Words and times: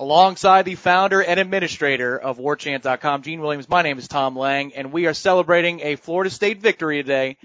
Alongside 0.00 0.64
the 0.64 0.76
founder 0.76 1.20
and 1.20 1.40
administrator 1.40 2.16
of 2.16 2.38
warchant.com, 2.38 3.22
Gene 3.22 3.40
Williams. 3.40 3.68
My 3.68 3.82
name 3.82 3.98
is 3.98 4.06
Tom 4.06 4.38
Lang, 4.38 4.72
and 4.74 4.92
we 4.92 5.08
are 5.08 5.12
celebrating 5.12 5.80
a 5.80 5.96
Florida 5.96 6.30
State 6.30 6.62
victory 6.62 7.02
today, 7.02 7.36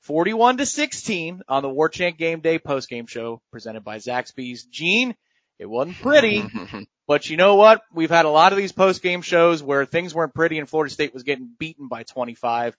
41 0.00 0.56
to 0.56 0.66
16 0.66 1.42
on 1.48 1.62
the 1.62 1.68
Warchant 1.68 2.18
Game 2.18 2.40
Day 2.40 2.58
postgame 2.58 3.08
show 3.08 3.40
presented 3.52 3.84
by 3.84 3.98
Zaxby's. 3.98 4.64
Gene, 4.64 5.14
it 5.60 5.66
wasn't 5.66 5.96
pretty, 5.98 6.42
but 7.06 7.30
you 7.30 7.36
know 7.36 7.54
what? 7.54 7.82
We've 7.92 8.10
had 8.10 8.24
a 8.24 8.30
lot 8.30 8.50
of 8.50 8.58
these 8.58 8.72
postgame 8.72 9.22
shows 9.22 9.62
where 9.62 9.86
things 9.86 10.12
weren't 10.12 10.34
pretty 10.34 10.58
and 10.58 10.68
Florida 10.68 10.92
State 10.92 11.14
was 11.14 11.22
getting 11.22 11.48
beaten 11.60 11.86
by 11.86 12.02
25. 12.02 12.76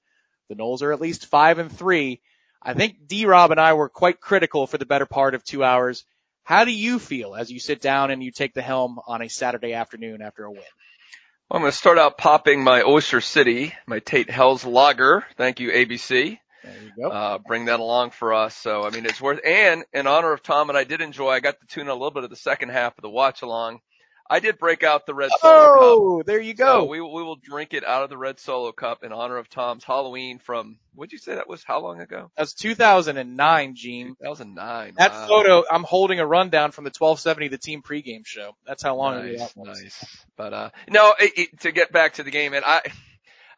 The 0.49 0.55
Noles 0.55 0.81
are 0.81 0.91
at 0.91 0.99
least 0.99 1.27
five 1.27 1.57
and 1.57 1.71
three. 1.71 2.19
I 2.61 2.73
think 2.73 3.07
D-Rob 3.07 3.51
and 3.51 3.61
I 3.61 3.75
were 3.75 3.87
quite 3.87 4.19
critical 4.19 4.67
for 4.67 4.77
the 4.77 4.85
better 4.85 5.05
part 5.05 5.35
of 5.35 5.43
two 5.45 5.63
hours. 5.63 6.03
How 6.45 6.63
do 6.63 6.71
you 6.71 6.99
feel 6.99 7.33
as 7.33 7.51
you 7.51 7.59
sit 7.59 7.81
down 7.81 8.11
and 8.11 8.23
you 8.23 8.29
take 8.29 8.53
the 8.53 8.61
helm 8.61 8.99
on 9.07 9.23
a 9.23 9.27
Saturday 9.27 9.73
afternoon 9.73 10.21
after 10.21 10.45
a 10.45 10.51
win? 10.51 10.61
Well, 11.49 11.57
I'm 11.57 11.61
going 11.61 11.71
to 11.71 11.77
start 11.77 11.97
out 11.97 12.19
popping 12.19 12.63
my 12.63 12.83
Oyster 12.83 13.19
City, 13.19 13.73
my 13.87 13.97
Tate 13.97 14.29
Hell's 14.29 14.63
Lager. 14.63 15.25
Thank 15.37 15.59
you, 15.59 15.71
ABC. 15.71 16.37
There 16.63 16.73
you 16.83 16.91
go. 17.01 17.09
Uh, 17.09 17.37
bring 17.39 17.65
that 17.65 17.79
along 17.79 18.11
for 18.11 18.35
us. 18.35 18.55
So, 18.55 18.83
I 18.83 18.91
mean, 18.91 19.07
it's 19.07 19.19
worth, 19.19 19.39
and 19.43 19.85
in 19.91 20.05
honor 20.05 20.33
of 20.33 20.43
Tom, 20.43 20.69
and 20.69 20.77
I 20.77 20.83
did 20.83 21.01
enjoy, 21.01 21.29
I 21.31 21.39
got 21.39 21.59
to 21.59 21.65
tune 21.65 21.83
in 21.83 21.89
a 21.89 21.93
little 21.93 22.11
bit 22.11 22.23
of 22.23 22.29
the 22.29 22.35
second 22.35 22.69
half 22.69 22.95
of 22.95 23.01
the 23.01 23.09
watch 23.09 23.41
along. 23.41 23.79
I 24.27 24.39
did 24.39 24.57
break 24.57 24.83
out 24.83 25.05
the 25.05 25.13
red 25.13 25.29
solo 25.39 25.65
cup. 25.65 25.81
oh, 25.81 26.23
there 26.25 26.41
you 26.41 26.55
go. 26.55 26.81
So 26.81 26.85
we, 26.85 26.99
we 26.99 27.23
will 27.23 27.35
drink 27.35 27.73
it 27.73 27.83
out 27.85 28.03
of 28.03 28.09
the 28.09 28.17
red 28.17 28.39
solo 28.39 28.71
cup 28.71 29.03
in 29.03 29.11
honor 29.11 29.37
of 29.37 29.49
Tom's 29.49 29.83
Halloween 29.83 30.39
from, 30.39 30.77
what'd 30.95 31.11
you 31.11 31.19
say 31.19 31.35
that 31.35 31.47
was? 31.47 31.63
How 31.63 31.79
long 31.79 32.01
ago? 32.01 32.31
That 32.35 32.41
was 32.41 32.53
2009, 32.55 33.75
Gene. 33.75 34.15
2009. 34.19 34.93
That 34.97 35.11
Wow. 35.11 35.27
photo, 35.27 35.63
I'm 35.69 35.83
holding 35.83 36.19
a 36.19 36.25
rundown 36.25 36.71
from 36.71 36.85
the 36.85 36.91
1270, 36.97 37.49
the 37.49 37.57
team 37.59 37.83
pregame 37.83 38.25
show. 38.25 38.55
That's 38.65 38.81
how 38.81 38.95
long 38.95 39.15
ago 39.17 39.27
nice, 39.27 39.39
that 39.39 39.51
was. 39.57 39.81
nice. 39.81 40.25
But 40.35 40.53
uh, 40.53 40.69
no, 40.89 41.13
it, 41.19 41.31
it, 41.37 41.59
to 41.61 41.71
get 41.71 41.91
back 41.91 42.13
to 42.15 42.23
the 42.23 42.31
game, 42.31 42.53
and 42.53 42.65
I, 42.65 42.81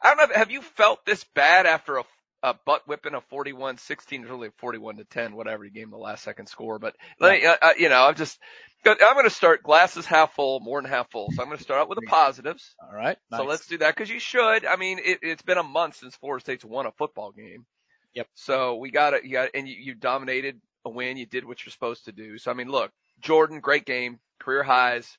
I 0.01 0.15
don't 0.15 0.29
know. 0.29 0.35
Have 0.35 0.51
you 0.51 0.61
felt 0.61 1.05
this 1.05 1.23
bad 1.33 1.65
after 1.65 1.97
a, 1.97 2.03
a 2.43 2.53
butt 2.65 2.87
whipping 2.87 3.13
a 3.15 3.21
41-16, 3.21 4.29
really 4.29 4.49
41 4.57 4.97
to 4.97 5.05
10, 5.05 5.35
whatever 5.35 5.63
you 5.63 5.71
gave 5.71 5.89
the 5.89 5.97
last 5.97 6.23
second 6.23 6.47
score? 6.47 6.77
But 6.77 6.95
me, 7.19 7.45
uh, 7.45 7.55
uh, 7.61 7.73
you 7.77 7.89
know, 7.89 8.03
I'm 8.03 8.15
just, 8.15 8.37
I'm 8.85 9.13
going 9.15 9.25
to 9.25 9.29
start 9.29 9.63
glasses 9.63 10.05
half 10.05 10.33
full, 10.33 10.59
more 10.59 10.81
than 10.81 10.89
half 10.89 11.11
full. 11.11 11.29
So 11.31 11.41
I'm 11.41 11.47
going 11.47 11.57
to 11.57 11.63
start 11.63 11.81
out 11.81 11.89
with 11.89 11.97
the 11.99 12.07
positives. 12.07 12.75
All 12.81 12.95
right. 12.95 13.17
So 13.35 13.43
let's 13.43 13.67
do 13.67 13.77
that 13.79 13.95
because 13.95 14.09
you 14.09 14.19
should. 14.19 14.65
I 14.65 14.77
mean, 14.77 14.99
it, 15.03 15.19
it's 15.21 15.41
been 15.41 15.57
a 15.57 15.63
month 15.63 15.95
since 15.95 16.15
Florida 16.15 16.41
State's 16.41 16.63
won 16.63 16.85
a 16.85 16.91
football 16.91 17.31
game. 17.31 17.65
Yep. 18.13 18.27
So 18.35 18.75
we 18.75 18.91
got 18.91 19.13
it. 19.13 19.25
You 19.25 19.31
got, 19.33 19.49
and 19.53 19.67
you, 19.67 19.75
you 19.75 19.95
dominated 19.95 20.61
a 20.85 20.89
win. 20.89 21.17
You 21.17 21.25
did 21.25 21.45
what 21.45 21.65
you're 21.65 21.71
supposed 21.71 22.05
to 22.05 22.11
do. 22.11 22.37
So 22.37 22.49
I 22.49 22.53
mean, 22.53 22.69
look, 22.69 22.91
Jordan, 23.21 23.59
great 23.59 23.85
game, 23.85 24.19
career 24.39 24.63
highs. 24.63 25.17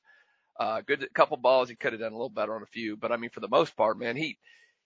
Uh, 0.59 0.81
good 0.85 1.07
couple 1.13 1.37
balls. 1.37 1.69
He 1.69 1.75
could 1.75 1.93
have 1.93 2.01
done 2.01 2.11
a 2.11 2.15
little 2.15 2.29
better 2.29 2.53
on 2.53 2.63
a 2.63 2.67
few, 2.67 2.97
but 2.97 3.13
I 3.13 3.17
mean, 3.17 3.29
for 3.29 3.39
the 3.39 3.47
most 3.47 3.77
part, 3.77 3.97
man, 3.97 4.17
he 4.17 4.37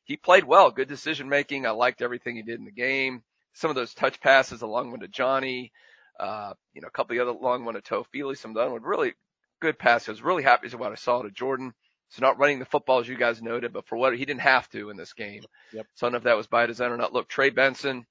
he 0.03 0.17
played 0.17 0.43
well. 0.43 0.69
Good 0.69 0.87
decision 0.87 1.29
making. 1.29 1.65
I 1.65 1.71
liked 1.71 2.01
everything 2.01 2.35
he 2.35 2.43
did 2.43 2.59
in 2.59 2.65
the 2.65 2.71
game. 2.71 3.23
Some 3.53 3.69
of 3.71 3.75
those 3.75 3.93
touch 3.93 4.19
passes, 4.19 4.61
a 4.61 4.67
long 4.67 4.91
one 4.91 4.99
to 4.99 5.07
Johnny. 5.07 5.71
Uh, 6.19 6.53
you 6.73 6.81
know, 6.81 6.87
a 6.87 6.91
couple 6.91 7.17
of 7.17 7.17
the 7.25 7.31
other 7.31 7.39
long 7.39 7.65
one 7.65 7.73
to 7.75 7.81
Toafili, 7.81 8.37
some 8.37 8.53
the 8.53 8.69
really 8.81 9.13
good 9.61 9.79
passes. 9.79 10.09
I 10.09 10.11
was 10.11 10.21
really 10.21 10.43
happy 10.43 10.67
with 10.67 10.75
what 10.75 10.91
I 10.91 10.95
saw 10.95 11.21
to 11.21 11.31
Jordan. 11.31 11.73
So 12.09 12.21
not 12.21 12.37
running 12.37 12.59
the 12.59 12.65
football 12.65 12.99
as 12.99 13.07
you 13.07 13.17
guys 13.17 13.41
noted, 13.41 13.73
but 13.73 13.87
for 13.87 13.97
what 13.97 14.15
he 14.15 14.23
didn't 14.25 14.41
have 14.41 14.69
to 14.69 14.91
in 14.91 14.97
this 14.97 15.13
game. 15.13 15.41
Yep. 15.73 15.87
So 15.95 16.05
I 16.05 16.07
don't 16.07 16.11
know 16.13 16.17
if 16.17 16.23
that 16.25 16.37
was 16.37 16.45
by 16.45 16.67
design 16.67 16.91
or 16.91 16.97
not. 16.97 17.11
Look, 17.11 17.27
Trey 17.27 17.49
Benson, 17.49 18.05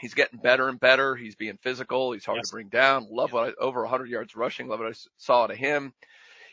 he's 0.00 0.14
getting 0.14 0.38
better 0.38 0.68
and 0.68 0.80
better. 0.80 1.14
He's 1.14 1.34
being 1.36 1.58
physical. 1.62 2.12
He's 2.12 2.24
hard 2.24 2.38
Yes. 2.38 2.48
to 2.48 2.52
bring 2.54 2.68
down. 2.68 3.06
Love 3.10 3.32
what 3.32 3.50
I, 3.50 3.52
over 3.62 3.82
100 3.82 4.08
yards 4.08 4.34
rushing. 4.34 4.68
Love 4.68 4.80
what 4.80 4.88
I 4.88 4.94
saw 5.18 5.46
to 5.46 5.54
him. 5.54 5.92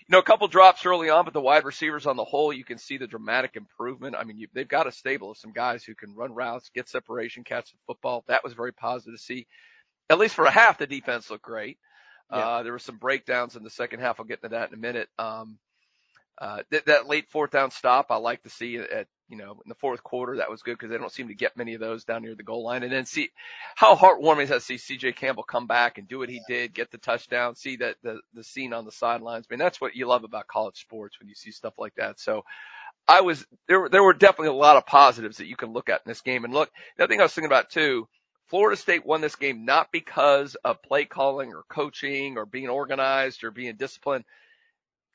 You 0.09 0.13
know, 0.13 0.19
a 0.19 0.23
couple 0.23 0.47
drops 0.49 0.85
early 0.85 1.09
on, 1.09 1.23
but 1.23 1.33
the 1.33 1.39
wide 1.39 1.63
receivers 1.63 2.05
on 2.05 2.17
the 2.17 2.25
whole, 2.25 2.51
you 2.51 2.65
can 2.65 2.77
see 2.77 2.97
the 2.97 3.07
dramatic 3.07 3.55
improvement. 3.55 4.15
I 4.19 4.25
mean, 4.25 4.37
you, 4.37 4.47
they've 4.53 4.67
got 4.67 4.87
a 4.87 4.91
stable 4.91 5.31
of 5.31 5.37
some 5.37 5.53
guys 5.53 5.85
who 5.85 5.95
can 5.95 6.13
run 6.15 6.33
routes, 6.33 6.69
get 6.75 6.89
separation, 6.89 7.45
catch 7.45 7.71
the 7.71 7.77
football. 7.87 8.25
That 8.27 8.43
was 8.43 8.51
very 8.53 8.73
positive 8.73 9.17
to 9.17 9.23
see. 9.23 9.47
At 10.11 10.19
least 10.19 10.35
for 10.35 10.43
a 10.43 10.51
half, 10.51 10.77
the 10.77 10.87
defense 10.87 11.29
looked 11.29 11.45
great. 11.45 11.77
Yeah. 12.29 12.37
Uh, 12.37 12.63
there 12.63 12.73
were 12.73 12.79
some 12.79 12.97
breakdowns 12.97 13.55
in 13.55 13.63
the 13.63 13.69
second 13.69 14.01
half. 14.01 14.19
I'll 14.19 14.25
get 14.25 14.39
into 14.43 14.55
that 14.55 14.67
in 14.67 14.73
a 14.73 14.77
minute. 14.77 15.07
Um, 15.17 15.57
uh, 16.37 16.63
th- 16.69 16.83
that 16.83 17.07
late 17.07 17.29
fourth 17.29 17.51
down 17.51 17.71
stop, 17.71 18.07
I 18.09 18.17
like 18.17 18.43
to 18.43 18.49
see 18.49 18.75
at, 18.75 19.07
you 19.29 19.37
know, 19.37 19.51
in 19.51 19.69
the 19.69 19.75
fourth 19.75 20.03
quarter. 20.03 20.37
That 20.37 20.49
was 20.49 20.63
good 20.63 20.73
because 20.73 20.89
they 20.89 20.97
don't 20.97 21.13
seem 21.13 21.29
to 21.29 21.33
get 21.33 21.55
many 21.55 21.75
of 21.75 21.79
those 21.79 22.03
down 22.03 22.23
near 22.23 22.35
the 22.35 22.43
goal 22.43 22.65
line. 22.65 22.83
And 22.83 22.91
then 22.91 23.05
see 23.05 23.29
how 23.75 23.95
heartwarming 23.95 24.43
is 24.43 24.49
that 24.49 24.61
to 24.61 24.77
see 24.77 24.97
CJ 24.97 25.15
Campbell 25.15 25.43
come 25.43 25.65
back 25.65 25.97
and 25.97 26.09
do 26.09 26.19
what 26.19 26.29
he 26.29 26.41
did, 26.45 26.73
get 26.73 26.91
the 26.91 26.97
touchdown, 26.97 27.55
see 27.55 27.77
that 27.77 27.95
the, 28.03 28.19
the 28.33 28.43
scene 28.43 28.73
on 28.73 28.83
the 28.83 28.91
sidelines. 28.91 29.45
I 29.49 29.53
mean, 29.53 29.59
that's 29.59 29.79
what 29.79 29.95
you 29.95 30.07
love 30.07 30.25
about 30.25 30.47
college 30.47 30.81
sports 30.81 31.17
when 31.21 31.29
you 31.29 31.35
see 31.35 31.51
stuff 31.51 31.75
like 31.77 31.95
that. 31.95 32.19
So 32.19 32.43
I 33.07 33.21
was, 33.21 33.45
there, 33.69 33.87
there 33.87 34.03
were 34.03 34.13
definitely 34.13 34.49
a 34.49 34.53
lot 34.53 34.75
of 34.75 34.85
positives 34.85 35.37
that 35.37 35.47
you 35.47 35.55
can 35.55 35.71
look 35.71 35.87
at 35.87 36.01
in 36.05 36.09
this 36.09 36.21
game. 36.21 36.43
And 36.43 36.53
look, 36.53 36.69
the 36.97 37.03
other 37.03 37.11
thing 37.11 37.21
I 37.21 37.23
was 37.23 37.33
thinking 37.33 37.49
about 37.49 37.69
too, 37.69 38.07
Florida 38.51 38.75
State 38.75 39.05
won 39.05 39.21
this 39.21 39.37
game 39.37 39.63
not 39.63 39.93
because 39.93 40.55
of 40.55 40.83
play 40.83 41.05
calling 41.05 41.53
or 41.53 41.63
coaching 41.69 42.37
or 42.37 42.45
being 42.45 42.67
organized 42.67 43.45
or 43.45 43.49
being 43.51 43.77
disciplined 43.77 44.25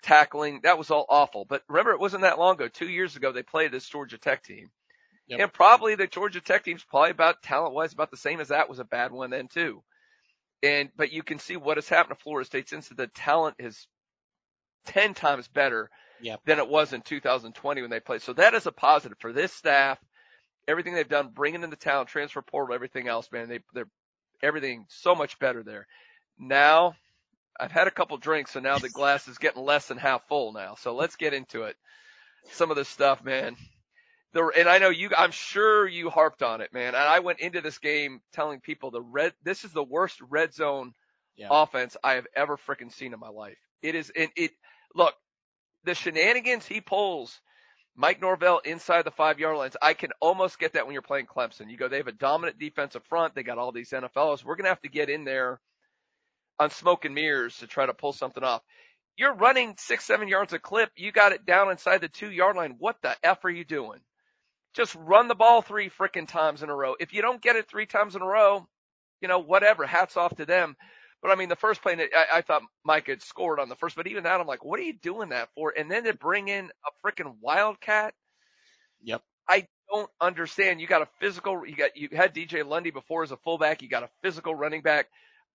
tackling. 0.00 0.60
That 0.62 0.78
was 0.78 0.90
all 0.90 1.04
awful. 1.06 1.44
But 1.44 1.62
remember, 1.68 1.92
it 1.92 2.00
wasn't 2.00 2.22
that 2.22 2.38
long 2.38 2.54
ago. 2.54 2.68
Two 2.68 2.88
years 2.88 3.14
ago, 3.14 3.32
they 3.32 3.42
played 3.42 3.72
this 3.72 3.86
Georgia 3.86 4.16
Tech 4.16 4.42
team. 4.42 4.70
Yep. 5.28 5.40
And 5.40 5.52
probably 5.52 5.96
the 5.96 6.06
Georgia 6.06 6.40
Tech 6.40 6.64
team's 6.64 6.82
probably 6.82 7.10
about 7.10 7.42
talent 7.42 7.74
wise 7.74 7.92
about 7.92 8.10
the 8.10 8.16
same 8.16 8.40
as 8.40 8.48
that 8.48 8.70
was 8.70 8.78
a 8.78 8.84
bad 8.84 9.12
one 9.12 9.28
then 9.28 9.48
too. 9.48 9.82
And, 10.62 10.88
but 10.96 11.12
you 11.12 11.22
can 11.22 11.38
see 11.38 11.58
what 11.58 11.76
has 11.76 11.90
happened 11.90 12.16
to 12.16 12.22
Florida 12.22 12.46
State 12.46 12.70
since 12.70 12.88
the 12.88 13.06
talent 13.08 13.56
is 13.58 13.86
10 14.86 15.12
times 15.12 15.46
better 15.46 15.90
Yep. 16.22 16.40
than 16.46 16.58
it 16.58 16.70
was 16.70 16.94
in 16.94 17.02
2020 17.02 17.82
when 17.82 17.90
they 17.90 18.00
played. 18.00 18.22
So 18.22 18.32
that 18.32 18.54
is 18.54 18.64
a 18.64 18.72
positive 18.72 19.18
for 19.20 19.34
this 19.34 19.52
staff. 19.52 19.98
Everything 20.68 20.94
they've 20.94 21.08
done, 21.08 21.28
bringing 21.28 21.62
in 21.62 21.70
the 21.70 21.76
talent, 21.76 22.08
transfer 22.08 22.42
portal, 22.42 22.74
everything 22.74 23.08
else, 23.08 23.30
man, 23.32 23.48
they, 23.48 23.60
they're 23.72 23.88
everything 24.42 24.84
so 24.88 25.14
much 25.14 25.38
better 25.38 25.62
there. 25.62 25.86
Now, 26.38 26.94
I've 27.58 27.72
had 27.72 27.86
a 27.86 27.92
couple 27.92 28.16
drinks, 28.18 28.52
so 28.52 28.60
now 28.60 28.78
the 28.78 28.88
glass 28.88 29.28
is 29.28 29.38
getting 29.38 29.62
less 29.62 29.88
than 29.88 29.98
half 29.98 30.26
full 30.28 30.52
now. 30.52 30.74
So 30.74 30.94
let's 30.94 31.16
get 31.16 31.34
into 31.34 31.62
it. 31.62 31.76
Some 32.50 32.70
of 32.70 32.76
this 32.76 32.88
stuff, 32.88 33.24
man. 33.24 33.56
The, 34.34 34.50
and 34.56 34.68
I 34.68 34.78
know 34.78 34.90
you, 34.90 35.10
I'm 35.16 35.30
sure 35.30 35.86
you 35.86 36.10
harped 36.10 36.42
on 36.42 36.60
it, 36.60 36.72
man. 36.72 36.88
And 36.88 36.96
I 36.96 37.20
went 37.20 37.40
into 37.40 37.60
this 37.60 37.78
game 37.78 38.20
telling 38.32 38.60
people 38.60 38.90
the 38.90 39.00
red, 39.00 39.32
this 39.44 39.64
is 39.64 39.72
the 39.72 39.84
worst 39.84 40.20
red 40.28 40.52
zone 40.52 40.92
Yeah. 41.36 41.48
offense 41.50 41.96
I 42.02 42.14
have 42.14 42.26
ever 42.34 42.56
freaking 42.56 42.92
seen 42.92 43.14
in 43.14 43.20
my 43.20 43.28
life. 43.28 43.56
It 43.82 43.94
is, 43.94 44.10
and 44.14 44.30
it, 44.36 44.50
look, 44.94 45.14
the 45.84 45.94
shenanigans 45.94 46.66
he 46.66 46.80
pulls, 46.80 47.40
Mike 47.96 48.20
Norvell 48.20 48.58
inside 48.64 49.02
the 49.02 49.10
five 49.10 49.38
yard 49.38 49.56
lines, 49.56 49.76
I 49.80 49.94
can 49.94 50.10
almost 50.20 50.58
get 50.58 50.74
that 50.74 50.86
when 50.86 50.92
you're 50.92 51.02
playing 51.02 51.26
Clemson. 51.26 51.70
You 51.70 51.78
go, 51.78 51.88
they 51.88 51.96
have 51.96 52.08
a 52.08 52.12
dominant 52.12 52.58
defensive 52.58 53.04
front. 53.04 53.34
They 53.34 53.42
got 53.42 53.58
all 53.58 53.72
these 53.72 53.90
NFLs. 53.90 54.44
We're 54.44 54.56
going 54.56 54.64
to 54.64 54.70
have 54.70 54.82
to 54.82 54.88
get 54.90 55.10
in 55.10 55.24
there 55.24 55.60
on 56.58 56.70
smoke 56.70 57.04
and 57.04 57.14
mirrors 57.14 57.58
to 57.58 57.66
try 57.66 57.86
to 57.86 57.94
pull 57.94 58.12
something 58.12 58.44
off. 58.44 58.62
You're 59.16 59.34
running 59.34 59.74
six, 59.78 60.04
seven 60.04 60.28
yards 60.28 60.52
a 60.52 60.58
clip. 60.58 60.90
You 60.96 61.10
got 61.10 61.32
it 61.32 61.46
down 61.46 61.70
inside 61.70 62.02
the 62.02 62.08
two 62.08 62.30
yard 62.30 62.56
line. 62.56 62.76
What 62.78 62.96
the 63.02 63.16
F 63.22 63.44
are 63.44 63.50
you 63.50 63.64
doing? 63.64 64.00
Just 64.74 64.94
run 64.94 65.28
the 65.28 65.34
ball 65.34 65.62
three 65.62 65.88
frickin' 65.90 66.28
times 66.28 66.62
in 66.62 66.68
a 66.68 66.74
row. 66.74 66.94
If 67.00 67.14
you 67.14 67.22
don't 67.22 67.40
get 67.42 67.56
it 67.56 67.68
three 67.68 67.86
times 67.86 68.14
in 68.14 68.22
a 68.22 68.26
row, 68.26 68.66
you 69.22 69.28
know, 69.28 69.38
whatever. 69.38 69.86
Hats 69.86 70.18
off 70.18 70.36
to 70.36 70.44
them. 70.44 70.76
But 71.26 71.32
I 71.32 71.34
mean, 71.34 71.48
the 71.48 71.56
first 71.56 71.82
play, 71.82 71.96
I, 71.98 72.38
I 72.38 72.40
thought 72.42 72.62
Mike 72.84 73.08
had 73.08 73.20
scored 73.20 73.58
on 73.58 73.68
the 73.68 73.74
first, 73.74 73.96
but 73.96 74.06
even 74.06 74.22
that, 74.22 74.40
I'm 74.40 74.46
like, 74.46 74.64
what 74.64 74.78
are 74.78 74.84
you 74.84 74.92
doing 74.92 75.30
that 75.30 75.48
for? 75.56 75.74
And 75.76 75.90
then 75.90 76.04
to 76.04 76.14
bring 76.14 76.46
in 76.46 76.66
a 76.86 77.04
freaking 77.04 77.34
wildcat. 77.40 78.14
Yep. 79.02 79.22
I 79.48 79.66
don't 79.90 80.08
understand. 80.20 80.80
You 80.80 80.86
got 80.86 81.02
a 81.02 81.08
physical, 81.18 81.66
you 81.66 81.74
got, 81.74 81.96
you 81.96 82.10
had 82.12 82.32
DJ 82.32 82.64
Lundy 82.64 82.92
before 82.92 83.24
as 83.24 83.32
a 83.32 83.36
fullback. 83.38 83.82
You 83.82 83.88
got 83.88 84.04
a 84.04 84.10
physical 84.22 84.54
running 84.54 84.82
back. 84.82 85.08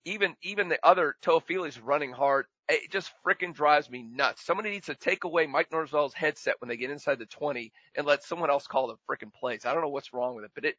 Even, 0.04 0.36
even 0.42 0.68
the 0.68 0.78
other 0.86 1.14
Toafili's 1.24 1.80
running 1.80 2.12
hard. 2.12 2.44
It 2.68 2.90
just 2.90 3.10
freaking 3.26 3.54
drives 3.54 3.88
me 3.88 4.02
nuts. 4.02 4.44
Somebody 4.44 4.68
needs 4.68 4.86
to 4.88 4.94
take 4.94 5.24
away 5.24 5.46
Mike 5.46 5.72
Norvell's 5.72 6.12
headset 6.12 6.56
when 6.58 6.68
they 6.68 6.76
get 6.76 6.90
inside 6.90 7.18
the 7.18 7.24
20 7.24 7.72
and 7.96 8.06
let 8.06 8.24
someone 8.24 8.50
else 8.50 8.66
call 8.66 8.88
the 8.88 8.96
freaking 9.10 9.32
plays. 9.32 9.64
I 9.64 9.72
don't 9.72 9.82
know 9.82 9.88
what's 9.88 10.12
wrong 10.12 10.34
with 10.34 10.44
it, 10.44 10.50
but 10.54 10.66
it, 10.66 10.76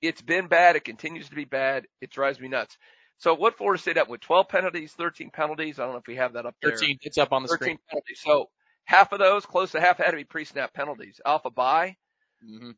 it's 0.00 0.22
been 0.22 0.46
bad. 0.46 0.76
It 0.76 0.84
continues 0.84 1.28
to 1.28 1.34
be 1.34 1.44
bad. 1.44 1.86
It 2.00 2.10
drives 2.10 2.40
me 2.40 2.48
nuts. 2.48 2.78
So 3.18 3.34
what 3.34 3.56
Florida 3.56 3.80
State 3.80 3.96
up 3.96 4.08
with 4.08 4.20
12 4.20 4.48
penalties, 4.48 4.92
13 4.92 5.30
penalties? 5.30 5.78
I 5.78 5.84
don't 5.84 5.92
know 5.92 5.98
if 5.98 6.06
we 6.06 6.16
have 6.16 6.34
that 6.34 6.46
up 6.46 6.56
there. 6.60 6.72
13. 6.72 6.98
It's 7.02 7.18
up 7.18 7.32
on 7.32 7.42
the 7.42 7.48
13 7.48 7.62
screen. 7.62 7.78
penalties. 7.88 8.20
So 8.22 8.50
half 8.84 9.12
of 9.12 9.18
those, 9.18 9.46
close 9.46 9.72
to 9.72 9.80
half, 9.80 9.98
had 9.98 10.10
to 10.10 10.16
be 10.16 10.24
pre-snap 10.24 10.74
penalties. 10.74 11.20
Alpha 11.24 11.50
bye. 11.50 11.96
hmm 12.44 12.72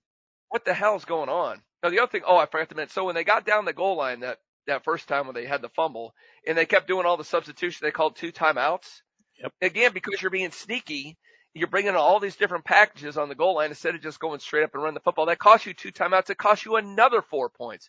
What 0.48 0.64
the 0.64 0.74
hell 0.74 0.96
is 0.96 1.04
going 1.04 1.28
on? 1.28 1.62
Now 1.82 1.90
the 1.90 2.00
other 2.00 2.10
thing, 2.10 2.22
oh, 2.26 2.36
I 2.36 2.46
forgot 2.46 2.68
to 2.70 2.74
mention. 2.76 2.92
So 2.92 3.04
when 3.04 3.14
they 3.14 3.24
got 3.24 3.46
down 3.46 3.64
the 3.64 3.72
goal 3.72 3.96
line 3.96 4.20
that 4.20 4.38
that 4.66 4.84
first 4.84 5.08
time 5.08 5.26
when 5.26 5.34
they 5.34 5.46
had 5.46 5.62
the 5.62 5.68
fumble, 5.70 6.12
and 6.46 6.58
they 6.58 6.66
kept 6.66 6.88
doing 6.88 7.06
all 7.06 7.16
the 7.16 7.24
substitutions, 7.24 7.80
they 7.80 7.92
called 7.92 8.16
two 8.16 8.32
timeouts. 8.32 9.00
Yep. 9.40 9.52
Again, 9.62 9.92
because 9.92 10.20
you're 10.20 10.30
being 10.30 10.50
sneaky, 10.50 11.16
you're 11.54 11.68
bringing 11.68 11.94
all 11.94 12.20
these 12.20 12.36
different 12.36 12.64
packages 12.64 13.16
on 13.16 13.28
the 13.28 13.34
goal 13.34 13.54
line 13.56 13.70
instead 13.70 13.94
of 13.94 14.02
just 14.02 14.18
going 14.18 14.40
straight 14.40 14.64
up 14.64 14.74
and 14.74 14.82
run 14.82 14.94
the 14.94 15.00
football. 15.00 15.26
That 15.26 15.38
cost 15.38 15.66
you 15.66 15.74
two 15.74 15.92
timeouts. 15.92 16.30
It 16.30 16.38
cost 16.38 16.64
you 16.64 16.76
another 16.76 17.22
four 17.22 17.48
points. 17.48 17.88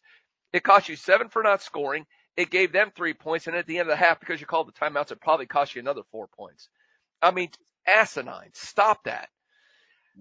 It 0.54 0.64
cost 0.64 0.88
you 0.88 0.96
seven 0.96 1.30
for 1.30 1.44
not 1.44 1.62
scoring. 1.62 2.06
It 2.38 2.52
gave 2.52 2.72
them 2.72 2.92
three 2.96 3.14
points. 3.14 3.48
And 3.48 3.56
at 3.56 3.66
the 3.66 3.80
end 3.80 3.90
of 3.90 3.98
the 3.98 4.06
half, 4.06 4.20
because 4.20 4.40
you 4.40 4.48
called 4.48 4.68
the 4.68 4.72
timeouts, 4.72 5.12
it 5.12 5.20
probably 5.20 5.48
cost 5.48 5.76
you 5.76 5.82
another 5.82 6.04
four 6.12 6.28
points. 6.28 6.70
I 7.22 7.32
mean, 7.32 7.50
asinine. 7.88 8.52
Stop 8.54 9.04
that. 9.06 9.30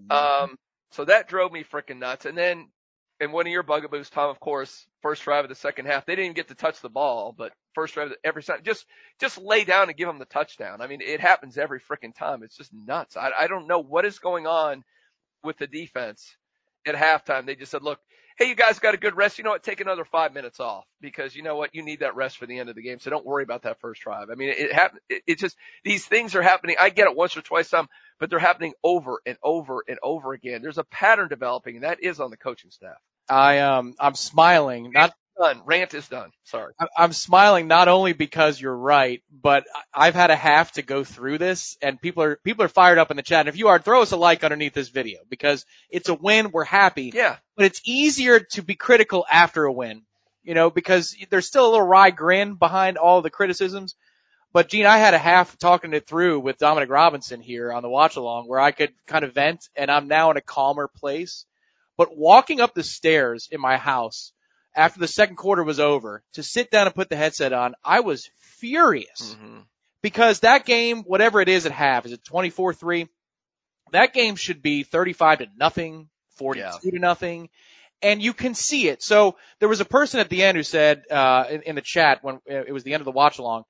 Um, 0.09 0.57
so 0.91 1.05
that 1.05 1.27
drove 1.27 1.51
me 1.51 1.63
freaking 1.63 1.99
nuts. 1.99 2.25
And 2.25 2.37
then, 2.37 2.69
and 3.19 3.33
one 3.33 3.47
of 3.47 3.51
your 3.51 3.63
bugaboos, 3.63 4.09
Tom, 4.09 4.29
of 4.29 4.39
course, 4.39 4.85
first 5.01 5.23
drive 5.23 5.45
of 5.45 5.49
the 5.49 5.55
second 5.55 5.85
half, 5.85 6.05
they 6.05 6.13
didn't 6.13 6.25
even 6.25 6.35
get 6.35 6.49
to 6.49 6.55
touch 6.55 6.81
the 6.81 6.89
ball, 6.89 7.33
but 7.37 7.51
first 7.73 7.95
drive 7.95 8.11
every 8.23 8.43
time, 8.43 8.59
just, 8.63 8.85
just 9.19 9.39
lay 9.39 9.63
down 9.63 9.89
and 9.89 9.97
give 9.97 10.07
them 10.07 10.19
the 10.19 10.25
touchdown. 10.25 10.81
I 10.81 10.87
mean, 10.87 11.01
it 11.01 11.19
happens 11.19 11.57
every 11.57 11.79
freaking 11.79 12.15
time. 12.15 12.43
It's 12.43 12.57
just 12.57 12.71
nuts. 12.73 13.17
I, 13.17 13.31
I 13.39 13.47
don't 13.47 13.67
know 13.67 13.79
what 13.79 14.05
is 14.05 14.19
going 14.19 14.45
on 14.47 14.83
with 15.43 15.57
the 15.57 15.67
defense 15.67 16.35
at 16.85 16.95
halftime. 16.95 17.45
They 17.45 17.55
just 17.55 17.71
said, 17.71 17.83
look, 17.83 17.99
hey, 18.37 18.47
you 18.47 18.55
guys 18.55 18.79
got 18.79 18.93
a 18.93 18.97
good 18.97 19.15
rest. 19.15 19.37
You 19.37 19.43
know 19.43 19.51
what? 19.51 19.63
Take 19.63 19.81
another 19.81 20.05
five 20.05 20.33
minutes 20.33 20.59
off 20.59 20.85
because 21.01 21.35
you 21.35 21.43
know 21.43 21.55
what? 21.55 21.73
You 21.73 21.83
need 21.83 21.99
that 22.01 22.15
rest 22.15 22.37
for 22.37 22.45
the 22.45 22.59
end 22.59 22.69
of 22.69 22.75
the 22.75 22.81
game. 22.81 22.99
So 22.99 23.09
don't 23.09 23.25
worry 23.25 23.43
about 23.43 23.63
that 23.63 23.79
first 23.79 24.01
drive. 24.01 24.29
I 24.31 24.35
mean, 24.35 24.49
it, 24.49 24.59
it 24.59 24.73
happened. 24.73 25.01
It, 25.09 25.23
it's 25.27 25.41
just 25.41 25.57
these 25.83 26.05
things 26.05 26.35
are 26.35 26.41
happening. 26.41 26.77
I 26.79 26.89
get 26.89 27.07
it 27.07 27.15
once 27.15 27.35
or 27.35 27.41
twice 27.41 27.69
some, 27.69 27.87
but 28.19 28.29
they're 28.29 28.39
happening 28.39 28.73
over 28.83 29.21
and 29.25 29.37
over 29.43 29.83
and 29.87 29.97
over 30.03 30.33
again. 30.33 30.61
There's 30.61 30.77
a 30.77 30.83
pattern 30.85 31.27
developing 31.29 31.75
and 31.75 31.83
that 31.83 32.01
is 32.01 32.19
on 32.19 32.31
the 32.31 32.37
coaching 32.37 32.71
staff. 32.71 32.97
I 33.29 33.59
um 33.59 33.93
I'm 33.99 34.15
smiling 34.15 34.91
not 34.93 35.13
Done. 35.39 35.61
Rant 35.65 35.93
is 35.93 36.07
done. 36.07 36.31
Sorry. 36.45 36.73
I'm 36.97 37.13
smiling 37.13 37.67
not 37.67 37.87
only 37.87 38.13
because 38.13 38.59
you're 38.59 38.75
right, 38.75 39.21
but 39.31 39.65
I've 39.93 40.15
had 40.15 40.31
a 40.31 40.35
half 40.35 40.71
to 40.73 40.81
go 40.81 41.03
through 41.03 41.37
this 41.37 41.77
and 41.81 42.01
people 42.01 42.23
are, 42.23 42.37
people 42.37 42.63
are 42.65 42.69
fired 42.69 42.97
up 42.97 43.11
in 43.11 43.17
the 43.17 43.23
chat. 43.23 43.41
And 43.41 43.49
if 43.49 43.57
you 43.57 43.67
are, 43.67 43.77
throw 43.79 44.01
us 44.01 44.11
a 44.11 44.17
like 44.17 44.43
underneath 44.43 44.73
this 44.73 44.89
video 44.89 45.19
because 45.29 45.65
it's 45.89 46.09
a 46.09 46.15
win. 46.15 46.51
We're 46.51 46.63
happy, 46.63 47.11
Yeah. 47.13 47.37
but 47.55 47.65
it's 47.65 47.81
easier 47.85 48.39
to 48.53 48.61
be 48.63 48.73
critical 48.75 49.25
after 49.31 49.65
a 49.65 49.71
win, 49.71 50.03
you 50.43 50.55
know, 50.55 50.69
because 50.71 51.15
there's 51.29 51.45
still 51.45 51.67
a 51.67 51.71
little 51.71 51.85
wry 51.87 52.09
grin 52.09 52.55
behind 52.55 52.97
all 52.97 53.21
the 53.21 53.29
criticisms. 53.29 53.95
But 54.53 54.69
Gene, 54.69 54.87
I 54.87 54.97
had 54.97 55.13
a 55.13 55.19
half 55.19 55.55
talking 55.59 55.93
it 55.93 56.07
through 56.07 56.39
with 56.39 56.57
Dominic 56.57 56.89
Robinson 56.89 57.41
here 57.41 57.71
on 57.71 57.83
the 57.83 57.89
watch 57.89 58.15
along 58.15 58.47
where 58.47 58.59
I 58.59 58.71
could 58.71 58.91
kind 59.05 59.23
of 59.23 59.33
vent 59.35 59.69
and 59.75 59.91
I'm 59.91 60.07
now 60.07 60.31
in 60.31 60.37
a 60.37 60.41
calmer 60.41 60.87
place. 60.87 61.45
But 61.95 62.17
walking 62.17 62.59
up 62.59 62.73
the 62.73 62.83
stairs 62.83 63.49
in 63.51 63.61
my 63.61 63.77
house 63.77 64.31
after 64.77 64.99
the 64.99 65.07
second 65.07 65.35
quarter 65.35 65.63
was 65.63 65.79
over 65.79 66.23
to 66.33 66.43
sit 66.43 66.71
down 66.71 66.87
and 66.87 66.95
put 66.95 67.09
the 67.09 67.17
headset 67.17 67.53
on, 67.53 67.75
I 67.83 68.01
was 68.01 68.29
furious 68.37 69.35
hmm 69.39 69.59
because 70.03 70.41
that 70.41 70.65
game, 70.65 71.03
whatever 71.03 71.41
it 71.41 71.49
is 71.49 71.65
at 71.65 71.71
half, 71.71 72.05
is 72.05 72.11
it 72.13 72.23
24-3? 72.23 73.09
That 73.91 74.13
game 74.13 74.35
should 74.35 74.61
be 74.61 74.83
35 74.83 75.39
to 75.39 75.47
nothing, 75.57 76.09
42 76.35 76.91
to 76.91 76.99
nothing. 76.99 77.49
And 78.01 78.21
you 78.21 78.33
can 78.33 78.53
see 78.53 78.87
it. 78.89 79.01
So 79.01 79.37
there 79.59 79.67
was 79.67 79.81
a 79.81 79.85
person 79.85 80.19
at 80.19 80.29
the 80.29 80.43
end 80.43 80.55
who 80.55 80.63
said, 80.63 81.03
uh, 81.09 81.45
in, 81.49 81.63
in 81.63 81.75
the 81.75 81.81
chat 81.81 82.23
when 82.23 82.39
it 82.45 82.71
was 82.71 82.83
the 82.83 82.93
end 82.93 83.01
of 83.01 83.05
the 83.05 83.11
watch 83.11 83.39
along, 83.39 83.63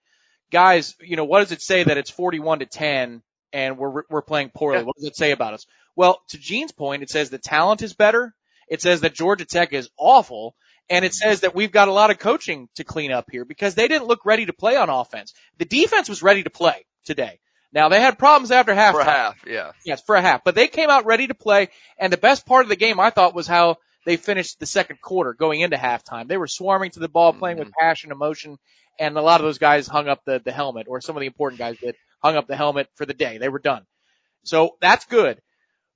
guys, 0.51 0.95
you 0.99 1.15
know, 1.15 1.25
what 1.25 1.39
does 1.39 1.53
it 1.53 1.61
say 1.61 1.83
that 1.83 1.97
it's 1.97 2.11
41 2.11 2.59
to 2.59 2.65
10 2.65 3.23
and 3.53 3.77
we're, 3.77 4.03
we're 4.09 4.21
playing 4.21 4.49
poorly? 4.53 4.79
Yeah. 4.79 4.85
What 4.85 4.97
does 4.97 5.05
it 5.05 5.15
say 5.15 5.31
about 5.31 5.53
us? 5.53 5.65
Well, 5.95 6.21
to 6.29 6.37
Gene's 6.37 6.73
point, 6.73 7.03
it 7.03 7.09
says 7.09 7.29
the 7.29 7.37
talent 7.39 7.81
is 7.81 7.93
better. 7.93 8.35
It 8.67 8.81
says 8.81 9.01
that 9.01 9.15
Georgia 9.15 9.45
Tech 9.45 9.71
is 9.71 9.89
awful. 9.97 10.55
And 10.89 11.03
it 11.03 11.13
says 11.13 11.41
that 11.41 11.53
we've 11.53 11.71
got 11.71 11.89
a 11.89 11.93
lot 11.93 12.11
of 12.11 12.19
coaching 12.19 12.69
to 12.75 12.83
clean 12.83 13.11
up 13.11 13.29
here 13.29 13.43
because 13.43 13.75
they 13.75 13.87
didn't 13.87 14.07
look 14.07 14.25
ready 14.25 14.45
to 14.45 14.53
play 14.53 14.77
on 14.77 14.89
offense. 14.89 15.33
The 15.57 15.65
defense 15.65 16.07
was 16.07 16.23
ready 16.23 16.43
to 16.43 16.49
play 16.49 16.85
today. 17.05 17.39
Now 17.73 17.89
they 17.89 17.99
had 17.99 18.17
problems 18.17 18.51
after 18.51 18.73
half. 18.73 18.93
For 18.93 19.01
a 19.01 19.05
half. 19.05 19.35
Yeah. 19.45 19.71
Yes, 19.85 20.01
for 20.01 20.15
a 20.15 20.21
half. 20.21 20.43
But 20.43 20.55
they 20.55 20.67
came 20.67 20.89
out 20.89 21.05
ready 21.05 21.27
to 21.27 21.33
play. 21.33 21.69
And 21.99 22.11
the 22.11 22.17
best 22.17 22.45
part 22.45 22.63
of 22.63 22.69
the 22.69 22.77
game, 22.77 22.99
I 22.99 23.09
thought, 23.09 23.35
was 23.35 23.47
how 23.47 23.77
they 24.05 24.15
finished 24.15 24.59
the 24.59 24.65
second 24.65 25.01
quarter 25.01 25.33
going 25.33 25.59
into 25.59 25.75
halftime. 25.75 26.27
They 26.27 26.37
were 26.37 26.47
swarming 26.47 26.91
to 26.91 26.99
the 26.99 27.09
ball, 27.09 27.33
playing 27.33 27.57
with 27.57 27.67
mm-hmm. 27.67 27.85
passion, 27.85 28.11
emotion, 28.11 28.57
and 28.97 29.17
a 29.17 29.21
lot 29.21 29.41
of 29.41 29.45
those 29.45 29.57
guys 29.57 29.85
hung 29.85 30.07
up 30.07 30.23
the, 30.25 30.41
the 30.43 30.53
helmet, 30.53 30.87
or 30.89 31.01
some 31.01 31.17
of 31.17 31.19
the 31.19 31.27
important 31.27 31.59
guys 31.59 31.77
did, 31.77 31.95
hung 32.23 32.37
up 32.37 32.47
the 32.47 32.55
helmet 32.55 32.87
for 32.95 33.05
the 33.05 33.13
day. 33.13 33.37
They 33.37 33.49
were 33.49 33.59
done. 33.59 33.85
So 34.43 34.77
that's 34.79 35.05
good. 35.05 35.41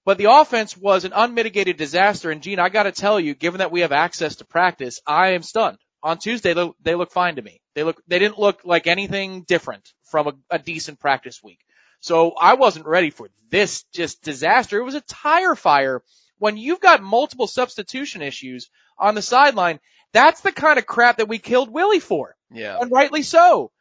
But 0.03 0.17
the 0.17 0.31
offense 0.31 0.75
was 0.75 1.05
an 1.05 1.13
unmitigated 1.13 1.77
disaster. 1.77 2.31
And 2.31 2.41
Gene, 2.41 2.59
I 2.59 2.69
got 2.69 2.83
to 2.83 2.91
tell 2.91 3.19
you, 3.19 3.35
given 3.35 3.59
that 3.59 3.71
we 3.71 3.81
have 3.81 3.91
access 3.91 4.37
to 4.37 4.45
practice, 4.45 4.99
I 5.05 5.33
am 5.33 5.43
stunned. 5.43 5.77
On 6.03 6.17
Tuesday, 6.17 6.55
they, 6.81 6.95
look 6.95 7.11
fine 7.11 7.35
to 7.35 7.43
me. 7.43 7.61
They 7.75 7.83
look, 7.83 8.01
they 8.07 8.17
didn't 8.17 8.39
look 8.39 8.61
like 8.65 8.87
anything 8.87 9.43
different 9.43 9.93
from 10.05 10.27
a, 10.27 10.33
a 10.49 10.59
decent 10.59 10.99
practice 10.99 11.43
week. 11.43 11.59
So 11.99 12.31
I 12.31 12.55
wasn't 12.55 12.87
ready 12.87 13.11
for 13.11 13.29
this 13.51 13.83
just 13.93 14.23
disaster. 14.23 14.79
It 14.79 14.83
was 14.83 14.95
a 14.95 15.01
tire 15.01 15.53
fire. 15.55 16.01
When 16.39 16.57
you've 16.57 16.79
got 16.79 17.03
multiple 17.03 17.45
substitution 17.45 18.23
issues 18.23 18.71
on 18.97 19.13
the 19.13 19.21
sideline, 19.21 19.79
that's 20.11 20.41
the 20.41 20.51
kind 20.51 20.79
of 20.79 20.87
crap 20.87 21.17
that 21.17 21.27
we 21.27 21.37
killed 21.37 21.71
Willie 21.71 21.99
for. 21.99 22.35
Yeah. 22.51 22.79
And 22.81 22.91
rightly 22.91 23.21
so. 23.21 23.71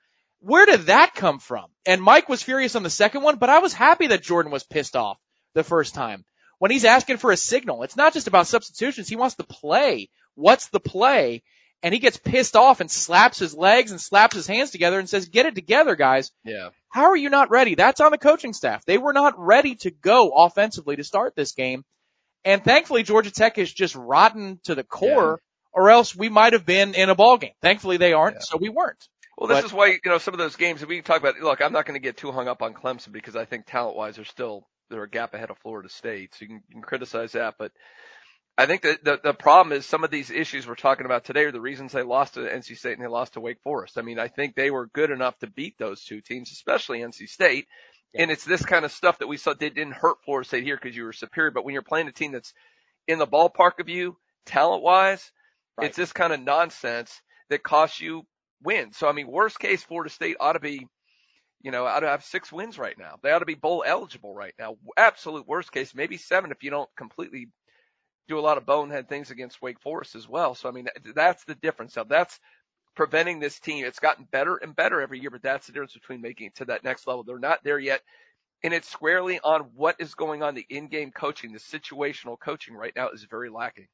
Where 0.41 0.67
did 0.67 0.83
that 0.83 1.15
come 1.15 1.39
from? 1.39 1.67
And 1.87 2.03
Mike 2.03 2.29
was 2.29 2.43
furious 2.43 2.77
on 2.77 2.83
the 2.83 2.91
second 2.91 3.23
one, 3.23 3.37
but 3.37 3.49
I 3.49 3.61
was 3.61 3.73
happy 3.73 4.09
that 4.09 4.23
Jordan 4.23 4.53
was 4.53 4.65
pissed 4.65 4.97
off 4.97 5.19
the 5.55 5.65
first 5.65 5.95
time. 5.95 6.25
When 6.59 6.71
he's 6.71 6.85
asking 6.85 7.17
for 7.19 7.31
a 7.31 7.37
signal, 7.37 7.83
it's 7.83 7.97
not 7.97 8.13
just 8.13 8.27
about 8.27 8.47
substitutions. 8.47 9.09
He 9.09 9.17
wants 9.17 9.37
to 9.37 9.45
play. 9.45 10.11
What's 10.35 10.69
the 10.69 10.81
play? 10.81 11.43
And 11.83 11.95
he 11.95 12.01
gets 12.01 12.19
pissed 12.19 12.57
off 12.57 12.81
and 12.81 12.91
slaps 12.91 13.39
his 13.39 13.55
legs 13.55 13.91
and 13.91 14.01
slaps 14.01 14.37
his 14.37 14.47
hands 14.47 14.71
together 14.71 14.99
and 14.99 15.09
says, 15.09 15.29
get 15.31 15.47
it 15.47 15.55
together, 15.55 15.97
guys. 15.97 16.31
Yeah. 16.45 16.69
How 16.91 17.05
are 17.05 17.17
you 17.17 17.31
not 17.31 17.51
ready? 17.51 17.75
That's 17.75 18.01
on 18.03 18.11
the 18.11 18.19
coaching 18.19 18.53
staff. 18.53 18.85
They 18.85 18.99
were 18.99 19.15
not 19.15 19.39
ready 19.39 19.77
to 19.77 19.91
go 19.91 20.31
offensively 20.31 20.97
to 20.97 21.05
start 21.05 21.35
this 21.35 21.53
game. 21.53 21.85
And 22.45 22.63
thankfully, 22.63 23.03
Georgia 23.03 23.31
Tech 23.31 23.57
is 23.57 23.73
just 23.73 23.95
rotten 23.95 24.61
to 24.65 24.75
the 24.75 24.85
core, 24.85 25.41
or 25.73 25.89
else 25.91 26.15
we 26.15 26.29
might 26.29 26.53
have 26.53 26.67
been 26.67 26.95
in 26.95 27.09
a 27.09 27.15
ball 27.15 27.39
game. 27.39 27.53
Thankfully, 27.63 27.97
they 27.97 28.13
aren't, 28.13 28.37
Yeah. 28.37 28.41
so 28.43 28.59
we 28.59 28.69
weren't. 28.69 29.09
Well, 29.39 29.49
this 29.49 29.59
But- 29.59 29.65
is 29.67 29.73
why, 29.73 29.87
you 29.87 30.01
know, 30.05 30.19
some 30.19 30.35
of 30.35 30.39
those 30.39 30.57
games, 30.57 30.81
that 30.81 30.89
we 30.89 31.01
talk 31.01 31.19
about, 31.21 31.39
look, 31.41 31.63
I'm 31.63 31.73
not 31.73 31.87
going 31.87 31.95
to 31.99 32.03
get 32.03 32.19
too 32.19 32.33
hung 32.33 32.49
up 32.49 32.61
on 32.61 32.75
Clemson 32.75 33.13
because 33.13 33.37
I 33.37 33.47
think 33.47 33.65
talent 33.67 33.97
wise, 33.97 34.17
they're 34.17 34.25
still, 34.27 34.67
they're 34.91 35.05
a 35.05 35.11
gap 35.11 35.35
ahead 35.35 35.51
of 35.51 35.59
Florida 35.59 35.89
State. 35.89 36.35
So 36.35 36.43
you 36.43 36.49
can, 36.49 36.63
you 36.69 36.75
can 36.75 36.83
criticize 36.83 37.33
that, 37.33 37.55
but 37.59 37.73
I 38.59 38.67
think 38.67 38.83
that 38.83 39.03
the, 39.05 39.21
the 39.23 39.33
problem 39.33 39.77
is 39.77 39.87
some 39.87 40.05
of 40.05 40.11
these 40.11 40.31
issues 40.31 40.67
we're 40.67 40.75
talking 40.75 41.07
about 41.07 41.25
today 41.25 41.45
are 41.45 41.53
the 41.53 41.61
reasons 41.61 41.93
they 41.93 42.03
lost 42.03 42.35
to 42.35 42.41
NC 42.41 42.77
State 42.77 42.93
and 42.93 43.03
they 43.03 43.09
lost 43.09 43.33
to 43.35 43.41
Wake 43.41 43.61
Forest. 43.63 43.97
I 43.97 44.03
mean, 44.03 44.19
I 44.19 44.29
think 44.29 44.55
they 44.55 44.71
were 44.71 44.87
good 44.87 45.11
enough 45.11 45.39
to 45.39 45.47
beat 45.47 45.79
those 45.79 46.05
two 46.05 46.21
teams, 46.21 46.51
especially 46.53 47.01
NC 47.01 47.29
State. 47.29 47.67
Yeah. 48.13 48.23
And 48.23 48.31
it's 48.31 48.45
this 48.45 48.65
kind 48.65 48.85
of 48.85 48.93
stuff 48.93 49.19
that 49.21 49.29
we 49.29 49.39
saw 49.39 49.55
that 49.55 49.75
didn't 49.75 49.93
hurt 49.93 50.19
Florida 50.25 50.47
State 50.47 50.65
here 50.65 50.77
because 50.77 50.95
you 50.95 51.05
were 51.05 51.13
superior. 51.13 51.53
But 51.53 51.65
when 51.65 51.73
you're 51.73 51.83
playing 51.83 52.09
a 52.09 52.13
team 52.13 52.33
that's 52.33 52.53
in 53.09 53.19
the 53.19 53.27
ballpark 53.27 53.79
of 53.79 53.89
you, 53.89 54.17
talent 54.45 54.83
wise, 54.83 55.31
Right. 55.79 55.87
it's 55.87 55.97
this 55.97 56.13
kind 56.13 56.33
of 56.33 56.41
nonsense 56.41 57.23
that 57.49 57.63
costs 57.63 58.01
you 58.01 58.27
wins. 58.63 58.97
So 58.99 59.09
I 59.09 59.13
mean, 59.13 59.29
worst 59.29 59.59
case, 59.59 59.83
Florida 59.83 60.11
State 60.11 60.37
ought 60.41 60.53
to 60.53 60.61
be, 60.61 60.87
you 61.63 61.71
know, 61.71 61.85
to 62.01 62.07
have 62.07 62.25
six 62.25 62.51
wins 62.51 62.79
right 62.79 62.99
now. 62.99 63.17
They 63.23 63.31
ought 63.31 63.41
to 63.41 63.47
be 63.47 63.55
bowl 63.55 63.85
eligible 63.87 64.35
right 64.35 64.55
now. 64.59 64.77
Absolute 64.97 65.47
worst 65.47 65.73
case, 65.73 65.95
maybe 65.95 66.17
seven 66.17 66.51
if 66.51 66.63
you 66.63 66.71
don't 66.71 66.89
completely 66.97 67.49
do 68.29 68.39
a 68.39 68.41
lot 68.41 68.59
of 68.59 68.67
bonehead 68.67 69.09
things 69.09 69.31
against 69.31 69.61
Wake 69.61 69.81
Forest 69.81 70.15
as 70.15 70.29
well. 70.29 70.55
So 70.55 70.69
I 70.69 70.73
mean, 70.73 70.89
that's 71.15 71.45
the 71.45 71.55
difference. 71.55 71.95
So 71.95 72.05
that's 72.09 72.39
preventing 72.95 73.41
this 73.41 73.59
team. 73.59 73.85
It's 73.85 73.99
gotten 73.99 74.27
better 74.31 74.57
and 74.57 74.75
better 74.75 75.01
every 75.01 75.21
year, 75.21 75.31
but 75.31 75.43
that's 75.43 75.67
the 75.67 75.73
difference 75.73 75.95
between 75.95 76.21
making 76.21 76.49
it 76.49 76.57
to 76.57 76.67
that 76.67 76.85
next 76.85 77.07
level. 77.07 77.25
They're 77.25 77.39
not 77.39 77.63
there 77.65 77.79
yet. 77.79 78.01
And 78.63 78.75
it's 78.75 78.91
squarely 78.91 79.41
on 79.41 79.71
what 79.75 79.97
is 80.01 80.15
going 80.15 80.43
on. 80.43 80.55
The 80.55 80.67
in-game 80.69 81.13
coaching, 81.13 81.53
the 81.53 81.59
situational 81.59 82.39
coaching 82.39 82.75
right 82.75 82.93
now 82.95 83.09
is 83.09 83.25
very 83.25 83.49
lacking. 83.49 83.87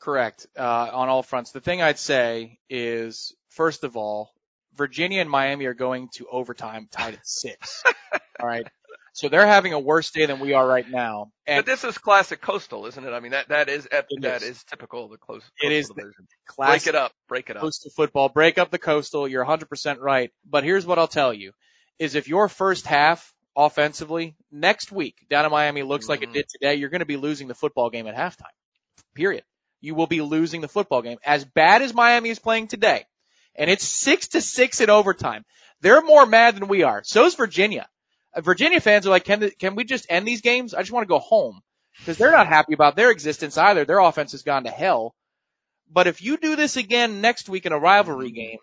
Correct. 0.00 0.46
Uh, 0.56 0.90
on 0.92 1.08
all 1.08 1.22
fronts. 1.22 1.50
The 1.50 1.60
thing 1.60 1.82
I'd 1.82 1.98
say 1.98 2.58
is, 2.70 3.34
first 3.50 3.84
of 3.84 3.96
all, 3.96 4.30
Virginia 4.76 5.20
and 5.20 5.30
Miami 5.30 5.66
are 5.66 5.74
going 5.74 6.08
to 6.14 6.26
overtime 6.30 6.88
tied 6.90 7.14
at 7.14 7.26
six. 7.26 7.82
All 8.40 8.46
right. 8.46 8.66
So 9.14 9.28
they're 9.28 9.46
having 9.46 9.74
a 9.74 9.78
worse 9.78 10.10
day 10.10 10.24
than 10.24 10.40
we 10.40 10.54
are 10.54 10.66
right 10.66 10.88
now. 10.88 11.32
And 11.46 11.58
but 11.58 11.66
this 11.70 11.84
is 11.84 11.98
classic 11.98 12.40
coastal, 12.40 12.86
isn't 12.86 13.04
it? 13.04 13.10
I 13.10 13.20
mean, 13.20 13.32
that 13.32 13.48
that 13.48 13.68
is 13.68 13.86
that 13.90 14.06
is. 14.42 14.42
is 14.42 14.64
typical 14.64 15.04
of 15.04 15.10
the 15.10 15.18
close. 15.18 15.42
It 15.62 15.70
is 15.70 15.88
coastal 15.88 15.96
division. 16.04 16.26
classic 16.46 16.84
Break 16.84 16.94
it 16.94 16.98
up. 16.98 17.12
Break 17.28 17.50
it 17.50 17.56
up. 17.58 17.62
coastal 17.62 17.90
football, 17.94 18.28
break 18.30 18.56
up 18.56 18.70
the 18.70 18.78
coastal. 18.78 19.28
You're 19.28 19.44
100% 19.44 19.98
right. 20.00 20.30
But 20.48 20.64
here's 20.64 20.86
what 20.86 20.98
I'll 20.98 21.08
tell 21.08 21.34
you 21.34 21.52
is 21.98 22.14
if 22.14 22.26
your 22.26 22.48
first 22.48 22.86
half 22.86 23.34
offensively 23.54 24.34
next 24.50 24.90
week 24.90 25.16
down 25.28 25.44
in 25.44 25.50
Miami 25.50 25.82
looks 25.82 26.08
like 26.08 26.22
it 26.22 26.30
Mhm. 26.30 26.34
did 26.34 26.46
today, 26.48 26.74
you're 26.76 26.88
going 26.88 27.00
to 27.00 27.04
be 27.06 27.18
losing 27.18 27.48
the 27.48 27.54
football 27.54 27.90
game 27.90 28.06
at 28.06 28.14
halftime. 28.16 28.46
Period. 29.14 29.44
You 29.82 29.94
will 29.94 30.06
be 30.06 30.22
losing 30.22 30.62
the 30.62 30.68
football 30.68 31.02
game. 31.02 31.18
As 31.22 31.44
bad 31.44 31.82
as 31.82 31.92
Miami 31.92 32.30
is 32.30 32.38
playing 32.38 32.68
today, 32.68 33.04
and 33.54 33.70
it's 33.70 33.84
six 33.86 34.28
to 34.28 34.40
six 34.40 34.80
in 34.80 34.90
overtime, 34.90 35.44
they're 35.80 36.02
more 36.02 36.26
mad 36.26 36.56
than 36.56 36.68
we 36.68 36.82
are. 36.82 37.02
So's 37.04 37.34
Virginia. 37.34 37.88
Uh, 38.34 38.40
Virginia 38.40 38.80
fans 38.80 39.06
are 39.06 39.10
like, 39.10 39.24
can, 39.24 39.40
the, 39.40 39.50
can 39.50 39.74
we 39.74 39.84
just 39.84 40.06
end 40.08 40.26
these 40.26 40.40
games? 40.40 40.74
I 40.74 40.80
just 40.80 40.92
want 40.92 41.04
to 41.04 41.08
go 41.12 41.18
home. 41.18 41.60
Because 41.98 42.16
they're 42.18 42.30
not 42.32 42.46
happy 42.46 42.72
about 42.72 42.96
their 42.96 43.10
existence 43.10 43.58
either. 43.58 43.84
Their 43.84 43.98
offense 43.98 44.32
has 44.32 44.42
gone 44.42 44.64
to 44.64 44.70
hell. 44.70 45.14
But 45.90 46.06
if 46.06 46.22
you 46.22 46.36
do 46.38 46.56
this 46.56 46.76
again 46.78 47.20
next 47.20 47.48
week 47.50 47.66
in 47.66 47.72
a 47.72 47.78
rivalry 47.78 48.30
game, 48.30 48.58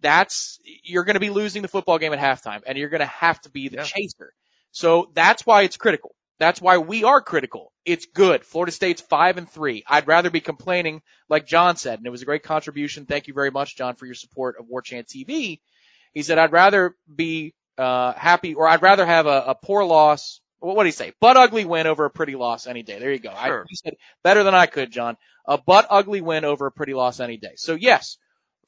that's 0.00 0.58
you're 0.84 1.04
going 1.04 1.14
to 1.14 1.20
be 1.20 1.30
losing 1.30 1.62
the 1.62 1.68
football 1.68 1.98
game 1.98 2.12
at 2.12 2.18
halftime, 2.18 2.60
and 2.66 2.76
you're 2.76 2.90
going 2.90 3.00
to 3.00 3.06
have 3.06 3.40
to 3.42 3.50
be 3.50 3.68
the 3.68 3.76
Yeah. 3.76 3.84
chaser. 3.84 4.34
So 4.72 5.10
that's 5.14 5.46
why 5.46 5.62
it's 5.62 5.78
critical. 5.78 6.14
That's 6.38 6.60
why 6.60 6.78
we 6.78 7.04
are 7.04 7.20
critical. 7.22 7.72
It's 7.84 8.06
good. 8.06 8.44
Florida 8.44 8.72
State's 8.72 9.00
five 9.00 9.38
and 9.38 9.48
three. 9.48 9.84
I'd 9.86 10.06
rather 10.06 10.28
be 10.30 10.40
complaining, 10.40 11.00
like 11.28 11.46
John 11.46 11.76
said, 11.76 11.98
and 11.98 12.06
it 12.06 12.10
was 12.10 12.22
a 12.22 12.26
great 12.26 12.42
contribution. 12.42 13.06
Thank 13.06 13.26
you 13.28 13.34
very 13.34 13.50
much, 13.50 13.76
John, 13.76 13.94
for 13.94 14.06
your 14.06 14.14
support 14.14 14.56
of 14.58 14.66
War 14.68 14.82
Chant 14.82 15.06
TV. 15.06 15.60
He 16.12 16.22
said 16.22 16.38
I'd 16.38 16.52
rather 16.52 16.94
be 17.14 17.54
uh, 17.78 18.12
happy, 18.12 18.54
or 18.54 18.66
I'd 18.68 18.82
rather 18.82 19.06
have 19.06 19.26
a, 19.26 19.44
a 19.48 19.54
poor 19.54 19.84
loss. 19.84 20.40
What 20.58 20.82
did 20.84 20.88
he 20.88 20.92
say? 20.92 21.12
Butt 21.20 21.36
ugly 21.36 21.64
win 21.64 21.86
over 21.86 22.04
a 22.06 22.10
pretty 22.10 22.34
loss 22.34 22.66
any 22.66 22.82
day. 22.82 22.98
There 22.98 23.12
you 23.12 23.18
go. 23.18 23.30
I, 23.30 23.48
Sure. 23.48 23.66
he 23.68 23.76
said 23.76 23.94
better 24.22 24.42
than 24.42 24.54
I 24.54 24.66
could, 24.66 24.90
John. 24.90 25.16
A 25.46 25.58
butt 25.58 25.86
ugly 25.90 26.20
win 26.22 26.44
over 26.44 26.66
a 26.66 26.72
pretty 26.72 26.94
loss 26.94 27.20
any 27.20 27.36
day. 27.36 27.52
So 27.56 27.74
yes, 27.74 28.16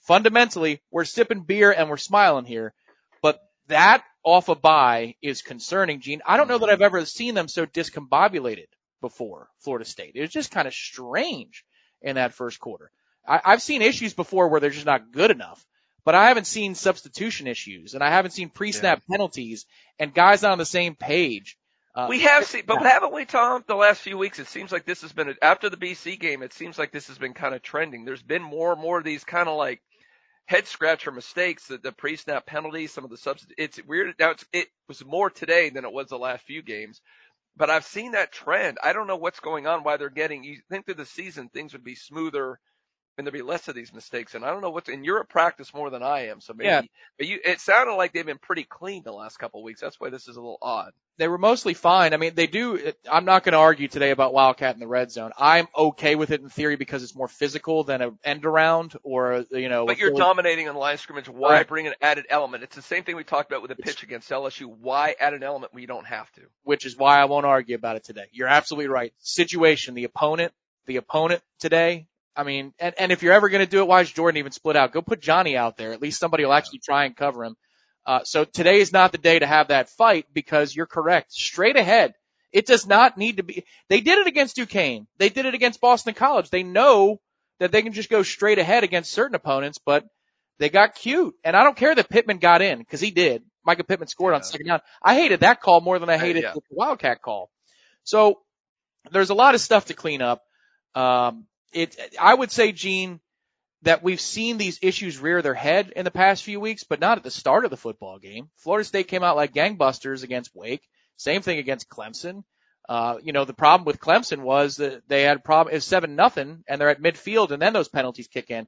fundamentally, 0.02 0.80
we're 0.90 1.04
sipping 1.04 1.40
beer 1.42 1.72
and 1.72 1.88
we're 1.88 1.96
smiling 1.96 2.44
here, 2.44 2.72
but 2.87 2.87
that 3.68 4.04
off 4.22 4.48
a 4.48 4.54
bye 4.54 5.14
is 5.22 5.42
concerning, 5.42 6.00
Gene. 6.00 6.20
I 6.26 6.36
don't 6.36 6.48
know 6.48 6.58
that 6.58 6.68
I've 6.70 6.82
ever 6.82 7.04
seen 7.04 7.34
them 7.34 7.48
so 7.48 7.66
discombobulated 7.66 8.66
before, 9.00 9.48
Florida 9.60 9.84
State. 9.84 10.12
It 10.14 10.20
was 10.20 10.30
just 10.30 10.50
kind 10.50 10.68
of 10.68 10.74
strange 10.74 11.64
in 12.02 12.16
that 12.16 12.34
first 12.34 12.60
quarter. 12.60 12.90
I, 13.26 13.40
I've 13.44 13.62
seen 13.62 13.82
issues 13.82 14.14
before 14.14 14.48
where 14.48 14.60
they're 14.60 14.70
just 14.70 14.86
not 14.86 15.12
good 15.12 15.30
enough, 15.30 15.64
but 16.04 16.14
I 16.14 16.28
haven't 16.28 16.46
seen 16.46 16.74
substitution 16.74 17.46
issues 17.46 17.94
and 17.94 18.02
I 18.02 18.10
haven't 18.10 18.32
seen 18.32 18.48
pre-snap 18.50 19.02
penalties 19.10 19.66
and 19.98 20.14
guys 20.14 20.42
not 20.42 20.52
on 20.52 20.58
the 20.58 20.64
same 20.66 20.94
page. 20.94 21.56
Uh, 21.94 22.06
We 22.08 22.20
have 22.20 22.44
seen, 22.44 22.62
but 22.66 22.82
haven't 22.82 23.12
we, 23.12 23.24
Tom? 23.24 23.64
The 23.66 23.74
last 23.74 24.00
few 24.02 24.16
weeks, 24.18 24.38
it 24.38 24.46
seems 24.46 24.70
like 24.72 24.84
this 24.84 25.02
has 25.02 25.12
been 25.12 25.34
after 25.42 25.68
the 25.68 25.76
BC 25.76 26.18
game. 26.20 26.42
It 26.42 26.52
seems 26.52 26.78
like 26.78 26.92
this 26.92 27.08
has 27.08 27.18
been 27.18 27.34
kind 27.34 27.54
of 27.54 27.62
trending. 27.62 28.04
There's 28.04 28.22
been 28.22 28.42
more 28.42 28.72
and 28.72 28.80
more 28.80 28.98
of 28.98 29.04
these 29.04 29.24
kind 29.24 29.48
of 29.48 29.56
like 29.56 29.82
head 30.48 30.66
scratcher 30.66 31.12
mistakes, 31.12 31.68
the, 31.68 31.78
the 31.78 31.92
pre-snap 31.92 32.46
penalties, 32.46 32.92
some 32.92 33.04
of 33.04 33.10
the 33.10 33.18
substitutes. 33.18 33.54
It's 33.58 33.86
weird. 33.86 34.14
Now 34.18 34.32
it's, 34.32 34.46
it 34.52 34.68
was 34.88 35.04
more 35.04 35.30
today 35.30 35.70
than 35.70 35.84
it 35.84 35.92
was 35.92 36.08
the 36.08 36.18
last 36.18 36.44
few 36.44 36.62
games, 36.62 37.02
but 37.56 37.70
I've 37.70 37.84
seen 37.84 38.12
that 38.12 38.32
trend. 38.32 38.78
I 38.82 38.94
don't 38.94 39.06
know 39.06 39.16
what's 39.16 39.40
going 39.40 39.66
on, 39.66 39.84
why 39.84 39.98
they're 39.98 40.10
getting. 40.10 40.44
You 40.44 40.58
think 40.70 40.86
through 40.86 40.96
the 40.96 41.06
season 41.06 41.50
things 41.50 41.74
would 41.74 41.84
be 41.84 41.96
smoother 41.96 42.60
and 43.18 43.26
there'd 43.26 43.34
be 43.34 43.42
less 43.42 43.68
of 43.68 43.74
these 43.74 43.92
mistakes. 43.92 44.34
And 44.34 44.44
I 44.44 44.50
don't 44.50 44.62
know 44.62 44.70
what's 44.70 44.88
in 44.88 45.04
you're 45.04 45.20
at 45.20 45.28
practice 45.28 45.74
more 45.74 45.90
than 45.90 46.02
I 46.02 46.28
am, 46.28 46.40
so 46.40 46.54
maybe. 46.54 46.68
Yeah. 46.68 46.82
But 47.18 47.26
you, 47.26 47.40
it 47.44 47.60
sounded 47.60 47.94
like 47.94 48.12
they've 48.12 48.24
been 48.24 48.38
pretty 48.38 48.64
clean 48.64 49.02
the 49.02 49.12
last 49.12 49.38
couple 49.38 49.60
of 49.60 49.64
weeks. 49.64 49.80
That's 49.80 49.98
why 50.00 50.08
this 50.10 50.28
is 50.28 50.36
a 50.36 50.40
little 50.40 50.58
odd. 50.62 50.92
they 51.18 51.26
were 51.26 51.36
mostly 51.36 51.74
fine. 51.74 52.14
I 52.14 52.16
mean, 52.16 52.34
they 52.36 52.46
do. 52.46 52.92
I'm 53.10 53.24
not 53.24 53.42
going 53.42 53.54
to 53.54 53.58
argue 53.58 53.88
today 53.88 54.12
about 54.12 54.32
Wildcat 54.32 54.74
in 54.74 54.80
the 54.80 54.86
red 54.86 55.10
zone. 55.10 55.32
I'm 55.36 55.66
okay 55.76 56.14
with 56.14 56.30
it 56.30 56.40
in 56.40 56.48
theory 56.48 56.76
because 56.76 57.02
it's 57.02 57.16
more 57.16 57.26
physical 57.26 57.82
than 57.82 58.00
an 58.02 58.18
end 58.24 58.44
around 58.46 58.94
or 59.02 59.44
you 59.50 59.68
know. 59.68 59.84
But 59.84 59.98
you're 59.98 60.12
dominating 60.12 60.68
on 60.68 60.76
line 60.76 60.94
of 60.94 61.00
scrimmage. 61.00 61.28
Why 61.28 61.54
Right. 61.54 61.68
bring 61.68 61.88
an 61.88 61.94
added 62.00 62.26
element? 62.30 62.62
It's 62.62 62.76
the 62.76 62.82
same 62.82 63.02
thing 63.02 63.16
we 63.16 63.24
talked 63.24 63.50
about 63.50 63.62
with 63.62 63.70
the 63.76 63.82
pitch 63.82 64.04
against 64.04 64.30
LSU. 64.30 64.66
Why 64.66 65.16
add 65.18 65.34
an 65.34 65.42
element 65.42 65.74
when 65.74 65.80
you 65.80 65.88
don't 65.88 66.06
have 66.06 66.30
to? 66.32 66.42
which 66.62 66.86
is 66.86 66.96
why 66.96 67.18
I 67.18 67.24
won't 67.24 67.46
argue 67.46 67.74
about 67.74 67.96
it 67.96 68.04
today. 68.04 68.26
You're 68.30 68.46
absolutely 68.46 68.88
right. 68.88 69.12
Situation, 69.18 69.94
the 69.94 70.04
opponent, 70.04 70.52
the 70.86 70.96
opponent 70.96 71.42
today. 71.58 72.06
I 72.38 72.44
mean, 72.44 72.72
and, 72.78 72.94
and 72.96 73.10
if 73.10 73.24
you're 73.24 73.32
ever 73.32 73.48
going 73.48 73.64
to 73.64 73.70
do 73.70 73.80
it, 73.80 73.88
why 73.88 74.00
is 74.00 74.12
Jordan 74.12 74.38
even 74.38 74.52
split 74.52 74.76
out? 74.76 74.92
Go 74.92 75.02
put 75.02 75.20
Johnny 75.20 75.56
out 75.56 75.76
there. 75.76 75.92
At 75.92 76.00
least 76.00 76.20
somebody 76.20 76.44
will 76.44 76.52
actually 76.52 76.78
try 76.78 77.04
and 77.04 77.16
cover 77.16 77.42
him. 77.42 77.56
Uh, 78.06 78.20
so 78.22 78.44
today 78.44 78.80
is 78.80 78.92
not 78.92 79.10
the 79.10 79.18
day 79.18 79.40
to 79.40 79.46
have 79.46 79.68
that 79.68 79.90
fight 79.90 80.26
because 80.32 80.74
you're 80.74 80.86
correct. 80.86 81.32
Straight 81.32 81.76
ahead. 81.76 82.14
It 82.52 82.64
does 82.64 82.86
not 82.86 83.18
need 83.18 83.38
to 83.38 83.42
be. 83.42 83.64
They 83.88 84.00
did 84.00 84.18
it 84.18 84.28
against 84.28 84.54
Duquesne. 84.54 85.08
They 85.18 85.30
did 85.30 85.46
it 85.46 85.54
against 85.54 85.80
Boston 85.80 86.14
College. 86.14 86.48
They 86.48 86.62
know 86.62 87.20
that 87.58 87.72
they 87.72 87.82
can 87.82 87.92
just 87.92 88.08
go 88.08 88.22
straight 88.22 88.60
ahead 88.60 88.84
against 88.84 89.12
certain 89.12 89.34
opponents, 89.34 89.78
but 89.84 90.06
they 90.60 90.68
got 90.68 90.94
cute. 90.94 91.34
And 91.42 91.56
I 91.56 91.64
don't 91.64 91.76
care 91.76 91.92
that 91.92 92.08
Pittman 92.08 92.38
got 92.38 92.62
in 92.62 92.78
because 92.78 93.00
he 93.00 93.10
did. 93.10 93.42
Micah 93.66 93.82
Pittman 93.82 94.08
scored 94.08 94.34
on 94.34 94.44
second 94.44 94.68
down. 94.68 94.80
I 95.02 95.16
hated 95.16 95.40
that 95.40 95.60
call 95.60 95.80
more 95.80 95.98
than 95.98 96.08
I 96.08 96.18
hated 96.18 96.44
yeah. 96.44 96.52
the 96.54 96.60
Wildcat 96.70 97.20
call. 97.20 97.50
So 98.04 98.38
there's 99.10 99.30
a 99.30 99.34
lot 99.34 99.56
of 99.56 99.60
stuff 99.60 99.86
to 99.86 99.94
clean 99.94 100.22
up. 100.22 100.40
Um, 100.94 101.47
it, 101.72 101.96
I 102.20 102.34
would 102.34 102.50
say, 102.50 102.72
Gene, 102.72 103.20
that 103.82 104.02
we've 104.02 104.20
seen 104.20 104.58
these 104.58 104.78
issues 104.82 105.18
rear 105.18 105.40
their 105.40 105.54
head 105.54 105.92
in 105.94 106.04
the 106.04 106.10
past 106.10 106.42
few 106.42 106.58
weeks, 106.58 106.84
but 106.84 107.00
not 107.00 107.18
at 107.18 107.24
the 107.24 107.30
start 107.30 107.64
of 107.64 107.70
the 107.70 107.76
football 107.76 108.18
game. 108.18 108.50
Florida 108.56 108.84
State 108.84 109.08
came 109.08 109.22
out 109.22 109.36
like 109.36 109.54
gangbusters 109.54 110.24
against 110.24 110.54
Wake. 110.54 110.82
Same 111.16 111.42
thing 111.42 111.58
against 111.58 111.88
Clemson. 111.88 112.42
Uh, 112.88 113.18
you 113.22 113.32
know, 113.32 113.44
the 113.44 113.52
problem 113.52 113.84
with 113.84 114.00
Clemson 114.00 114.40
was 114.40 114.76
that 114.76 115.06
they 115.08 115.22
had 115.22 115.36
a 115.36 115.40
problem, 115.40 115.74
it's 115.74 115.84
seven 115.84 116.16
nothing 116.16 116.64
and 116.66 116.80
they're 116.80 116.88
at 116.88 117.02
midfield 117.02 117.50
and 117.50 117.60
then 117.60 117.72
those 117.72 117.88
penalties 117.88 118.28
kick 118.28 118.50
in. 118.50 118.66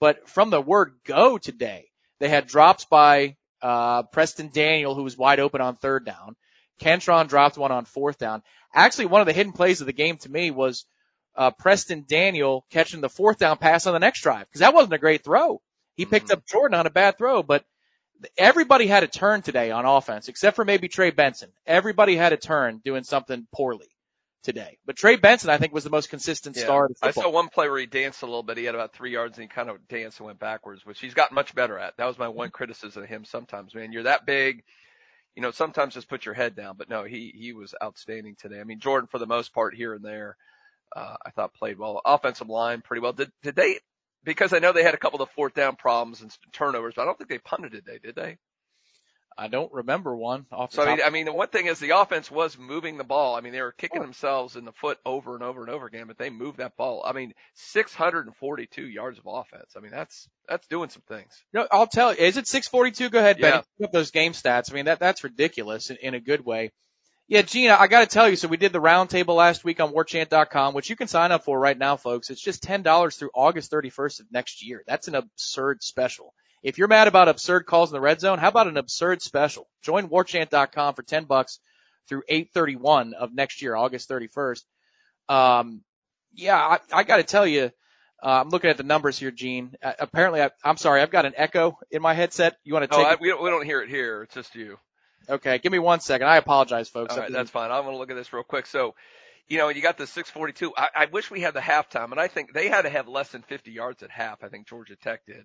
But 0.00 0.28
from 0.28 0.50
the 0.50 0.60
word 0.60 0.94
go 1.04 1.38
today, 1.38 1.88
they 2.18 2.28
had 2.28 2.46
drops 2.46 2.84
by, 2.84 3.36
uh, 3.62 4.02
Preston 4.04 4.50
Daniel, 4.52 4.94
who 4.94 5.04
was 5.04 5.16
wide 5.16 5.40
open 5.40 5.60
on 5.60 5.76
third 5.76 6.04
down. 6.04 6.36
Kentron 6.80 7.28
dropped 7.28 7.58
one 7.58 7.70
on 7.70 7.84
fourth 7.84 8.18
down. 8.18 8.42
Actually, 8.74 9.06
one 9.06 9.20
of 9.20 9.26
the 9.26 9.32
hidden 9.32 9.52
plays 9.52 9.80
of 9.80 9.86
the 9.86 9.92
game 9.92 10.16
to 10.18 10.30
me 10.30 10.50
was, 10.50 10.84
uh, 11.36 11.50
Preston 11.52 12.04
Daniel 12.08 12.64
catching 12.70 13.00
the 13.00 13.08
fourth 13.08 13.38
down 13.38 13.58
pass 13.58 13.86
on 13.86 13.92
the 13.92 13.98
next 14.00 14.22
drive 14.22 14.46
because 14.46 14.60
that 14.60 14.74
wasn't 14.74 14.94
a 14.94 14.98
great 14.98 15.24
throw. 15.24 15.60
He 15.96 16.06
picked 16.06 16.28
Mhm. 16.28 16.32
up 16.34 16.46
Jordan 16.46 16.78
on 16.78 16.86
a 16.86 16.90
bad 16.90 17.18
throw, 17.18 17.42
but 17.42 17.64
everybody 18.36 18.86
had 18.86 19.02
a 19.02 19.08
turn 19.08 19.42
today 19.42 19.70
on 19.70 19.84
offense 19.86 20.28
except 20.28 20.56
for 20.56 20.64
maybe 20.64 20.88
Trey 20.88 21.10
Benson. 21.10 21.52
Everybody 21.66 22.16
had 22.16 22.32
a 22.32 22.36
turn 22.36 22.78
doing 22.84 23.04
something 23.04 23.46
poorly 23.52 23.88
today. 24.42 24.78
But 24.86 24.96
Trey 24.96 25.16
Benson, 25.16 25.50
I 25.50 25.58
think, 25.58 25.72
was 25.72 25.84
the 25.84 25.90
most 25.90 26.08
consistent 26.10 26.56
Yeah. 26.56 26.64
star 26.64 26.88
I 27.02 27.10
saw 27.10 27.28
one 27.30 27.48
play 27.48 27.68
where 27.68 27.78
he 27.78 27.86
danced 27.86 28.22
a 28.22 28.26
little 28.26 28.42
bit. 28.42 28.56
He 28.56 28.64
had 28.64 28.74
about 28.74 28.92
three 28.94 29.12
yards 29.12 29.36
and 29.38 29.42
he 29.42 29.48
kind 29.54 29.68
of 29.68 29.86
danced 29.88 30.18
and 30.20 30.26
went 30.26 30.38
backwards, 30.38 30.84
which 30.84 31.00
he's 31.00 31.14
gotten 31.14 31.34
much 31.34 31.54
better 31.54 31.78
at. 31.78 31.96
That 31.96 32.06
was 32.06 32.18
my 32.18 32.28
one 32.28 32.50
criticism 32.50 33.02
of 33.02 33.08
him 33.08 33.24
sometimes, 33.24 33.74
man. 33.74 33.92
You're 33.92 34.04
that 34.04 34.26
big. 34.26 34.64
You 35.36 35.42
know, 35.42 35.50
sometimes 35.52 35.94
just 35.94 36.08
put 36.08 36.24
your 36.24 36.34
head 36.34 36.56
down, 36.56 36.76
but 36.76 36.88
no, 36.88 37.04
he, 37.04 37.32
he 37.34 37.52
was 37.52 37.74
outstanding 37.82 38.34
today. 38.36 38.60
I 38.60 38.64
mean, 38.64 38.80
Jordan 38.80 39.06
for 39.06 39.18
the 39.18 39.26
most 39.26 39.54
part 39.54 39.74
here 39.74 39.94
and 39.94 40.04
there, 40.04 40.36
uh, 40.94 41.16
I 41.24 41.30
thought 41.30 41.54
played 41.54 41.78
well. 41.78 42.00
Offensive 42.04 42.48
line 42.48 42.80
pretty 42.82 43.00
well. 43.00 43.12
Did, 43.12 43.30
did 43.42 43.56
they, 43.56 43.78
because 44.24 44.52
I 44.52 44.58
know 44.58 44.72
they 44.72 44.82
had 44.82 44.94
a 44.94 44.98
couple 44.98 45.22
of 45.22 45.30
fourth 45.30 45.54
down 45.54 45.76
problems 45.76 46.22
and 46.22 46.36
turnovers, 46.52 46.94
but 46.96 47.02
I 47.02 47.04
don't 47.06 47.16
think 47.16 47.30
they 47.30 47.38
punted 47.38 47.72
today, 47.72 47.98
did 48.02 48.14
they? 48.14 48.38
I 49.40 49.48
don't 49.48 49.72
remember 49.72 50.14
one 50.14 50.44
off 50.52 50.72
So 50.72 50.82
I 50.82 50.86
mean, 50.86 51.00
I 51.02 51.08
mean, 51.10 51.24
the 51.24 51.32
one 51.32 51.48
thing 51.48 51.66
is 51.66 51.78
the 51.78 51.98
offense 51.98 52.30
was 52.30 52.58
moving 52.58 52.98
the 52.98 53.04
ball. 53.04 53.36
I 53.36 53.40
mean, 53.40 53.52
they 53.52 53.62
were 53.62 53.72
kicking 53.72 54.02
themselves 54.02 54.54
in 54.54 54.66
the 54.66 54.72
foot 54.72 54.98
over 55.06 55.34
and 55.34 55.42
over 55.42 55.62
and 55.62 55.70
over 55.70 55.86
again, 55.86 56.06
but 56.08 56.18
they 56.18 56.28
moved 56.28 56.58
that 56.58 56.76
ball. 56.76 57.02
I 57.06 57.12
mean, 57.12 57.32
642 57.54 58.86
yards 58.86 59.18
of 59.18 59.24
offense. 59.26 59.72
I 59.76 59.80
mean, 59.80 59.92
that's 59.92 60.28
that's 60.46 60.66
doing 60.66 60.90
some 60.90 61.02
things. 61.08 61.32
No, 61.54 61.66
I'll 61.70 61.86
tell 61.86 62.12
you. 62.12 62.18
Is 62.18 62.36
it 62.36 62.48
642? 62.48 63.08
Go 63.08 63.18
ahead, 63.18 63.38
Yeah. 63.38 63.50
Benny. 63.50 63.64
Up 63.84 63.92
those 63.92 64.10
game 64.10 64.32
stats. 64.32 64.70
I 64.70 64.74
mean, 64.74 64.84
that 64.84 64.98
that's 64.98 65.24
ridiculous 65.24 65.88
in, 65.88 65.96
in 66.02 66.14
a 66.14 66.20
good 66.20 66.44
way. 66.44 66.72
Yeah, 67.30 67.42
Gina, 67.42 67.76
I 67.78 67.86
got 67.86 68.00
to 68.00 68.06
tell 68.12 68.28
you. 68.28 68.34
So 68.34 68.48
we 68.48 68.56
did 68.56 68.72
the 68.72 68.80
roundtable 68.80 69.36
last 69.36 69.62
week 69.62 69.78
on 69.78 69.92
WarChant.com, 69.92 70.74
which 70.74 70.90
you 70.90 70.96
can 70.96 71.06
sign 71.06 71.30
up 71.30 71.44
for 71.44 71.56
right 71.60 71.78
now, 71.78 71.96
folks. 71.96 72.28
It's 72.28 72.40
just 72.40 72.60
ten 72.60 72.82
dollars 72.82 73.14
through 73.16 73.30
August 73.36 73.70
31st 73.70 74.18
of 74.20 74.26
next 74.32 74.66
year. 74.66 74.82
That's 74.84 75.06
an 75.06 75.14
absurd 75.14 75.80
special. 75.84 76.34
If 76.64 76.76
you're 76.76 76.88
mad 76.88 77.06
about 77.06 77.28
absurd 77.28 77.66
calls 77.66 77.90
in 77.90 77.94
the 77.94 78.00
red 78.00 78.18
zone, 78.20 78.40
how 78.40 78.48
about 78.48 78.66
an 78.66 78.76
absurd 78.76 79.22
special? 79.22 79.68
Join 79.82 80.08
WarChant.com 80.08 80.94
for 80.94 81.04
ten 81.04 81.22
bucks 81.24 81.60
through 82.08 82.22
8:31 82.28 83.12
of 83.14 83.32
next 83.32 83.62
year, 83.62 83.76
August 83.76 84.08
31st. 84.10 84.64
Um, 85.28 85.84
yeah, 86.34 86.58
I, 86.58 86.78
I 86.92 87.02
got 87.04 87.18
to 87.18 87.22
tell 87.22 87.46
you. 87.46 87.70
Uh, 88.20 88.40
I'm 88.42 88.48
looking 88.48 88.70
at 88.70 88.76
the 88.76 88.82
numbers 88.82 89.18
here, 89.20 89.30
Gene. 89.30 89.72
Uh, 89.80 89.92
apparently, 90.00 90.42
I, 90.42 90.50
I'm 90.64 90.76
sorry, 90.76 91.00
I've 91.00 91.12
got 91.12 91.26
an 91.26 91.34
echo 91.36 91.78
in 91.92 92.02
my 92.02 92.12
headset. 92.12 92.56
You 92.64 92.74
want 92.74 92.90
to 92.90 92.94
Oh, 92.94 92.98
take? 92.98 93.06
I, 93.06 93.12
it? 93.12 93.20
we, 93.20 93.28
don't, 93.28 93.40
we 93.42 93.48
don't 93.50 93.64
hear 93.64 93.80
it 93.82 93.88
here. 93.88 94.24
It's 94.24 94.34
just 94.34 94.54
you. 94.56 94.78
Okay, 95.28 95.58
give 95.58 95.72
me 95.72 95.78
one 95.78 96.00
second. 96.00 96.26
I 96.26 96.36
apologize, 96.36 96.88
folks. 96.88 97.14
All 97.14 97.20
right, 97.20 97.32
that's 97.32 97.50
fine. 97.50 97.70
I'm 97.70 97.84
going 97.84 97.94
to 97.94 97.98
look 97.98 98.10
at 98.10 98.16
this 98.16 98.32
real 98.32 98.42
quick. 98.42 98.66
So, 98.66 98.94
you 99.48 99.58
know, 99.58 99.68
you 99.68 99.82
got 99.82 99.98
the 99.98 100.06
642. 100.06 100.72
I, 100.76 100.88
I 100.94 101.06
wish 101.06 101.30
we 101.30 101.40
had 101.40 101.54
the 101.54 101.60
halftime, 101.60 102.10
and 102.10 102.20
I 102.20 102.28
think 102.28 102.52
they 102.52 102.68
had 102.68 102.82
to 102.82 102.90
have 102.90 103.08
less 103.08 103.28
than 103.28 103.42
50 103.42 103.70
yards 103.70 104.02
at 104.02 104.10
half. 104.10 104.42
I 104.42 104.48
think 104.48 104.66
Georgia 104.66 104.96
Tech 104.96 105.26
did. 105.26 105.44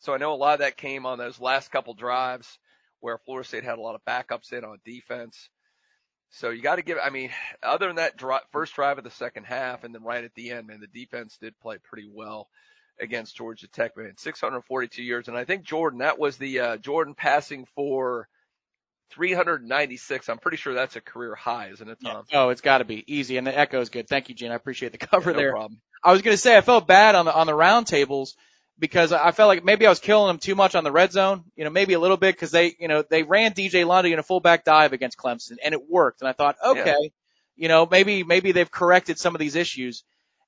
So 0.00 0.12
I 0.12 0.18
know 0.18 0.34
a 0.34 0.36
lot 0.36 0.54
of 0.54 0.58
that 0.60 0.76
came 0.76 1.06
on 1.06 1.18
those 1.18 1.40
last 1.40 1.70
couple 1.70 1.94
drives 1.94 2.58
where 3.00 3.18
Florida 3.18 3.46
State 3.46 3.64
had 3.64 3.78
a 3.78 3.82
lot 3.82 3.94
of 3.94 4.04
backups 4.04 4.52
in 4.52 4.64
on 4.64 4.78
defense. 4.84 5.48
So 6.30 6.50
you 6.50 6.60
got 6.60 6.76
to 6.76 6.82
give, 6.82 6.98
I 7.02 7.10
mean, 7.10 7.30
other 7.62 7.86
than 7.86 7.96
that 7.96 8.16
dri 8.16 8.36
first 8.50 8.74
drive 8.74 8.98
of 8.98 9.04
the 9.04 9.10
second 9.10 9.44
half 9.44 9.84
and 9.84 9.94
then 9.94 10.02
right 10.02 10.24
at 10.24 10.34
the 10.34 10.50
end, 10.50 10.66
man, 10.66 10.80
the 10.80 10.86
defense 10.86 11.38
did 11.40 11.58
play 11.60 11.78
pretty 11.82 12.08
well 12.12 12.48
against 13.00 13.36
Georgia 13.36 13.68
Tech, 13.68 13.96
man. 13.96 14.14
642 14.16 15.02
yards. 15.02 15.28
And 15.28 15.36
I 15.36 15.44
think 15.44 15.64
Jordan, 15.64 16.00
that 16.00 16.18
was 16.18 16.36
the, 16.36 16.60
uh, 16.60 16.76
Jordan 16.78 17.14
passing 17.14 17.66
for 17.74 18.28
396. 19.10 20.28
I'm 20.28 20.38
pretty 20.38 20.56
sure 20.56 20.74
that's 20.74 20.96
a 20.96 21.00
career 21.00 21.34
high, 21.34 21.68
isn't 21.68 21.88
it, 21.88 21.98
Tom? 22.04 22.24
Oh, 22.32 22.50
it's 22.50 22.60
got 22.60 22.78
to 22.78 22.84
be 22.84 23.04
easy, 23.06 23.36
and 23.36 23.46
the 23.46 23.56
echo 23.56 23.80
is 23.80 23.88
good. 23.88 24.08
Thank 24.08 24.28
you, 24.28 24.34
Gene. 24.34 24.50
I 24.50 24.54
appreciate 24.54 24.92
the 24.92 24.98
cover 24.98 25.30
Yeah, 25.30 25.36
no 25.36 25.42
there. 25.42 25.52
problem. 25.52 25.80
I 26.04 26.12
was 26.12 26.22
gonna 26.22 26.36
say 26.36 26.56
I 26.56 26.60
felt 26.60 26.86
bad 26.86 27.14
on 27.14 27.24
the 27.24 27.34
on 27.34 27.46
the 27.46 27.54
round 27.54 27.86
tables 27.86 28.36
because 28.78 29.12
I 29.12 29.32
felt 29.32 29.48
like 29.48 29.64
maybe 29.64 29.86
I 29.86 29.88
was 29.88 29.98
killing 29.98 30.28
them 30.28 30.38
too 30.38 30.54
much 30.54 30.74
on 30.74 30.84
the 30.84 30.92
red 30.92 31.10
zone. 31.10 31.44
You 31.56 31.64
know, 31.64 31.70
maybe 31.70 31.94
a 31.94 31.98
little 31.98 32.18
bit 32.18 32.34
because 32.34 32.50
they, 32.50 32.76
you 32.78 32.88
know, 32.88 33.02
they 33.08 33.22
ran 33.22 33.52
DJ 33.52 33.86
Lundy 33.86 34.12
in 34.12 34.18
a 34.18 34.22
fullback 34.22 34.64
dive 34.64 34.92
against 34.92 35.18
Clemson, 35.18 35.56
and 35.64 35.72
it 35.74 35.88
worked. 35.88 36.20
And 36.20 36.28
I 36.28 36.32
thought, 36.32 36.56
okay, 36.64 37.10
you 37.56 37.68
know, 37.68 37.88
maybe 37.90 38.22
maybe 38.22 38.52
they've 38.52 38.70
corrected 38.70 39.18
some 39.18 39.34
of 39.34 39.38
these 39.40 39.56
issues. 39.56 40.04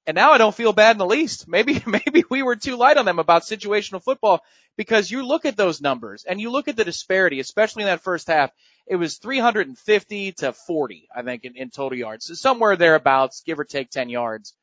And 0.08 0.14
now 0.14 0.32
I 0.32 0.38
don't 0.38 0.54
feel 0.54 0.72
bad 0.72 0.92
in 0.92 0.98
the 0.98 1.04
least. 1.04 1.46
Maybe 1.46 1.82
maybe 1.86 2.24
we 2.30 2.42
were 2.42 2.56
too 2.56 2.76
light 2.76 2.96
on 2.96 3.04
them 3.04 3.18
about 3.18 3.42
situational 3.42 4.02
football 4.02 4.40
because 4.74 5.10
you 5.10 5.22
look 5.22 5.44
at 5.44 5.54
those 5.54 5.82
numbers 5.82 6.24
and 6.24 6.40
you 6.40 6.50
look 6.50 6.66
at 6.66 6.76
the 6.76 6.84
disparity, 6.84 7.40
especially 7.40 7.82
in 7.82 7.88
that 7.88 8.00
first 8.00 8.26
half. 8.26 8.50
It 8.86 8.96
was 8.96 9.18
350 9.18 10.32
to 10.32 10.54
40, 10.54 11.08
I 11.14 11.20
think, 11.20 11.44
in, 11.44 11.56
in 11.56 11.68
total 11.68 11.98
yards, 11.98 12.24
so 12.24 12.32
somewhere 12.32 12.74
thereabouts, 12.74 13.42
give 13.44 13.60
or 13.60 13.64
take 13.64 13.90
10 13.90 14.08
yards. 14.08 14.54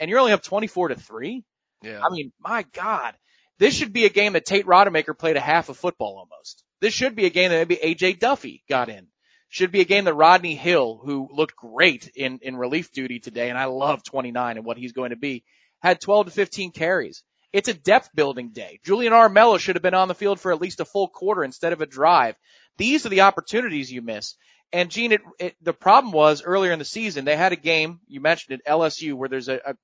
And 0.00 0.10
you're 0.10 0.18
only 0.18 0.32
up 0.32 0.42
24 0.42 0.88
to 0.88 0.96
three. 0.96 1.44
Yeah. 1.80 2.00
I 2.04 2.10
mean, 2.10 2.32
my 2.40 2.64
God, 2.72 3.14
this 3.60 3.74
should 3.74 3.92
be 3.92 4.04
a 4.04 4.10
game 4.10 4.32
that 4.32 4.46
Tate 4.46 4.66
Rodemaker 4.66 5.16
played 5.16 5.36
a 5.36 5.40
half 5.40 5.68
of 5.68 5.76
football 5.76 6.18
almost. 6.18 6.64
This 6.80 6.92
should 6.92 7.14
be 7.14 7.26
a 7.26 7.30
game 7.30 7.50
that 7.50 7.68
maybe 7.68 7.76
AJ 7.76 8.18
Duffy 8.18 8.64
got 8.68 8.88
in. 8.88 9.06
Should 9.48 9.72
be 9.72 9.80
a 9.80 9.86
game 9.86 10.04
that 10.04 10.14
Rodney 10.14 10.54
Hill, 10.54 11.00
who 11.02 11.28
looked 11.32 11.56
great 11.56 12.10
in, 12.14 12.38
in 12.42 12.56
relief 12.56 12.92
duty 12.92 13.18
today, 13.18 13.48
and 13.48 13.58
I 13.58 13.64
love 13.64 14.02
29 14.02 14.56
and 14.58 14.66
what 14.66 14.76
he's 14.76 14.92
going 14.92 15.10
to 15.10 15.16
be, 15.16 15.44
had 15.80 16.00
12 16.00 16.26
to 16.26 16.32
15 16.32 16.72
carries. 16.72 17.22
It's 17.52 17.68
a 17.68 17.74
depth 17.74 18.10
building 18.14 18.50
day. 18.50 18.78
Julian 18.84 19.14
Armello 19.14 19.58
should 19.58 19.76
have 19.76 19.82
been 19.82 19.94
on 19.94 20.08
the 20.08 20.14
field 20.14 20.38
for 20.38 20.52
at 20.52 20.60
least 20.60 20.80
a 20.80 20.84
full 20.84 21.08
quarter 21.08 21.44
instead 21.44 21.72
of 21.72 21.80
a 21.80 21.86
drive. 21.86 22.36
These 22.76 23.06
are 23.06 23.10
the 23.10 23.22
opportunities 23.22 23.90
you 23.90 24.02
miss. 24.02 24.36
And 24.70 24.90
Gene, 24.90 25.12
it, 25.12 25.22
it, 25.40 25.56
the 25.62 25.72
problem 25.72 26.12
was 26.12 26.42
earlier 26.42 26.72
in 26.72 26.78
the 26.78 26.84
season, 26.84 27.24
they 27.24 27.36
had 27.36 27.52
a 27.52 27.56
game, 27.56 28.00
you 28.06 28.20
mentioned 28.20 28.60
it, 28.60 28.70
LSU, 28.70 29.14
where 29.14 29.30
there's 29.30 29.48
a, 29.48 29.60
a 29.64 29.74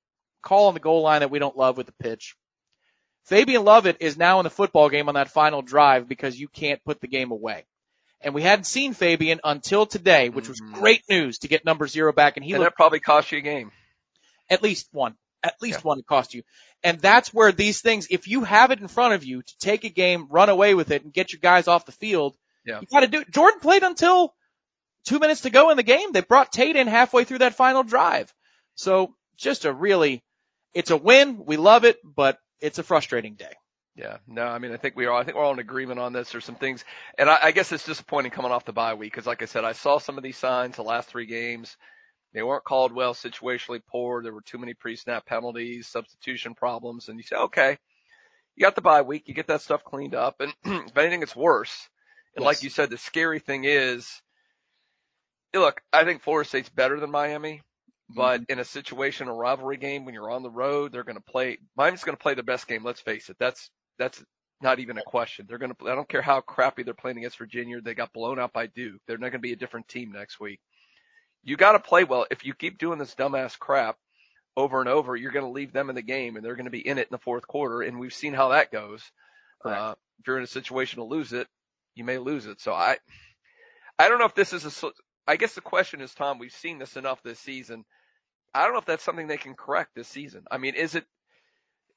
call 0.43 0.67
on 0.67 0.75
the 0.75 0.79
goal 0.79 1.01
line 1.01 1.21
that 1.21 1.31
we 1.31 1.39
don't 1.39 1.57
love 1.57 1.75
with 1.75 1.87
the 1.87 1.93
pitch. 1.93 2.35
Fabian 3.25 3.63
Lovett 3.63 3.97
is 3.99 4.15
now 4.17 4.39
in 4.39 4.43
the 4.43 4.51
football 4.51 4.89
game 4.89 5.09
on 5.09 5.15
that 5.15 5.31
final 5.31 5.63
drive 5.63 6.07
because 6.07 6.39
you 6.39 6.47
can't 6.47 6.83
put 6.85 7.01
the 7.01 7.07
game 7.07 7.31
away. 7.31 7.65
And 8.25 8.33
we 8.33 8.41
hadn't 8.41 8.65
seen 8.65 8.93
Fabian 8.93 9.39
until 9.43 9.85
today, 9.85 10.29
which 10.29 10.49
was 10.49 10.59
mm-hmm. 10.59 10.73
great 10.73 11.03
news 11.07 11.37
to 11.39 11.47
get 11.47 11.63
number 11.63 11.85
zero 11.85 12.11
back. 12.11 12.37
And 12.37 12.43
he 12.43 12.53
and 12.53 12.59
looked 12.59 12.71
that 12.71 12.75
probably 12.75 12.99
cost 12.99 13.31
you 13.31 13.37
a 13.37 13.41
game. 13.41 13.71
at 14.49 14.63
least 14.63 14.89
one, 14.91 15.13
at 15.43 15.53
least 15.61 15.83
one 15.85 15.97
to 15.97 16.03
cost 16.03 16.33
you. 16.33 16.41
And 16.83 16.99
that's 16.99 17.31
where 17.31 17.51
these 17.51 17.81
things, 17.81 18.07
if 18.09 18.27
you 18.27 18.43
have 18.43 18.71
it 18.71 18.79
in 18.79 18.87
front 18.87 19.13
of 19.13 19.23
you 19.23 19.43
to 19.43 19.57
take 19.59 19.83
a 19.83 19.89
game, 19.89 20.27
run 20.31 20.49
away 20.49 20.73
with 20.73 20.89
it 20.89 21.03
and 21.03 21.13
get 21.13 21.33
your 21.33 21.39
guys 21.39 21.67
off 21.67 21.85
the 21.85 21.91
field, 21.91 22.35
Yeah. 22.65 22.79
you 22.81 22.87
gotta 22.91 23.07
do 23.07 23.21
it. 23.21 23.29
Jordan 23.29 23.59
played 23.59 23.83
until 23.83 24.33
two 25.03 25.19
minutes 25.19 25.41
to 25.41 25.51
go 25.51 25.69
in 25.69 25.77
the 25.77 25.83
game. 25.83 26.11
They 26.11 26.21
brought 26.21 26.51
Tate 26.51 26.75
in 26.75 26.87
halfway 26.87 27.25
through 27.25 27.39
that 27.39 27.53
final 27.53 27.83
drive. 27.83 28.33
So 28.73 29.13
just 29.37 29.65
a 29.65 29.71
really, 29.71 30.23
it's 30.73 30.89
a 30.89 30.97
win. 30.97 31.45
We 31.45 31.57
love 31.57 31.85
it, 31.85 31.99
but 32.03 32.39
it's 32.59 32.79
a 32.79 32.83
frustrating 32.83 33.35
day. 33.35 33.53
Yeah, 33.95 34.17
no, 34.27 34.43
I 34.45 34.59
mean, 34.59 34.73
I 34.73 34.77
think 34.77 34.97
we 34.97 35.05
are. 35.05 35.13
I 35.13 35.23
think 35.23 35.37
we're 35.37 35.43
all 35.43 35.53
in 35.53 35.59
agreement 35.59 35.99
on 35.99 36.11
this. 36.11 36.29
There's 36.29 36.43
some 36.43 36.55
things, 36.55 36.83
and 37.17 37.29
I, 37.29 37.37
I 37.43 37.51
guess 37.51 37.71
it's 37.71 37.85
disappointing 37.85 38.31
coming 38.31 38.51
off 38.51 38.65
the 38.65 38.73
bye 38.73 38.93
week 38.93 39.13
because, 39.13 39.25
like 39.25 39.41
I 39.41 39.45
said, 39.45 39.63
I 39.63 39.71
saw 39.71 39.99
some 39.99 40.17
of 40.17 40.23
these 40.23 40.37
signs 40.37 40.75
the 40.75 40.83
last 40.83 41.07
three 41.07 41.25
games. 41.25 41.77
They 42.33 42.43
weren't 42.43 42.65
called 42.65 42.91
well, 42.91 43.13
situationally 43.13 43.81
poor. 43.89 44.21
There 44.21 44.33
were 44.33 44.41
too 44.41 44.57
many 44.57 44.73
pre-snap 44.73 45.25
penalties, 45.25 45.87
substitution 45.87 46.55
problems, 46.55 47.07
and 47.07 47.17
you 47.17 47.23
say, 47.23 47.37
okay, 47.37 47.77
you 48.57 48.65
got 48.65 48.75
the 48.75 48.81
bye 48.81 49.01
week, 49.03 49.29
you 49.29 49.33
get 49.33 49.47
that 49.47 49.61
stuff 49.61 49.85
cleaned 49.85 50.13
up, 50.13 50.41
and 50.41 50.53
if 50.65 50.97
anything, 50.97 51.23
it's 51.23 51.35
worse. 51.35 51.87
And 52.35 52.43
Yes. 52.43 52.45
like 52.45 52.63
you 52.63 52.69
said, 52.69 52.89
the 52.89 52.97
scary 52.97 53.39
thing 53.39 53.63
is, 53.63 54.21
look, 55.53 55.81
I 55.93 56.03
think 56.03 56.21
Florida 56.21 56.47
State's 56.47 56.69
better 56.69 56.99
than 56.99 57.11
Miami. 57.11 57.61
But 58.09 58.41
mm-hmm. 58.41 58.51
in 58.51 58.59
a 58.59 58.65
situation, 58.65 59.29
a 59.29 59.33
rivalry 59.33 59.77
game, 59.77 60.05
when 60.05 60.13
you're 60.13 60.29
on 60.29 60.43
the 60.43 60.49
road, 60.51 60.91
they're 60.91 61.03
going 61.03 61.15
to 61.17 61.23
play. 61.23 61.57
Miami's 61.75 62.03
going 62.03 62.15
to 62.15 62.21
play 62.21 62.35
their 62.35 62.43
best 62.43 62.67
game. 62.67 62.83
Let's 62.83 63.01
face 63.01 63.29
it. 63.29 63.37
That's 63.39 63.71
that's 63.97 64.23
not 64.61 64.79
even 64.79 64.97
a 64.97 65.03
question. 65.03 65.45
They're 65.47 65.57
going 65.57 65.73
to. 65.73 65.89
I 65.89 65.95
don't 65.95 66.09
care 66.09 66.21
how 66.21 66.41
crappy 66.41 66.83
they're 66.83 66.93
playing 66.93 67.17
against 67.17 67.37
Virginia. 67.37 67.81
They 67.81 67.93
got 67.93 68.13
blown 68.13 68.39
out 68.39 68.53
by 68.53 68.67
Duke. 68.67 69.01
They're 69.07 69.17
not 69.17 69.31
going 69.31 69.33
to 69.33 69.47
be 69.47 69.53
a 69.53 69.57
different 69.57 69.87
team 69.87 70.11
next 70.11 70.39
week. 70.39 70.59
You 71.43 71.57
got 71.57 71.73
to 71.73 71.79
play 71.79 72.03
well. 72.03 72.25
If 72.31 72.45
you 72.45 72.53
keep 72.53 72.77
doing 72.77 72.97
this 72.97 73.15
dumbass 73.15 73.57
crap 73.57 73.97
over 74.57 74.79
and 74.79 74.89
over, 74.89 75.15
you're 75.15 75.31
going 75.31 75.45
to 75.45 75.51
leave 75.51 75.73
them 75.73 75.89
in 75.89 75.95
the 75.95 76.01
game, 76.01 76.35
and 76.35 76.45
they're 76.45 76.55
going 76.55 76.65
to 76.65 76.71
be 76.71 76.85
in 76.85 76.97
it 76.97 77.07
in 77.07 77.11
the 77.11 77.19
fourth 77.19 77.47
quarter. 77.47 77.81
And 77.81 77.99
we've 77.99 78.13
seen 78.13 78.33
how 78.33 78.49
that 78.49 78.71
goes. 78.71 79.03
Uh, 79.63 79.93
if 80.19 80.27
you're 80.27 80.37
in 80.37 80.43
a 80.43 80.47
situation 80.47 80.97
to 80.97 81.03
lose 81.05 81.33
it, 81.33 81.47
you 81.93 82.03
may 82.03 82.17
lose 82.17 82.45
it. 82.45 82.61
So 82.61 82.73
I, 82.73 82.97
I 83.99 84.09
don't 84.09 84.19
know 84.19 84.25
if 84.25 84.35
this 84.35 84.53
is 84.53 84.65
a. 84.65 84.91
I 85.27 85.37
guess 85.37 85.55
the 85.55 85.61
question 85.61 86.01
is, 86.01 86.13
Tom. 86.13 86.39
We've 86.39 86.51
seen 86.51 86.79
this 86.79 86.97
enough 86.97 87.21
this 87.23 87.39
season. 87.39 87.83
I 88.53 88.63
don't 88.63 88.73
know 88.73 88.79
if 88.79 88.85
that's 88.85 89.03
something 89.03 89.27
they 89.27 89.37
can 89.37 89.53
correct 89.53 89.95
this 89.95 90.07
season. 90.07 90.43
I 90.49 90.57
mean, 90.57 90.75
is 90.75 90.95
it, 90.95 91.05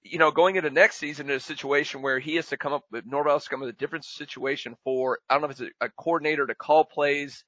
you 0.03 0.19
know, 0.19 0.31
going 0.31 0.57
into 0.57 0.71
next 0.71 0.97
season 0.97 1.29
in 1.29 1.37
a 1.37 1.41
situation 1.41 2.03
where 2.03 2.19
he 2.19 2.37
has 2.37 2.49
to 2.49 2.57
come 2.57 2.73
up 2.73 2.85
with 2.91 3.07
Norvell's 3.07 3.49
come 3.49 3.61
up 3.61 3.67
with 3.67 3.75
a 3.75 3.79
different 3.79 4.05
situation 4.05 4.77
for, 4.85 5.19
I 5.29 5.35
don't 5.35 5.43
know 5.43 5.49
if 5.49 5.61
it's 5.61 5.73
a, 5.81 5.87
a 5.87 5.91
coordinator 5.91 6.47
to 6.47 6.55
call 6.55 6.85
plays, 6.85 7.45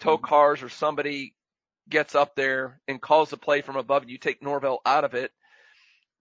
tow 0.00 0.16
mm-hmm. 0.16 0.24
cars 0.24 0.62
or 0.62 0.68
somebody 0.68 1.34
gets 1.88 2.14
up 2.14 2.34
there 2.36 2.80
and 2.86 3.00
calls 3.00 3.30
the 3.30 3.36
play 3.36 3.60
from 3.60 3.76
above 3.76 4.02
and 4.02 4.10
you 4.10 4.18
take 4.18 4.42
Norvell 4.42 4.80
out 4.86 5.04
of 5.04 5.14
it 5.14 5.32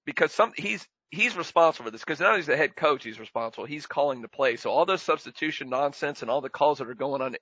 because 0.05 0.31
some, 0.31 0.51
he's, 0.57 0.85
he's 1.11 1.35
responsible 1.35 1.85
for 1.85 1.91
this 1.91 2.01
because 2.01 2.19
now 2.19 2.35
he's 2.35 2.47
the 2.47 2.57
head 2.57 2.75
coach, 2.75 3.03
he's 3.03 3.19
responsible. 3.19 3.65
He's 3.65 3.85
calling 3.85 4.21
the 4.21 4.27
play. 4.27 4.55
So 4.55 4.71
all 4.71 4.85
this 4.85 5.03
substitution 5.03 5.69
nonsense 5.69 6.21
and 6.21 6.31
all 6.31 6.41
the 6.41 6.49
calls 6.49 6.79
that 6.79 6.89
are 6.89 6.95
going 6.95 7.21
on 7.21 7.35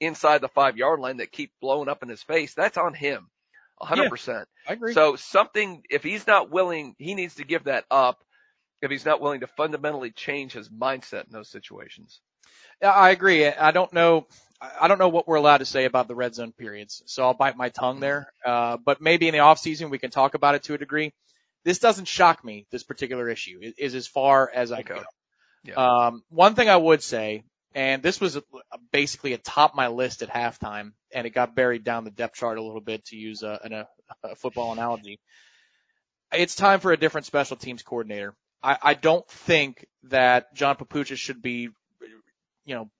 inside 0.00 0.40
the 0.40 0.48
five 0.48 0.76
yard 0.76 1.00
line 1.00 1.18
that 1.18 1.32
keep 1.32 1.52
blowing 1.60 1.88
up 1.88 2.02
in 2.02 2.08
his 2.08 2.22
face, 2.22 2.54
that's 2.54 2.78
on 2.78 2.94
him. 2.94 3.28
A 3.80 3.86
hundred 3.86 4.10
percent. 4.10 4.48
I 4.68 4.72
agree. 4.74 4.94
So 4.94 5.16
something, 5.16 5.82
if 5.90 6.02
he's 6.02 6.26
not 6.26 6.50
willing, 6.50 6.94
he 6.98 7.14
needs 7.14 7.36
to 7.36 7.44
give 7.44 7.64
that 7.64 7.84
up. 7.90 8.22
If 8.82 8.90
he's 8.90 9.06
not 9.06 9.20
willing 9.20 9.40
to 9.40 9.46
fundamentally 9.46 10.10
change 10.10 10.52
his 10.52 10.68
mindset 10.68 11.24
in 11.26 11.32
those 11.32 11.48
situations. 11.48 12.20
Yeah, 12.82 12.90
I 12.90 13.10
agree. 13.10 13.46
I 13.46 13.70
don't 13.70 13.92
know. 13.92 14.26
I 14.60 14.88
don't 14.88 14.98
know 14.98 15.08
what 15.08 15.28
we're 15.28 15.36
allowed 15.36 15.58
to 15.58 15.64
say 15.66 15.84
about 15.84 16.08
the 16.08 16.14
red 16.14 16.34
zone 16.34 16.52
periods, 16.52 17.02
so 17.06 17.24
I'll 17.24 17.34
bite 17.34 17.56
my 17.56 17.68
tongue 17.68 18.00
there. 18.00 18.32
Uh, 18.44 18.78
but 18.78 19.00
maybe 19.00 19.28
in 19.28 19.32
the 19.32 19.40
off 19.40 19.58
season 19.58 19.90
we 19.90 19.98
can 19.98 20.10
talk 20.10 20.34
about 20.34 20.54
it 20.54 20.64
to 20.64 20.74
a 20.74 20.78
degree. 20.78 21.12
This 21.64 21.78
doesn't 21.78 22.06
shock 22.06 22.44
me. 22.44 22.66
This 22.70 22.82
particular 22.82 23.28
issue 23.28 23.58
is, 23.60 23.74
is 23.76 23.94
as 23.94 24.06
far 24.06 24.50
as 24.54 24.72
I 24.72 24.80
Okay. 24.80 24.94
go. 24.94 25.02
Yeah. 25.64 26.06
Um, 26.06 26.22
one 26.28 26.54
thing 26.54 26.68
I 26.68 26.76
would 26.76 27.02
say, 27.02 27.44
and 27.76 28.02
this 28.02 28.20
was 28.20 28.38
uh, 28.38 28.40
basically 28.92 29.34
atop 29.34 29.76
my 29.76 29.88
list 29.88 30.22
at 30.22 30.30
halftime, 30.30 30.94
and 31.14 31.28
it 31.28 31.32
got 31.32 31.54
buried 31.56 31.84
down 31.84 32.04
the 32.04 32.12
depth 32.12 32.36
chart 32.36 32.58
a 32.58 32.64
little 32.64 32.82
bit 32.82 33.06
to 33.06 33.16
use 33.16 33.44
a, 33.44 33.60
an- 33.64 33.74
a, 33.74 33.88
a 34.24 34.36
football 34.36 34.72
analogy. 34.72 35.20
It's 36.32 36.56
time 36.56 36.80
for 36.80 36.92
a 36.92 36.96
different 36.96 37.26
special 37.26 37.56
teams 37.56 37.82
coordinator. 37.82 38.34
I, 38.62 38.78
I 38.82 38.94
don't 38.94 39.28
think 39.28 39.86
that 40.04 40.54
John 40.54 40.76
Papuchis 40.76 41.18
should 41.18 41.42
be, 41.42 41.70
you 42.66 42.74
know, 42.74 42.90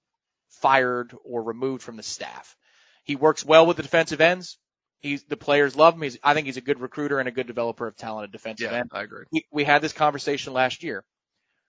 fired 0.51 1.15
or 1.25 1.43
removed 1.43 1.83
from 1.83 1.97
the 1.97 2.05
staff. 2.05 2.57
He 3.05 3.17
works 3.17 3.45
well 3.45 3.67
with 3.67 3.79
the 3.79 3.85
defensive 3.85 4.21
ends. 4.21 4.59
He's 5.01 5.25
the 5.25 5.37
players 5.39 5.77
love 5.77 5.95
him. 5.95 6.03
He's 6.03 6.19
I 6.25 6.35
think 6.35 6.47
he's 6.47 6.59
a 6.59 6.63
good 6.63 6.81
recruiter 6.81 7.21
and 7.21 7.29
a 7.29 7.33
good 7.33 7.49
developer 7.49 7.87
of 7.87 7.97
talented 7.97 8.33
defensive 8.33 8.73
Yeah, 8.73 8.73
end 8.73 8.91
I 8.93 9.03
agree. 9.03 9.25
we, 9.33 9.45
we 9.53 9.65
had 9.65 9.83
this 9.83 9.93
conversation 9.93 10.53
last 10.53 10.83
year. 10.83 11.05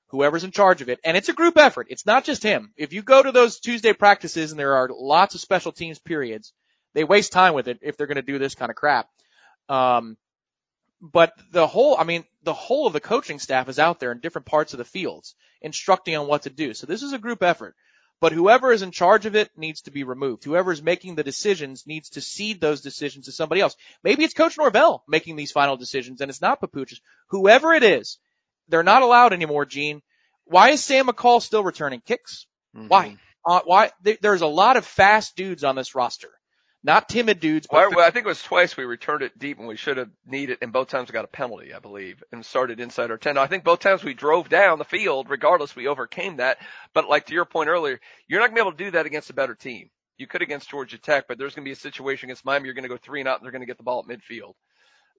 Whoever's 0.09 0.43
in 0.43 0.51
charge 0.51 0.81
of 0.81 0.89
it, 0.89 0.99
and 1.03 1.17
it's 1.17 1.29
a 1.29 1.33
group 1.33 1.57
effort. 1.57 1.87
It's 1.89 2.05
not 2.05 2.23
just 2.23 2.41
him. 2.41 2.71
If 2.77 2.93
you 2.93 3.01
go 3.01 3.21
to 3.21 3.31
those 3.31 3.59
Tuesday 3.59 3.93
practices 3.93 4.51
and 4.51 4.59
there 4.59 4.75
are 4.75 4.89
lots 4.89 5.35
of 5.35 5.41
special 5.41 5.73
teams 5.73 5.99
periods, 5.99 6.53
they 6.93 7.03
waste 7.03 7.33
time 7.33 7.53
with 7.53 7.67
it 7.67 7.79
if 7.81 7.97
they're 7.97 8.07
going 8.07 8.15
to 8.15 8.21
do 8.21 8.39
this 8.39 8.55
kind 8.55 8.69
of 8.69 8.75
crap. 8.75 9.09
Um, 9.67 10.17
but 11.01 11.33
the 11.51 11.67
whole, 11.67 11.97
I 11.97 12.05
mean, 12.05 12.23
the 12.43 12.53
whole 12.53 12.87
of 12.87 12.93
the 12.93 12.99
coaching 12.99 13.39
staff 13.39 13.69
is 13.69 13.79
out 13.79 13.99
there 13.99 14.11
in 14.11 14.19
different 14.19 14.47
parts 14.47 14.73
of 14.73 14.77
the 14.77 14.85
fields 14.85 15.35
instructing 15.61 16.15
on 16.15 16.27
what 16.27 16.43
to 16.43 16.49
do. 16.49 16.73
So 16.73 16.87
this 16.87 17.03
is 17.03 17.13
a 17.13 17.19
group 17.19 17.43
effort. 17.43 17.75
But 18.19 18.31
whoever 18.31 18.71
is 18.71 18.81
in 18.81 18.89
charge 18.89 19.27
of 19.27 19.35
it 19.35 19.51
needs 19.55 19.81
to 19.81 19.91
be 19.91 20.03
removed. 20.03 20.43
Whoever 20.43 20.71
is 20.71 20.81
making 20.81 21.15
the 21.15 21.23
decisions 21.23 21.85
needs 21.85 22.09
to 22.11 22.21
cede 22.21 22.59
those 22.59 22.81
decisions 22.81 23.25
to 23.25 23.31
somebody 23.31 23.61
else. 23.61 23.75
Maybe 24.03 24.23
it's 24.23 24.33
Coach 24.33 24.57
Norvell 24.57 25.03
making 25.07 25.35
these 25.35 25.51
final 25.51 25.77
decisions 25.77 26.19
and 26.19 26.29
it's 26.29 26.41
not 26.41 26.59
Papuchis. 26.59 26.99
Whoever 27.27 27.73
it 27.73 27.83
is, 27.83 28.17
they're 28.69 28.83
not 28.83 29.01
allowed 29.01 29.33
anymore, 29.33 29.65
Gene. 29.65 30.01
Why 30.45 30.69
is 30.69 30.83
Sam 30.83 31.07
McCall 31.07 31.41
still 31.41 31.63
returning 31.63 32.01
kicks? 32.05 32.45
Mm-hmm. 32.75 32.87
Why? 32.87 33.17
Uh, 33.45 33.61
why? 33.65 33.91
There's 34.21 34.41
a 34.41 34.47
lot 34.47 34.77
of 34.77 34.85
fast 34.85 35.35
dudes 35.35 35.63
on 35.63 35.75
this 35.75 35.95
roster. 35.95 36.29
not 36.83 37.09
timid 37.09 37.39
dudes, 37.39 37.67
well, 37.71 38.05
I 38.05 38.11
think 38.11 38.25
it 38.25 38.29
was 38.29 38.41
twice 38.41 38.77
we 38.77 38.85
returned 38.85 39.21
it 39.23 39.37
deep 39.37 39.59
and 39.59 39.67
we 39.67 39.75
should 39.75 39.97
have 39.97 40.09
needed, 40.25 40.59
and 40.61 40.71
both 40.71 40.87
times 40.89 41.09
we 41.09 41.13
got 41.13 41.25
a 41.25 41.27
penalty, 41.27 41.73
I 41.73 41.79
believe, 41.79 42.23
and 42.31 42.45
started 42.45 42.79
inside 42.79 43.11
our 43.11 43.17
10. 43.17 43.37
I 43.37 43.47
think 43.47 43.63
both 43.63 43.79
times 43.79 44.03
we 44.03 44.13
drove 44.13 44.47
down 44.49 44.77
the 44.79 44.85
field, 44.85 45.29
regardless, 45.29 45.75
we 45.75 45.87
overcame 45.87 46.37
that. 46.37 46.57
But 46.93 47.09
like 47.09 47.25
to 47.27 47.33
your 47.33 47.45
point 47.45 47.69
earlier, 47.69 47.99
you're 48.27 48.39
not 48.39 48.47
going 48.47 48.55
to 48.57 48.63
be 48.63 48.67
able 48.67 48.77
to 48.77 48.83
do 48.85 48.91
that 48.91 49.05
against 49.05 49.29
a 49.29 49.33
better 49.33 49.55
team. 49.55 49.89
You 50.17 50.27
could 50.27 50.41
against 50.41 50.69
Georgia 50.69 50.97
Tech, 50.97 51.25
but 51.27 51.37
there's 51.37 51.53
going 51.55 51.63
to 51.65 51.69
be 51.69 51.73
a 51.73 51.75
situation 51.75 52.27
against 52.29 52.45
Miami. 52.45 52.65
You're 52.65 52.73
going 52.73 52.83
to 52.83 52.89
go 52.89 52.97
three 52.97 53.19
and 53.19 53.27
out, 53.27 53.39
and 53.39 53.45
they're 53.45 53.51
going 53.51 53.61
to 53.61 53.67
get 53.67 53.77
the 53.77 53.83
ball 53.83 54.05
at 54.07 54.17
midfield. 54.17 54.53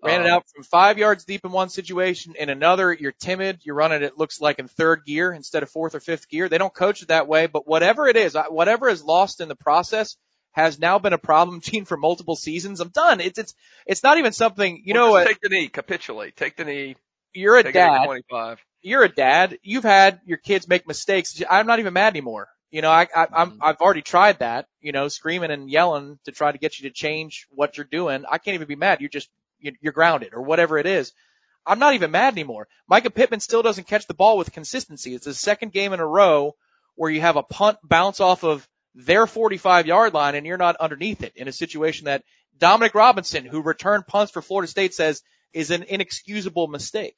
Ran 0.03 0.21
it 0.21 0.27
Um, 0.27 0.31
out 0.31 0.45
from 0.55 0.65
five 0.65 0.99
yards 0.99 1.25
deep 1.25 1.45
in 1.45 1.53
one 1.53 1.69
situation. 1.71 2.35
In 2.39 2.51
another, 2.51 2.93
you're 2.93 3.13
timid. 3.13 3.61
You're 3.65 3.75
running 3.75 4.03
it 4.03 4.19
looks 4.19 4.41
like 4.41 4.59
in 4.59 4.69
third 4.69 5.03
gear 5.07 5.33
instead 5.33 5.63
of 5.63 5.71
fourth 5.71 5.95
or 5.95 6.01
fifth 6.01 6.29
gear. 6.29 6.49
They 6.49 6.59
don't 6.59 6.75
coach 6.75 7.03
it 7.03 7.09
that 7.09 7.29
way, 7.29 7.47
but 7.47 7.67
whatever 7.67 8.07
it 8.09 8.17
is, 8.17 8.37
whatever 8.51 8.89
is 8.89 9.03
lost 9.03 9.41
in 9.41 9.49
the 9.49 9.57
process 9.57 10.17
has 10.53 10.79
now 10.79 10.99
been 10.99 11.13
a 11.13 11.19
problem, 11.19 11.61
Gene, 11.63 11.85
for 11.85 11.97
multiple 11.97 12.37
seasons. 12.37 12.81
I'm 12.81 12.91
done. 12.91 13.21
It's 13.21 13.39
it's 13.39 13.55
it's 13.87 14.03
not 14.03 14.19
even 14.19 14.33
something. 14.33 14.83
You 14.85 14.93
well, 14.93 15.01
know 15.01 15.07
just 15.07 15.13
what? 15.13 15.29
Take 15.29 15.41
the 15.41 15.49
knee, 15.49 15.69
capitulate. 15.69 16.37
Take 16.37 16.57
the 16.57 16.65
knee. 16.65 16.97
You're 17.35 17.57
a 17.59 17.65
dad. 17.65 18.01
25. 18.03 18.59
You're 18.83 19.03
a 19.05 19.09
dad. 19.09 19.59
You've 19.63 19.85
had 19.85 20.21
your 20.25 20.39
kids 20.39 20.69
make 20.69 20.87
mistakes. 20.87 21.43
I'm 21.49 21.67
not 21.67 21.79
even 21.81 21.93
mad 21.93 22.13
anymore. 22.13 22.49
You 22.71 22.83
know, 22.83 22.91
I, 22.91 23.09
I 23.15 23.27
I'm 23.33 23.53
Mhm. 23.53 23.61
I've 23.61 23.81
already 23.81 24.03
tried 24.03 24.39
that. 24.41 24.67
You 24.81 24.93
know, 24.93 25.09
screaming 25.09 25.51
and 25.51 25.71
yelling 25.71 26.19
to 26.25 26.33
try 26.33 26.53
to 26.53 26.59
get 26.59 26.79
you 26.79 26.89
to 26.89 26.95
change 26.95 27.47
what 27.51 27.77
you're 27.77 27.87
doing. 27.91 28.25
I 28.31 28.39
can't 28.39 28.55
even 28.55 28.69
be 28.69 28.77
mad. 28.77 29.01
You're 29.01 29.11
just 29.11 29.31
you're 29.61 29.93
grounded 29.93 30.35
or 30.35 30.43
whatever 30.43 30.79
it 30.79 30.87
is. 30.87 31.13
I'm 31.67 31.79
not 31.79 31.95
even 31.95 32.11
mad 32.11 32.33
anymore. 32.35 32.69
Micah 32.89 33.11
Pittman 33.11 33.41
still 33.41 33.63
doesn't 33.63 33.87
catch 33.87 34.07
the 34.07 34.15
ball 34.15 34.39
with 34.39 34.53
consistency. 34.53 35.15
It's 35.15 35.27
the 35.27 35.35
second 35.35 35.73
game 35.73 35.93
in 35.93 36.01
a 36.01 36.07
row 36.07 36.55
where 36.95 37.11
you 37.11 37.21
have 37.21 37.37
a 37.37 37.43
punt 37.43 37.79
bounce 37.83 38.21
off 38.21 38.43
of 38.43 38.67
their 38.95 39.27
45 39.27 39.87
yard 39.87 40.15
line 40.15 40.35
and 40.35 40.47
you're 40.47 40.57
not 40.57 40.77
underneath 40.77 41.23
it 41.23 41.33
in 41.37 41.47
a 41.47 41.53
situation 41.53 42.07
that 42.07 42.25
Dominic 42.59 42.95
Robinson, 42.95 43.45
who 43.45 43.63
returned 43.63 44.07
punts 44.07 44.33
for 44.33 44.43
Florida 44.43 44.69
State, 44.69 44.95
says 44.95 45.23
is 45.53 45.71
an 45.71 45.85
inexcusable 45.85 46.67
mistake. 46.67 47.17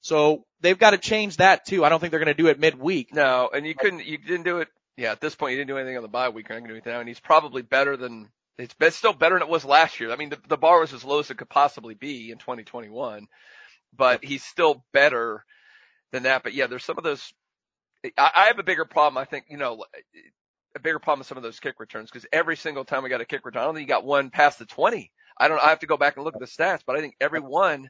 So 0.00 0.44
they've 0.60 0.78
got 0.78 0.90
to 0.90 0.98
change 0.98 1.38
that 1.38 1.66
too. 1.66 1.84
I 1.84 1.88
don't 1.88 2.00
think 2.00 2.12
they're 2.12 2.20
going 2.20 2.34
to 2.34 2.42
do 2.42 2.48
it 2.48 2.60
midweek. 2.60 3.12
No, 3.12 3.50
and 3.52 3.66
you 3.66 3.74
couldn't, 3.74 4.04
you 4.04 4.18
didn't 4.18 4.44
do 4.44 4.58
it. 4.58 4.68
Yeah, 4.96 5.12
at 5.12 5.20
this 5.20 5.34
point, 5.34 5.52
you 5.52 5.58
didn't 5.58 5.68
do 5.68 5.76
anything 5.76 5.96
on 5.96 6.02
the 6.02 6.08
bye 6.08 6.28
week. 6.28 6.48
You're 6.48 6.58
not 6.58 6.66
going 6.66 6.68
to 6.68 6.74
do 6.74 6.76
anything 6.76 6.92
now, 6.92 7.00
and 7.00 7.08
he's 7.08 7.20
probably 7.20 7.62
better 7.62 7.96
than. 7.96 8.28
It's 8.58 8.74
been 8.74 8.90
still 8.90 9.12
better 9.12 9.36
than 9.36 9.42
it 9.42 9.48
was 9.50 9.64
last 9.64 10.00
year. 10.00 10.10
I 10.10 10.16
mean, 10.16 10.30
the, 10.30 10.38
the 10.48 10.56
bar 10.56 10.80
was 10.80 10.92
as 10.92 11.04
low 11.04 11.20
as 11.20 11.30
it 11.30 11.38
could 11.38 11.48
possibly 11.48 11.94
be 11.94 12.30
in 12.30 12.38
2021, 12.38 13.26
but 13.96 14.24
he's 14.24 14.44
still 14.44 14.84
better 14.92 15.44
than 16.12 16.24
that. 16.24 16.42
But 16.42 16.54
yeah, 16.54 16.66
there's 16.66 16.84
some 16.84 16.98
of 16.98 17.04
those. 17.04 17.32
I, 18.16 18.30
I 18.34 18.44
have 18.46 18.58
a 18.58 18.64
bigger 18.64 18.84
problem. 18.84 19.18
I 19.20 19.24
think 19.24 19.46
you 19.48 19.56
know 19.58 19.84
a 20.76 20.80
bigger 20.80 20.98
problem 20.98 21.20
with 21.20 21.28
some 21.28 21.38
of 21.38 21.44
those 21.44 21.60
kick 21.60 21.78
returns 21.78 22.10
because 22.10 22.26
every 22.32 22.56
single 22.56 22.84
time 22.84 23.02
we 23.02 23.08
got 23.10 23.20
a 23.20 23.26
kick 23.26 23.44
return, 23.44 23.62
I 23.62 23.66
don't 23.66 23.74
think 23.74 23.88
you 23.88 23.94
got 23.94 24.04
one 24.04 24.30
past 24.30 24.58
the 24.58 24.66
20. 24.66 25.10
I 25.38 25.48
don't. 25.48 25.60
I 25.62 25.68
have 25.68 25.80
to 25.80 25.86
go 25.86 25.96
back 25.96 26.16
and 26.16 26.24
look 26.24 26.34
at 26.34 26.40
the 26.40 26.46
stats, 26.46 26.80
but 26.86 26.96
I 26.96 27.00
think 27.00 27.14
every 27.20 27.40
one 27.40 27.88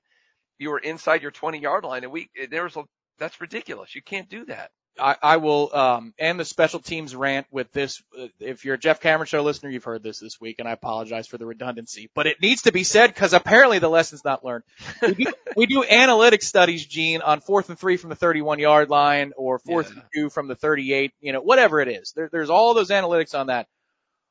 you 0.59 0.70
were 0.70 0.78
inside 0.78 1.22
your 1.22 1.31
20 1.31 1.61
yard 1.61 1.85
line, 1.85 2.04
and 2.04 2.12
we 2.12 2.28
there 2.50 2.64
was 2.64 2.76
a 2.76 2.85
that's 3.18 3.40
ridiculous. 3.40 3.94
You 3.94 4.02
can't 4.02 4.28
do 4.28 4.44
that. 4.46 4.70
I, 5.01 5.17
I 5.23 5.37
will 5.39 5.75
um, 5.75 6.15
end 6.19 6.41
the 6.41 6.45
special 6.45 6.81
teams 6.81 7.15
rant 7.15 7.47
with 7.51 7.71
this. 7.73 8.03
If 8.41 8.65
you're 8.65 8.75
a 8.75 8.79
Jeff 8.79 9.01
Cameron 9.01 9.27
show 9.27 9.43
listener, 9.43 9.71
you've 9.71 9.85
heard 9.85 10.03
this 10.03 10.19
this 10.21 10.41
week, 10.41 10.57
and 10.59 10.69
I 10.69 10.73
apologize 10.73 11.27
for 11.27 11.39
the 11.39 11.47
redundancy, 11.47 12.11
but 12.15 12.27
it 12.27 12.41
needs 12.43 12.63
to 12.63 12.73
be 12.73 12.85
said 12.85 13.09
because 13.09 13.33
apparently 13.33 13.79
the 13.79 13.89
lesson's 13.89 14.25
not 14.25 14.45
learned. 14.45 14.65
We 15.03 15.15
do, 15.15 15.33
we 15.57 15.67
do 15.67 15.85
analytic 15.85 16.43
studies, 16.43 16.85
Gene, 16.87 17.23
on 17.23 17.41
fourth 17.41 17.69
and 17.69 17.79
three 17.79 17.97
from 17.97 18.11
the 18.11 18.17
31 18.17 18.59
yard 18.59 18.91
line 18.91 19.33
or 19.37 19.59
fourth 19.59 19.89
Yeah. 19.91 20.01
and 20.01 20.03
two 20.15 20.31
from 20.31 20.49
the 20.49 20.55
38, 20.57 21.13
you 21.21 21.33
know, 21.33 21.41
whatever 21.41 21.81
it 21.81 21.89
is. 21.89 22.13
There, 22.17 22.29
there's 22.31 22.51
all 22.51 22.75
those 22.75 22.91
analytics 22.91 23.39
on 23.39 23.49
that. 23.49 23.67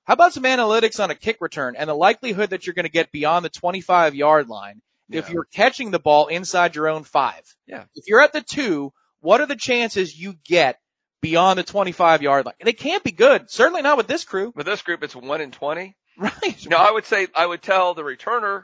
How 0.05 0.13
about 0.13 0.33
some 0.33 0.43
analytics 0.43 1.03
on 1.03 1.11
a 1.11 1.15
kick 1.15 1.37
return 1.41 1.75
and 1.77 1.89
the 1.89 1.93
likelihood 1.93 2.51
that 2.51 2.65
you're 2.65 2.73
going 2.73 2.85
to 2.85 2.91
get 2.91 3.11
beyond 3.11 3.43
the 3.43 3.49
25 3.49 4.15
yard 4.15 4.47
line 4.47 4.81
if 5.09 5.29
you're 5.29 5.45
catching 5.53 5.91
the 5.91 5.99
ball 5.99 6.27
inside 6.27 6.75
your 6.75 6.87
own 6.87 7.03
five? 7.03 7.41
Yeah. 7.67 7.83
If 7.95 8.05
you're 8.07 8.21
at 8.21 8.31
the 8.33 8.41
two, 8.41 8.93
what 9.21 9.41
are 9.41 9.45
the 9.47 9.55
chances 9.55 10.17
you 10.17 10.35
get 10.45 10.79
beyond 11.21 11.57
the 11.59 11.63
25 11.63 12.21
yard 12.21 12.45
line? 12.45 12.55
And 12.59 12.69
it 12.69 12.77
can't 12.77 13.03
be 13.03 13.11
good. 13.11 13.49
Certainly 13.49 13.81
not 13.81 13.97
with 13.97 14.07
this 14.07 14.23
crew. 14.23 14.51
With 14.55 14.65
this 14.65 14.81
group, 14.81 15.03
it's 15.03 15.15
one 15.15 15.41
in 15.41 15.51
20. 15.51 15.95
Right. 16.19 16.65
No, 16.67 16.77
I 16.77 16.89
would 16.91 17.05
say 17.05 17.27
I 17.35 17.45
would 17.45 17.61
tell 17.61 17.93
the 17.93 18.01
returner, 18.01 18.63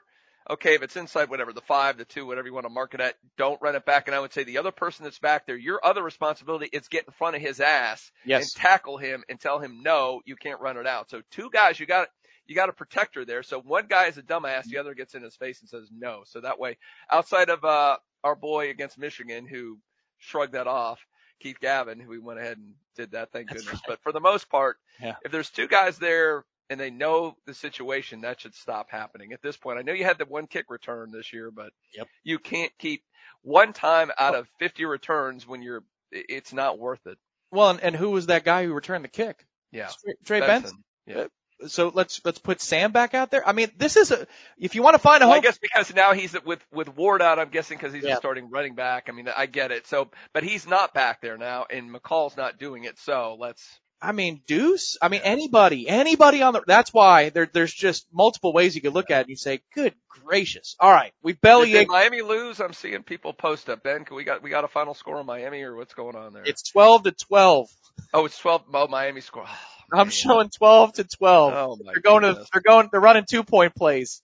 okay, 0.49 0.73
if 0.73 0.81
it's 0.81 0.95
inside 0.95 1.29
whatever 1.29 1.53
the 1.53 1.61
five, 1.61 1.97
the 1.97 2.05
two, 2.05 2.25
whatever 2.25 2.47
you 2.47 2.53
want 2.53 2.65
to 2.65 2.69
mark 2.71 2.95
it 2.95 2.99
at, 2.99 3.13
don't 3.37 3.61
run 3.61 3.75
it 3.75 3.85
back. 3.85 4.07
And 4.07 4.15
I 4.15 4.19
would 4.19 4.33
say 4.33 4.43
the 4.43 4.57
other 4.57 4.71
person 4.71 5.03
that's 5.03 5.19
back 5.19 5.45
there, 5.45 5.55
your 5.55 5.79
other 5.85 6.01
responsibility 6.01 6.67
is 6.73 6.87
get 6.87 7.05
in 7.05 7.11
front 7.13 7.35
of 7.35 7.41
his 7.43 7.59
ass 7.59 8.11
Yes. 8.25 8.41
and 8.43 8.61
tackle 8.61 8.97
him 8.97 9.23
and 9.29 9.39
tell 9.39 9.59
him 9.59 9.83
no, 9.83 10.21
you 10.25 10.35
can't 10.35 10.59
run 10.61 10.77
it 10.77 10.87
out. 10.87 11.11
So 11.11 11.21
two 11.29 11.49
guys, 11.53 11.79
you 11.79 11.85
got 11.85 12.07
you 12.47 12.55
got 12.55 12.69
a 12.69 12.73
protector 12.73 13.23
there. 13.23 13.43
So 13.43 13.61
one 13.61 13.85
guy 13.87 14.07
is 14.07 14.17
a 14.17 14.23
dumbass, 14.23 14.63
the 14.65 14.79
other 14.79 14.95
gets 14.95 15.13
in 15.15 15.21
his 15.21 15.35
face 15.35 15.61
and 15.61 15.69
says 15.69 15.89
no. 15.95 16.23
So 16.25 16.41
that 16.41 16.59
way, 16.59 16.77
outside 17.11 17.49
of 17.49 17.63
uh 17.63 17.97
our 18.23 18.35
boy 18.35 18.69
against 18.71 18.97
Michigan 18.97 19.45
who 19.45 19.77
shrugged 20.23 20.53
that 20.53 20.67
off, 20.67 21.05
Keith 21.39 21.59
Gavin, 21.59 21.99
who 21.99 22.09
we 22.09 22.19
went 22.19 22.39
ahead 22.39 22.57
and 22.57 22.73
did 22.95 23.11
that, 23.11 23.31
thank 23.31 23.49
That's 23.49 23.63
goodness. 23.63 23.81
But 23.87 24.01
for 24.01 24.11
the 24.11 24.19
most 24.19 24.49
part, 24.49 24.77
Yeah. 25.01 25.15
if 25.23 25.31
there's 25.31 25.49
two 25.49 25.67
guys 25.67 25.97
there 25.97 26.45
and 26.69 26.79
they 26.79 26.89
know 26.89 27.35
the 27.45 27.53
situation, 27.53 28.21
that 28.21 28.39
should 28.41 28.55
stop 28.55 28.89
happening 28.89 29.33
at 29.33 29.41
this 29.41 29.57
point. 29.57 29.77
I 29.77 29.81
know 29.81 29.93
you 29.93 30.05
had 30.05 30.17
the 30.17 30.25
one 30.25 30.47
kick 30.47 30.65
return 30.69 31.11
this 31.11 31.33
year, 31.33 31.51
but 31.51 31.71
Yep. 31.95 32.07
you 32.23 32.39
can't 32.39 32.71
keep 32.79 33.03
one 33.41 33.73
time 33.73 34.11
out 34.17 34.35
of 34.35 34.47
50 34.59 34.85
returns 34.85 35.45
when 35.45 35.61
you're, 35.61 35.83
it's 36.11 36.53
not 36.53 36.79
worth 36.79 37.05
it. 37.07 37.17
Well, 37.51 37.69
and, 37.71 37.81
and 37.81 37.95
who 37.95 38.11
was 38.11 38.27
that 38.27 38.45
guy 38.45 38.65
who 38.65 38.73
returned 38.73 39.03
the 39.03 39.09
kick? 39.09 39.45
Yeah. 39.71 39.89
Trey, 40.03 40.13
Trey 40.23 40.39
Benson. 40.39 40.83
Yeah. 41.05 41.25
So 41.67 41.91
let's 41.93 42.21
let's 42.25 42.39
put 42.39 42.61
Sam 42.61 42.91
back 42.91 43.13
out 43.13 43.31
there. 43.31 43.47
I 43.47 43.53
mean, 43.53 43.69
this 43.77 43.97
is 43.97 44.11
a 44.11 44.27
if 44.57 44.75
you 44.75 44.83
want 44.83 44.95
to 44.95 44.99
find 44.99 45.23
a 45.23 45.27
Well, 45.27 45.37
I 45.37 45.41
guess 45.41 45.57
because 45.57 45.93
now 45.93 46.13
he's 46.13 46.35
with 46.45 46.63
with 46.71 46.95
Ward 46.95 47.21
out. 47.21 47.39
I'm 47.39 47.49
guessing 47.49 47.77
because 47.77 47.93
he's 47.93 48.03
Yeah. 48.03 48.13
a 48.13 48.17
starting 48.17 48.49
running 48.49 48.75
back. 48.75 49.05
I 49.09 49.11
mean, 49.11 49.27
I 49.35 49.45
get 49.45 49.71
it. 49.71 49.87
So, 49.87 50.09
but 50.33 50.43
he's 50.43 50.67
not 50.67 50.93
back 50.93 51.21
there 51.21 51.37
now, 51.37 51.65
and 51.69 51.89
McCall's 51.93 52.37
not 52.37 52.57
doing 52.59 52.83
it. 52.85 52.97
So 52.99 53.37
let's. 53.39 53.79
I 54.01 54.11
mean, 54.11 54.41
Deuce. 54.47 54.97
I 55.01 55.07
mean, 55.07 55.21
anybody, 55.23 55.87
anybody 55.87 56.41
on 56.41 56.53
the. 56.53 56.61
That's 56.67 56.93
why 56.93 57.29
there 57.29 57.49
there's 57.51 57.73
just 57.73 58.05
multiple 58.11 58.51
ways 58.51 58.75
you 58.75 58.81
could 58.81 58.93
look 58.93 59.09
at 59.09 59.19
it 59.19 59.21
and 59.21 59.29
you 59.29 59.37
say, 59.37 59.61
good 59.73 59.93
gracious. 60.09 60.75
All 60.79 60.91
right, 60.91 61.13
we 61.21 61.33
belly 61.33 61.71
did. 61.71 61.87
Miami 61.87 62.21
lose? 62.21 62.59
I'm 62.59 62.73
seeing 62.73 63.03
people 63.03 63.31
post 63.33 63.69
up. 63.69 63.81
Ben, 63.83 64.03
can 64.03 64.17
we 64.17 64.25
got 64.25 64.43
we 64.43 64.49
got 64.49 64.65
a 64.65 64.67
final 64.67 64.93
score 64.93 65.17
on 65.17 65.25
Miami 65.25 65.61
or 65.61 65.75
what's 65.75 65.93
going 65.93 66.17
on 66.17 66.33
there? 66.33 66.43
It's 66.45 66.69
12 66.71 67.03
to 67.03 67.11
12. 67.11 67.69
oh, 68.13 68.25
it's 68.25 68.37
12. 68.37 68.63
Oh, 68.73 68.87
Miami 68.87 69.21
score. 69.21 69.45
I'm 69.93 70.09
showing 70.09 70.49
12 70.49 70.93
to 70.93 71.03
12. 71.03 71.53
Oh 71.53 71.77
they're 71.93 72.01
going 72.01 72.21
to 72.23 72.45
they're 72.51 72.61
going 72.61 72.89
they're 72.91 73.01
running 73.01 73.25
two 73.29 73.43
point 73.43 73.75
plays. 73.75 74.21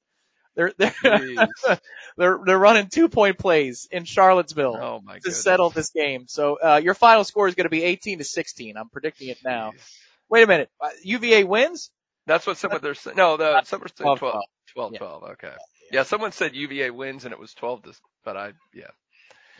They're 0.55 0.73
they're 0.77 0.93
they're 2.17 2.39
they're 2.45 2.59
running 2.59 2.87
two 2.87 3.09
point 3.09 3.37
plays 3.37 3.87
in 3.91 4.05
Charlottesville 4.05 4.79
Oh 4.81 5.01
my 5.03 5.15
to 5.15 5.21
goodness. 5.21 5.43
settle 5.43 5.69
this 5.69 5.89
game. 5.91 6.25
So 6.27 6.57
uh, 6.63 6.81
your 6.83 6.93
final 6.93 7.23
score 7.23 7.47
is 7.47 7.55
going 7.55 7.65
to 7.65 7.69
be 7.69 7.83
18 7.83 8.19
to 8.19 8.23
16. 8.23 8.77
I'm 8.77 8.89
predicting 8.89 9.29
it 9.29 9.37
now. 9.43 9.73
Jeez. 9.73 9.97
Wait 10.29 10.43
a 10.43 10.47
minute. 10.47 10.69
Uh, 10.81 10.89
UVA 11.03 11.43
wins. 11.43 11.91
That's 12.25 12.45
what 12.45 12.57
some 12.57 12.73
of 12.73 12.81
their 12.81 12.95
no 13.15 13.37
the 13.37 13.63
some 13.63 13.83
are 13.83 13.87
saying 13.87 14.15
12, 14.17 14.19
12 14.19 14.43
12 14.73 14.93
Yeah. 14.93 14.97
12 14.99 15.23
okay 15.23 15.53
yeah 15.91 16.03
someone 16.03 16.31
said 16.31 16.55
UVA 16.55 16.91
wins 16.91 17.25
and 17.25 17.33
it 17.33 17.39
was 17.39 17.53
12 17.53 17.83
to 17.83 17.93
but 18.23 18.37
I 18.37 18.53
yeah 18.73 18.91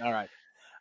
All 0.03 0.11
right. 0.11 0.29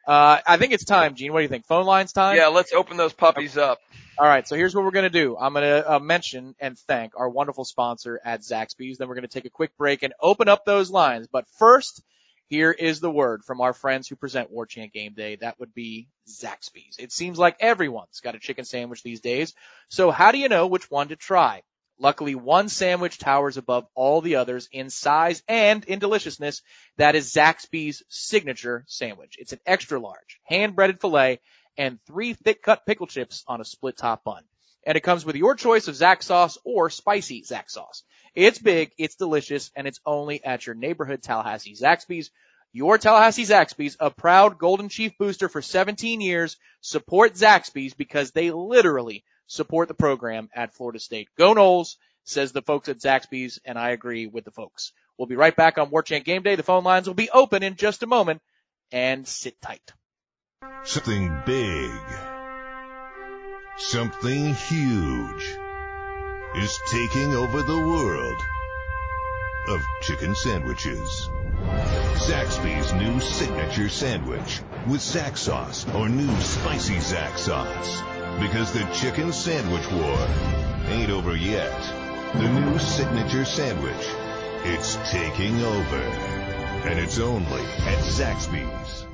Uh, 0.09 0.41
I 0.47 0.57
think 0.57 0.73
it's 0.73 0.85
time, 0.85 1.15
Gene. 1.15 1.33
What 1.33 1.41
do 1.41 1.43
you 1.43 1.49
think? 1.49 1.67
Phone 1.67 1.85
lines 1.85 2.13
time? 2.13 2.37
yeah 2.37 2.49
let's 2.49 2.73
open 2.73 2.97
those 2.97 3.13
puppies 3.13 3.57
up 3.59 3.79
All 4.19 4.27
right. 4.27 4.49
So 4.49 4.57
here's 4.57 4.75
what 4.75 4.85
we're 4.85 4.91
going 4.91 5.05
to 5.05 5.11
do. 5.11 5.37
I'm 5.39 5.53
going 5.53 5.65
to 5.65 5.95
uh, 5.95 5.99
mention 6.01 6.57
and 6.59 6.77
thank 6.77 7.13
our 7.17 7.29
wonderful 7.29 7.65
sponsor 7.65 8.21
at 8.25 8.41
Zaxby's. 8.41 8.99
Then 8.99 9.07
we're 9.07 9.15
going 9.15 9.29
to 9.29 9.29
take 9.29 9.45
a 9.45 9.51
quick 9.51 9.77
break 9.77 10.03
and 10.03 10.13
open 10.21 10.49
up 10.49 10.65
those 10.65 10.91
lines. 10.91 11.29
But 11.31 11.47
first, 11.59 12.03
here 12.49 12.73
is 12.73 12.99
the 12.99 13.11
word 13.11 13.45
from 13.45 13.61
our 13.61 13.73
friends 13.73 14.09
who 14.09 14.17
present 14.17 14.51
War 14.51 14.67
Chant 14.67 14.93
Game 14.93 15.13
Day. 15.15 15.37
That 15.37 15.61
would 15.61 15.73
be 15.73 16.09
Zaxby's. 16.27 16.97
It 16.99 17.13
seems 17.13 17.39
like 17.39 17.59
everyone's 17.61 18.19
got 18.21 18.35
a 18.35 18.41
chicken 18.41 18.65
sandwich 18.65 19.05
these 19.05 19.21
days. 19.21 19.55
So 19.89 20.11
how 20.11 20.33
do 20.33 20.39
you 20.39 20.49
know 20.49 20.67
which 20.67 20.91
one 20.91 21.09
to 21.09 21.17
try? 21.17 21.63
Luckily, 22.01 22.37
one 22.37 22.69
sandwich 22.69 23.19
towers 23.19 23.57
above 23.57 23.87
all 23.95 24.21
the 24.21 24.37
others 24.37 24.69
in 24.71 24.89
size 24.89 25.43
and 25.49 25.85
in 25.85 25.99
deliciousness. 25.99 26.63
That 26.97 27.17
is 27.17 27.33
Zaxby's 27.33 28.05
signature 28.09 28.85
sandwich. 28.87 29.37
It's 29.39 29.53
an 29.53 29.61
extra 29.67 29.99
large, 29.99 30.41
hand 30.45 30.77
breaded 30.77 31.01
filet 31.01 31.41
and 31.77 31.99
three 32.07 32.35
thick 32.35 32.63
cut 32.63 32.87
pickle 32.87 33.07
chips 33.07 33.45
on 33.49 33.61
a 33.61 33.65
split 33.65 33.97
top 33.97 34.25
bun. 34.25 34.45
And 34.87 34.97
it 34.97 35.03
comes 35.03 35.25
with 35.25 35.37
your 35.37 35.57
choice 35.57 35.89
of 35.89 35.97
Zax 35.97 36.25
sauce 36.25 36.57
or 36.65 36.89
spicy 36.89 37.43
Zax 37.43 37.71
sauce. 37.71 38.05
It's 38.35 38.59
big, 38.59 38.93
it's 38.97 39.17
delicious, 39.17 39.73
and 39.75 39.87
it's 39.87 40.01
only 40.07 40.43
at 40.45 40.67
your 40.67 40.77
neighborhood 40.77 41.23
Tallahassee 41.23 41.75
Zaxby's. 41.75 42.31
Your 42.73 42.99
Tallahassee 42.99 43.45
Zaxby's, 43.45 43.97
a 43.99 44.11
proud 44.11 44.59
Golden 44.59 44.89
Chief 44.89 45.17
booster 45.19 45.49
for 45.49 45.63
17 45.63 46.21
years, 46.21 46.59
support 46.81 47.35
Zaxby's 47.35 47.95
because 47.95 48.31
they 48.31 48.51
literally 48.51 49.25
support 49.49 49.89
the 49.89 49.95
program 49.95 50.49
at 50.55 50.73
Florida 50.73 51.01
State. 51.01 51.29
Go 51.37 51.53
Noles, 51.55 51.97
says 52.23 52.53
the 52.53 52.63
folks 52.63 52.89
at 52.89 52.99
Zaxby's, 52.99 53.59
and 53.65 53.77
I 53.77 53.91
agree 53.91 54.27
with 54.27 54.45
the 54.45 54.53
folks. 54.53 54.93
We'll 55.17 55.27
be 55.27 55.35
right 55.35 55.57
back 55.57 55.79
on 55.79 55.91
War 55.91 56.03
Chant 56.03 56.25
Game 56.25 56.43
Day. 56.43 56.55
The 56.55 56.63
phone 56.63 56.85
lines 56.85 57.09
will 57.09 57.15
be 57.15 57.31
open 57.31 57.65
in 57.65 57.75
just 57.75 58.05
a 58.05 58.07
moment, 58.07 58.41
and 58.93 59.27
sit 59.27 59.61
tight. 59.61 59.93
Something 60.85 61.43
big. 61.45 61.91
Something 63.79 64.55
huge. 64.55 65.57
is 66.57 66.79
taking 66.91 67.35
over 67.35 67.63
the 67.63 67.79
world 67.79 68.43
of 69.69 69.81
chicken 70.03 70.35
sandwiches. 70.35 71.29
Zaxby's 72.15 72.93
new 72.95 73.21
signature 73.21 73.89
sandwich 73.89 74.61
with 74.87 75.01
Zax 75.01 75.39
sauce 75.39 75.87
or 75.95 76.09
new 76.09 76.35
spicy 76.41 76.97
Zax 76.97 77.39
sauce. 77.39 78.18
Because 78.41 78.73
the 78.73 78.85
chicken 78.95 79.33
sandwich 79.33 79.91
war 79.91 80.29
ain't 80.89 81.11
over 81.11 81.37
yet. 81.37 81.81
The 82.35 82.49
new 82.49 82.79
signature 82.79 83.45
sandwich, 83.45 84.07
it's 84.65 84.97
taking 85.11 85.61
over. 85.63 86.03
And 86.87 86.99
it's 86.99 87.19
only 87.19 87.63
at 87.63 87.99
Zaxby's. 88.05 89.07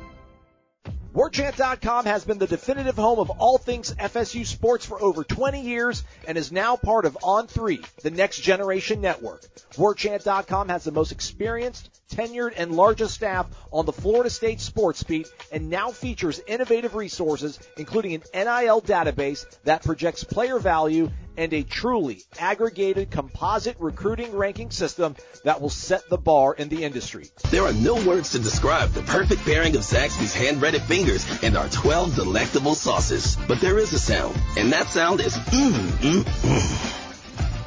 WarChant.com 1.15 2.07
has 2.07 2.25
been 2.25 2.39
the 2.39 2.49
definitive 2.49 2.97
home 2.97 3.21
of 3.21 3.31
all 3.31 3.57
things 3.57 3.95
FSU 3.95 4.45
sports 4.45 4.85
for 4.85 5.01
over 5.01 5.23
20 5.23 5.61
years 5.61 6.03
and 6.27 6.37
is 6.37 6.51
now 6.51 6.75
part 6.75 7.05
of 7.05 7.17
On3, 7.23 7.85
the 8.03 8.11
next 8.11 8.41
generation 8.41 9.01
network. 9.01 9.43
WarChant.com 9.75 10.69
has 10.71 10.83
the 10.83 10.91
most 10.91 11.13
experienced, 11.13 11.89
tenured, 12.11 12.55
and 12.57 12.73
largest 12.73 13.15
staff 13.15 13.47
on 13.71 13.87
the 13.87 13.93
Florida 13.93 14.31
State 14.31 14.61
sports 14.61 15.03
beat 15.03 15.29
and 15.53 15.71
now 15.71 15.91
features 15.91 16.41
innovative 16.47 16.95
resources, 16.95 17.59
including 17.77 18.15
an 18.15 18.23
NIL 18.35 18.81
database 18.83 19.45
that 19.65 19.83
projects 19.83 20.25
player 20.25 20.59
value 20.59 21.11
and 21.37 21.53
a 21.53 21.63
truly 21.63 22.23
aggregated 22.39 23.11
composite 23.11 23.77
recruiting 23.79 24.37
ranking 24.37 24.71
system 24.71 25.17
that 25.45 25.61
will 25.61 25.71
set 25.71 26.09
the 26.09 26.17
bar 26.17 26.55
in 26.55 26.69
the 26.69 26.85
industry. 26.85 27.29
There 27.51 27.65
are 27.65 27.73
no 27.73 27.95
words 28.07 28.31
to 28.33 28.39
describe 28.39 28.91
the 28.91 29.03
perfect 29.03 29.43
pairing 29.43 29.75
of 29.77 29.83
Zaxby's 29.83 30.35
hand-breaded 30.35 30.83
fingers 30.83 31.27
and 31.43 31.57
our 31.57 31.69
12 31.69 32.15
delectable 32.15 32.75
sauces. 32.75 33.37
But 33.49 33.61
there 33.61 33.79
is 33.79 33.93
a 33.93 33.99
sound, 33.99 34.37
and 34.57 34.73
that 34.73 34.89
sound 34.89 35.21
is 35.21 35.35
mmm, 35.35 35.73
mmm, 35.73 36.23
mmm. 36.23 37.04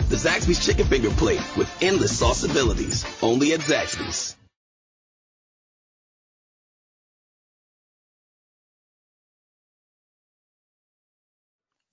The 0.10 0.16
Zaxby's 0.16 0.66
chicken 0.66 0.86
finger 0.86 1.10
plate 1.10 1.42
with 1.58 1.70
endless 1.84 2.18
sauce 2.18 2.46
abilities. 2.46 3.06
Only 3.22 3.52
at 3.52 3.60
Zaxby's. 3.60 4.38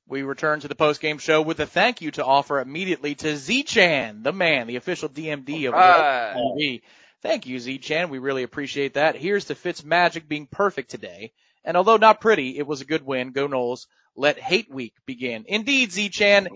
We 0.06 0.22
return 0.22 0.60
to 0.60 0.68
the 0.68 0.76
post-game 0.76 1.18
show 1.18 1.42
with 1.42 1.58
a 1.58 1.66
thank 1.66 2.02
you 2.02 2.12
to 2.12 2.24
offer 2.24 2.60
immediately 2.60 3.16
to 3.16 3.36
Z-Chan, 3.36 4.22
the 4.22 4.32
man, 4.32 4.68
the 4.68 4.76
official 4.76 5.08
DMD 5.08 5.66
of 5.66 5.74
Right. 5.74 6.34
TV. 6.36 6.82
Thank 7.20 7.46
you, 7.46 7.58
Z-Chan. 7.58 8.10
We 8.10 8.18
really 8.18 8.44
appreciate 8.44 8.94
that. 8.94 9.16
Here's 9.16 9.46
to 9.46 9.56
Fitz 9.56 9.82
Magic 9.82 10.28
being 10.28 10.46
perfect 10.46 10.90
today. 10.90 11.32
And 11.64 11.76
although 11.76 11.96
not 11.96 12.20
pretty, 12.20 12.58
it 12.58 12.66
was 12.66 12.80
a 12.80 12.84
good 12.84 13.04
win. 13.04 13.32
Go 13.32 13.48
Noles. 13.48 13.86
Let 14.14 14.38
hate 14.38 14.70
week 14.70 14.92
begin. 15.04 15.46
Indeed, 15.48 15.90
Z-Chan. 15.90 16.46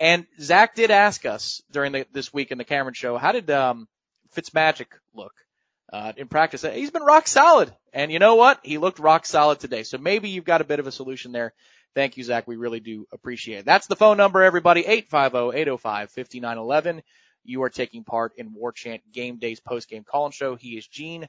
And 0.00 0.26
Zach 0.40 0.74
did 0.74 0.90
ask 0.90 1.26
us 1.26 1.62
during 1.72 1.92
the, 1.92 2.06
this 2.12 2.32
week 2.32 2.50
in 2.50 2.58
the 2.58 2.64
Cameron 2.64 2.94
show, 2.94 3.18
how 3.18 3.32
did, 3.32 3.50
um, 3.50 3.86
Fitz 4.30 4.54
Magic 4.54 4.88
look? 5.14 5.34
Uh, 5.90 6.12
in 6.16 6.28
practice, 6.28 6.62
he's 6.62 6.90
been 6.90 7.02
rock 7.02 7.26
solid. 7.26 7.74
And 7.94 8.12
you 8.12 8.18
know 8.18 8.34
what? 8.34 8.60
He 8.62 8.76
looked 8.76 8.98
rock 8.98 9.24
solid 9.24 9.58
today. 9.58 9.84
So 9.84 9.96
maybe 9.96 10.28
you've 10.28 10.44
got 10.44 10.60
a 10.60 10.64
bit 10.64 10.80
of 10.80 10.86
a 10.86 10.92
solution 10.92 11.32
there. 11.32 11.54
Thank 11.94 12.18
you, 12.18 12.24
Zach. 12.24 12.46
We 12.46 12.56
really 12.56 12.80
do 12.80 13.06
appreciate 13.10 13.60
it. 13.60 13.64
That's 13.64 13.86
the 13.86 13.96
phone 13.96 14.18
number, 14.18 14.42
everybody. 14.42 14.82
850-805-5911. 14.82 17.00
You 17.44 17.62
are 17.62 17.70
taking 17.70 18.04
part 18.04 18.34
in 18.36 18.52
War 18.52 18.72
Chant 18.72 19.00
Game 19.12 19.38
Day's 19.38 19.60
post-game 19.60 20.04
call-in 20.04 20.32
show. 20.32 20.56
He 20.56 20.76
is 20.76 20.86
Gene. 20.86 21.26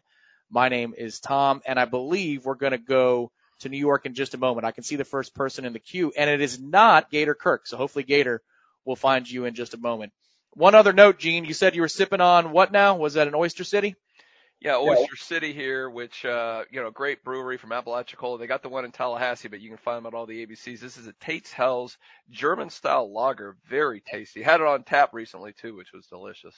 My 0.51 0.67
name 0.67 0.93
is 0.97 1.21
Tom, 1.21 1.61
and 1.65 1.79
I 1.79 1.85
believe 1.85 2.45
we're 2.45 2.55
going 2.55 2.71
to 2.71 2.77
go 2.77 3.31
to 3.59 3.69
New 3.69 3.77
York 3.77 4.05
in 4.05 4.15
just 4.15 4.33
a 4.33 4.37
moment. 4.37 4.65
I 4.65 4.71
can 4.71 4.83
see 4.83 4.97
the 4.97 5.05
first 5.05 5.33
person 5.33 5.63
in 5.63 5.71
the 5.73 5.79
queue, 5.79 6.11
and 6.17 6.29
it 6.29 6.41
is 6.41 6.59
not 6.59 7.09
Gator 7.09 7.35
Kirk. 7.35 7.67
So 7.67 7.77
hopefully 7.77 8.03
Gator 8.03 8.41
will 8.85 8.95
find 8.95 9.29
you 9.29 9.45
in 9.45 9.55
just 9.55 9.73
a 9.73 9.77
moment. 9.77 10.11
One 10.53 10.75
other 10.75 10.93
note, 10.93 11.19
Gene, 11.19 11.45
you 11.45 11.53
said 11.53 11.75
you 11.75 11.81
were 11.81 11.87
sipping 11.87 12.21
on 12.21 12.51
what 12.51 12.71
now? 12.71 12.95
Was 12.95 13.13
that 13.13 13.27
an 13.27 13.35
Oyster 13.35 13.63
City? 13.63 13.95
Yeah, 14.61 14.75
Oyster 14.75 15.15
City 15.15 15.53
here, 15.53 15.89
which 15.89 16.25
uh, 16.25 16.63
you 16.69 16.81
know, 16.81 16.91
great 16.91 17.23
brewery 17.23 17.57
from 17.57 17.71
Apalachicola. 17.71 18.39
They 18.39 18.47
got 18.47 18.61
the 18.61 18.67
one 18.67 18.83
in 18.83 18.91
Tallahassee, 18.91 19.47
but 19.47 19.61
you 19.61 19.69
can 19.69 19.77
find 19.77 19.97
them 19.97 20.07
at 20.07 20.13
all 20.13 20.25
the 20.25 20.45
ABCs. 20.45 20.81
This 20.81 20.97
is 20.97 21.07
a 21.07 21.13
Tate's 21.13 21.53
Hell's 21.53 21.97
German 22.29 22.69
style 22.69 23.13
lager, 23.13 23.55
very 23.69 24.01
tasty. 24.01 24.43
Had 24.43 24.59
it 24.59 24.67
on 24.67 24.83
tap 24.83 25.13
recently 25.13 25.53
too, 25.53 25.77
which 25.77 25.93
was 25.93 26.07
delicious. 26.07 26.53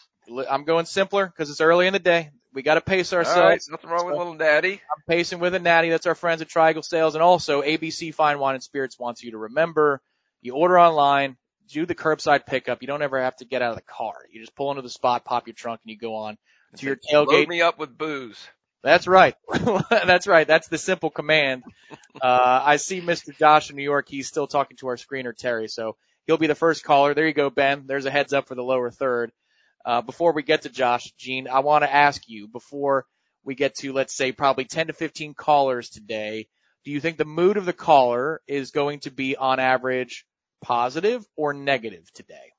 I'm 0.49 0.63
going 0.63 0.85
simpler 0.85 1.27
because 1.27 1.51
it's 1.51 1.61
early 1.61 1.85
in 1.85 1.93
the 1.93 1.99
day. 1.99 2.31
We 2.53 2.63
got 2.63 2.75
to 2.75 2.81
pace 2.81 3.13
ourselves. 3.13 3.37
All 3.37 3.47
right, 3.47 3.61
nothing 3.69 3.91
wrong 3.91 4.07
with 4.07 4.15
a 4.15 4.17
little 4.17 4.33
natty. 4.33 4.73
I'm 4.73 5.03
pacing 5.07 5.37
with 5.37 5.53
a 5.53 5.59
natty. 5.59 5.89
That's 5.89 6.07
our 6.07 6.15
friends 6.15 6.41
at 6.41 6.49
Triangle 6.49 6.83
Sales, 6.83 7.13
and 7.13 7.21
also 7.21 7.61
ABC 7.61 8.15
Fine 8.15 8.39
Wine 8.39 8.55
and 8.55 8.63
Spirits 8.63 8.97
wants 8.97 9.21
you 9.21 9.31
to 9.31 9.37
remember 9.37 10.01
you 10.41 10.55
order 10.55 10.79
online, 10.79 11.37
do 11.71 11.85
the 11.85 11.95
curbside 11.95 12.45
pickup. 12.45 12.81
You 12.81 12.87
don't 12.87 13.01
ever 13.01 13.21
have 13.21 13.35
to 13.37 13.45
get 13.45 13.61
out 13.61 13.71
of 13.71 13.77
the 13.77 13.83
car. 13.83 14.13
You 14.31 14.39
just 14.39 14.55
pull 14.55 14.71
into 14.71 14.81
the 14.81 14.89
spot, 14.89 15.25
pop 15.25 15.47
your 15.47 15.53
trunk, 15.53 15.81
and 15.83 15.91
you 15.91 15.97
go 15.97 16.15
on 16.15 16.37
to 16.77 16.85
your 16.85 16.95
tailgate. 16.95 17.27
Load 17.27 17.47
me 17.47 17.61
up 17.61 17.79
with 17.79 17.97
booze. 17.97 18.47
That's 18.83 19.07
right. 19.07 19.35
That's 19.89 20.27
right. 20.27 20.47
That's 20.47 20.67
the 20.67 20.77
simple 20.77 21.09
command. 21.09 21.63
Uh, 22.21 22.61
I 22.63 22.75
see 22.75 23.01
Mr. 23.01 23.35
Josh 23.35 23.69
in 23.69 23.77
New 23.77 23.83
York. 23.83 24.07
He's 24.07 24.27
still 24.27 24.45
talking 24.45 24.77
to 24.77 24.87
our 24.89 24.95
screener, 24.95 25.35
Terry. 25.35 25.67
So 25.67 25.95
he'll 26.27 26.37
be 26.37 26.47
the 26.47 26.55
first 26.55 26.83
caller. 26.83 27.13
There 27.13 27.25
you 27.25 27.33
go, 27.33 27.49
Ben. 27.49 27.85
There's 27.87 28.05
a 28.05 28.11
heads 28.11 28.31
up 28.31 28.47
for 28.47 28.53
the 28.53 28.63
lower 28.63 28.91
third. 28.91 29.31
Uh, 29.83 30.01
before 30.01 30.33
we 30.33 30.43
get 30.43 30.63
to 30.63 30.69
Josh, 30.69 31.11
Gene, 31.17 31.47
I 31.47 31.61
want 31.61 31.83
to 31.83 31.91
ask 31.91 32.21
you 32.27 32.47
before 32.47 33.05
we 33.43 33.55
get 33.55 33.75
to, 33.75 33.93
let's 33.93 34.15
say, 34.15 34.33
probably 34.33 34.65
10 34.65 34.87
to 34.87 34.93
15 34.93 35.33
callers 35.33 35.89
today, 35.89 36.47
do 36.83 36.91
you 36.91 36.99
think 36.99 37.17
the 37.17 37.25
mood 37.25 37.57
of 37.57 37.65
the 37.65 37.73
caller 37.73 38.41
is 38.45 38.71
going 38.71 38.99
to 38.99 39.11
be 39.11 39.35
on 39.35 39.59
average 39.59 40.25
positive 40.61 41.25
or 41.35 41.53
negative 41.53 42.11
today? 42.13 42.53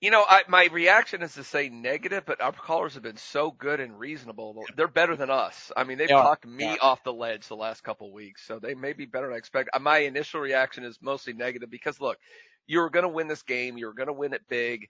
You 0.00 0.10
know, 0.10 0.24
I, 0.26 0.44
my 0.48 0.66
reaction 0.72 1.22
is 1.22 1.34
to 1.34 1.44
say 1.44 1.68
negative, 1.68 2.24
but 2.24 2.40
our 2.40 2.52
callers 2.52 2.94
have 2.94 3.02
been 3.02 3.18
so 3.18 3.50
good 3.50 3.80
and 3.80 3.98
reasonable. 3.98 4.64
They're 4.74 4.88
better 4.88 5.14
than 5.14 5.28
us. 5.28 5.70
I 5.76 5.84
mean, 5.84 5.98
they've 5.98 6.08
They 6.08 6.14
are. 6.14 6.22
talked 6.22 6.46
me 6.46 6.64
Yeah. 6.64 6.76
off 6.78 7.04
the 7.04 7.12
ledge 7.12 7.46
the 7.48 7.56
last 7.56 7.82
couple 7.82 8.06
of 8.06 8.14
weeks, 8.14 8.42
so 8.46 8.58
they 8.58 8.74
may 8.74 8.94
be 8.94 9.04
better 9.04 9.26
than 9.26 9.34
I 9.34 9.38
expect. 9.38 9.68
Uh, 9.74 9.78
My 9.78 9.98
initial 9.98 10.40
reaction 10.40 10.84
is 10.84 10.98
mostly 11.02 11.34
negative 11.34 11.70
because 11.70 12.00
look, 12.00 12.18
you 12.66 12.80
were 12.80 12.88
going 12.88 13.02
to 13.02 13.10
win 13.10 13.28
this 13.28 13.42
game. 13.42 13.76
You 13.76 13.86
were 13.86 13.94
going 13.94 14.06
to 14.06 14.14
win 14.14 14.32
it 14.32 14.48
big. 14.48 14.88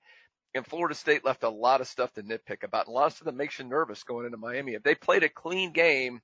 And 0.54 0.66
Florida 0.66 0.94
State 0.94 1.24
left 1.24 1.42
a 1.44 1.50
lot 1.50 1.80
of 1.80 1.88
stuff 1.88 2.12
to 2.14 2.22
nitpick 2.22 2.62
about. 2.64 2.86
And 2.86 2.92
a 2.92 2.96
lot 2.96 3.06
of 3.06 3.14
stuff 3.14 3.26
that 3.26 3.34
makes 3.34 3.58
you 3.58 3.64
nervous 3.64 4.04
going 4.04 4.26
into 4.26 4.38
Miami. 4.38 4.74
If 4.74 4.82
they 4.84 4.94
played 4.94 5.24
a 5.24 5.28
clean 5.28 5.72
game, 5.72 6.20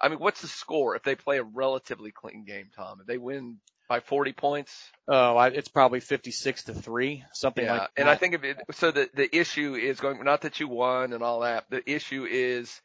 I 0.00 0.08
mean, 0.08 0.18
what's 0.18 0.42
the 0.42 0.48
score 0.48 0.96
if 0.96 1.02
they 1.02 1.14
play 1.14 1.38
a 1.38 1.42
relatively 1.44 2.12
clean 2.12 2.44
game, 2.44 2.70
Tom? 2.76 3.00
If 3.00 3.06
they 3.06 3.18
win 3.18 3.58
by 3.88 4.00
40 4.00 4.32
points, 4.32 4.90
Oh, 5.08 5.36
I, 5.36 5.48
it's 5.48 5.68
probably 5.68 6.00
56 6.00 6.64
to 6.64 6.74
three, 6.74 7.24
something 7.32 7.64
yeah, 7.64 7.72
like 7.72 7.80
that. 7.80 8.00
and 8.00 8.10
I 8.10 8.14
think 8.16 8.34
if 8.34 8.44
it, 8.44 8.58
so 8.72 8.90
the, 8.90 9.08
the 9.14 9.34
issue 9.36 9.74
is 9.74 9.98
going, 10.00 10.22
not 10.22 10.42
that 10.42 10.60
you 10.60 10.68
won 10.68 11.12
and 11.14 11.22
all 11.22 11.40
that, 11.40 11.64
the 11.70 11.88
issue 11.90 12.26
is, 12.30 12.80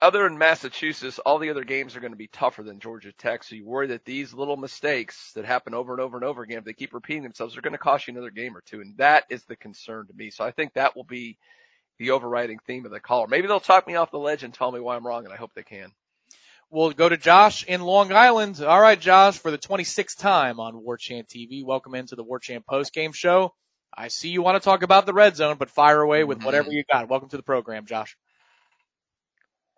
other 0.00 0.24
than 0.24 0.38
Massachusetts, 0.38 1.18
all 1.18 1.38
the 1.38 1.50
other 1.50 1.64
games 1.64 1.96
are 1.96 2.00
going 2.00 2.12
to 2.12 2.18
be 2.18 2.28
tougher 2.28 2.62
than 2.62 2.78
Georgia 2.78 3.12
Tech. 3.12 3.42
So 3.42 3.56
you 3.56 3.66
worry 3.66 3.88
that 3.88 4.04
these 4.04 4.32
little 4.32 4.56
mistakes 4.56 5.32
that 5.34 5.44
happen 5.44 5.74
over 5.74 5.92
and 5.92 6.00
over 6.00 6.16
and 6.16 6.24
over 6.24 6.42
again, 6.42 6.58
if 6.58 6.64
they 6.64 6.72
keep 6.72 6.92
repeating 6.92 7.22
themselves, 7.24 7.54
they're 7.54 7.62
going 7.62 7.72
to 7.72 7.78
cost 7.78 8.06
you 8.06 8.12
another 8.12 8.30
game 8.30 8.56
or 8.56 8.60
two. 8.60 8.80
And 8.80 8.96
that 8.98 9.24
is 9.30 9.42
the 9.44 9.56
concern 9.56 10.06
to 10.06 10.14
me. 10.14 10.30
So 10.30 10.44
I 10.44 10.52
think 10.52 10.74
that 10.74 10.94
will 10.94 11.04
be 11.04 11.38
the 11.98 12.10
overriding 12.10 12.58
theme 12.66 12.84
of 12.84 12.92
the 12.92 13.00
caller. 13.00 13.26
Maybe 13.26 13.48
they'll 13.48 13.58
talk 13.58 13.86
me 13.88 13.96
off 13.96 14.12
the 14.12 14.18
ledge 14.18 14.44
and 14.44 14.54
tell 14.54 14.70
me 14.70 14.78
why 14.80 14.94
I'm 14.94 15.06
wrong, 15.06 15.24
and 15.24 15.32
I 15.32 15.36
hope 15.36 15.52
they 15.54 15.64
can. 15.64 15.90
We'll 16.70 16.90
go 16.90 17.08
to 17.08 17.16
Josh 17.16 17.64
in 17.64 17.80
Long 17.80 18.12
Island. 18.12 18.62
All 18.62 18.80
right, 18.80 19.00
Josh, 19.00 19.38
for 19.38 19.50
the 19.50 19.56
26th 19.56 20.18
time 20.18 20.60
on 20.60 20.84
War 20.84 20.98
Chant 20.98 21.26
TV. 21.26 21.64
Welcome 21.64 21.94
into 21.94 22.14
the 22.14 22.22
War 22.22 22.38
Chant 22.38 22.66
post 22.66 22.92
game 22.92 23.12
show. 23.12 23.54
I 23.96 24.08
see 24.08 24.28
you 24.28 24.42
want 24.42 24.62
to 24.62 24.64
talk 24.66 24.82
about 24.82 25.06
the 25.06 25.14
red 25.14 25.34
zone, 25.34 25.56
but 25.58 25.70
fire 25.70 26.02
away 26.02 26.24
with 26.24 26.44
whatever 26.44 26.70
you 26.70 26.84
got. 26.92 27.08
Welcome 27.08 27.30
to 27.30 27.38
the 27.38 27.42
program, 27.42 27.86
Josh. 27.86 28.18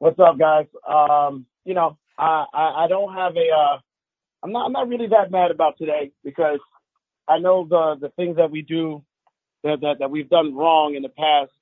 What's 0.00 0.18
up, 0.18 0.36
guys? 0.36 0.66
Um, 0.88 1.46
you 1.64 1.74
know, 1.74 1.96
I, 2.18 2.46
I, 2.52 2.84
I 2.84 2.88
don't 2.88 3.14
have 3.14 3.36
a, 3.36 3.48
uh, 3.56 3.78
I'm 4.42 4.50
not, 4.50 4.66
I'm 4.66 4.72
not 4.72 4.88
really 4.88 5.06
that 5.08 5.30
mad 5.30 5.52
about 5.52 5.78
today 5.78 6.10
because 6.24 6.58
I 7.28 7.38
know 7.38 7.66
the, 7.70 7.96
the 8.00 8.08
things 8.16 8.36
that 8.36 8.50
we 8.50 8.62
do 8.62 9.04
that, 9.62 9.80
that, 9.82 10.00
that 10.00 10.10
we've 10.10 10.28
done 10.28 10.56
wrong 10.56 10.96
in 10.96 11.02
the 11.02 11.08
past 11.08 11.52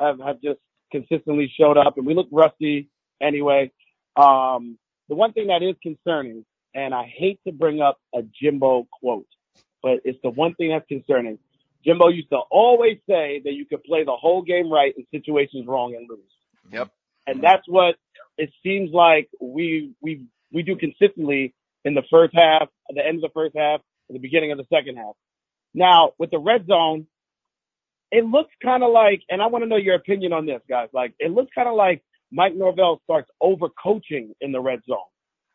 have, 0.00 0.18
have 0.18 0.42
just 0.42 0.58
consistently 0.90 1.52
showed 1.58 1.78
up 1.78 1.96
and 1.96 2.06
we 2.06 2.14
look 2.14 2.28
rusty 2.32 2.88
anyway. 3.22 3.70
Um, 4.16 4.78
the 5.08 5.14
one 5.14 5.32
thing 5.32 5.48
that 5.48 5.62
is 5.62 5.76
concerning, 5.82 6.44
and 6.74 6.94
I 6.94 7.04
hate 7.04 7.40
to 7.46 7.52
bring 7.52 7.80
up 7.80 7.98
a 8.14 8.22
Jimbo 8.22 8.88
quote, 8.90 9.26
but 9.82 10.00
it's 10.04 10.18
the 10.22 10.30
one 10.30 10.54
thing 10.54 10.70
that's 10.70 10.86
concerning. 10.86 11.38
Jimbo 11.84 12.08
used 12.08 12.30
to 12.30 12.38
always 12.50 12.98
say 13.08 13.42
that 13.44 13.52
you 13.52 13.66
could 13.66 13.84
play 13.84 14.04
the 14.04 14.16
whole 14.16 14.42
game 14.42 14.72
right 14.72 14.94
and 14.96 15.06
situations 15.10 15.66
wrong 15.66 15.94
and 15.94 16.08
lose. 16.08 16.20
Yep. 16.72 16.90
And 17.26 17.42
that's 17.42 17.66
what 17.66 17.96
it 18.38 18.50
seems 18.62 18.90
like 18.92 19.28
we 19.40 19.92
we 20.00 20.22
we 20.52 20.62
do 20.62 20.76
consistently 20.76 21.54
in 21.84 21.94
the 21.94 22.02
first 22.10 22.34
half, 22.34 22.62
at 22.62 22.94
the 22.94 23.06
end 23.06 23.16
of 23.16 23.22
the 23.22 23.30
first 23.34 23.56
half, 23.56 23.80
the 24.08 24.18
beginning 24.18 24.52
of 24.52 24.58
the 24.58 24.66
second 24.72 24.96
half. 24.96 25.14
Now, 25.74 26.12
with 26.18 26.30
the 26.30 26.38
red 26.38 26.66
zone, 26.66 27.06
it 28.10 28.24
looks 28.24 28.52
kind 28.62 28.82
of 28.82 28.92
like, 28.92 29.22
and 29.28 29.42
I 29.42 29.46
want 29.46 29.64
to 29.64 29.68
know 29.68 29.76
your 29.76 29.96
opinion 29.96 30.32
on 30.32 30.46
this, 30.46 30.60
guys. 30.68 30.88
Like, 30.92 31.14
it 31.18 31.30
looks 31.32 31.50
kind 31.54 31.68
of 31.68 31.74
like 31.74 32.02
Mike 32.34 32.54
Norvell 32.56 33.00
starts 33.04 33.30
overcoaching 33.40 34.30
in 34.40 34.50
the 34.52 34.60
red 34.60 34.80
zone, 34.88 34.98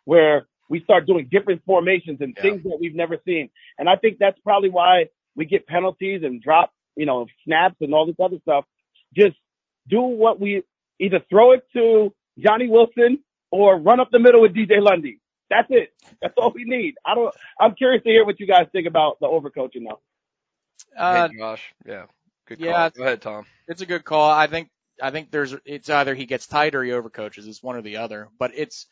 where 0.06 0.48
we 0.70 0.82
start 0.84 1.06
doing 1.06 1.28
different 1.30 1.62
formations 1.66 2.22
and 2.22 2.34
Yeah. 2.38 2.42
things 2.44 2.64
that 2.64 2.78
we've 2.80 2.96
never 2.96 3.18
seen. 3.26 3.50
And 3.78 3.90
I 3.90 3.98
think 3.98 4.18
that's 4.18 4.40
probably 4.40 4.70
why 4.70 5.10
we 5.36 5.46
get 5.46 5.68
penalties 5.68 6.24
and 6.24 6.42
drop, 6.42 6.72
you 6.96 7.06
know, 7.06 7.28
snaps 7.44 7.76
and 7.82 7.94
all 7.94 8.06
this 8.06 8.16
other 8.20 8.38
stuff. 8.44 8.66
Just 9.14 9.36
do 9.88 10.02
what 10.02 10.40
we 10.40 10.64
either 11.00 11.20
throw 11.30 11.52
it 11.52 11.64
to 11.74 12.14
Johnny 12.38 12.68
Wilson 12.70 13.24
or 13.52 13.78
run 13.78 14.00
up 14.00 14.10
the 14.12 14.20
middle 14.20 14.42
with 14.42 14.54
DJ 14.54 14.80
Lundy. 14.80 15.20
That's 15.50 15.68
it. 15.72 15.92
That's 16.22 16.36
all 16.38 16.52
we 16.54 16.64
need. 16.64 16.96
I 17.06 17.16
don't. 17.16 17.34
I'm 17.60 17.74
curious 17.76 18.04
to 18.04 18.10
hear 18.10 18.24
what 18.24 18.40
you 18.40 18.46
guys 18.48 18.68
think 18.72 18.88
about 18.88 19.20
the 19.20 19.28
overcoaching 19.28 19.82
now. 19.82 20.00
Uh, 20.96 21.28
hey, 21.28 21.38
Josh, 21.38 21.74
yeah, 21.86 22.06
good 22.46 22.60
yeah, 22.60 22.74
call. 22.74 22.90
Go 22.92 23.04
ahead, 23.04 23.22
Tom. 23.22 23.46
It's 23.68 23.82
a 23.82 23.86
good 23.88 24.04
call. 24.06 24.30
I 24.30 24.46
think 24.48 24.70
I 25.02 25.12
think 25.12 25.32
there's 25.32 25.56
it's 25.66 25.90
either 25.90 26.16
he 26.16 26.26
gets 26.26 26.48
tight 26.48 26.76
or 26.76 26.84
he 26.84 26.92
overcoaches. 26.92 27.48
It's 27.48 27.64
one 27.64 27.76
or 27.76 27.82
the 27.82 27.98
other. 27.98 28.30
But 28.38 28.52
it's 28.56 28.86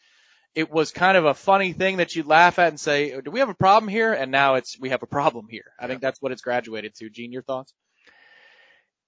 it 0.56 0.72
was 0.72 0.91
kind 0.91 1.17
of 1.17 1.26
a 1.26 1.34
funny 1.34 1.74
thing 1.74 1.98
that 1.98 2.15
you'd 2.15 2.26
laugh 2.26 2.60
at 2.60 2.70
and 2.70 2.80
say, 2.80 3.20
"Do 3.22 3.32
we 3.32 3.39
have 3.39 3.50
a 3.50 3.54
problem 3.54 3.88
here?" 3.89 4.13
And 4.13 4.32
now 4.32 4.56
it's 4.56 4.80
we 4.80 4.89
have 4.89 5.04
a 5.04 5.08
problem 5.08 5.48
here. 5.50 5.72
I 5.80 5.88
think 5.88 6.02
that's 6.02 6.22
what 6.22 6.32
it's 6.32 6.41
graduated 6.41 6.96
to. 6.96 7.10
Gene, 7.10 7.32
your 7.32 7.43
thoughts? 7.43 7.74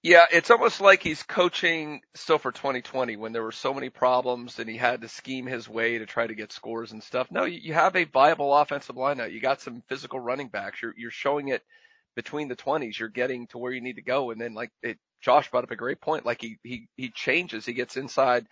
Yeah, 0.02 0.24
it's 0.32 0.50
almost 0.50 0.80
like 0.80 1.02
he's 1.02 1.22
coaching 1.22 2.00
still 2.14 2.38
for 2.38 2.52
2020 2.52 3.16
when 3.16 3.32
there 3.32 3.42
were 3.42 3.52
so 3.52 3.74
many 3.74 3.90
problems 3.90 4.58
and 4.58 4.68
he 4.68 4.78
had 4.78 5.02
to 5.02 5.08
scheme 5.08 5.44
his 5.44 5.68
way 5.68 5.98
to 5.98 6.06
try 6.06 6.26
to 6.26 6.34
get 6.34 6.52
scores 6.52 6.92
and 6.92 7.02
stuff. 7.02 7.30
No, 7.30 7.44
you 7.44 7.74
have 7.74 7.96
a 7.96 8.04
viable 8.04 8.54
offensive 8.56 8.96
line 8.96 9.18
now. 9.18 9.24
You 9.24 9.40
got 9.40 9.60
some 9.60 9.82
physical 9.88 10.18
running 10.18 10.48
backs. 10.48 10.80
You're 10.80 10.94
you're 10.96 11.10
showing 11.10 11.48
it 11.48 11.62
between 12.16 12.48
the 12.48 12.56
20s. 12.56 12.98
You're 12.98 13.08
getting 13.08 13.46
to 13.48 13.58
where 13.58 13.72
you 13.72 13.80
need 13.80 13.96
to 13.96 14.02
go, 14.02 14.30
and 14.30 14.40
then 14.40 14.54
like 14.54 14.70
it, 14.82 14.98
Josh 15.22 15.50
brought 15.50 15.64
up 15.64 15.70
a 15.70 15.76
great 15.76 16.00
point. 16.00 16.26
Like 16.26 16.40
he 16.40 16.58
he 16.64 16.88
he 16.96 17.10
changes. 17.10 17.66
He 17.66 17.74
gets 17.74 17.96
inside 17.96 18.46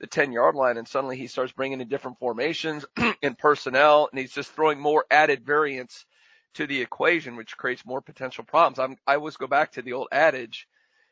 the 0.00 0.06
10 0.06 0.32
yard 0.32 0.54
line, 0.56 0.78
and 0.78 0.88
suddenly 0.88 1.16
he 1.16 1.26
starts 1.28 1.52
bringing 1.52 1.80
in 1.80 1.88
different 1.88 2.18
formations 2.18 2.84
and 3.22 3.38
personnel, 3.38 4.08
and 4.12 4.20
he's 4.20 4.32
just 4.32 4.52
throwing 4.52 4.80
more 4.80 5.04
added 5.10 5.44
variance 5.46 6.06
to 6.54 6.66
the 6.66 6.80
equation, 6.82 7.36
which 7.36 7.56
creates 7.56 7.86
more 7.86 8.02
potential 8.02 8.44
problems. 8.44 8.78
I'm 8.78 8.96
I 9.06 9.16
always 9.16 9.36
go 9.36 9.46
back 9.48 9.72
to 9.72 9.82
the 9.82 9.94
old 9.94 10.08
adage 10.12 10.66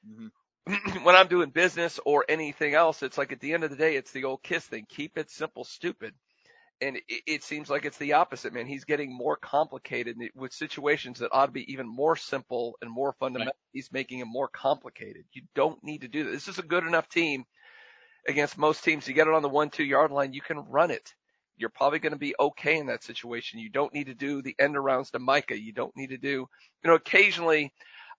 Mm-hmm. 0.09 0.27
when 1.05 1.17
I'm 1.17 1.29
doing 1.29 1.51
business 1.51 2.01
or 2.05 2.25
anything 2.29 2.75
else, 2.75 3.03
it's 3.03 3.19
like 3.19 3.33
at 3.33 3.41
the 3.41 3.55
end 3.55 3.65
of 3.65 3.71
the 3.71 3.77
day, 3.77 3.97
it's 3.97 4.13
the 4.13 4.25
old 4.25 4.43
kiss 4.43 4.65
thing. 4.65 4.87
Keep 4.89 5.19
it 5.19 5.31
simple, 5.31 5.65
stupid. 5.65 6.15
And 6.81 6.97
it, 6.97 7.23
it 7.27 7.45
seems 7.45 7.69
like 7.69 7.85
it's 7.85 7.99
the 7.99 8.15
opposite, 8.15 8.53
man. 8.53 8.67
He's 8.67 8.85
getting 8.85 9.15
more 9.15 9.37
complicated 9.37 10.17
with 10.35 10.53
situations 10.53 11.19
that 11.19 11.31
ought 11.33 11.47
to 11.47 11.53
be 11.53 11.71
even 11.73 11.87
more 11.87 12.17
simple 12.17 12.77
and 12.81 12.91
more 12.91 13.15
fundamental. 13.19 13.53
Right. 13.53 13.73
He's 13.73 13.93
making 13.93 14.21
them 14.21 14.29
more 14.31 14.49
complicated. 14.49 15.25
You 15.33 15.43
don't 15.55 15.83
need 15.85 16.03
to 16.03 16.09
do 16.09 16.25
that. 16.25 16.31
This 16.31 16.49
is 16.49 16.59
a 16.59 16.63
good 16.63 16.85
enough 16.85 17.09
team 17.09 17.45
against 18.27 18.59
most 18.59 18.83
teams. 18.83 19.07
You 19.07 19.15
get 19.15 19.29
it 19.29 19.35
on 19.35 19.43
the 19.43 19.49
one, 19.49 19.71
two 19.71 19.85
yard 19.85 20.11
line, 20.11 20.33
you 20.33 20.41
can 20.41 20.59
run 20.59 20.91
it. 20.91 21.15
You're 21.57 21.69
probably 21.69 21.99
going 21.99 22.15
to 22.15 22.19
be 22.19 22.35
okay 22.41 22.79
in 22.79 22.87
that 22.87 23.05
situation. 23.05 23.59
You 23.59 23.69
don't 23.69 23.93
need 23.93 24.07
to 24.07 24.15
do 24.15 24.41
the 24.41 24.57
end 24.59 24.77
arounds 24.77 25.11
to 25.11 25.19
Mycah. 25.19 25.61
You 25.61 25.75
don't 25.75 25.95
need 25.95 26.09
to 26.11 26.17
do, 26.17 26.29
you 26.29 26.49
know, 26.91 26.95
occasionally 26.95 27.73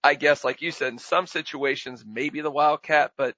I 0.03 0.15
guess, 0.15 0.43
like 0.43 0.61
you 0.61 0.71
said, 0.71 0.93
in 0.93 0.99
some 0.99 1.27
situations, 1.27 2.03
maybe 2.05 2.41
the 2.41 2.51
Wildcat, 2.51 3.11
but 3.17 3.35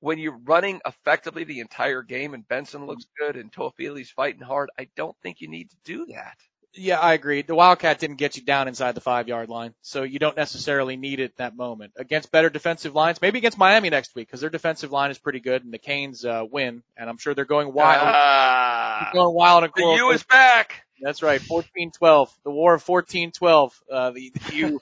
when 0.00 0.18
you're 0.18 0.38
running 0.44 0.80
effectively 0.86 1.44
the 1.44 1.60
entire 1.60 2.02
game 2.02 2.34
and 2.34 2.46
Benson 2.48 2.86
looks 2.86 3.04
good 3.18 3.36
and 3.36 3.52
Toafili's 3.52 4.10
fighting 4.10 4.42
hard, 4.42 4.70
I 4.78 4.88
don't 4.96 5.16
think 5.22 5.40
you 5.40 5.48
need 5.48 5.70
to 5.70 5.76
do 5.84 6.06
that. 6.06 6.36
Yeah, 6.72 7.00
I 7.00 7.14
agree. 7.14 7.42
The 7.42 7.54
Wildcat 7.54 7.98
didn't 7.98 8.16
get 8.16 8.36
you 8.36 8.44
down 8.44 8.68
inside 8.68 8.94
the 8.94 9.00
five 9.00 9.26
yard 9.26 9.48
line, 9.48 9.74
so 9.82 10.04
you 10.04 10.20
don't 10.20 10.36
necessarily 10.36 10.96
need 10.96 11.18
it 11.18 11.36
that 11.38 11.56
moment. 11.56 11.92
Against 11.96 12.30
better 12.30 12.48
defensive 12.48 12.94
lines, 12.94 13.20
maybe 13.20 13.38
against 13.38 13.58
Miami 13.58 13.90
next 13.90 14.14
week, 14.14 14.28
because 14.28 14.40
their 14.40 14.50
defensive 14.50 14.92
line 14.92 15.10
is 15.10 15.18
pretty 15.18 15.40
good 15.40 15.64
and 15.64 15.74
the 15.74 15.78
Canes 15.78 16.24
uh, 16.24 16.44
win, 16.48 16.84
and 16.96 17.10
I'm 17.10 17.18
sure 17.18 17.34
they're 17.34 17.44
going 17.44 17.72
wild. 17.72 18.02
Ah, 18.04 19.10
going 19.12 19.34
wild 19.34 19.64
and 19.64 19.72
The 19.74 19.94
U 19.96 20.10
is 20.12 20.22
back. 20.22 20.84
That's 21.02 21.22
right, 21.22 21.40
14-12, 21.40 22.28
the 22.44 22.50
War 22.50 22.74
of 22.74 22.84
14-12. 22.84 23.72
Uh, 23.90 24.10
the, 24.10 24.32
the 24.48 24.54
U 24.54 24.80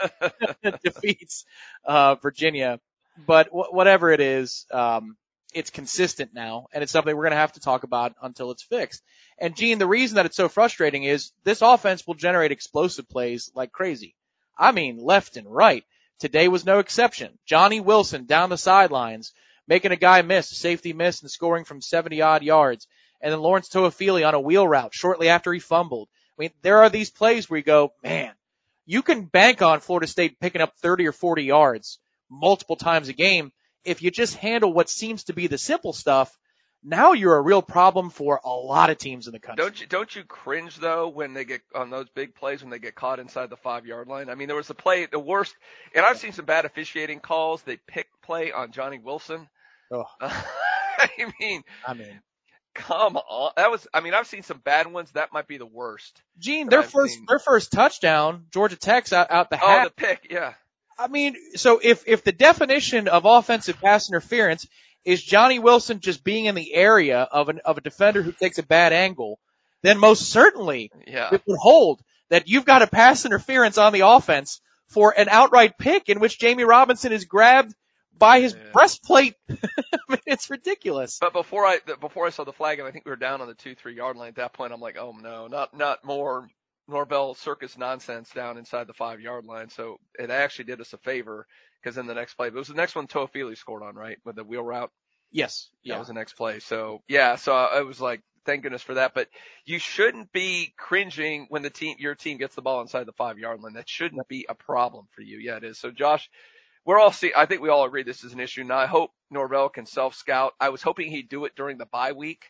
defeats 0.84 1.46
uh, 1.84 2.16
Virginia, 2.16 2.80
but 3.26 3.46
w- 3.46 3.70
whatever 3.70 4.10
it 4.10 4.20
is, 4.20 4.66
um, 4.70 5.16
it's 5.54 5.70
consistent 5.70 6.34
now, 6.34 6.66
and 6.72 6.82
it's 6.82 6.92
something 6.92 7.14
we're 7.16 7.24
going 7.24 7.32
to 7.32 7.36
have 7.36 7.52
to 7.52 7.60
talk 7.60 7.82
about 7.82 8.14
until 8.22 8.50
it's 8.50 8.62
fixed. 8.62 9.02
And 9.38 9.56
Gene, 9.56 9.78
the 9.78 9.86
reason 9.86 10.16
that 10.16 10.26
it's 10.26 10.36
so 10.36 10.48
frustrating 10.48 11.04
is 11.04 11.32
this 11.44 11.62
offense 11.62 12.06
will 12.06 12.14
generate 12.14 12.52
explosive 12.52 13.08
plays 13.08 13.50
like 13.54 13.72
crazy. 13.72 14.14
I 14.56 14.72
mean, 14.72 14.98
left 14.98 15.36
and 15.36 15.46
right. 15.48 15.84
Today 16.18 16.48
was 16.48 16.66
no 16.66 16.80
exception. 16.80 17.38
Johnny 17.46 17.80
Wilson 17.80 18.26
down 18.26 18.50
the 18.50 18.58
sidelines, 18.58 19.32
making 19.66 19.92
a 19.92 19.96
guy 19.96 20.22
miss, 20.22 20.50
a 20.52 20.54
safety 20.56 20.92
miss, 20.92 21.22
and 21.22 21.30
scoring 21.30 21.64
from 21.64 21.80
70 21.80 22.20
odd 22.20 22.42
yards 22.42 22.86
and 23.20 23.32
then 23.32 23.40
Lawrence 23.40 23.68
Toafili 23.68 24.26
on 24.26 24.34
a 24.34 24.40
wheel 24.40 24.66
route 24.66 24.94
shortly 24.94 25.28
after 25.28 25.52
he 25.52 25.60
fumbled. 25.60 26.08
I 26.38 26.42
mean, 26.42 26.50
there 26.62 26.78
are 26.78 26.88
these 26.88 27.10
plays 27.10 27.48
where 27.48 27.58
you 27.58 27.64
go, 27.64 27.92
man, 28.02 28.32
you 28.86 29.02
can 29.02 29.24
bank 29.24 29.60
on 29.60 29.80
Florida 29.80 30.06
State 30.06 30.40
picking 30.40 30.60
up 30.60 30.76
30 30.76 31.08
or 31.08 31.12
40 31.12 31.44
yards 31.44 31.98
multiple 32.30 32.76
times 32.76 33.08
a 33.08 33.12
game 33.12 33.52
if 33.84 34.02
you 34.02 34.10
just 34.10 34.34
handle 34.36 34.72
what 34.72 34.88
seems 34.90 35.24
to 35.24 35.32
be 35.32 35.46
the 35.46 35.58
simple 35.58 35.92
stuff. 35.92 36.36
Now 36.84 37.12
you're 37.12 37.34
a 37.36 37.40
real 37.42 37.60
problem 37.62 38.08
for 38.10 38.40
a 38.44 38.50
lot 38.50 38.90
of 38.90 38.98
teams 38.98 39.26
in 39.26 39.32
the 39.32 39.40
country. 39.40 39.64
Don't 39.64 39.80
you 39.80 39.86
don't 39.88 40.14
you 40.14 40.22
cringe 40.22 40.76
though 40.76 41.08
when 41.08 41.34
they 41.34 41.44
get 41.44 41.60
on 41.74 41.90
those 41.90 42.08
big 42.10 42.34
plays 42.36 42.62
when 42.62 42.70
they 42.70 42.78
get 42.78 42.94
caught 42.94 43.18
inside 43.18 43.50
the 43.50 43.56
five 43.56 43.84
yard 43.84 44.06
line? 44.06 44.30
I 44.30 44.36
mean, 44.36 44.46
there 44.46 44.56
was 44.56 44.70
a 44.70 44.74
play 44.74 45.06
the 45.06 45.18
worst, 45.18 45.56
and 45.94 46.06
I've 46.06 46.18
seen 46.18 46.32
some 46.32 46.44
bad 46.44 46.64
officiating 46.66 47.18
calls. 47.18 47.62
They 47.62 47.78
pick 47.88 48.06
play 48.22 48.52
on 48.52 48.70
Johnny 48.70 49.00
Wilson. 49.00 49.48
Oh. 49.90 50.04
I 50.20 51.08
mean, 51.40 51.62
I 51.86 51.94
mean, 51.94 52.20
Come 52.74 53.16
on, 53.16 53.50
that 53.56 53.72
was. 53.72 53.88
I 53.92 54.00
mean, 54.00 54.14
I've 54.14 54.28
seen 54.28 54.44
some 54.44 54.58
bad 54.58 54.86
ones. 54.86 55.10
That 55.12 55.32
might 55.32 55.48
be 55.48 55.58
the 55.58 55.66
worst. 55.66 56.22
Gene, 56.38 56.68
their 56.68 56.80
I've 56.80 56.90
first 56.90 57.14
seen. 57.14 57.24
their 57.26 57.40
first 57.40 57.72
touchdown, 57.72 58.44
Georgia 58.52 58.76
Tech's 58.76 59.12
out, 59.12 59.32
out 59.32 59.50
the 59.50 59.58
Oh, 59.60 59.66
hat. 59.66 59.84
the 59.84 59.90
pick, 60.06 60.28
yeah. 60.30 60.52
I 60.98 61.08
mean, 61.08 61.36
so 61.54 61.80
if 61.82 62.04
if 62.06 62.24
the 62.24 62.32
definition 62.32 63.08
of 63.08 63.24
offensive 63.24 63.80
pass 63.80 64.08
interference 64.10 64.66
is 65.04 65.22
Johnny 65.22 65.58
Wilson 65.58 66.00
just 66.00 66.24
being 66.24 66.46
in 66.46 66.54
the 66.54 66.74
area 66.74 67.20
of 67.20 67.48
an 67.48 67.60
of 67.64 67.78
a 67.78 67.80
defender 67.80 68.22
who 68.22 68.32
takes 68.32 68.58
a 68.58 68.62
bad 68.62 68.92
angle, 68.92 69.38
then 69.82 69.98
most 69.98 70.28
certainly 70.30 70.90
Yeah. 71.06 71.28
it 71.32 71.42
would 71.46 71.58
hold 71.58 72.00
that 72.30 72.48
you've 72.48 72.64
got 72.64 72.82
a 72.82 72.86
pass 72.86 73.24
interference 73.24 73.78
on 73.78 73.92
the 73.92 74.00
offense 74.00 74.60
for 74.88 75.14
an 75.16 75.28
outright 75.28 75.78
pick 75.78 76.08
in 76.08 76.18
which 76.20 76.38
Jammie 76.38 76.66
Robinson 76.66 77.12
is 77.12 77.24
grabbed 77.26 77.74
by 78.16 78.40
his 78.40 78.56
breastplate. 78.72 79.34
I 79.50 79.54
mean, 80.08 80.18
it's 80.26 80.50
ridiculous. 80.50 81.18
But 81.20 81.32
before 81.32 81.64
I 81.64 81.78
before 82.00 82.26
I 82.26 82.30
saw 82.30 82.44
the 82.44 82.52
flag, 82.52 82.80
and 82.80 82.88
I 82.88 82.90
think 82.90 83.04
we 83.04 83.10
were 83.10 83.16
down 83.16 83.40
on 83.40 83.46
the 83.46 83.54
two 83.54 83.74
three 83.74 83.94
yard 83.94 84.16
line 84.16 84.28
at 84.30 84.34
that 84.36 84.52
point, 84.52 84.72
I'm 84.72 84.80
like, 84.80 84.96
oh 84.98 85.12
no, 85.12 85.46
not 85.46 85.76
not 85.76 86.04
more 86.04 86.50
Norvell 86.88 87.34
circus 87.34 87.76
nonsense 87.78 88.30
down 88.30 88.58
inside 88.58 88.86
the 88.86 88.94
five 88.94 89.20
yard 89.20 89.44
line. 89.44 89.68
So 89.70 89.98
it 90.18 90.30
actually 90.30 90.66
did 90.66 90.80
us 90.80 90.92
a 90.92 90.98
favor 90.98 91.46
because 91.82 91.98
in 91.98 92.06
the 92.06 92.14
next 92.14 92.34
play, 92.34 92.48
it 92.48 92.54
was 92.54 92.68
the 92.68 92.74
next 92.74 92.94
one 92.96 93.06
Toafili 93.06 93.56
scored 93.56 93.82
on, 93.82 93.94
right, 93.94 94.18
with 94.24 94.36
the 94.36 94.44
wheel 94.44 94.62
route. 94.62 94.90
Yes, 95.30 95.68
That 95.88 95.94
yeah. 95.94 95.98
was 95.98 96.08
the 96.08 96.14
next 96.14 96.34
play. 96.34 96.60
So 96.60 97.02
yeah, 97.08 97.36
so 97.36 97.52
I 97.54 97.82
was 97.82 98.00
like, 98.00 98.22
thank 98.46 98.62
goodness 98.62 98.82
for 98.82 98.94
that. 98.94 99.12
But 99.14 99.28
you 99.66 99.78
shouldn't 99.78 100.32
be 100.32 100.72
cringing 100.78 101.46
when 101.50 101.62
the 101.62 101.70
team, 101.70 101.96
your 101.98 102.14
team 102.14 102.38
gets 102.38 102.54
the 102.54 102.62
ball 102.62 102.80
inside 102.80 103.04
the 103.04 103.12
five 103.12 103.38
yard 103.38 103.60
line. 103.60 103.74
That 103.74 103.88
shouldn't 103.88 104.26
be 104.28 104.46
a 104.48 104.54
problem 104.54 105.06
for 105.14 105.22
you. 105.22 105.38
Yeah, 105.38 105.56
it 105.58 105.64
is. 105.64 105.78
So 105.78 105.90
Josh, 105.90 106.30
we're 106.86 106.98
all 106.98 107.12
see, 107.12 107.32
I 107.36 107.46
think 107.46 107.60
we 107.60 107.68
all 107.68 107.84
agree 107.84 108.02
this 108.04 108.24
is 108.24 108.32
an 108.32 108.40
issue. 108.40 108.64
Now 108.64 108.78
I 108.78 108.86
hope 108.86 109.10
Norvell 109.30 109.68
can 109.68 109.86
self 109.86 110.14
scout. 110.14 110.54
I 110.60 110.70
was 110.70 110.82
hoping 110.82 111.10
he'd 111.10 111.28
do 111.28 111.44
it 111.44 111.54
during 111.56 111.76
the 111.78 111.86
bye 111.86 112.12
week 112.12 112.46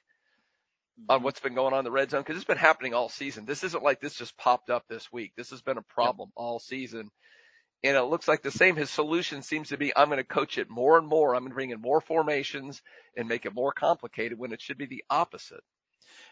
on 1.09 1.23
what's 1.23 1.41
been 1.41 1.55
going 1.55 1.73
on 1.73 1.81
in 1.81 1.85
the 1.85 1.91
red 1.91 2.11
zone 2.11 2.23
because 2.23 2.37
it's 2.37 2.45
been 2.45 2.57
happening 2.57 2.95
all 2.95 3.09
season. 3.09 3.45
This 3.45 3.65
isn't 3.65 3.83
like 3.83 4.01
this 4.01 4.15
just 4.15 4.37
popped 4.37 4.71
up 4.71 4.85
this 4.89 5.13
week. 5.13 5.33
This 5.37 5.51
has 5.51 5.63
been 5.63 5.79
a 5.79 5.83
problem 5.83 6.31
all 6.35 6.59
season. 6.59 7.11
And 7.85 7.97
it 7.97 8.03
looks 8.03 8.27
like 8.27 8.43
the 8.43 8.51
same. 8.51 8.75
His 8.75 8.91
solution 8.91 9.43
seems 9.43 9.69
to 9.69 9.77
be, 9.77 9.97
I'm 9.97 10.09
going 10.09 10.19
to 10.19 10.25
coach 10.25 10.59
it 10.59 10.69
more 10.69 10.99
and 10.99 11.07
more. 11.07 11.35
I'm 11.35 11.43
going 11.43 11.51
to 11.51 11.55
bring 11.55 11.71
in 11.71 11.81
more 11.81 12.01
formations 12.01 12.83
and 13.17 13.29
make 13.29 13.47
it 13.47 13.55
more 13.55 13.73
complicated 13.73 14.39
when 14.39 14.53
it 14.53 14.61
should 14.61 14.79
be 14.79 14.87
the 14.87 15.05
opposite. 15.09 15.63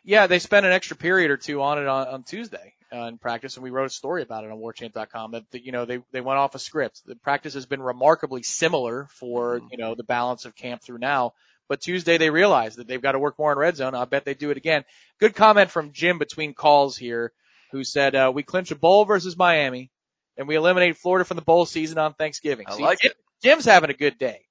Yeah, 0.05 0.27
they 0.27 0.39
spent 0.39 0.67
an 0.67 0.73
extra 0.73 0.97
period 0.97 1.31
or 1.31 1.37
two 1.37 1.63
on 1.63 1.79
it 1.79 1.87
on, 1.87 2.09
on 2.09 2.23
Tuesday 2.25 2.75
uh, 2.93 3.07
in 3.07 3.19
practice, 3.19 3.57
and 3.57 3.65
we 3.65 3.71
wrote 3.71 3.87
a 3.87 3.91
story 3.91 4.23
about 4.23 4.45
it 4.45 4.51
on 4.51 4.59
WarChant.com. 4.59 5.33
That, 5.33 5.51
that 5.51 5.65
you 5.65 5.73
know 5.73 5.85
they 5.85 6.01
they 6.13 6.21
went 6.21 6.39
off 6.39 6.55
a 6.55 6.59
script. 6.59 7.03
The 7.05 7.17
practice 7.17 7.55
has 7.55 7.67
been 7.67 7.83
remarkably 7.83 8.43
similar 8.43 9.09
for 9.11 9.61
you 9.71 9.79
know 9.79 9.95
the 9.95 10.05
balance 10.05 10.45
of 10.45 10.55
camp 10.55 10.83
through 10.83 10.99
now. 10.99 11.33
But 11.69 11.81
Tuesday 11.81 12.17
they 12.19 12.31
realized 12.31 12.79
that 12.79 12.87
they've 12.87 13.03
got 13.03 13.13
to 13.13 13.19
work 13.19 13.39
more 13.39 13.53
in 13.53 13.59
red 13.59 13.77
zone. 13.77 13.95
I 13.95 14.05
bet 14.05 14.25
they 14.25 14.35
do 14.35 14.51
it 14.51 14.57
again. 14.57 14.85
Good 15.19 15.35
comment 15.35 15.71
from 15.71 15.93
Jim 15.93 16.19
between 16.19 16.55
calls 16.55 16.97
here, 16.97 17.33
who 17.73 17.83
said 17.85 18.15
uh, 18.15 18.31
we 18.35 18.43
clinch 18.43 18.71
a 18.71 18.77
bowl 18.77 19.05
versus 19.05 19.37
Miami, 19.37 19.91
and 20.37 20.47
we 20.47 20.55
eliminate 20.55 20.97
Florida 20.97 21.25
from 21.25 21.37
the 21.37 21.43
bowl 21.43 21.67
season 21.67 21.99
on 21.99 22.15
Thanksgiving. 22.15 22.67
I 22.69 22.77
See, 22.77 22.83
like 22.83 23.01
Jim- 23.01 23.11
it. 23.11 23.17
Jim's 23.43 23.65
having 23.65 23.91
a 23.91 23.95
good 23.95 24.19
day. 24.19 24.43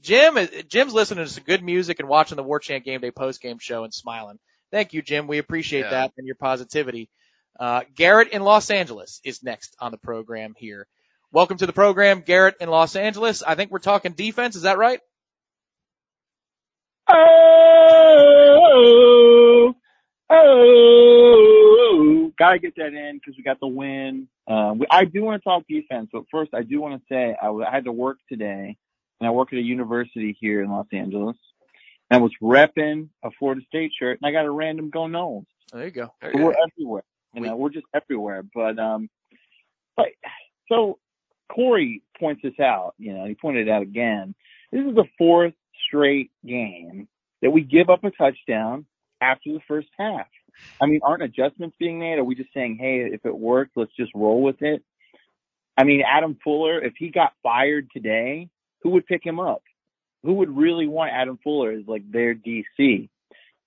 Jim 0.00 0.36
is 0.36 0.50
Jim's 0.68 0.92
listening 0.94 1.24
to 1.24 1.30
some 1.30 1.44
good 1.44 1.62
music 1.62 1.98
and 1.98 2.08
watching 2.08 2.36
the 2.36 2.42
War 2.44 2.60
Chant 2.60 2.84
Game 2.84 3.00
Day 3.00 3.10
post 3.10 3.40
game 3.40 3.58
show 3.58 3.84
and 3.84 3.92
smiling. 3.92 4.38
Thank 4.70 4.92
you, 4.92 5.02
Jim. 5.02 5.26
We 5.26 5.38
appreciate 5.38 5.80
Yeah. 5.86 5.90
that 5.90 6.12
and 6.16 6.26
your 6.26 6.36
positivity. 6.36 7.08
Uh, 7.58 7.82
Garrett 7.96 8.28
in 8.28 8.42
Los 8.42 8.70
Angeles 8.70 9.20
is 9.24 9.42
next 9.42 9.74
on 9.80 9.90
the 9.90 9.98
program 9.98 10.54
here. 10.56 10.86
Welcome 11.32 11.56
to 11.58 11.66
the 11.66 11.72
program, 11.72 12.20
Garrett 12.20 12.54
in 12.60 12.68
Los 12.68 12.94
Angeles. 12.94 13.42
I 13.42 13.54
think 13.56 13.70
we're 13.72 13.80
talking 13.80 14.12
defense. 14.12 14.54
Is 14.54 14.62
that 14.62 14.78
right? 14.78 15.00
Oh, 17.10 18.14
oh, 20.30 22.32
got 22.38 22.52
to 22.52 22.58
get 22.58 22.76
that 22.76 22.92
in 22.92 23.16
because 23.16 23.36
we 23.36 23.42
got 23.42 23.60
the 23.60 23.66
win. 23.66 24.28
Uh, 24.46 24.74
we, 24.76 24.86
I 24.90 25.04
do 25.04 25.24
want 25.24 25.42
to 25.42 25.48
talk 25.48 25.64
defense, 25.68 26.08
but 26.12 26.24
first 26.30 26.52
I 26.54 26.62
do 26.62 26.80
want 26.80 27.00
to 27.00 27.06
say 27.10 27.36
I 27.40 27.70
had 27.70 27.84
to 27.84 27.92
work 27.92 28.18
today, 28.28 28.76
and 29.20 29.26
I 29.26 29.30
work 29.30 29.52
at 29.52 29.58
a 29.58 29.62
university 29.62 30.36
here 30.38 30.62
in 30.62 30.70
Los 30.70 30.86
Angeles. 30.92 31.36
And 32.10 32.18
I 32.18 32.22
was 32.22 32.32
repping 32.42 33.08
a 33.22 33.30
Florida 33.38 33.62
State 33.66 33.92
shirt, 33.98 34.18
and 34.20 34.28
I 34.28 34.32
got 34.32 34.46
a 34.46 34.50
random 34.50 34.90
Go 34.90 35.06
Noles. 35.06 35.46
There 35.72 35.84
you 35.84 35.90
go. 35.90 36.12
So 36.22 36.30
we're 36.34 36.54
everywhere. 36.66 37.04
You 37.34 37.42
know, 37.42 37.56
we're 37.56 37.70
just 37.70 37.86
everywhere. 37.94 38.42
But 38.54 38.78
um, 38.78 39.08
but 39.96 40.06
so 40.70 40.98
Corey 41.50 42.02
points 42.18 42.42
this 42.42 42.58
out. 42.60 42.94
You 42.98 43.14
know, 43.14 43.26
he 43.26 43.34
pointed 43.34 43.68
it 43.68 43.70
out 43.70 43.82
again. 43.82 44.34
This 44.72 44.86
is 44.86 44.94
the 44.94 45.04
fourth 45.18 45.52
straight 45.88 46.30
game 46.46 47.08
that 47.42 47.50
we 47.50 47.62
give 47.62 47.88
up 47.90 48.04
a 48.04 48.10
touchdown 48.10 48.86
after 49.20 49.52
the 49.52 49.60
first 49.66 49.88
half. 49.98 50.26
I 50.80 50.86
mean, 50.86 51.00
aren't 51.02 51.22
adjustments 51.22 51.76
being 51.78 51.98
made? 51.98 52.18
Are 52.18 52.24
we 52.24 52.34
just 52.34 52.52
saying, 52.52 52.78
hey, 52.80 53.08
if 53.12 53.24
it 53.24 53.36
works, 53.36 53.70
let's 53.76 53.94
just 53.96 54.12
roll 54.14 54.42
with 54.42 54.60
it? 54.60 54.82
I 55.76 55.84
mean, 55.84 56.02
Adam 56.06 56.36
Fuller, 56.42 56.82
if 56.82 56.94
he 56.98 57.10
got 57.10 57.32
fired 57.42 57.88
today, 57.92 58.48
who 58.82 58.90
would 58.90 59.06
pick 59.06 59.24
him 59.24 59.38
up? 59.38 59.62
Who 60.24 60.34
would 60.34 60.56
really 60.56 60.88
want 60.88 61.12
Adam 61.12 61.38
Fuller 61.42 61.72
as 61.72 61.86
like 61.86 62.10
their 62.10 62.34
DC? 62.34 63.08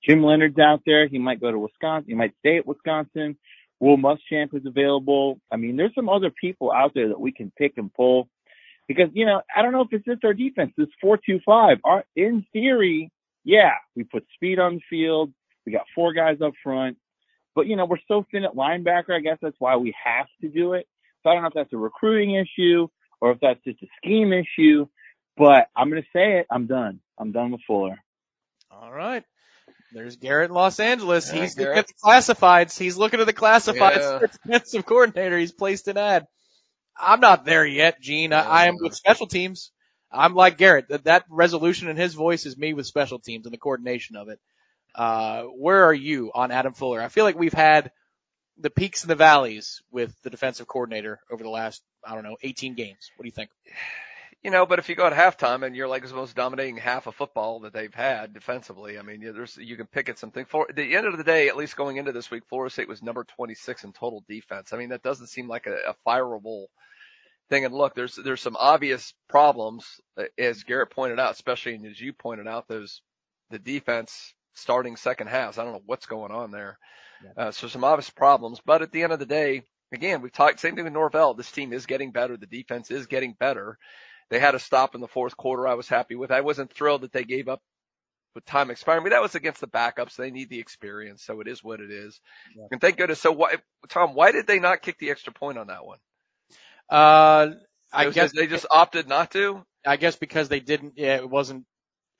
Jim 0.03 0.21
Leonhard's 0.21 0.59
out 0.59 0.81
there. 0.85 1.07
He 1.07 1.19
might 1.19 1.39
go 1.39 1.51
to 1.51 1.59
Wisconsin. 1.59 2.09
He 2.09 2.15
might 2.15 2.33
stay 2.39 2.57
at 2.57 2.67
Wisconsin. 2.67 3.37
Will 3.79 3.97
Muschamp 3.97 4.53
is 4.53 4.65
available. 4.65 5.39
I 5.51 5.55
mean, 5.55 5.77
there's 5.77 5.95
some 5.95 6.09
other 6.09 6.31
people 6.31 6.71
out 6.71 6.93
there 6.93 7.07
that 7.09 7.19
we 7.19 7.31
can 7.31 7.51
pick 7.57 7.73
and 7.77 7.93
pull 7.93 8.27
because, 8.95 9.09
you 9.13 9.25
know, 9.25 9.41
I 9.55 9.61
don't 9.61 9.71
know 9.71 9.81
if 9.81 9.87
it's 9.91 10.05
just 10.05 10.23
our 10.23 10.33
defense. 10.33 10.73
This 10.77 10.87
4-2-5, 11.03 11.77
our, 11.83 12.03
in 12.15 12.45
theory, 12.53 13.11
yeah, 13.43 13.71
we 13.95 14.03
put 14.03 14.25
speed 14.35 14.59
on 14.59 14.75
the 14.75 14.81
field. 14.89 15.31
We 15.65 15.71
got 15.71 15.83
four 15.95 16.13
guys 16.13 16.37
up 16.43 16.53
front, 16.63 16.97
but 17.55 17.67
you 17.67 17.75
know, 17.75 17.85
we're 17.85 17.97
so 18.07 18.25
thin 18.31 18.43
at 18.43 18.55
linebacker. 18.55 19.11
I 19.11 19.19
guess 19.19 19.37
that's 19.41 19.55
why 19.59 19.75
we 19.77 19.93
have 20.03 20.25
to 20.41 20.47
do 20.49 20.73
it. 20.73 20.87
So 21.23 21.29
I 21.29 21.33
don't 21.33 21.43
know 21.43 21.49
if 21.49 21.53
that's 21.53 21.73
a 21.73 21.77
recruiting 21.77 22.35
issue 22.35 22.87
or 23.19 23.31
if 23.31 23.39
that's 23.41 23.63
just 23.63 23.81
a 23.83 23.87
scheme 23.97 24.33
issue, 24.33 24.87
but 25.37 25.67
I'm 25.75 25.89
going 25.89 26.01
to 26.01 26.07
say 26.11 26.39
it. 26.39 26.47
I'm 26.49 26.65
done. 26.65 26.99
I'm 27.19 27.31
done 27.31 27.51
with 27.51 27.61
Fuller. 27.67 27.97
All 28.71 28.91
right. 28.91 29.23
There's 29.93 30.15
Garrett 30.15 30.49
in 30.49 30.55
Los 30.55 30.79
Angeles. 30.79 31.31
Yeah, 31.31 31.41
He's 31.41 31.51
looking 31.57 31.65
Garrett. 31.65 31.79
at 31.79 31.87
the 31.87 31.93
classifieds. 32.03 32.79
He's 32.79 32.97
looking 32.97 33.19
at 33.19 33.27
the 33.27 33.33
classifieds 33.33 34.21
Yeah. 34.21 34.27
defensive 34.45 34.85
coordinator. 34.85 35.37
He's 35.37 35.51
placed 35.51 35.87
an 35.89 35.97
ad. 35.97 36.25
I'm 37.01 37.19
not 37.19 37.45
there 37.45 37.65
yet, 37.65 38.01
Gene. 38.01 38.33
I, 38.33 38.41
I 38.41 38.67
am 38.67 38.77
with 38.79 38.95
special 38.95 39.27
teams. 39.27 39.71
I'm 40.11 40.35
like 40.35 40.57
Garrett. 40.57 40.89
That, 40.89 41.05
that 41.05 41.25
resolution 41.29 41.87
in 41.87 41.97
his 41.97 42.13
voice 42.13 42.45
is 42.45 42.57
me 42.57 42.73
with 42.73 42.85
special 42.85 43.19
teams 43.19 43.45
and 43.45 43.53
the 43.53 43.57
coordination 43.57 44.15
of 44.15 44.29
it. 44.29 44.39
Uh, 44.93 45.43
where 45.43 45.85
are 45.85 45.93
you 45.93 46.31
on 46.33 46.51
Adam 46.51 46.73
Fuller? 46.73 47.01
I 47.01 47.07
feel 47.07 47.23
like 47.23 47.39
we've 47.39 47.53
had 47.53 47.91
the 48.57 48.69
peaks 48.69 49.03
and 49.03 49.09
the 49.09 49.15
valleys 49.15 49.81
with 49.91 50.13
the 50.21 50.29
defensive 50.29 50.67
coordinator 50.67 51.19
over 51.31 51.43
the 51.43 51.49
last, 51.49 51.81
I 52.05 52.13
don't 52.13 52.23
know, 52.23 52.37
18 52.41 52.75
games. 52.75 53.09
What 53.15 53.23
do 53.23 53.27
you 53.27 53.33
think? 53.33 53.49
You 54.43 54.49
know, 54.49 54.65
but 54.65 54.79
if 54.79 54.89
you 54.89 54.95
go 54.95 55.05
at 55.05 55.13
halftime 55.13 55.63
and 55.63 55.75
you're 55.75 55.87
like 55.87 56.07
the 56.07 56.15
most 56.15 56.35
dominating 56.35 56.77
half 56.77 57.05
of 57.05 57.13
football 57.13 57.59
that 57.59 57.73
they've 57.73 57.93
had 57.93 58.33
defensively, 58.33 58.97
I 58.97 59.03
mean, 59.03 59.21
there's 59.21 59.55
you 59.55 59.77
can 59.77 59.85
pick 59.85 60.09
at 60.09 60.17
something. 60.17 60.45
For 60.45 60.67
at 60.67 60.75
the 60.75 60.95
end 60.95 61.05
of 61.05 61.15
the 61.17 61.23
day, 61.23 61.47
at 61.47 61.55
least 61.55 61.77
going 61.77 61.97
into 61.97 62.11
this 62.11 62.31
week, 62.31 62.43
Florida 62.49 62.73
State 62.73 62.87
was 62.87 63.03
number 63.03 63.23
26 63.23 63.83
in 63.83 63.93
total 63.93 64.23
defense. 64.27 64.73
I 64.73 64.77
mean, 64.77 64.89
that 64.89 65.03
doesn't 65.03 65.27
seem 65.27 65.47
like 65.47 65.67
a, 65.67 65.77
a 65.89 65.95
fireable 66.07 66.65
thing. 67.51 67.65
And 67.65 67.73
look, 67.75 67.93
there's 67.93 68.15
there's 68.15 68.41
some 68.41 68.57
obvious 68.57 69.13
problems, 69.29 69.85
uh, 70.17 70.23
as 70.39 70.63
Garrett 70.63 70.89
pointed 70.89 71.19
out, 71.19 71.33
especially 71.33 71.75
and 71.75 71.85
as 71.85 72.01
you 72.01 72.13
pointed 72.13 72.47
out, 72.47 72.67
those 72.67 73.01
the 73.51 73.59
defense 73.59 74.33
starting 74.55 74.95
second 74.95 75.27
halves. 75.27 75.59
I 75.59 75.63
don't 75.63 75.73
know 75.73 75.83
what's 75.85 76.07
going 76.07 76.31
on 76.31 76.51
there. 76.51 76.79
Uh, 77.37 77.51
so 77.51 77.67
some 77.67 77.83
obvious 77.83 78.09
problems, 78.09 78.59
but 78.65 78.81
at 78.81 78.91
the 78.91 79.03
end 79.03 79.13
of 79.13 79.19
the 79.19 79.27
day, 79.27 79.61
again, 79.93 80.21
we've 80.21 80.31
talked 80.31 80.59
same 80.59 80.75
thing 80.75 80.85
with 80.85 80.93
Norvell. 80.93 81.35
This 81.35 81.51
team 81.51 81.71
is 81.71 81.85
getting 81.85 82.11
better. 82.11 82.35
The 82.35 82.47
defense 82.47 82.89
is 82.89 83.05
getting 83.05 83.35
better. 83.39 83.77
They 84.31 84.39
had 84.39 84.55
a 84.55 84.59
stop 84.59 84.95
in 84.95 85.01
the 85.01 85.07
fourth 85.07 85.37
quarter. 85.37 85.67
I 85.67 85.75
was 85.75 85.87
happy 85.87 86.15
with. 86.15 86.31
I 86.31 86.41
wasn't 86.41 86.73
thrilled 86.73 87.01
that 87.01 87.11
they 87.11 87.25
gave 87.25 87.47
up 87.47 87.61
with 88.33 88.45
time 88.45 88.71
expiring, 88.71 89.03
but 89.03 89.09
that 89.11 89.21
was 89.21 89.35
against 89.35 89.59
the 89.61 89.67
backups. 89.67 90.15
They 90.15 90.31
need 90.31 90.49
the 90.49 90.59
experience, 90.59 91.23
so 91.23 91.41
it 91.41 91.47
is 91.47 91.63
what 91.63 91.81
it 91.81 91.91
is. 91.91 92.19
And 92.71 92.79
thank 92.81 92.97
goodness. 92.97 93.19
So 93.21 93.31
why, 93.33 93.55
Tom, 93.89 94.15
why 94.15 94.31
did 94.31 94.47
they 94.47 94.59
not 94.59 94.81
kick 94.81 94.97
the 94.99 95.11
extra 95.11 95.33
point 95.33 95.57
on 95.57 95.67
that 95.67 95.85
one? 95.85 95.99
Uh, 96.91 97.51
I 97.93 98.09
guess 98.09 98.31
they 98.33 98.47
just 98.47 98.65
opted 98.69 99.07
not 99.07 99.31
to. 99.31 99.63
I 99.85 99.97
guess 99.97 100.15
because 100.15 100.49
they 100.49 100.59
didn't, 100.59 100.93
yeah, 100.97 101.15
it 101.15 101.29
wasn't 101.29 101.65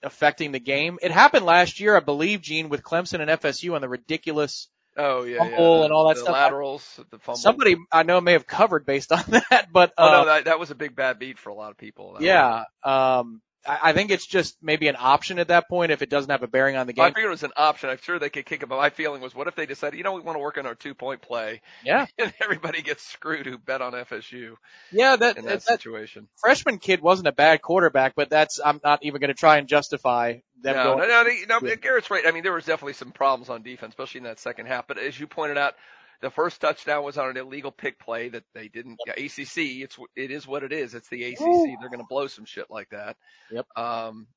affecting 0.01 0.51
the 0.51 0.59
game. 0.59 0.97
It 1.01 1.11
happened 1.11 1.45
last 1.45 1.79
year, 1.79 1.95
I 1.95 1.99
believe, 1.99 2.41
Gene, 2.41 2.69
with 2.69 2.81
Clemson 2.81 3.19
and 3.21 3.29
FSU 3.29 3.75
on 3.75 3.81
the 3.81 3.89
ridiculous 3.89 4.67
Oh 4.97 5.23
yeah, 5.23 5.39
fumble 5.39 5.79
yeah. 5.79 5.83
and 5.85 5.93
all 5.93 6.07
that 6.09 6.17
the 6.17 6.23
stuff. 6.23 6.33
Laterals, 6.33 6.99
the 7.11 7.19
fumble. 7.19 7.41
Somebody 7.41 7.77
I 7.91 8.03
know 8.03 8.19
may 8.19 8.33
have 8.33 8.47
covered 8.47 8.85
based 8.85 9.11
on 9.11 9.23
that, 9.27 9.67
but 9.71 9.93
Oh 9.97 10.05
uh, 10.05 10.11
no, 10.11 10.25
that 10.25 10.45
that 10.45 10.59
was 10.59 10.71
a 10.71 10.75
big 10.75 10.95
bad 10.95 11.19
beat 11.19 11.37
for 11.37 11.49
a 11.49 11.53
lot 11.53 11.71
of 11.71 11.77
people. 11.77 12.17
Yeah, 12.19 12.63
um, 12.83 13.41
I, 13.67 13.93
think 13.93 14.11
it's 14.11 14.25
just 14.25 14.57
maybe 14.61 14.87
an 14.87 14.95
option 14.97 15.39
at 15.39 15.49
that 15.49 15.69
point 15.69 15.91
if 15.91 16.01
it 16.01 16.09
doesn't 16.09 16.31
have 16.31 16.43
a 16.43 16.47
bearing 16.47 16.75
on 16.75 16.87
the 16.87 16.93
game. 16.93 17.05
I 17.05 17.09
figured 17.09 17.25
it 17.25 17.29
was 17.29 17.43
an 17.43 17.51
option. 17.55 17.89
I'm 17.89 17.99
sure 18.01 18.17
they 18.17 18.29
could 18.29 18.45
kick 18.45 18.63
it, 18.63 18.69
but 18.69 18.77
my 18.77 18.89
feeling 18.89 19.21
was, 19.21 19.35
what 19.35 19.47
if 19.47 19.55
they 19.55 19.65
decided, 19.65 19.97
you 19.97 20.03
know, 20.03 20.13
we 20.13 20.21
want 20.21 20.35
to 20.35 20.41
work 20.41 20.57
on 20.57 20.65
our 20.65 20.75
two 20.75 20.93
point 20.95 21.21
play, 21.21 21.61
Yeah, 21.83 22.05
and 22.17 22.33
everybody 22.41 22.81
gets 22.81 23.03
screwed 23.03 23.45
who 23.45 23.57
bet 23.57 23.81
on 23.81 23.93
FSU 23.93 24.55
yeah, 24.91 25.15
that 25.15 25.37
in 25.37 25.45
that, 25.45 25.63
that 25.65 25.79
situation. 25.79 26.27
freshman 26.41 26.79
kid 26.79 27.01
wasn't 27.01 27.27
a 27.27 27.31
bad 27.31 27.61
quarterback, 27.61 28.13
but 28.15 28.29
that's 28.29 28.59
I'm 28.63 28.79
not 28.83 29.03
even 29.03 29.21
going 29.21 29.29
to 29.29 29.33
try 29.33 29.57
and 29.57 29.67
justify 29.67 30.39
them 30.61 30.75
No, 30.75 30.95
going. 30.95 31.07
no, 31.09 31.23
no, 31.23 31.59
know, 31.59 31.67
Yeah. 31.67 31.75
Garrett's 31.75 32.09
right. 32.09 32.25
I 32.25 32.31
mean, 32.31 32.43
there 32.43 32.53
was 32.53 32.65
definitely 32.65 32.93
some 32.93 33.11
problems 33.11 33.49
on 33.49 33.61
defense, 33.63 33.91
especially 33.91 34.19
in 34.19 34.23
that 34.25 34.39
second 34.39 34.67
half. 34.67 34.87
But 34.87 34.97
as 34.97 35.19
you 35.19 35.27
pointed 35.27 35.57
out, 35.57 35.75
the 36.21 36.29
first 36.29 36.61
touchdown 36.61 37.03
was 37.03 37.17
on 37.17 37.29
an 37.29 37.37
illegal 37.37 37.71
pick 37.71 37.99
play 37.99 38.29
that 38.29 38.43
they 38.53 38.67
didn't. 38.67 38.97
Yeah, 39.05 39.13
ACC, 39.13 39.81
it's 39.83 39.97
it 40.15 40.31
is 40.31 40.47
what 40.47 40.63
it 40.63 40.71
is. 40.71 40.93
It's 40.93 41.09
the 41.09 41.23
ACC. 41.23 41.39
They're 41.79 41.89
going 41.89 41.99
to 41.99 42.05
blow 42.09 42.27
some 42.27 42.45
shit 42.45 42.69
like 42.69 42.89
that. 42.89 43.17
Yep. 43.51 43.65
Um, 43.75 44.27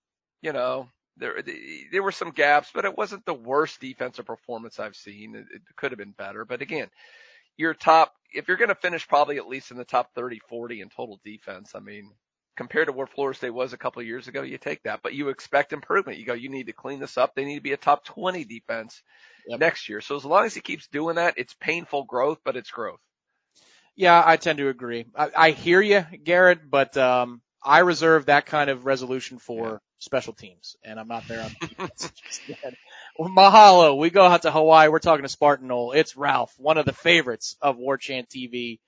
you 0.43 0.53
know, 0.53 0.89
there 1.16 1.43
there 1.93 2.03
were 2.03 2.12
some 2.12 2.30
gaps, 2.30 2.70
but 2.74 2.85
it 2.85 2.97
wasn't 2.97 3.24
the 3.26 3.35
worst 3.35 3.80
defensive 3.80 4.26
performance 4.26 4.80
I've 4.80 4.97
seen. 4.97 5.35
It, 5.35 5.47
it 5.55 5.62
could 5.76 5.93
have 5.93 5.99
been 5.99 6.14
better, 6.16 6.45
but 6.45 6.62
again, 6.62 6.89
your 7.57 7.74
top 7.74 8.14
if 8.32 8.49
you're 8.49 8.57
going 8.57 8.68
to 8.68 8.74
finish 8.74 9.07
probably 9.07 9.37
at 9.37 9.47
least 9.47 9.70
in 9.70 9.76
the 9.76 9.85
top 9.85 10.12
30, 10.14 10.41
40 10.49 10.80
in 10.80 10.89
total 10.89 11.20
defense. 11.24 11.72
I 11.74 11.80
mean, 11.80 12.11
compared 12.57 12.86
to 12.88 12.92
where 12.92 13.07
Florida 13.07 13.36
State 13.36 13.50
was 13.50 13.72
a 13.72 13.78
couple 13.78 14.00
of 14.00 14.07
years 14.07 14.28
ago, 14.28 14.42
you 14.42 14.59
take 14.59 14.82
that, 14.84 15.00
but 15.02 15.14
you 15.14 15.28
expect 15.28 15.72
improvement. 15.72 16.18
You 16.18 16.26
go, 16.26 16.34
you 16.34 16.48
need 16.48 16.66
to 16.66 16.72
clean 16.72 17.00
this 17.00 17.18
up. 17.18 17.34
They 17.34 17.44
need 17.44 17.57
to 17.57 17.62
be 17.62 17.72
a 17.72 17.76
top 17.76 18.05
20 18.05 18.44
defense 18.44 19.02
Yep. 19.46 19.61
next 19.61 19.88
year. 19.90 20.00
So 20.00 20.16
as 20.16 20.24
long 20.24 20.46
as 20.46 20.55
he 20.55 20.61
keeps 20.62 20.86
doing 20.86 21.16
that, 21.16 21.34
it's 21.36 21.55
painful 21.55 22.05
growth, 22.05 22.38
but 22.44 22.57
it's 22.57 22.70
growth. 22.70 23.00
Yeah, 23.96 24.22
I 24.24 24.36
tend 24.36 24.59
to 24.59 24.68
agree. 24.68 25.07
I, 25.14 25.30
I 25.36 25.50
hear 25.50 25.80
you, 25.80 26.05
Garrett, 26.24 26.68
but 26.68 26.96
um, 26.96 27.42
I 27.62 27.80
reserve 27.80 28.26
that 28.26 28.46
kind 28.46 28.70
of 28.70 28.86
resolution 28.86 29.38
for 29.38 29.80
special 29.98 30.32
teams, 30.32 30.76
and 30.84 30.98
I'm 30.98 31.09
not 31.09 31.24
there 31.28 31.42
on 31.42 31.50
Mahalo. 33.20 33.98
We 33.98 34.11
go 34.11 34.24
out 34.24 34.42
to 34.42 34.50
Hawaii. 34.50 34.88
We're 34.88 34.98
talking 34.98 35.22
to 35.24 35.28
Spartan 35.28 35.68
Nole. 35.68 35.92
It's 35.92 36.16
Ralph, 36.16 36.55
one 36.59 36.78
of 36.78 36.86
the 36.86 36.92
favorites 36.92 37.57
of 37.61 37.76
War 37.76 37.96
Chant 37.96 38.28
TV. 38.28 38.80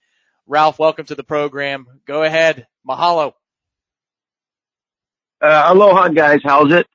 Ralph, 0.47 0.79
welcome 0.79 1.07
to 1.07 1.15
the 1.15 1.25
program. 1.25 1.87
Go 2.07 2.23
ahead. 2.23 2.67
Mahalo. 2.89 3.33
Uh, 5.41 5.65
aloha, 5.73 6.09
guys. 6.09 6.41
How's 6.43 6.73
it? 6.73 6.87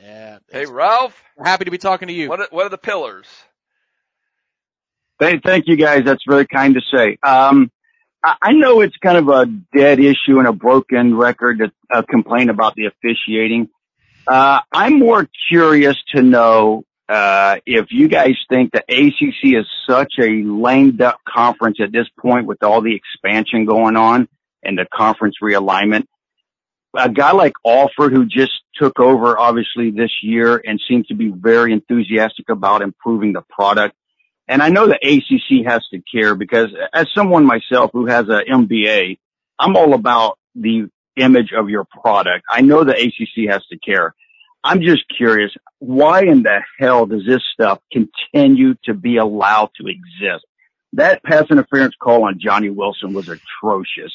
Yeah. 0.00 0.38
Hey, 0.50 0.66
Ralph. 0.66 1.20
We're 1.36 1.46
happy 1.46 1.64
to 1.64 1.70
be 1.70 1.78
talking 1.78 2.08
to 2.08 2.14
you. 2.14 2.28
What 2.28 2.40
are, 2.40 2.48
what 2.50 2.66
are 2.66 2.70
the 2.70 2.78
pillars? 2.78 3.26
Thank, 5.18 5.42
thank 5.42 5.66
you, 5.66 5.76
guys. 5.76 6.04
That's 6.04 6.22
very 6.26 6.46
kind 6.46 6.74
to 6.74 6.80
say. 6.92 7.18
Um, 7.22 7.70
I, 8.24 8.36
I 8.42 8.52
know 8.52 8.80
it's 8.80 8.96
kind 8.96 9.16
of 9.16 9.28
a 9.28 9.46
dead 9.46 9.98
issue 9.98 10.38
and 10.38 10.46
a 10.46 10.52
broken 10.52 11.16
record 11.16 11.58
to 11.58 11.72
uh, 11.92 12.02
complain 12.08 12.48
about 12.48 12.74
the 12.74 12.86
officiating. 12.86 13.68
Uh, 14.26 14.60
I'm 14.72 14.98
more 14.98 15.28
curious 15.48 15.96
to 16.14 16.22
know 16.22 16.84
uh, 17.08 17.56
if 17.66 17.86
you 17.90 18.08
guys 18.08 18.36
think 18.48 18.72
the 18.72 18.82
ACC 18.88 19.58
is 19.58 19.66
such 19.88 20.14
a 20.18 20.42
lame 20.42 20.96
duck 20.96 21.20
conference 21.28 21.78
at 21.80 21.92
this 21.92 22.06
point 22.18 22.46
with 22.46 22.62
all 22.62 22.80
the 22.80 22.94
expansion 22.94 23.66
going 23.66 23.96
on 23.96 24.28
and 24.62 24.78
the 24.78 24.86
conference 24.92 25.36
realignment. 25.42 26.04
A 26.96 27.08
guy 27.08 27.32
like 27.32 27.54
Alford, 27.66 28.12
who 28.12 28.24
just 28.26 28.52
took 28.74 29.00
over 29.00 29.38
obviously 29.38 29.90
this 29.90 30.12
year 30.22 30.62
and 30.64 30.80
seems 30.88 31.06
to 31.08 31.14
be 31.14 31.28
very 31.28 31.72
enthusiastic 31.72 32.48
about 32.48 32.82
improving 32.82 33.32
the 33.32 33.42
product. 33.42 33.94
And 34.46 34.62
I 34.62 34.68
know 34.68 34.86
the 34.86 34.94
ACC 35.02 35.66
has 35.66 35.86
to 35.88 36.00
care 36.00 36.34
because 36.34 36.68
as 36.92 37.06
someone 37.14 37.46
myself 37.46 37.90
who 37.92 38.06
has 38.06 38.28
a 38.28 38.42
MBA, 38.48 39.18
I'm 39.58 39.76
all 39.76 39.94
about 39.94 40.38
the 40.54 40.88
image 41.16 41.52
of 41.56 41.70
your 41.70 41.84
product. 41.84 42.44
I 42.50 42.60
know 42.60 42.84
the 42.84 42.92
ACC 42.92 43.50
has 43.50 43.64
to 43.66 43.78
care. 43.78 44.14
I'm 44.62 44.80
just 44.80 45.04
curious, 45.14 45.52
why 45.78 46.22
in 46.22 46.42
the 46.42 46.60
hell 46.78 47.06
does 47.06 47.22
this 47.26 47.42
stuff 47.52 47.80
continue 47.92 48.74
to 48.84 48.94
be 48.94 49.18
allowed 49.18 49.70
to 49.80 49.86
exist? 49.86 50.44
That 50.94 51.22
pass 51.22 51.44
interference 51.50 51.94
call 52.00 52.24
on 52.24 52.38
Johnny 52.40 52.70
Wilson 52.70 53.12
was 53.12 53.28
atrocious. 53.28 54.12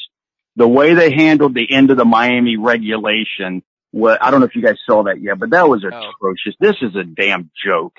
The 0.56 0.68
way 0.68 0.94
they 0.94 1.12
handled 1.12 1.54
the 1.54 1.72
end 1.72 1.90
of 1.90 1.96
the 1.96 2.04
Miami 2.04 2.56
regulation, 2.56 3.62
well, 3.92 4.18
I 4.20 4.30
don't 4.30 4.40
know 4.40 4.46
if 4.46 4.54
you 4.54 4.62
guys 4.62 4.76
saw 4.84 5.04
that 5.04 5.20
yet, 5.20 5.38
but 5.38 5.50
that 5.50 5.68
was 5.68 5.84
atrocious. 5.84 6.54
This 6.58 6.76
is 6.82 6.94
a 6.96 7.04
damn 7.04 7.50
joke. 7.64 7.94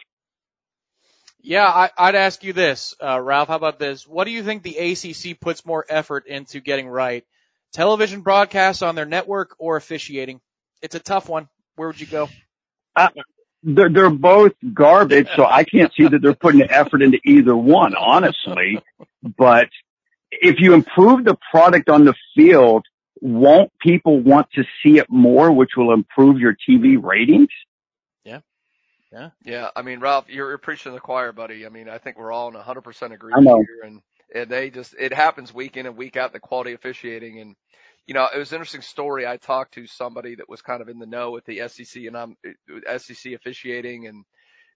Yeah, 1.43 1.65
I, 1.65 1.89
I'd 1.97 2.15
ask 2.15 2.43
you 2.43 2.53
this, 2.53 2.93
uh, 3.03 3.19
Ralph. 3.19 3.47
How 3.47 3.55
about 3.55 3.79
this? 3.79 4.07
What 4.07 4.25
do 4.25 4.31
you 4.31 4.43
think 4.43 4.61
the 4.61 4.77
ACC 4.77 5.39
puts 5.39 5.65
more 5.65 5.83
effort 5.89 6.27
into 6.27 6.59
getting 6.59 6.87
right? 6.87 7.25
Television 7.73 8.21
broadcasts 8.21 8.83
on 8.83 8.95
their 8.95 9.05
network 9.05 9.55
or 9.57 9.75
officiating? 9.75 10.39
It's 10.81 10.93
a 10.93 10.99
tough 10.99 11.29
one. 11.29 11.49
Where 11.75 11.87
would 11.87 11.99
you 11.99 12.05
go? 12.05 12.29
Uh, 12.95 13.09
they're, 13.63 13.89
they're 13.89 14.09
both 14.09 14.53
garbage, 14.73 15.29
so 15.35 15.45
I 15.45 15.63
can't 15.63 15.91
see 15.95 16.07
that 16.07 16.21
they're 16.21 16.35
putting 16.35 16.59
the 16.59 16.71
effort 16.71 17.01
into 17.01 17.19
either 17.25 17.55
one, 17.55 17.95
honestly. 17.95 18.79
But 19.37 19.69
if 20.31 20.59
you 20.59 20.73
improve 20.73 21.25
the 21.25 21.37
product 21.51 21.89
on 21.89 22.05
the 22.05 22.13
field, 22.35 22.85
won't 23.19 23.71
people 23.79 24.19
want 24.19 24.47
to 24.53 24.63
see 24.81 24.97
it 24.97 25.07
more, 25.09 25.51
which 25.51 25.71
will 25.77 25.93
improve 25.93 26.39
your 26.39 26.55
TV 26.67 27.01
ratings? 27.01 27.49
Yeah. 28.23 28.39
Yeah. 29.11 29.29
Yeah. 29.43 29.69
I 29.75 29.81
mean, 29.81 29.99
Ralph, 29.99 30.29
you're, 30.29 30.49
you're 30.49 30.57
preaching 30.57 30.91
to 30.91 30.95
the 30.95 31.01
choir, 31.01 31.31
buddy. 31.31 31.65
I 31.65 31.69
mean, 31.69 31.89
I 31.89 31.97
think 31.97 32.17
we're 32.17 32.31
all 32.31 32.47
in 32.47 32.55
100% 32.55 33.11
I 33.11 33.13
agreement 33.13 33.45
here. 33.45 33.81
And, 33.83 34.01
and 34.33 34.49
they 34.49 34.69
just, 34.69 34.95
it 34.97 35.13
happens 35.13 35.53
week 35.53 35.77
in 35.77 35.85
and 35.85 35.97
week 35.97 36.17
out, 36.17 36.33
the 36.33 36.39
quality 36.39 36.73
officiating. 36.73 37.39
And, 37.39 37.55
you 38.07 38.13
know, 38.13 38.27
it 38.33 38.37
was 38.39 38.51
an 38.51 38.55
interesting 38.55 38.81
story. 38.81 39.27
I 39.27 39.37
talked 39.37 39.73
to 39.75 39.85
somebody 39.85 40.35
that 40.35 40.49
was 40.49 40.61
kind 40.61 40.81
of 40.81 40.89
in 40.89 40.97
the 40.97 41.05
know 41.05 41.31
with 41.31 41.45
the 41.45 41.67
SEC 41.67 42.03
and 42.05 42.17
I'm 42.17 42.35
uh, 42.45 42.97
SEC 42.97 43.33
officiating 43.33 44.07
and 44.07 44.23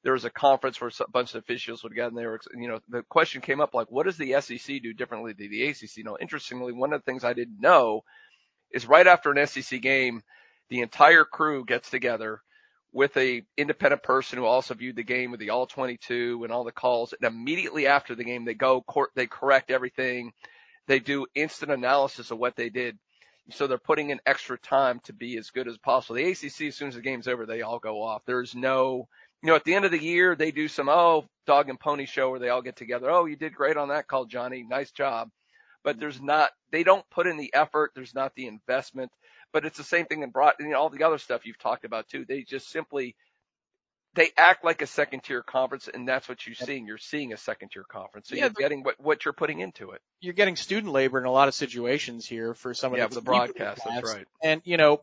there 0.06 0.14
was 0.14 0.24
a 0.24 0.30
conference 0.30 0.80
where 0.80 0.91
a 0.99 1.10
bunch 1.10 1.34
of 1.34 1.39
officials 1.39 1.82
would 1.82 1.95
get 1.95 2.10
and 2.10 2.16
they 2.16 2.28
were, 2.28 2.39
you 2.56 2.68
know, 2.68 2.80
the 2.89 3.01
question 3.10 3.41
came 3.41 3.60
up 3.60 3.74
like, 3.74 3.89
what 3.89 4.06
does 4.06 4.18
the 4.18 4.39
SEC 4.39 4.80
do 4.84 4.93
differently 4.93 5.34
than 5.34 5.49
the 5.49 5.64
ACC? 5.64 5.97
You 5.97 6.03
know, 6.03 6.16
interestingly, 6.22 6.74
one 6.74 6.93
of 6.93 7.01
the 7.01 7.12
things 7.12 7.24
I 7.24 7.34
didn't 7.34 7.60
know 7.60 8.03
is 8.72 8.86
right 8.86 9.08
after 9.08 9.32
an 9.32 9.47
SEC 9.47 9.82
game, 9.82 10.22
the 10.70 10.82
entire 10.82 11.26
crew 11.26 11.66
gets 11.66 11.89
together 11.89 12.41
with 12.93 13.18
a 13.18 13.41
independent 13.58 14.03
person 14.03 14.38
who 14.38 14.45
also 14.45 14.76
viewed 14.76 14.95
the 14.95 15.01
game 15.01 15.32
with 15.32 15.39
the 15.39 15.49
all 15.49 15.66
22 15.66 16.43
and 16.43 16.53
all 16.53 16.64
the 16.64 16.72
calls. 16.72 17.12
And 17.14 17.28
immediately 17.28 17.88
after 17.88 18.14
the 18.14 18.24
game, 18.24 18.45
they 18.45 18.53
go 18.53 18.82
court, 18.82 19.10
they 19.16 19.26
correct 19.26 19.72
everything. 19.72 20.34
They 20.86 20.99
do 20.99 21.26
instant 21.34 21.72
analysis 21.72 22.30
of 22.30 22.38
what 22.38 22.56
they 22.56 22.70
did. 22.70 22.99
So 23.49 23.66
they're 23.66 23.80
putting 23.80 24.12
in 24.12 24.20
extra 24.26 24.58
time 24.60 24.99
to 25.06 25.14
be 25.14 25.36
as 25.38 25.49
good 25.49 25.68
as 25.68 25.80
possible. 25.80 26.16
The 26.16 26.30
ACC, 26.30 26.62
as 26.68 26.76
soon 26.76 26.89
as 26.89 26.95
the 26.95 27.01
game's 27.01 27.28
over, 27.28 27.47
they 27.47 27.64
all 27.64 27.80
go 27.80 28.03
off. 28.03 28.22
There's 28.26 28.53
no, 28.53 29.08
you 29.46 29.52
know, 29.52 29.56
at 29.56 29.64
the 29.64 29.76
end 29.76 29.86
of 29.86 29.91
the 29.91 30.02
year, 30.02 30.36
they 30.36 30.50
do 30.50 30.68
some, 30.68 30.89
oh, 30.89 31.24
dog 31.46 31.70
and 31.70 31.80
pony 31.80 32.08
show 32.08 32.32
where 32.32 32.39
they 32.39 32.50
all 32.50 32.64
get 32.64 32.76
together. 32.76 33.12
Oh, 33.12 33.26
you 33.26 33.36
did 33.36 33.54
great 33.54 33.78
on 33.78 33.89
that 33.89 34.08
call, 34.08 34.26
Johnny. 34.26 34.66
Nice 34.68 34.89
job. 34.89 35.30
But 35.84 36.00
there's 36.00 36.20
not, 36.20 36.50
they 36.72 36.82
don't 36.82 37.08
put 37.12 37.28
in 37.28 37.38
the 37.38 37.54
effort. 37.54 37.91
There's 37.93 38.16
not 38.16 38.34
the 38.34 38.48
investment, 38.48 39.12
but 39.54 39.64
it's 39.64 39.78
the 39.78 39.84
same 39.84 40.08
thing 40.08 40.24
in 40.24 40.32
broad, 40.32 40.54
you 40.60 40.70
know, 40.70 40.80
all 40.80 40.89
the 40.89 41.04
other 41.04 41.20
stuff 41.20 41.46
you've 41.46 41.60
talked 41.60 41.86
about 41.86 42.08
too. 42.08 42.26
They 42.28 42.41
just 42.41 42.72
simply, 42.72 43.16
they 44.16 44.30
act 44.36 44.66
like 44.66 44.82
a 44.82 44.88
second 44.88 45.22
tier 45.22 45.43
conference 45.43 45.88
and 45.93 46.08
that's 46.08 46.28
what 46.28 46.48
you're 46.48 46.56
seeing. 46.56 46.88
You're 46.88 46.98
seeing 46.98 47.32
a 47.32 47.38
second 47.38 47.70
tier 47.70 47.84
conference. 47.84 48.30
So 48.30 48.36
Yeah, 48.36 48.46
you're 48.46 48.50
getting 48.54 48.82
what, 48.82 49.00
what 49.00 49.26
you're 49.26 49.34
putting 49.34 49.60
into 49.60 49.91
it. 49.91 50.02
You're 50.22 50.34
getting 50.34 50.56
student 50.56 50.91
labor 50.91 51.20
in 51.20 51.26
a 51.26 51.32
lot 51.32 51.50
of 51.50 51.54
situations 51.54 52.26
here 52.26 52.56
for 52.56 52.74
some 52.74 52.93
of 52.93 52.98
Yeah, 52.98 53.10
the 53.10 53.16
the 53.16 53.22
broadcast, 53.22 53.84
that's 53.86 54.12
right. 54.12 54.26
And 54.41 54.64
you 54.66 54.78
know, 54.78 55.02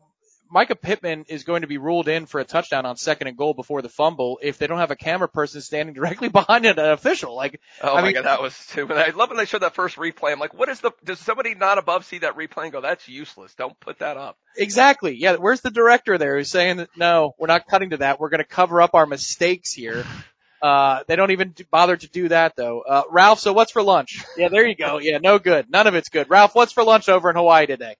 Mycah 0.53 0.79
Pittman 0.79 1.25
is 1.29 1.43
going 1.43 1.61
to 1.61 1.67
be 1.67 1.77
ruled 1.77 2.07
in 2.07 2.25
for 2.25 2.39
a 2.39 2.43
touchdown 2.43 2.85
on 2.85 2.95
second 2.95 3.27
and 3.27 3.35
goal 3.37 3.53
before 3.53 3.81
the 3.81 3.89
fumble 3.89 4.39
if 4.41 4.57
they 4.57 4.67
don't 4.67 4.77
have 4.77 4.91
a 4.91 4.95
camera 4.95 5.27
person 5.27 5.61
standing 5.61 5.95
directly 5.95 6.29
behind 6.29 6.65
an 6.65 6.77
official. 6.77 7.35
Like, 7.35 7.59
Oh 7.81 7.93
I 7.93 8.01
my 8.01 8.07
mean, 8.07 8.13
god, 8.15 8.25
that 8.25 8.41
was 8.41 8.55
too. 8.67 8.87
I 8.93 9.09
love 9.09 9.29
when 9.29 9.37
they 9.37 9.45
showed 9.45 9.61
that 9.63 9.73
first 9.73 9.97
replay. 9.97 10.31
I'm 10.31 10.39
like, 10.39 10.53
what 10.53 10.69
is 10.69 10.79
the? 10.79 10.91
Does 11.03 11.19
somebody 11.19 11.55
not 11.55 11.77
above 11.77 12.05
see 12.05 12.19
that 12.19 12.37
replay 12.37 12.63
and 12.63 12.71
go, 12.71 12.81
that's 12.81 13.07
useless? 13.07 13.55
Don't 13.55 13.79
put 13.79 13.99
that 13.99 14.17
up. 14.17 14.37
Exactly. 14.57 15.15
Yeah. 15.15 15.35
Where's 15.37 15.61
the 15.61 15.71
director 15.71 16.17
there 16.17 16.37
who's 16.37 16.51
saying 16.51 16.77
that 16.77 16.89
no, 16.95 17.33
we're 17.39 17.47
not 17.47 17.67
cutting 17.67 17.89
to 17.91 17.97
that. 17.97 18.19
We're 18.19 18.29
going 18.29 18.43
to 18.43 18.47
cover 18.47 18.81
up 18.81 18.93
our 18.93 19.05
mistakes 19.05 19.71
here. 19.73 20.05
Uh, 20.63 21.03
they 21.09 21.17
don't 21.17 21.31
even 21.31 21.53
bother 21.71 21.97
to 21.97 22.07
do 22.07 22.29
that 22.29 22.55
though. 22.55 22.79
Uh, 22.87 23.01
Ralph, 23.11 23.39
so 23.41 23.51
what's 23.51 23.73
for 23.73 23.83
lunch? 23.83 24.23
Yeah, 24.37 24.47
there 24.47 24.65
you 24.65 24.75
go. 24.75 24.97
Yeah, 25.01 25.17
no 25.17 25.37
good. 25.37 25.69
None 25.69 25.87
of 25.87 25.95
it's 25.95 26.07
good. 26.07 26.29
Ralph, 26.29 26.55
what's 26.55 26.71
for 26.71 26.85
lunch 26.85 27.09
over 27.09 27.29
in 27.29 27.35
Hawaii 27.35 27.65
today? 27.65 27.97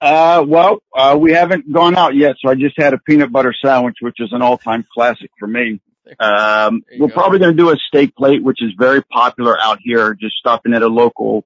Uh, 0.00 0.44
well, 0.46 0.82
uh, 0.96 1.16
we 1.20 1.32
haven't 1.32 1.70
gone 1.70 1.96
out 1.96 2.14
yet, 2.14 2.36
so 2.40 2.48
I 2.50 2.54
just 2.54 2.74
had 2.78 2.94
a 2.94 2.98
peanut 2.98 3.30
butter 3.30 3.54
sandwich, 3.64 3.96
which 4.00 4.16
is 4.18 4.32
an 4.32 4.40
all-time 4.40 4.86
classic 4.94 5.30
for 5.38 5.46
me. 5.46 5.80
Um, 6.18 6.82
we're 6.98 7.08
probably 7.08 7.38
going 7.38 7.56
to 7.56 7.62
do 7.62 7.70
a 7.70 7.76
steak 7.76 8.16
plate, 8.16 8.42
which 8.42 8.62
is 8.62 8.72
very 8.78 9.02
popular 9.02 9.60
out 9.60 9.78
here. 9.82 10.14
Just 10.14 10.36
stopping 10.36 10.74
at 10.74 10.82
a 10.82 10.88
local 10.88 11.44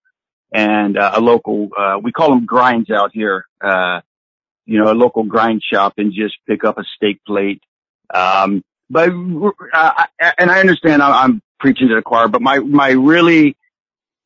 and 0.53 0.97
uh, 0.97 1.13
a 1.15 1.21
local, 1.21 1.69
uh, 1.77 1.99
we 2.01 2.13
call 2.13 2.31
them 2.31 2.47
grinds 2.47 2.91
out 2.91 3.11
here. 3.13 3.45
Uh, 3.61 4.01
you 4.67 4.79
know, 4.79 4.91
a 4.91 4.95
local 4.95 5.25
grind 5.25 5.63
shop 5.63 5.95
and 5.99 6.13
just 6.13 6.37
pick 6.49 6.65
up 6.65 6.79
a 6.79 6.85
steak 6.97 7.21
plate. 7.27 7.61
Um, 8.15 8.65
but, 8.89 9.11
uh, 9.73 10.07
and 10.39 10.51
I 10.51 10.61
understand 10.61 11.03
I'm 11.03 11.43
preaching 11.59 11.89
to 11.89 11.97
the 11.97 12.03
choir, 12.03 12.29
but 12.29 12.41
my, 12.41 12.61
my 12.61 12.91
really, 12.91 13.57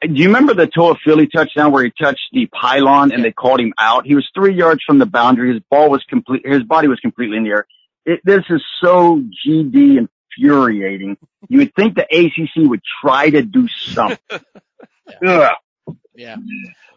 do 0.01 0.13
you 0.13 0.27
remember 0.27 0.55
the 0.55 0.67
Toafili 0.67 1.29
touchdown 1.31 1.73
where 1.73 1.85
he 1.85 1.91
touched 1.91 2.29
the 2.33 2.47
pylon 2.47 3.13
and 3.13 3.25
they 3.25 3.33
called 3.33 3.61
him 3.61 3.73
out? 3.79 4.07
He 4.07 4.15
was 4.15 4.29
three 4.35 4.55
yards 4.55 4.81
from 4.87 4.99
the 4.99 5.07
boundary. 5.07 5.53
His 5.53 5.63
ball 5.71 5.91
was 5.91 6.05
complete, 6.09 6.47
his 6.47 6.63
body 6.63 6.89
was 6.89 7.01
completely 7.01 7.37
in 7.37 7.45
the 7.45 7.51
air. 7.51 7.67
It, 8.07 8.21
this 8.25 8.45
is 8.49 8.63
so 8.81 9.23
GD 9.47 10.09
infuriating. 10.39 11.17
You 11.49 11.59
would 11.59 11.75
think 11.75 11.97
the 11.97 12.05
ACC 12.05 12.69
would 12.69 12.81
try 13.03 13.29
to 13.31 13.43
do 13.43 13.67
something. 13.69 14.19
Ugh. 15.27 15.51
Yeah. 16.15 16.37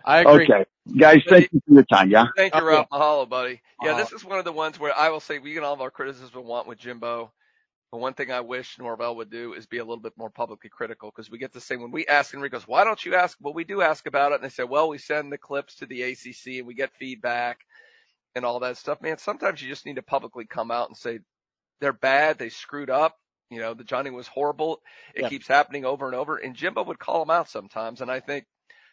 I 0.05 0.19
agree. 0.19 0.45
Okay. 0.45 0.65
Guys, 0.97 1.21
thank 1.27 1.49
you 1.51 1.61
for 1.67 1.73
your 1.75 1.83
time. 1.83 2.09
Yeah. 2.09 2.25
Thank 2.35 2.53
you, 2.55 2.61
Okay. 2.61 2.67
Ralph 2.67 2.89
Mahalo, 2.91 3.29
buddy. 3.29 3.61
Yeah, 3.83 3.93
Mahalo. 3.93 3.97
this 3.97 4.13
is 4.13 4.25
one 4.25 4.39
of 4.39 4.45
the 4.45 4.51
ones 4.51 4.79
where 4.79 4.97
I 4.97 5.09
will 5.09 5.19
say 5.19 5.39
we 5.39 5.53
can 5.53 5.63
all 5.63 5.73
of 5.73 5.81
our 5.81 5.91
criticism 5.91 6.29
we 6.35 6.41
want 6.41 6.67
with 6.67 6.79
Jimbo. 6.79 7.31
But 7.91 7.99
one 7.99 8.13
thing 8.13 8.31
I 8.31 8.39
wish 8.39 8.79
Norvell 8.79 9.17
would 9.17 9.29
do 9.29 9.53
is 9.53 9.65
be 9.65 9.79
a 9.79 9.83
little 9.83 10.01
bit 10.01 10.17
more 10.17 10.29
publicly 10.29 10.69
critical 10.69 11.11
because 11.11 11.29
we 11.29 11.37
get 11.37 11.51
the 11.51 11.59
same 11.59 11.81
when 11.81 11.91
we 11.91 12.07
ask 12.07 12.33
goes, 12.33 12.67
why 12.67 12.85
don't 12.85 13.03
you 13.05 13.15
ask? 13.15 13.37
Well, 13.41 13.53
we 13.53 13.65
do 13.65 13.81
ask 13.81 14.07
about 14.07 14.31
it. 14.31 14.35
And 14.35 14.43
they 14.45 14.49
say, 14.49 14.63
well, 14.63 14.87
we 14.87 14.97
send 14.97 15.31
the 15.31 15.37
clips 15.37 15.75
to 15.75 15.85
the 15.85 16.03
ACC 16.03 16.59
and 16.59 16.67
we 16.67 16.73
get 16.73 16.93
feedback 16.93 17.59
and 18.33 18.45
all 18.45 18.59
that 18.61 18.77
stuff. 18.77 19.01
Man, 19.01 19.17
sometimes 19.17 19.61
you 19.61 19.67
just 19.67 19.85
need 19.85 19.97
to 19.97 20.01
publicly 20.03 20.45
come 20.45 20.71
out 20.71 20.87
and 20.87 20.97
say 20.97 21.19
they're 21.81 21.91
bad. 21.91 22.37
They 22.37 22.49
screwed 22.49 22.89
up. 22.89 23.17
You 23.49 23.59
know, 23.59 23.73
the 23.73 23.83
Johnny 23.83 24.09
was 24.09 24.27
horrible. 24.27 24.81
It 25.13 25.23
Yeah. 25.23 25.29
keeps 25.29 25.47
happening 25.47 25.83
over 25.83 26.05
and 26.05 26.15
over. 26.15 26.37
And 26.37 26.55
Jimbo 26.55 26.83
would 26.83 26.99
call 26.99 27.19
them 27.19 27.29
out 27.35 27.49
sometimes. 27.49 27.99
And 27.99 28.09
I 28.09 28.21
think 28.21 28.45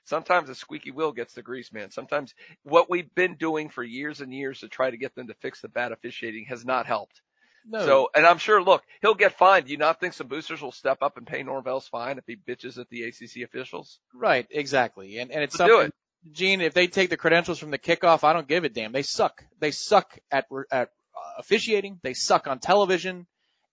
sometimes 0.05 0.49
the 0.49 0.57
squeaky 0.57 0.90
wheel 0.90 1.12
gets 1.12 1.34
the 1.34 1.42
grease, 1.42 1.72
man. 1.72 1.92
Sometimes 1.92 2.34
what 2.64 2.90
we've 2.90 3.14
been 3.14 3.36
doing 3.36 3.68
for 3.68 3.84
years 3.84 4.20
and 4.20 4.34
years 4.34 4.61
to 4.61 4.68
try 4.68 4.90
to 4.90 4.96
get 4.96 5.14
them 5.14 5.28
to 5.28 5.34
fix 5.34 5.61
the 5.61 5.68
bad 5.68 5.92
officiating 5.92 6.46
has 6.46 6.64
not 6.64 6.86
helped. 6.86 7.22
No. 7.66 7.84
So, 7.84 8.11
and 8.14 8.26
I'm 8.26 8.38
sure, 8.38 8.62
look, 8.62 8.82
he'll 9.02 9.14
get 9.14 9.36
fined. 9.38 9.66
Do 9.66 9.72
you 9.72 9.78
not 9.78 10.00
think 10.00 10.14
some 10.14 10.26
boosters 10.26 10.61
will 10.61 10.72
step 10.72 10.98
up 11.02 11.16
and 11.16 11.26
pay 11.26 11.42
Norvell's 11.42 11.88
fine 11.88 12.18
if 12.18 12.24
he 12.26 12.36
bitches 12.36 12.78
at 12.78 12.88
the 12.88 13.02
ACC 13.02 13.44
officials? 13.44 13.98
Right, 14.14 14.46
exactly. 14.50 15.18
And 15.18 15.30
and 15.30 15.42
it's 15.42 15.56
So 15.56 15.66
do 15.66 15.72
something, 15.72 15.92
Gene, 16.32 16.61
if 16.61 16.74
they 16.74 16.86
take 16.86 17.11
the 17.11 17.16
credentials 17.16 17.59
from 17.59 17.70
the 17.70 17.78
kickoff, 17.78 18.24
I 18.24 18.32
don't 18.32 18.48
give 18.48 18.64
a 18.64 18.68
damn. 18.68 18.92
They 18.92 19.02
suck. 19.02 19.44
They 19.61 19.70
suck 19.70 20.18
at 20.30 20.46
at 20.70 20.88
uh, 21.16 21.20
officiating. 21.38 22.00
They 22.02 22.14
suck 22.14 22.46
on 22.46 22.59
television. 22.59 23.26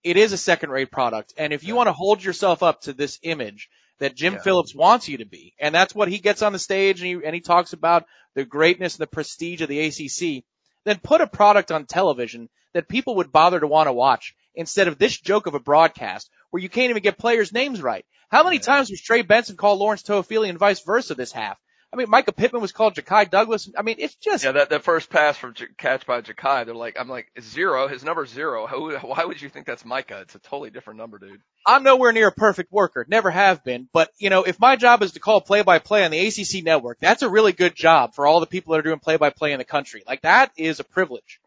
It 0.04 0.18
is 0.18 0.34
a 0.34 0.38
second 0.38 0.70
rate 0.70 0.92
product. 0.92 1.34
And 1.38 1.52
if 1.52 1.64
you 1.64 1.76
want 1.76 1.88
to 1.88 1.94
hold 1.94 2.24
yourself 2.24 2.62
up 2.62 2.82
to 2.82 2.94
this 2.94 3.20
image 3.24 3.70
that 4.00 4.16
Jim 4.16 4.34
Yeah. 4.34 4.42
Phillips 4.42 4.76
wants 4.76 5.08
you 5.08 5.18
to 5.18 5.26
be, 5.26 5.54
and 5.60 5.74
that's 5.74 5.96
what 5.96 6.10
he 6.10 6.20
gets 6.20 6.42
on 6.42 6.54
the 6.54 6.60
stage 6.60 7.02
and 7.02 7.08
he, 7.08 7.26
and 7.26 7.34
he 7.34 7.42
talks 7.42 7.74
about 7.74 8.06
the 8.36 8.46
greatness 8.46 8.96
and 8.96 9.02
the 9.02 9.08
prestige 9.08 9.62
of 9.62 9.70
the 9.70 9.80
ACC, 9.80 10.44
then 10.84 11.00
put 11.02 11.22
a 11.22 11.28
product 11.28 11.72
on 11.72 11.86
television 11.86 12.50
that 12.76 12.88
people 12.90 13.16
would 13.16 13.32
bother 13.32 13.60
to 13.60 13.68
want 13.68 13.88
to 13.88 13.94
watch 13.94 14.36
instead 14.54 14.88
of 14.88 15.00
this 15.00 15.18
joke 15.20 15.48
of 15.48 15.56
a 15.56 15.60
broadcast 15.60 16.30
where 16.52 16.62
you 16.62 16.70
can't 16.70 16.90
even 16.92 17.02
get 17.02 17.18
players' 17.18 17.54
names 17.54 17.82
right. 17.82 18.06
How 18.30 18.44
many 18.44 18.60
times 18.60 18.90
was 18.90 19.02
Trey 19.02 19.22
Benson 19.22 19.56
called 19.56 19.80
Lawrence 19.80 20.04
Toafili 20.04 20.50
and 20.50 20.60
vice 20.60 20.82
versa 20.82 21.16
this 21.16 21.32
half? 21.32 21.58
I 21.94 21.98
mean, 21.98 22.08
Mycah 22.08 22.36
Pittman 22.36 22.62
was 22.62 22.74
called 22.74 22.96
Ja'Khi 22.96 23.30
Douglas. 23.30 23.72
I 23.78 23.82
mean, 23.82 23.96
it's 24.00 24.16
just 24.16 24.44
Yeah, 24.44 24.52
that, 24.54 24.70
that 24.72 24.84
first 24.84 25.10
pass 25.10 25.38
from 25.38 25.54
J- 25.54 25.68
catch 25.78 26.06
by 26.06 26.20
Ja'Khi, 26.20 26.66
they're 26.66 26.76
like, 26.76 26.98
I'm 27.00 27.08
like, 27.08 27.32
zero, 27.40 27.88
his 27.88 28.04
number's 28.04 28.30
zero. 28.32 28.68
Who, 28.68 28.98
why 28.98 29.24
would 29.24 29.42
you 29.42 29.48
think 29.48 29.66
that's 29.66 29.84
Mycah? 29.84 30.24
It's 30.24 30.36
a 30.36 30.40
totally 30.40 30.72
different 30.72 30.98
number, 31.00 31.20
dude. 31.20 31.40
I'm 31.66 31.84
nowhere 31.84 32.12
near 32.12 32.28
a 32.28 32.34
perfect 32.34 32.70
worker. 32.72 33.06
Never 33.08 33.32
have 33.32 33.64
been. 33.64 33.88
But, 33.94 34.10
you 34.18 34.30
know, 34.30 34.44
if 34.44 34.60
my 34.60 34.76
job 34.76 35.04
is 35.04 35.14
to 35.14 35.22
call 35.22 35.40
play 35.40 35.62
by 35.62 35.80
play 35.80 36.04
on 36.04 36.12
the 36.12 36.28
ACC 36.28 36.66
network, 36.66 36.98
that's 37.00 37.22
a 37.22 37.30
really 37.30 37.54
good 37.54 37.76
job 37.76 38.14
for 38.14 38.26
all 38.28 38.42
the 38.42 38.46
people 38.46 38.74
that 38.74 38.80
are 38.80 38.90
doing 38.90 39.00
play 39.00 39.16
by 39.16 39.30
play 39.30 39.54
in 39.54 39.60
the 39.60 39.64
country. 39.64 40.04
Like 40.06 40.24
that 40.24 40.52
is 40.58 40.82
a 40.82 40.84
privilege. 40.84 41.40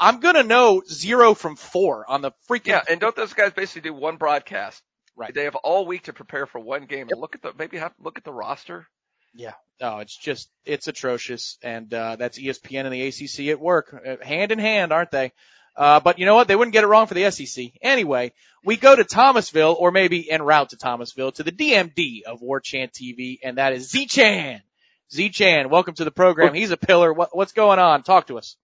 I'm 0.00 0.20
gonna 0.20 0.42
know 0.42 0.82
zero 0.86 1.34
from 1.34 1.56
four 1.56 2.08
on 2.08 2.20
the 2.20 2.32
freaking. 2.48 2.68
Yeah, 2.68 2.82
and 2.88 3.00
don't 3.00 3.14
those 3.14 3.32
guys 3.32 3.52
basically 3.52 3.88
do 3.90 3.94
one 3.94 4.16
broadcast? 4.16 4.82
Right. 5.16 5.32
They 5.32 5.44
have 5.44 5.54
all 5.56 5.86
week 5.86 6.04
to 6.04 6.12
prepare 6.12 6.46
for 6.46 6.58
one 6.58 6.86
game. 6.86 7.08
And 7.10 7.20
look 7.20 7.34
at 7.34 7.42
the, 7.42 7.52
maybe 7.56 7.78
have, 7.78 7.92
look 8.00 8.18
at 8.18 8.24
the 8.24 8.32
roster. 8.32 8.88
Yeah. 9.32 9.52
No, 9.80 9.98
it's 9.98 10.16
just, 10.16 10.48
it's 10.64 10.88
atrocious. 10.88 11.58
And, 11.62 11.92
uh, 11.92 12.16
that's 12.16 12.38
ESPN 12.38 12.84
and 12.84 12.92
the 12.92 13.06
ACC 13.08 13.48
at 13.50 13.60
work, 13.60 13.94
uh, 13.94 14.24
hand 14.24 14.52
in 14.52 14.58
hand, 14.58 14.92
aren't 14.92 15.10
they? 15.10 15.32
Uh, 15.76 16.00
but 16.00 16.18
you 16.18 16.26
know 16.26 16.36
what? 16.36 16.46
They 16.46 16.54
wouldn't 16.54 16.72
get 16.72 16.84
it 16.84 16.88
wrong 16.88 17.06
for 17.06 17.14
the 17.14 17.30
SEC. 17.30 17.72
Anyway, 17.82 18.32
we 18.64 18.76
go 18.76 18.94
to 18.94 19.02
Thomasville 19.04 19.76
or 19.78 19.90
maybe 19.90 20.30
en 20.30 20.42
route 20.42 20.70
to 20.70 20.76
Thomasville 20.76 21.32
to 21.32 21.42
the 21.42 21.50
DMD 21.52 22.22
of 22.22 22.40
War 22.40 22.60
Chant 22.60 22.92
TV 22.92 23.38
and 23.42 23.58
that 23.58 23.72
is 23.72 23.90
Z 23.90 24.06
Chan. 24.06 24.62
Z 25.12 25.30
Chan, 25.30 25.70
welcome 25.70 25.94
to 25.94 26.04
the 26.04 26.12
program. 26.12 26.54
He's 26.54 26.70
a 26.70 26.76
pillar. 26.76 27.12
What, 27.12 27.36
what's 27.36 27.52
going 27.52 27.78
on? 27.78 28.02
Talk 28.02 28.28
to 28.28 28.38
us. 28.38 28.56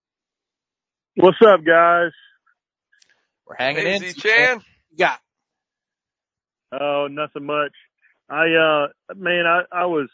What's 1.20 1.38
up, 1.46 1.60
guys? 1.66 2.12
We're 3.46 3.56
hanging 3.58 3.84
Hey, 3.84 3.96
in. 3.96 4.02
Z-Chan. 4.02 4.62
Yeah. 4.96 5.16
Oh, 6.72 7.08
nothing 7.10 7.44
much. 7.46 7.72
I 8.28 8.44
uh 8.54 8.88
man, 9.16 9.44
I 9.46 9.62
I 9.72 9.86
was 9.86 10.08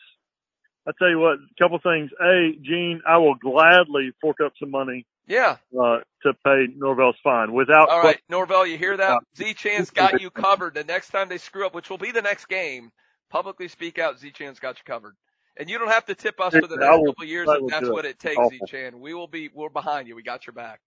I 0.89 0.93
tell 0.99 1.09
you 1.11 1.19
what, 1.19 1.35
a 1.35 1.63
couple 1.63 1.79
things. 1.83 2.11
A, 2.21 2.53
Gene, 2.63 3.03
I 3.07 3.19
will 3.19 3.35
gladly 3.35 4.13
fork 4.21 4.39
up 4.45 4.53
some 4.59 4.71
money 4.71 5.05
Yeah. 5.29 5.59
uh 5.79 5.99
to 6.23 6.33
pay 6.45 6.67
Norvell's 6.75 7.17
fine 7.23 7.53
without 7.53 7.89
All 7.91 8.03
right, 8.03 8.19
Norvell, 8.29 8.67
you 8.67 8.79
hear 8.79 8.97
that? 8.97 9.11
Uh, 9.11 9.19
Z 9.37 9.55
Chan's 9.55 9.91
got 9.91 10.21
you 10.21 10.31
covered. 10.31 10.75
The 10.75 10.85
next 10.85 11.11
time 11.11 11.29
they 11.29 11.39
screw 11.39 11.67
up, 11.67 11.75
which 11.75 11.91
will 11.91 11.99
be 11.99 12.11
the 12.11 12.23
next 12.23 12.47
game, 12.47 12.91
publicly 13.31 13.69
speak 13.69 13.99
out. 13.99 14.19
Z 14.19 14.31
Chan's 14.33 14.59
got 14.61 14.77
you 14.79 14.83
covered. 14.87 15.15
And 15.59 15.71
you 15.71 15.79
don't 15.79 15.89
have 15.89 16.05
to 16.07 16.15
tip 16.15 16.41
us 16.41 16.53
for 16.55 16.67
the 16.67 16.75
I 16.77 16.79
next 16.79 16.99
will- 16.99 17.07
couple 17.13 17.23
of 17.25 17.29
years 17.29 17.49
if 17.51 17.67
that's 17.69 17.89
what 17.89 18.05
it 18.07 18.19
takes, 18.19 18.37
Z 18.37 18.41
Awful. 18.41 18.67
Chan. 18.67 18.99
We 19.01 19.13
will 19.15 19.29
be, 19.29 19.51
we're 19.55 19.69
behind 19.71 20.09
you. 20.09 20.17
We 20.17 20.23
got 20.23 20.47
your 20.47 20.53
back. 20.55 20.81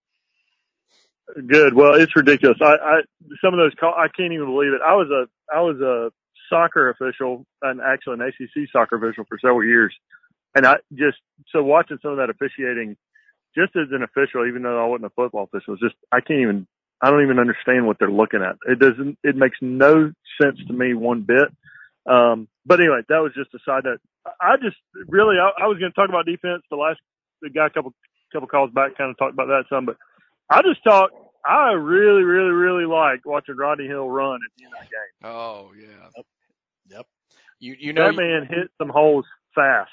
Good. 1.36 1.76
Well, 1.76 1.96
it's 1.96 2.16
ridiculous. 2.16 2.58
I, 2.62 2.76
I 2.76 3.02
some 3.44 3.54
of 3.54 3.60
those 3.60 3.74
call, 3.80 3.94
I 3.94 4.08
can't 4.08 4.34
even 4.34 4.48
believe 4.48 4.74
it. 4.74 4.82
I 4.86 4.96
was 4.96 5.10
a 5.12 5.28
I 5.56 5.62
was 5.62 5.80
a 5.82 6.12
soccer 6.50 6.90
official 6.90 7.46
and 7.62 7.82
actually 7.82 8.16
an 8.16 8.22
ACC 8.22 8.70
soccer 8.72 8.98
official 8.98 9.26
for 9.28 9.38
several 9.40 9.64
years, 9.64 9.94
and 10.56 10.66
I 10.66 10.78
just 10.94 11.18
so 11.52 11.64
watching 11.64 12.00
some 12.02 12.12
of 12.12 12.18
that 12.18 12.30
officiating, 12.30 12.98
just 13.56 13.76
as 13.76 13.88
an 13.92 14.04
official, 14.04 14.48
even 14.48 14.64
though 14.64 14.84
I 14.84 14.88
wasn't 14.88 15.08
a 15.08 15.12
football 15.16 15.50
official, 15.52 15.78
just 15.78 15.96
I 16.12 16.22
can't 16.22 16.42
even 16.42 16.68
I 17.02 17.12
don't 17.12 17.24
even 17.24 17.40
understand 17.40 17.88
what 17.88 17.98
they're 18.00 18.12
looking 18.12 18.42
at. 18.42 18.58
It 18.68 18.80
doesn't. 18.80 19.18
It 19.24 19.36
makes 19.36 19.58
no 19.62 20.12
sense 20.42 20.58
to 20.68 20.74
me 20.74 20.94
one 20.96 21.22
bit. 21.22 21.50
Um, 22.10 22.48
but 22.66 22.80
anyway, 22.80 23.02
that 23.10 23.20
was 23.20 23.34
just 23.36 23.54
a 23.54 23.60
side 23.66 23.84
note. 23.86 24.02
I 24.42 24.58
just 24.62 24.78
really 25.08 25.38
I, 25.38 25.64
I 25.64 25.68
was 25.68 25.78
going 25.80 25.92
to 25.92 25.96
talk 25.96 26.10
about 26.10 26.26
defense. 26.26 26.64
The 26.72 26.78
last 26.78 27.00
the 27.42 27.50
guy 27.50 27.68
a 27.68 27.70
couple 27.70 27.94
couple 28.34 28.48
calls 28.48 28.72
back 28.72 28.98
kind 28.98 29.12
of 29.12 29.18
talked 29.18 29.34
about 29.34 29.48
that 29.48 29.66
some, 29.70 29.86
but 29.86 29.98
I 30.50 30.62
just 30.62 30.84
thought 30.84 31.12
I 31.46 31.72
really, 31.74 32.24
really, 32.24 32.52
really 32.52 32.86
liked 32.86 33.26
watching 33.26 33.56
Rodney 33.56 33.88
Hill 33.88 34.10
run 34.10 34.36
at 34.36 34.52
the 34.58 34.66
end 34.66 34.74
of 34.74 34.80
the 34.80 34.86
game. 34.86 35.32
Oh 35.32 35.72
yeah. 35.80 36.98
Yep. 36.98 37.06
You 37.60 37.76
you 37.80 37.94
know 37.94 38.06
that 38.08 38.16
man 38.16 38.46
hit 38.50 38.70
some 38.78 38.90
holes 38.90 39.26
fast. 39.56 39.92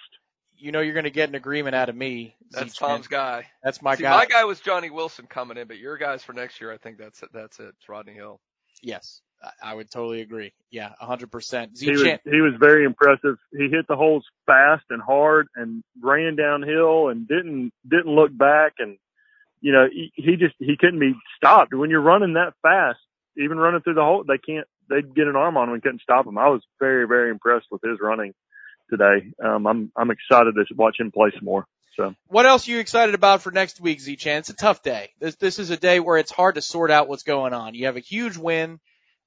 you 0.58 0.72
know 0.72 0.80
you're 0.80 0.94
going 0.94 1.04
to 1.04 1.10
get 1.10 1.28
an 1.28 1.34
agreement 1.34 1.74
out 1.74 1.88
of 1.88 1.96
me. 1.96 2.34
That's 2.50 2.72
Z-Chan. 2.72 2.88
Tom's 2.88 3.06
guy. 3.08 3.46
That's 3.62 3.82
my 3.82 3.96
See, 3.96 4.02
guy. 4.04 4.16
my 4.16 4.26
guy 4.26 4.44
was 4.44 4.60
Johnny 4.60 4.88
Wilson 4.90 5.26
coming 5.26 5.56
in, 5.58 5.66
but 5.68 5.78
your 5.78 5.96
guys 5.98 6.22
for 6.22 6.32
next 6.32 6.60
year, 6.60 6.72
I 6.72 6.78
think 6.78 6.96
that's 6.98 7.22
it. 7.22 7.28
That's 7.34 7.58
it. 7.58 7.74
It's 7.78 7.88
Rodney 7.88 8.14
Hill. 8.14 8.40
Yes, 8.82 9.20
I- 9.42 9.70
I 9.70 9.74
would 9.74 9.90
totally 9.90 10.20
agree. 10.22 10.52
Yeah, 10.70 10.92
100%. 11.02 11.78
He 11.78 11.90
was 11.90 12.02
he 12.02 12.40
was 12.40 12.54
very 12.58 12.84
impressive. 12.84 13.36
He 13.52 13.68
hit 13.68 13.86
the 13.88 13.96
holes 13.96 14.24
fast 14.46 14.84
and 14.90 15.02
hard 15.02 15.48
and 15.56 15.82
ran 16.00 16.36
downhill 16.36 17.08
and 17.08 17.26
didn't 17.28 17.72
didn't 17.88 18.14
look 18.14 18.36
back 18.36 18.74
and 18.78 18.96
you 19.66 19.72
know 19.72 19.88
he, 19.92 20.12
he 20.14 20.36
just 20.36 20.54
he 20.60 20.76
couldn't 20.78 21.00
be 21.00 21.14
stopped 21.36 21.74
when 21.74 21.90
you're 21.90 22.00
running 22.00 22.34
that 22.34 22.54
fast. 22.62 23.00
Even 23.36 23.58
running 23.58 23.80
through 23.80 23.94
the 23.94 24.04
hole, 24.04 24.22
they 24.22 24.38
can't. 24.38 24.64
They'd 24.88 25.12
get 25.12 25.26
an 25.26 25.34
arm 25.34 25.56
on 25.56 25.68
him 25.68 25.74
and 25.74 25.82
couldn't 25.82 26.02
stop 26.02 26.24
him. 26.24 26.38
I 26.38 26.48
was 26.48 26.62
very 26.78 27.08
very 27.08 27.30
impressed 27.30 27.66
with 27.72 27.82
his 27.82 27.98
running 28.00 28.32
today. 28.88 29.32
Um, 29.44 29.66
I'm 29.66 29.90
I'm 29.96 30.12
excited 30.12 30.54
to 30.54 30.64
watch 30.76 31.00
him 31.00 31.10
play 31.10 31.32
some 31.34 31.44
more. 31.44 31.66
So 31.96 32.14
what 32.28 32.46
else 32.46 32.68
are 32.68 32.70
you 32.70 32.78
excited 32.78 33.16
about 33.16 33.42
for 33.42 33.50
next 33.50 33.80
week, 33.80 34.00
Z-Chan? 34.00 34.40
It's 34.40 34.50
a 34.50 34.54
tough 34.54 34.82
day. 34.82 35.10
This, 35.18 35.34
this 35.36 35.58
is 35.58 35.70
a 35.70 35.76
day 35.76 35.98
where 35.98 36.18
it's 36.18 36.30
hard 36.30 36.54
to 36.54 36.62
sort 36.62 36.92
out 36.92 37.08
what's 37.08 37.22
going 37.22 37.54
on. 37.54 37.74
You 37.74 37.86
have 37.86 37.96
a 37.96 38.00
huge 38.00 38.36
win, 38.36 38.80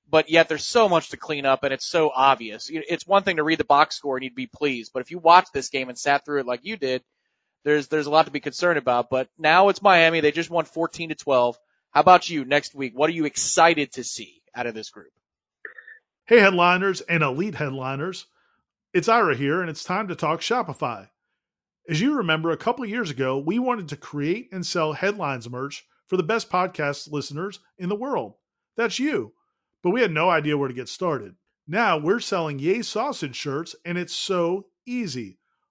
but 0.07 0.29
yet 0.29 0.47
there's 0.47 0.65
so 0.65 0.87
much 0.87 1.09
to 1.09 1.17
clean 1.17 1.47
up 1.47 1.63
and 1.63 1.73
it's 1.73 1.89
so 1.89 2.11
obvious. 2.13 2.69
It's 2.71 3.07
one 3.07 3.23
thing 3.23 3.37
to 3.37 3.43
read 3.43 3.57
the 3.57 3.63
box 3.63 3.95
score 3.95 4.17
and 4.17 4.23
you'd 4.23 4.35
be 4.35 4.45
pleased, 4.45 4.91
but 4.93 5.01
if 5.01 5.09
you 5.09 5.17
watch 5.17 5.47
this 5.51 5.69
game 5.69 5.89
and 5.89 5.97
sat 5.97 6.23
through 6.23 6.41
it 6.41 6.45
like 6.45 6.59
you 6.61 6.77
did, 6.77 7.01
there's, 7.63 7.87
there's 7.87 8.07
a 8.07 8.11
lot 8.11 8.25
to 8.25 8.31
be 8.31 8.39
concerned 8.39 8.77
about, 8.77 9.09
but 9.09 9.29
now 9.37 9.69
it's 9.69 9.81
Miami. 9.81 10.21
They 10.21 10.31
just 10.31 10.49
won 10.49 10.65
14 10.65 11.09
to 11.09 11.15
12. 11.15 11.57
How 11.91 12.01
about 12.01 12.29
you 12.29 12.45
next 12.45 12.75
week? 12.75 12.93
What 12.95 13.09
are 13.09 13.13
you 13.13 13.25
excited 13.25 13.93
to 13.93 14.03
see 14.03 14.41
out 14.55 14.67
of 14.67 14.73
this 14.73 14.89
group? 14.89 15.11
Hey, 16.25 16.39
headliners 16.39 17.01
and 17.01 17.23
elite 17.23 17.55
headliners. 17.55 18.25
It's 18.93 19.09
Ira 19.09 19.35
here, 19.35 19.61
and 19.61 19.69
it's 19.69 19.83
time 19.83 20.07
to 20.07 20.15
talk 20.15 20.41
Shopify. 20.41 21.09
As 21.89 21.99
you 21.99 22.17
remember, 22.17 22.51
a 22.51 22.57
couple 22.57 22.85
years 22.85 23.09
ago, 23.09 23.39
we 23.39 23.57
wanted 23.57 23.89
to 23.89 23.97
create 23.97 24.49
and 24.51 24.65
sell 24.65 24.93
headlines 24.93 25.49
merch 25.49 25.85
for 26.05 26.17
the 26.17 26.23
best 26.23 26.49
podcast 26.49 27.11
listeners 27.11 27.59
in 27.77 27.89
the 27.89 27.95
world. 27.95 28.35
That's 28.77 28.99
you. 28.99 29.33
But 29.81 29.91
we 29.91 30.01
had 30.01 30.11
no 30.11 30.29
idea 30.29 30.57
where 30.57 30.67
to 30.67 30.73
get 30.73 30.89
started. 30.89 31.35
Now 31.67 31.97
we're 31.97 32.19
selling 32.19 32.59
Yay 32.59 32.81
Sausage 32.81 33.35
shirts, 33.35 33.75
and 33.85 33.97
it's 33.97 34.15
so 34.15 34.67
easy. 34.85 35.39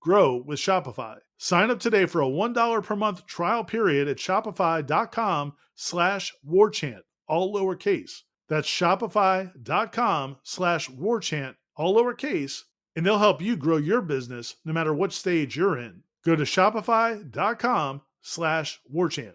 grow 0.00 0.36
with 0.36 0.58
Shopify. 0.58 1.18
Sign 1.38 1.70
up 1.70 1.80
today 1.80 2.06
for 2.06 2.20
a 2.22 2.26
$1 2.26 2.84
per 2.84 2.96
month 2.96 3.26
trial 3.26 3.64
period 3.64 4.08
at 4.08 4.18
shopify.com 4.18 5.54
slash 5.74 6.34
warchant, 6.46 7.00
all 7.26 7.54
lowercase. 7.54 8.22
That's 8.48 8.68
shopify.com 8.68 10.36
slash 10.42 10.90
warchant, 10.90 11.54
all 11.76 11.96
lowercase, 11.96 12.62
and 12.96 13.06
they'll 13.06 13.18
help 13.18 13.40
you 13.40 13.56
grow 13.56 13.76
your 13.76 14.02
business 14.02 14.56
no 14.64 14.72
matter 14.72 14.92
what 14.92 15.12
stage 15.12 15.56
you're 15.56 15.78
in. 15.78 16.02
Go 16.24 16.36
to 16.36 16.42
shopify.com 16.42 18.02
slash 18.20 18.80
warchant. 18.92 19.34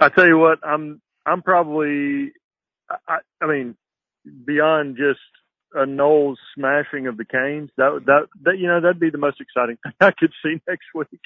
I 0.00 0.08
tell 0.10 0.26
you 0.26 0.36
what, 0.36 0.58
I'm 0.62 1.00
I'm 1.24 1.42
probably 1.42 2.32
I, 2.90 2.96
I, 3.08 3.18
I 3.40 3.46
mean 3.46 3.76
beyond 4.44 4.96
just 4.96 5.20
a 5.74 5.86
Noles 5.86 6.36
smashing 6.54 7.06
of 7.06 7.16
the 7.16 7.24
Canes. 7.24 7.70
That 7.76 8.02
that 8.06 8.28
that 8.42 8.58
you 8.58 8.66
know 8.66 8.80
that'd 8.80 9.00
be 9.00 9.10
the 9.10 9.18
most 9.18 9.40
exciting 9.40 9.76
thing 9.82 9.92
I 10.00 10.12
could 10.12 10.32
see 10.42 10.60
next 10.66 10.86
week. 10.94 11.20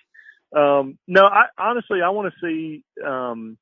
Um, 0.57 0.99
no, 1.07 1.25
I 1.25 1.47
honestly 1.59 2.01
I 2.05 2.11
want 2.11 2.33
to 2.33 2.47
see. 2.47 2.85
Um, 3.05 3.59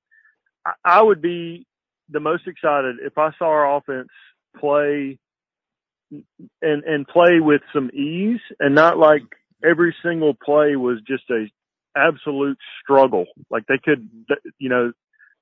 I, 0.65 0.73
I 0.85 1.03
would 1.03 1.23
be 1.23 1.67
the 2.11 2.21
most 2.21 2.47
excited 2.47 2.97
if 3.03 3.19
I 3.19 3.31
saw 3.39 3.47
our 3.47 3.77
offense 3.77 4.09
play 4.59 5.19
and 6.11 6.85
and 6.85 7.07
play 7.07 7.41
with 7.41 7.61
some 7.75 7.91
ease 7.91 8.41
and 8.59 8.75
not 8.75 8.99
like 8.99 9.23
every 9.65 9.95
single 10.03 10.35
play 10.35 10.77
was 10.77 11.01
just 11.07 11.25
a 11.31 11.47
absolute 11.97 12.59
struggle. 12.83 13.27
Like 13.51 13.67
they 13.67 13.79
could, 13.83 14.09
you 14.59 14.69
know, 14.69 14.93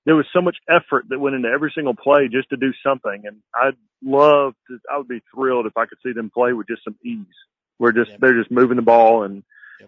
there 0.06 0.16
was 0.16 0.24
so 0.32 0.40
much 0.40 0.56
effort 0.68 1.04
that 1.10 1.18
went 1.18 1.34
into 1.36 1.48
every 1.48 1.72
single 1.74 1.94
play 1.94 2.28
just 2.32 2.48
to 2.50 2.56
do 2.56 2.72
something. 2.82 3.24
And 3.26 3.38
I'd 3.54 3.76
love 4.02 4.54
to, 4.68 4.78
I 4.90 4.96
would 4.96 5.08
be 5.08 5.20
thrilled 5.34 5.66
if 5.66 5.76
I 5.76 5.84
could 5.86 5.98
see 6.02 6.12
them 6.12 6.30
play 6.30 6.52
with 6.52 6.68
just 6.68 6.84
some 6.84 6.96
ease. 7.04 7.26
We're 7.78 7.92
just, 7.92 8.12
they're 8.20 8.38
just 8.38 8.50
moving 8.50 8.76
the 8.76 8.82
ball 8.82 9.24
and 9.24 9.42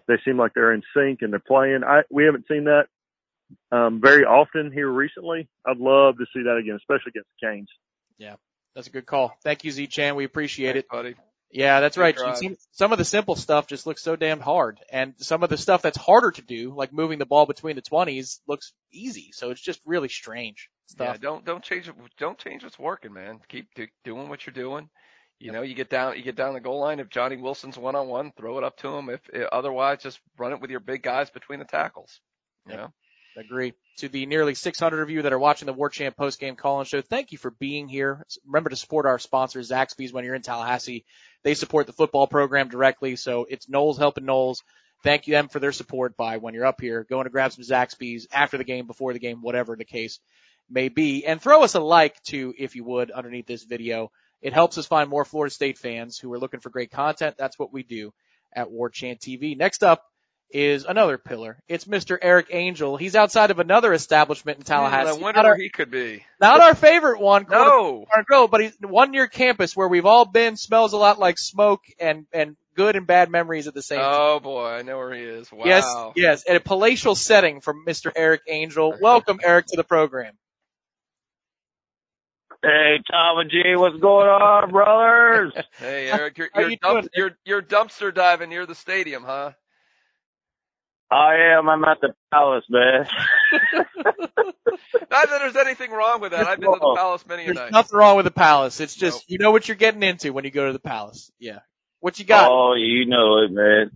they 0.07 0.15
seem 0.23 0.37
like 0.37 0.53
they're 0.53 0.73
in 0.73 0.83
sync 0.95 1.21
and 1.21 1.31
they're 1.33 1.39
playing. 1.39 1.83
I, 1.83 2.01
we 2.11 2.25
haven't 2.25 2.45
seen 2.47 2.65
that, 2.65 2.87
um, 3.71 3.99
very 3.99 4.25
often 4.25 4.71
here 4.71 4.89
recently. 4.89 5.47
I'd 5.65 5.77
love 5.77 6.17
to 6.17 6.25
see 6.33 6.43
that 6.43 6.57
again, 6.57 6.75
especially 6.75 7.11
against 7.15 7.29
the 7.41 7.47
Canes. 7.47 7.69
Yeah, 8.19 8.35
that's 8.75 8.87
a 8.87 8.91
good 8.91 9.07
call. 9.07 9.35
Thank 9.43 9.63
you, 9.63 9.71
Z 9.71 9.87
Chan. 9.87 10.15
We 10.15 10.25
appreciate 10.25 10.75
it. 10.75 10.87
buddy. 10.89 11.15
Yeah, 11.51 11.79
that's 11.79 11.97
right. 11.97 12.17
Some, 12.17 12.57
some 12.71 12.91
of 12.91 12.99
the 12.99 13.05
simple 13.05 13.35
stuff 13.35 13.65
just 13.67 13.87
looks 13.87 14.03
so 14.03 14.15
damn 14.15 14.39
hard, 14.39 14.79
and 14.91 15.15
some 15.17 15.41
of 15.43 15.49
the 15.49 15.57
stuff 15.57 15.81
that's 15.81 15.97
harder 15.97 16.31
to 16.31 16.41
do, 16.43 16.73
like 16.75 16.93
moving 16.93 17.17
the 17.17 17.25
ball 17.25 17.47
between 17.47 17.75
the 17.75 17.81
twenties, 17.81 18.39
looks 18.47 18.73
easy. 18.91 19.31
So 19.33 19.49
it's 19.49 19.61
just 19.61 19.81
really 19.85 20.09
strange 20.09 20.69
Yeah, 20.99 21.13
stuff. 21.13 21.21
don't 21.21 21.45
don't 21.45 21.63
change 21.63 21.87
it. 21.89 21.95
Don't 22.17 22.37
change 22.37 22.63
what's 22.63 22.77
working, 22.77 23.13
man. 23.13 23.39
Keep 23.47 23.73
do, 23.73 23.87
doing 24.03 24.29
what 24.29 24.45
you're 24.45 24.53
doing. 24.53 24.89
You 25.39 25.51
know, 25.51 25.61
you 25.61 25.73
get 25.73 25.89
down 25.89 26.17
you 26.17 26.23
get 26.23 26.35
down 26.35 26.53
the 26.53 26.59
goal 26.59 26.81
line. 26.81 26.99
If 26.99 27.09
Johnny 27.09 27.37
Wilson's 27.37 27.77
one 27.77 27.95
on 27.95 28.07
one, 28.07 28.31
throw 28.37 28.57
it 28.57 28.63
up 28.63 28.77
to 28.77 28.89
him. 28.89 29.09
If, 29.09 29.21
if 29.33 29.47
otherwise, 29.51 30.03
just 30.03 30.19
run 30.37 30.51
it 30.51 30.61
with 30.61 30.69
your 30.69 30.81
big 30.81 31.01
guys 31.01 31.29
between 31.31 31.59
the 31.59 31.65
tackles. 31.65 32.19
You 32.67 32.75
know. 32.75 32.93
Agree. 33.39 33.73
To 33.99 34.09
the 34.09 34.25
nearly 34.25 34.53
600 34.53 35.01
of 35.01 35.09
you 35.09 35.21
that 35.21 35.31
are 35.31 35.39
watching 35.39 35.65
the 35.65 35.73
War 35.73 35.89
Chant 35.89 36.17
post 36.17 36.39
game 36.39 36.55
call 36.55 36.79
in 36.79 36.85
show, 36.85 37.01
thank 37.01 37.31
you 37.31 37.37
for 37.37 37.51
being 37.51 37.87
here. 37.87 38.25
Remember 38.45 38.69
to 38.69 38.75
support 38.75 39.05
our 39.05 39.17
sponsor, 39.17 39.59
Zaxby's, 39.61 40.11
when 40.11 40.25
you're 40.25 40.35
in 40.35 40.41
Tallahassee. 40.41 41.05
They 41.43 41.53
support 41.53 41.87
the 41.87 41.93
football 41.93 42.27
program 42.27 42.67
directly, 42.67 43.15
so 43.15 43.45
it's 43.49 43.67
Noles 43.67 43.97
helping 43.97 44.25
Noles. 44.25 44.61
thank 45.03 45.27
you 45.27 45.33
them 45.33 45.47
for 45.47 45.59
their 45.59 45.71
support 45.71 46.17
by 46.17 46.37
when 46.37 46.53
you're 46.53 46.65
up 46.65 46.81
here 46.81 47.05
going 47.09 47.23
to 47.23 47.29
grab 47.29 47.53
some 47.53 47.63
Zaxby's 47.63 48.27
after 48.31 48.57
the 48.57 48.65
game, 48.65 48.87
before 48.87 49.13
the 49.13 49.19
game, 49.19 49.41
whatever 49.41 49.77
the 49.77 49.85
case 49.85 50.19
may 50.69 50.89
be. 50.89 51.25
And 51.25 51.41
throw 51.41 51.63
us 51.63 51.75
a 51.75 51.79
like 51.79 52.21
too, 52.23 52.53
if 52.57 52.75
you 52.75 52.83
would, 52.83 53.09
underneath 53.09 53.47
this 53.47 53.63
video. 53.63 54.11
It 54.41 54.53
helps 54.53 54.77
us 54.77 54.85
find 54.85 55.09
more 55.09 55.23
Florida 55.23 55.53
State 55.53 55.77
fans 55.77 56.17
who 56.17 56.31
are 56.33 56.39
looking 56.39 56.59
for 56.59 56.69
great 56.69 56.91
content. 56.91 57.35
That's 57.37 57.57
what 57.57 57.73
we 57.73 57.83
do 57.83 58.13
at 58.53 58.71
War 58.71 58.89
Chant 58.89 59.19
TV. 59.19 59.57
Next 59.57 59.83
up 59.83 60.03
is 60.51 60.85
another 60.85 61.17
pillar. 61.17 61.57
It's 61.67 61.85
Mr. 61.85 62.17
Eric 62.21 62.47
Angel. 62.51 62.97
He's 62.97 63.15
outside 63.15 63.51
of 63.51 63.59
another 63.59 63.93
establishment 63.93 64.57
in 64.57 64.63
Tallahassee. 64.63 65.09
I 65.09 65.13
wonder 65.13 65.37
Not 65.37 65.43
where 65.43 65.53
our, 65.53 65.57
he 65.57 65.69
could 65.69 65.91
be. 65.91 66.23
not 66.41 66.59
our 66.59 66.75
favorite 66.75 67.19
one, 67.19 67.45
No. 67.49 68.05
Corner 68.11 68.47
but 68.47 68.61
he's 68.61 68.75
one 68.81 69.11
near 69.11 69.27
campus 69.27 69.75
where 69.75 69.87
we've 69.87 70.05
all 70.05 70.25
been. 70.25 70.57
Smells 70.57 70.93
a 70.93 70.97
lot 70.97 71.19
like 71.19 71.37
smoke 71.37 71.81
and 71.99 72.25
and 72.33 72.55
good 72.75 72.95
and 72.95 73.05
bad 73.05 73.29
memories 73.29 73.67
at 73.67 73.73
the 73.73 73.81
same 73.81 73.99
time. 73.99 74.11
Oh 74.11 74.39
boy, 74.39 74.65
I 74.65 74.81
know 74.81 74.97
where 74.97 75.13
he 75.13 75.21
is. 75.21 75.51
Wow. 75.51 75.65
Yes, 75.65 75.85
yes, 76.15 76.43
at 76.49 76.55
a 76.55 76.59
palatial 76.61 77.15
setting 77.15 77.61
from 77.61 77.85
Mr. 77.85 78.11
Eric 78.15 78.41
Angel. 78.47 78.95
Welcome, 79.01 79.39
Eric, 79.43 79.67
to 79.67 79.75
the 79.75 79.83
program. 79.83 80.33
Hey, 82.61 82.99
Tom 83.09 83.37
and 83.39 83.49
G, 83.49 83.75
what's 83.75 83.97
going 83.99 84.27
on, 84.27 84.71
brothers? 84.71 85.53
Hey 85.77 86.09
Eric, 86.11 86.37
you're 86.37 86.49
you're, 86.55 86.69
you 86.69 86.77
dump, 86.77 87.07
you're 87.15 87.31
you're 87.45 87.61
dumpster 87.61 88.13
diving 88.13 88.49
near 88.49 88.65
the 88.65 88.75
stadium, 88.75 89.23
huh? 89.23 89.51
Oh, 91.11 91.15
I 91.15 91.57
am. 91.57 91.69
I'm 91.69 91.83
at 91.85 91.99
the 92.01 92.13
Palace, 92.31 92.65
man. 92.69 93.07
Not 95.11 95.29
that 95.29 95.39
there's 95.39 95.55
anything 95.55 95.91
wrong 95.91 96.21
with 96.21 96.31
that. 96.31 96.45
I've 96.45 96.59
been 96.59 96.71
to 96.71 96.79
the 96.79 96.95
palace 96.95 97.25
many 97.27 97.43
a 97.43 97.45
There's 97.47 97.57
night. 97.57 97.71
nothing 97.71 97.97
wrong 97.97 98.15
with 98.15 98.25
the 98.25 98.31
palace. 98.31 98.79
It's 98.79 98.93
just 98.95 99.29
you 99.29 99.39
know 99.39 99.51
what 99.51 99.67
you're 99.67 99.75
getting 99.77 100.03
into 100.03 100.31
when 100.33 100.45
you 100.45 100.51
go 100.51 100.67
to 100.67 100.73
the 100.73 100.79
palace. 100.79 101.31
Yeah. 101.39 101.59
What 101.99 102.19
you 102.19 102.25
got? 102.25 102.49
Oh, 102.49 102.75
you 102.75 103.05
know 103.07 103.39
it, 103.43 103.51
man. 103.51 103.91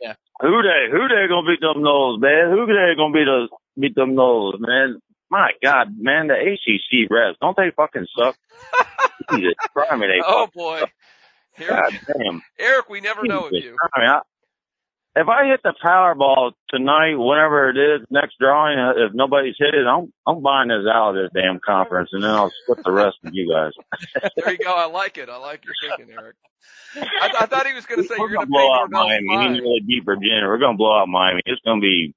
Yeah. 0.00 0.14
Who 0.40 0.62
they? 0.62 0.90
Who 0.92 1.08
they 1.08 1.26
gonna 1.28 1.46
beat 1.46 1.60
them 1.60 1.82
Noles, 1.82 2.20
man? 2.20 2.50
Who 2.50 2.66
they 2.66 2.94
gonna 2.96 3.14
beat 3.14 3.28
us? 3.28 3.48
Beat 3.78 3.94
them 3.94 4.14
Noles, 4.14 4.58
man? 4.58 5.00
My 5.30 5.52
God, 5.62 5.88
man, 5.98 6.28
the 6.28 6.34
ACC 6.34 7.10
refs 7.10 7.34
don't 7.40 7.56
they 7.56 7.70
fucking 7.76 8.06
suck? 8.16 8.36
Jesus, 9.30 9.54
Christ, 9.72 9.90
they 10.00 10.20
Oh 10.24 10.46
fucking 10.46 10.52
boy. 10.54 10.80
suck. 10.80 10.90
Here, 11.56 11.68
God 11.70 11.92
damn. 12.06 12.42
Eric, 12.58 12.88
we 12.88 13.00
never 13.00 13.26
know 13.26 13.46
of 13.46 13.52
Jesus 13.52 13.64
you. 13.64 13.76
Christ, 13.76 14.08
I, 14.08 14.20
if 15.18 15.28
I 15.28 15.46
hit 15.46 15.60
the 15.64 15.74
Powerball 15.84 16.52
tonight, 16.70 17.16
whenever 17.16 17.70
it 17.70 17.76
is, 17.76 18.06
next 18.10 18.36
drawing, 18.38 18.78
uh, 18.78 19.06
if 19.06 19.12
nobody's 19.14 19.56
hit 19.58 19.74
it, 19.74 19.86
I'm 19.86 20.12
I'm 20.26 20.42
buying 20.42 20.68
this 20.68 20.86
out 20.92 21.10
of 21.10 21.14
this 21.16 21.30
damn 21.34 21.58
conference, 21.64 22.10
and 22.12 22.22
then 22.22 22.30
I'll 22.30 22.52
split 22.62 22.84
the 22.84 22.92
rest 22.92 23.16
with 23.22 23.34
you 23.34 23.52
guys. 23.52 23.72
There 24.36 24.52
you 24.52 24.58
go. 24.58 24.72
I 24.72 24.86
like 24.86 25.18
it. 25.18 25.28
I 25.28 25.36
like 25.36 25.64
your 25.64 25.74
thinking, 25.82 26.14
Eric. 26.14 26.36
I, 26.96 27.30
I 27.40 27.46
thought 27.46 27.66
he 27.66 27.72
was 27.72 27.86
going 27.86 28.02
to 28.02 28.08
say 28.08 28.14
We're 28.18 28.30
you're 28.30 28.36
going 28.36 28.48
gonna 28.48 28.66
blow 28.66 28.74
out 28.74 28.90
Miami. 28.90 29.54
He's 29.54 29.60
really 29.60 29.80
beat 29.86 30.04
Virginia. 30.04 30.46
We're 30.46 30.58
gonna 30.58 30.76
blow 30.76 31.00
out 31.00 31.08
Miami. 31.08 31.42
It's 31.46 31.60
gonna 31.64 31.80
be 31.80 32.14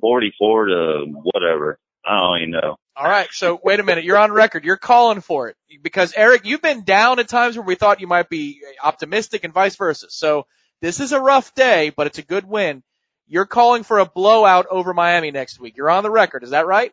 forty-four 0.00 0.66
to 0.66 1.04
whatever. 1.22 1.78
I 2.06 2.16
don't 2.18 2.38
even 2.38 2.50
know. 2.52 2.76
All 2.96 3.08
right. 3.08 3.28
So 3.32 3.60
wait 3.62 3.80
a 3.80 3.82
minute. 3.82 4.04
You're 4.04 4.18
on 4.18 4.32
record. 4.32 4.64
You're 4.64 4.76
calling 4.76 5.20
for 5.20 5.48
it 5.48 5.56
because 5.82 6.14
Eric, 6.16 6.46
you've 6.46 6.62
been 6.62 6.84
down 6.84 7.18
at 7.18 7.28
times 7.28 7.56
where 7.56 7.66
we 7.66 7.74
thought 7.74 8.00
you 8.00 8.06
might 8.06 8.28
be 8.28 8.60
optimistic 8.82 9.44
and 9.44 9.52
vice 9.52 9.76
versa. 9.76 10.06
So 10.10 10.46
this 10.80 11.00
is 11.00 11.12
a 11.12 11.20
rough 11.20 11.54
day, 11.54 11.90
but 11.94 12.06
it's 12.06 12.18
a 12.18 12.22
good 12.22 12.44
win. 12.46 12.82
You're 13.26 13.46
calling 13.46 13.82
for 13.84 13.98
a 13.98 14.06
blowout 14.06 14.66
over 14.70 14.92
Miami 14.92 15.30
next 15.30 15.60
week. 15.60 15.76
You're 15.76 15.90
on 15.90 16.02
the 16.02 16.10
record. 16.10 16.42
Is 16.42 16.50
that 16.50 16.66
right? 16.66 16.92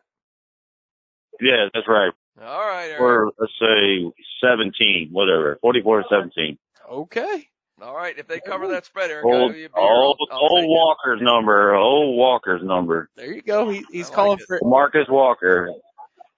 Yeah, 1.40 1.66
that's 1.72 1.86
right. 1.88 2.12
All 2.40 2.60
right, 2.66 2.86
Eric. 2.90 3.00
Or 3.00 3.32
let's 3.38 3.52
say 3.60 4.12
seventeen, 4.40 5.08
whatever, 5.10 5.58
forty-four 5.60 6.02
to 6.02 6.08
seventeen. 6.08 6.58
Okay. 6.90 7.48
All 7.82 7.94
right. 7.96 8.16
If 8.18 8.26
they 8.26 8.40
cover 8.40 8.68
that 8.68 8.86
spread, 8.86 9.10
Eric, 9.10 9.24
Old, 9.24 9.34
I'll 9.34 9.48
give 9.48 9.56
you 9.58 9.66
a 9.66 9.68
beer. 9.68 9.82
old, 9.84 10.18
I'll- 10.30 10.36
I'll 10.36 10.48
old. 10.50 10.64
Walker's 10.68 11.20
number. 11.22 11.74
Old 11.74 12.16
Walker's 12.16 12.62
number. 12.62 13.08
There 13.16 13.32
you 13.32 13.42
go. 13.42 13.68
He, 13.68 13.84
he's 13.92 14.10
calling 14.10 14.38
for 14.38 14.58
Marcus 14.62 15.06
Walker. 15.08 15.70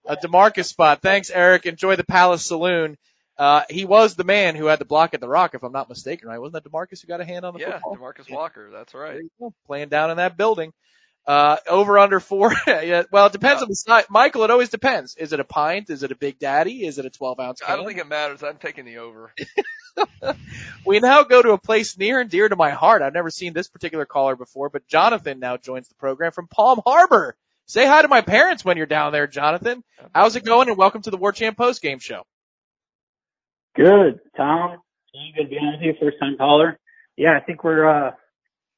a 0.06 0.16
Demarcus 0.16 0.66
spot. 0.66 1.00
Thanks, 1.02 1.30
Eric. 1.30 1.66
Enjoy 1.66 1.96
the 1.96 2.04
Palace 2.04 2.44
Saloon. 2.46 2.96
Uh, 3.40 3.62
he 3.70 3.86
was 3.86 4.16
the 4.16 4.24
man 4.24 4.54
who 4.54 4.66
had 4.66 4.78
the 4.78 4.84
block 4.84 5.14
at 5.14 5.20
the 5.22 5.28
Rock, 5.28 5.54
if 5.54 5.62
I'm 5.62 5.72
not 5.72 5.88
mistaken, 5.88 6.28
right? 6.28 6.38
Wasn't 6.38 6.62
that 6.62 6.70
Demarcus 6.70 7.00
who 7.00 7.08
got 7.08 7.22
a 7.22 7.24
hand 7.24 7.46
on 7.46 7.54
the 7.54 7.60
Yeah, 7.60 7.80
football? 7.80 7.96
Demarcus 7.96 8.30
Walker. 8.30 8.68
That's 8.70 8.92
right. 8.92 9.18
playing 9.66 9.88
down 9.88 10.10
in 10.10 10.18
that 10.18 10.36
building. 10.36 10.74
Uh, 11.26 11.56
over 11.66 11.98
under 11.98 12.20
four. 12.20 12.52
yeah, 12.66 13.04
well, 13.10 13.24
it 13.24 13.32
depends 13.32 13.62
on 13.62 13.68
the 13.70 13.74
size. 13.74 14.04
Michael, 14.10 14.44
it 14.44 14.50
always 14.50 14.68
depends. 14.68 15.16
Is 15.16 15.32
it 15.32 15.40
a 15.40 15.44
pint? 15.44 15.88
Is 15.88 16.02
it 16.02 16.12
a 16.12 16.16
Big 16.16 16.38
Daddy? 16.38 16.84
Is 16.84 16.98
it 16.98 17.06
a 17.06 17.10
12 17.10 17.40
ounce 17.40 17.62
I 17.66 17.76
don't 17.76 17.86
think 17.86 17.98
it 17.98 18.06
matters. 18.06 18.42
I'm 18.42 18.58
taking 18.58 18.84
the 18.84 18.98
over. 18.98 19.32
we 20.84 21.00
now 21.00 21.22
go 21.22 21.40
to 21.40 21.52
a 21.52 21.58
place 21.58 21.96
near 21.96 22.20
and 22.20 22.28
dear 22.28 22.46
to 22.46 22.56
my 22.56 22.70
heart. 22.70 23.00
I've 23.00 23.14
never 23.14 23.30
seen 23.30 23.54
this 23.54 23.68
particular 23.68 24.04
caller 24.04 24.36
before, 24.36 24.68
but 24.68 24.86
Jonathan 24.86 25.40
now 25.40 25.56
joins 25.56 25.88
the 25.88 25.94
program 25.94 26.32
from 26.32 26.46
Palm 26.46 26.82
Harbor. 26.86 27.36
Say 27.64 27.86
hi 27.86 28.02
to 28.02 28.08
my 28.08 28.20
parents 28.20 28.66
when 28.66 28.76
you're 28.76 28.84
down 28.84 29.12
there, 29.12 29.26
Jonathan. 29.26 29.82
How's 30.14 30.36
it 30.36 30.44
going? 30.44 30.68
And 30.68 30.76
welcome 30.76 31.00
to 31.02 31.10
the 31.10 31.16
War 31.16 31.32
Chant 31.32 31.56
post 31.56 31.80
game 31.80 32.00
show. 32.00 32.24
Good, 33.76 34.20
Tom. 34.36 34.78
Good 35.36 35.42
to 35.44 35.48
be 35.48 35.56
on 35.56 35.72
with 35.72 35.82
you, 35.82 35.94
first 36.00 36.18
time 36.20 36.36
caller. 36.36 36.78
Yeah, 37.16 37.36
I 37.36 37.40
think 37.40 37.64
we're 37.64 37.88
uh 37.88 38.12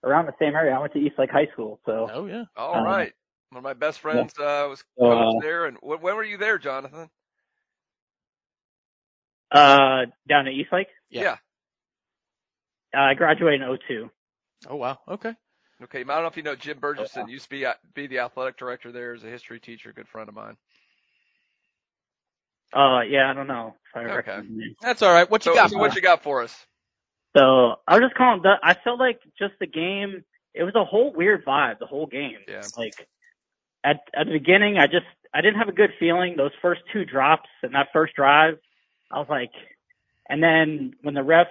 around 0.05 0.27
the 0.27 0.33
same 0.39 0.55
area. 0.55 0.73
I 0.75 0.79
went 0.79 0.93
to 0.95 0.99
East 0.99 1.19
Lake 1.19 1.31
High 1.31 1.47
School, 1.53 1.81
so. 1.87 2.09
Oh 2.13 2.27
yeah. 2.27 2.45
All 2.57 2.75
Um, 2.77 2.85
right. 2.85 3.13
One 3.51 3.59
of 3.59 3.65
my 3.65 3.75
best 3.75 4.01
friends 4.01 4.33
uh, 4.39 4.67
was 4.71 4.83
coach 4.99 5.37
uh, 5.37 5.41
there. 5.43 5.67
And 5.67 5.77
wh- 5.79 6.03
when 6.03 6.17
were 6.17 6.25
you 6.25 6.39
there, 6.39 6.57
Jonathan? 6.59 7.11
Uh, 9.51 10.07
down 10.27 10.47
at 10.47 10.55
East 10.55 10.73
Lake. 10.73 10.87
Yeah. 11.11 11.37
Uh, 12.97 13.01
I 13.01 13.15
graduated 13.15 13.61
in 13.61 13.79
'02. 13.89 14.11
Oh 14.69 14.77
wow. 14.77 14.99
Okay. 15.07 15.35
Okay. 15.83 16.01
I 16.01 16.05
don't 16.05 16.23
know 16.23 16.27
if 16.27 16.37
you 16.39 16.43
know 16.43 16.57
Jim 16.57 16.79
Burgesson. 16.79 17.29
Used 17.29 17.45
to 17.45 17.51
be 17.51 17.67
uh, 17.67 17.75
be 17.95 18.07
the 18.07 18.21
athletic 18.21 18.57
director 18.57 18.91
there 18.93 19.13
as 19.13 19.23
a 19.25 19.29
history 19.29 19.61
teacher, 19.61 19.93
good 19.93 20.09
friend 20.09 20.29
of 20.31 20.35
mine. 20.35 20.57
Uh, 22.73 23.01
yeah, 23.03 23.31
I 23.31 23.35
don't 23.35 23.47
know 23.49 23.75
Okay. 23.95 24.15
recognize 24.15 24.45
the 24.49 24.57
name. 24.57 24.77
That's 24.81 25.03
all 25.03 25.13
right. 25.13 25.31
What 25.31 25.45
you 25.47 25.53
So, 25.53 25.57
got? 25.57 25.71
so 25.71 25.79
what 25.79 25.95
you 25.95 26.03
got 26.03 26.23
for 26.23 26.43
us? 26.43 26.67
So 27.37 27.77
I 27.87 27.95
was 27.95 28.03
just 28.03 28.15
calling. 28.15 28.43
The, 28.43 28.55
I 28.63 28.75
felt 28.85 28.99
like 28.99 29.21
just 29.39 29.55
the 29.61 29.67
game. 29.67 30.25
It 30.55 30.65
was 30.65 30.75
a 30.75 30.85
whole 30.85 31.13
weird 31.15 31.45
vibe. 31.45 31.79
The 31.79 31.87
whole 31.87 32.07
game. 32.07 32.39
Yeah. 32.49 32.63
Like 32.77 32.95
at 33.85 34.01
at 34.15 34.27
the 34.27 34.33
beginning, 34.33 34.79
I 34.79 34.87
just 34.87 35.07
I 35.35 35.41
didn't 35.41 35.59
have 35.59 35.69
a 35.69 35.73
good 35.73 35.91
feeling. 35.99 36.35
Those 36.37 36.53
first 36.61 36.83
two 36.93 37.05
drops 37.05 37.49
and 37.63 37.75
that 37.75 37.89
first 37.93 38.15
drive, 38.15 38.59
I 39.11 39.19
was 39.19 39.29
like, 39.31 39.51
and 40.29 40.43
then 40.43 40.95
when 41.03 41.15
the 41.15 41.21
refs 41.23 41.47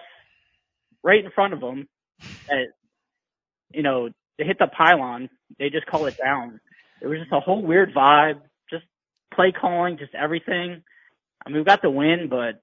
right 1.03 1.23
in 1.23 1.31
front 1.31 1.53
of 1.53 1.61
them, 1.61 1.87
uh, 2.49 2.55
you 3.73 3.83
know, 3.83 4.09
they 4.37 4.45
hit 4.45 4.57
the 4.59 4.67
pylon, 4.67 5.29
they 5.59 5.69
just 5.69 5.87
call 5.87 6.05
it 6.07 6.15
down. 6.23 6.59
It 7.01 7.07
was 7.07 7.19
just 7.19 7.31
a 7.31 7.39
whole 7.39 7.61
weird 7.61 7.93
vibe. 7.93 8.41
Just 8.69 8.85
play 9.33 9.51
calling, 9.51 9.97
just 9.97 10.13
everything. 10.15 10.83
I 11.45 11.49
mean, 11.49 11.59
we 11.59 11.63
got 11.63 11.81
the 11.81 11.89
win, 11.89 12.27
but 12.29 12.61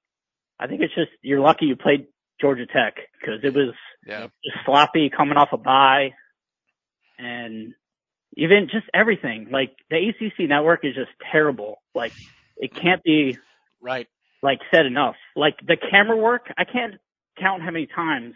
I 0.59 0.67
think 0.67 0.81
it's 0.83 0.95
just 0.95 1.11
you're 1.23 1.41
lucky 1.41 1.67
you 1.67 1.77
played 1.77 2.07
Georgia 2.41 2.67
Tech 2.67 2.95
because 3.21 3.41
it 3.43 3.55
was 3.55 3.75
Yeah. 4.07 4.29
just 4.45 4.65
sloppy 4.65 5.11
coming 5.11 5.37
off 5.37 5.49
a 5.53 5.57
bye, 5.57 6.13
and 7.19 7.75
even 8.37 8.69
just 8.71 8.87
everything. 8.95 9.49
Like 9.51 9.75
the 9.91 9.97
ACC 10.09 10.49
network 10.49 10.85
is 10.85 10.95
just 10.95 11.11
terrible. 11.33 11.83
Like 11.95 12.13
it 12.57 12.75
can't 12.75 13.03
be 13.03 13.39
Right. 13.81 14.09
like 14.43 14.61
said 14.73 14.87
enough. 14.87 15.17
Like 15.37 15.57
the 15.67 15.77
camera 15.77 16.17
work, 16.17 16.53
I 16.57 16.65
can't 16.65 16.95
count 17.39 17.63
how 17.63 17.71
many 17.71 17.87
times 17.87 18.35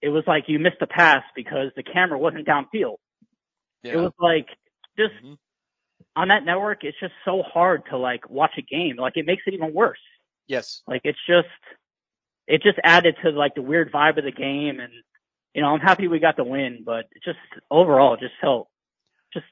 it 0.00 0.08
was 0.08 0.24
like 0.26 0.44
you 0.48 0.58
missed 0.58 0.80
a 0.80 0.86
pass 0.86 1.22
because 1.36 1.72
the 1.76 1.82
camera 1.82 2.18
wasn't 2.18 2.46
downfield. 2.46 2.96
Yeah. 3.82 3.92
It 3.94 3.96
was 3.98 4.12
like 4.18 4.48
just 4.98 5.14
Mm-hmm. 5.22 5.34
On 6.16 6.28
that 6.28 6.44
network, 6.44 6.84
it's 6.84 6.98
just 7.00 7.14
so 7.24 7.42
hard 7.42 7.82
to 7.90 7.96
like 7.96 8.28
watch 8.28 8.52
a 8.58 8.62
game. 8.62 8.96
Like 8.96 9.16
it 9.16 9.26
makes 9.26 9.42
it 9.46 9.54
even 9.54 9.72
worse. 9.72 9.98
Yes. 10.46 10.82
Like 10.86 11.02
it's 11.04 11.18
just 11.26 11.48
it 12.46 12.62
just 12.62 12.78
added 12.84 13.16
to 13.22 13.30
like 13.30 13.54
the 13.54 13.62
weird 13.62 13.92
vibe 13.92 14.18
of 14.18 14.24
the 14.24 14.32
game 14.32 14.80
and 14.80 14.92
you 15.54 15.60
know, 15.60 15.68
I'm 15.68 15.80
happy 15.80 16.08
we 16.08 16.18
got 16.18 16.36
the 16.36 16.44
win, 16.44 16.82
but 16.84 17.06
it 17.12 17.22
just 17.24 17.38
overall 17.70 18.14
it 18.14 18.20
just 18.20 18.34
felt 18.40 18.68
just 19.34 19.46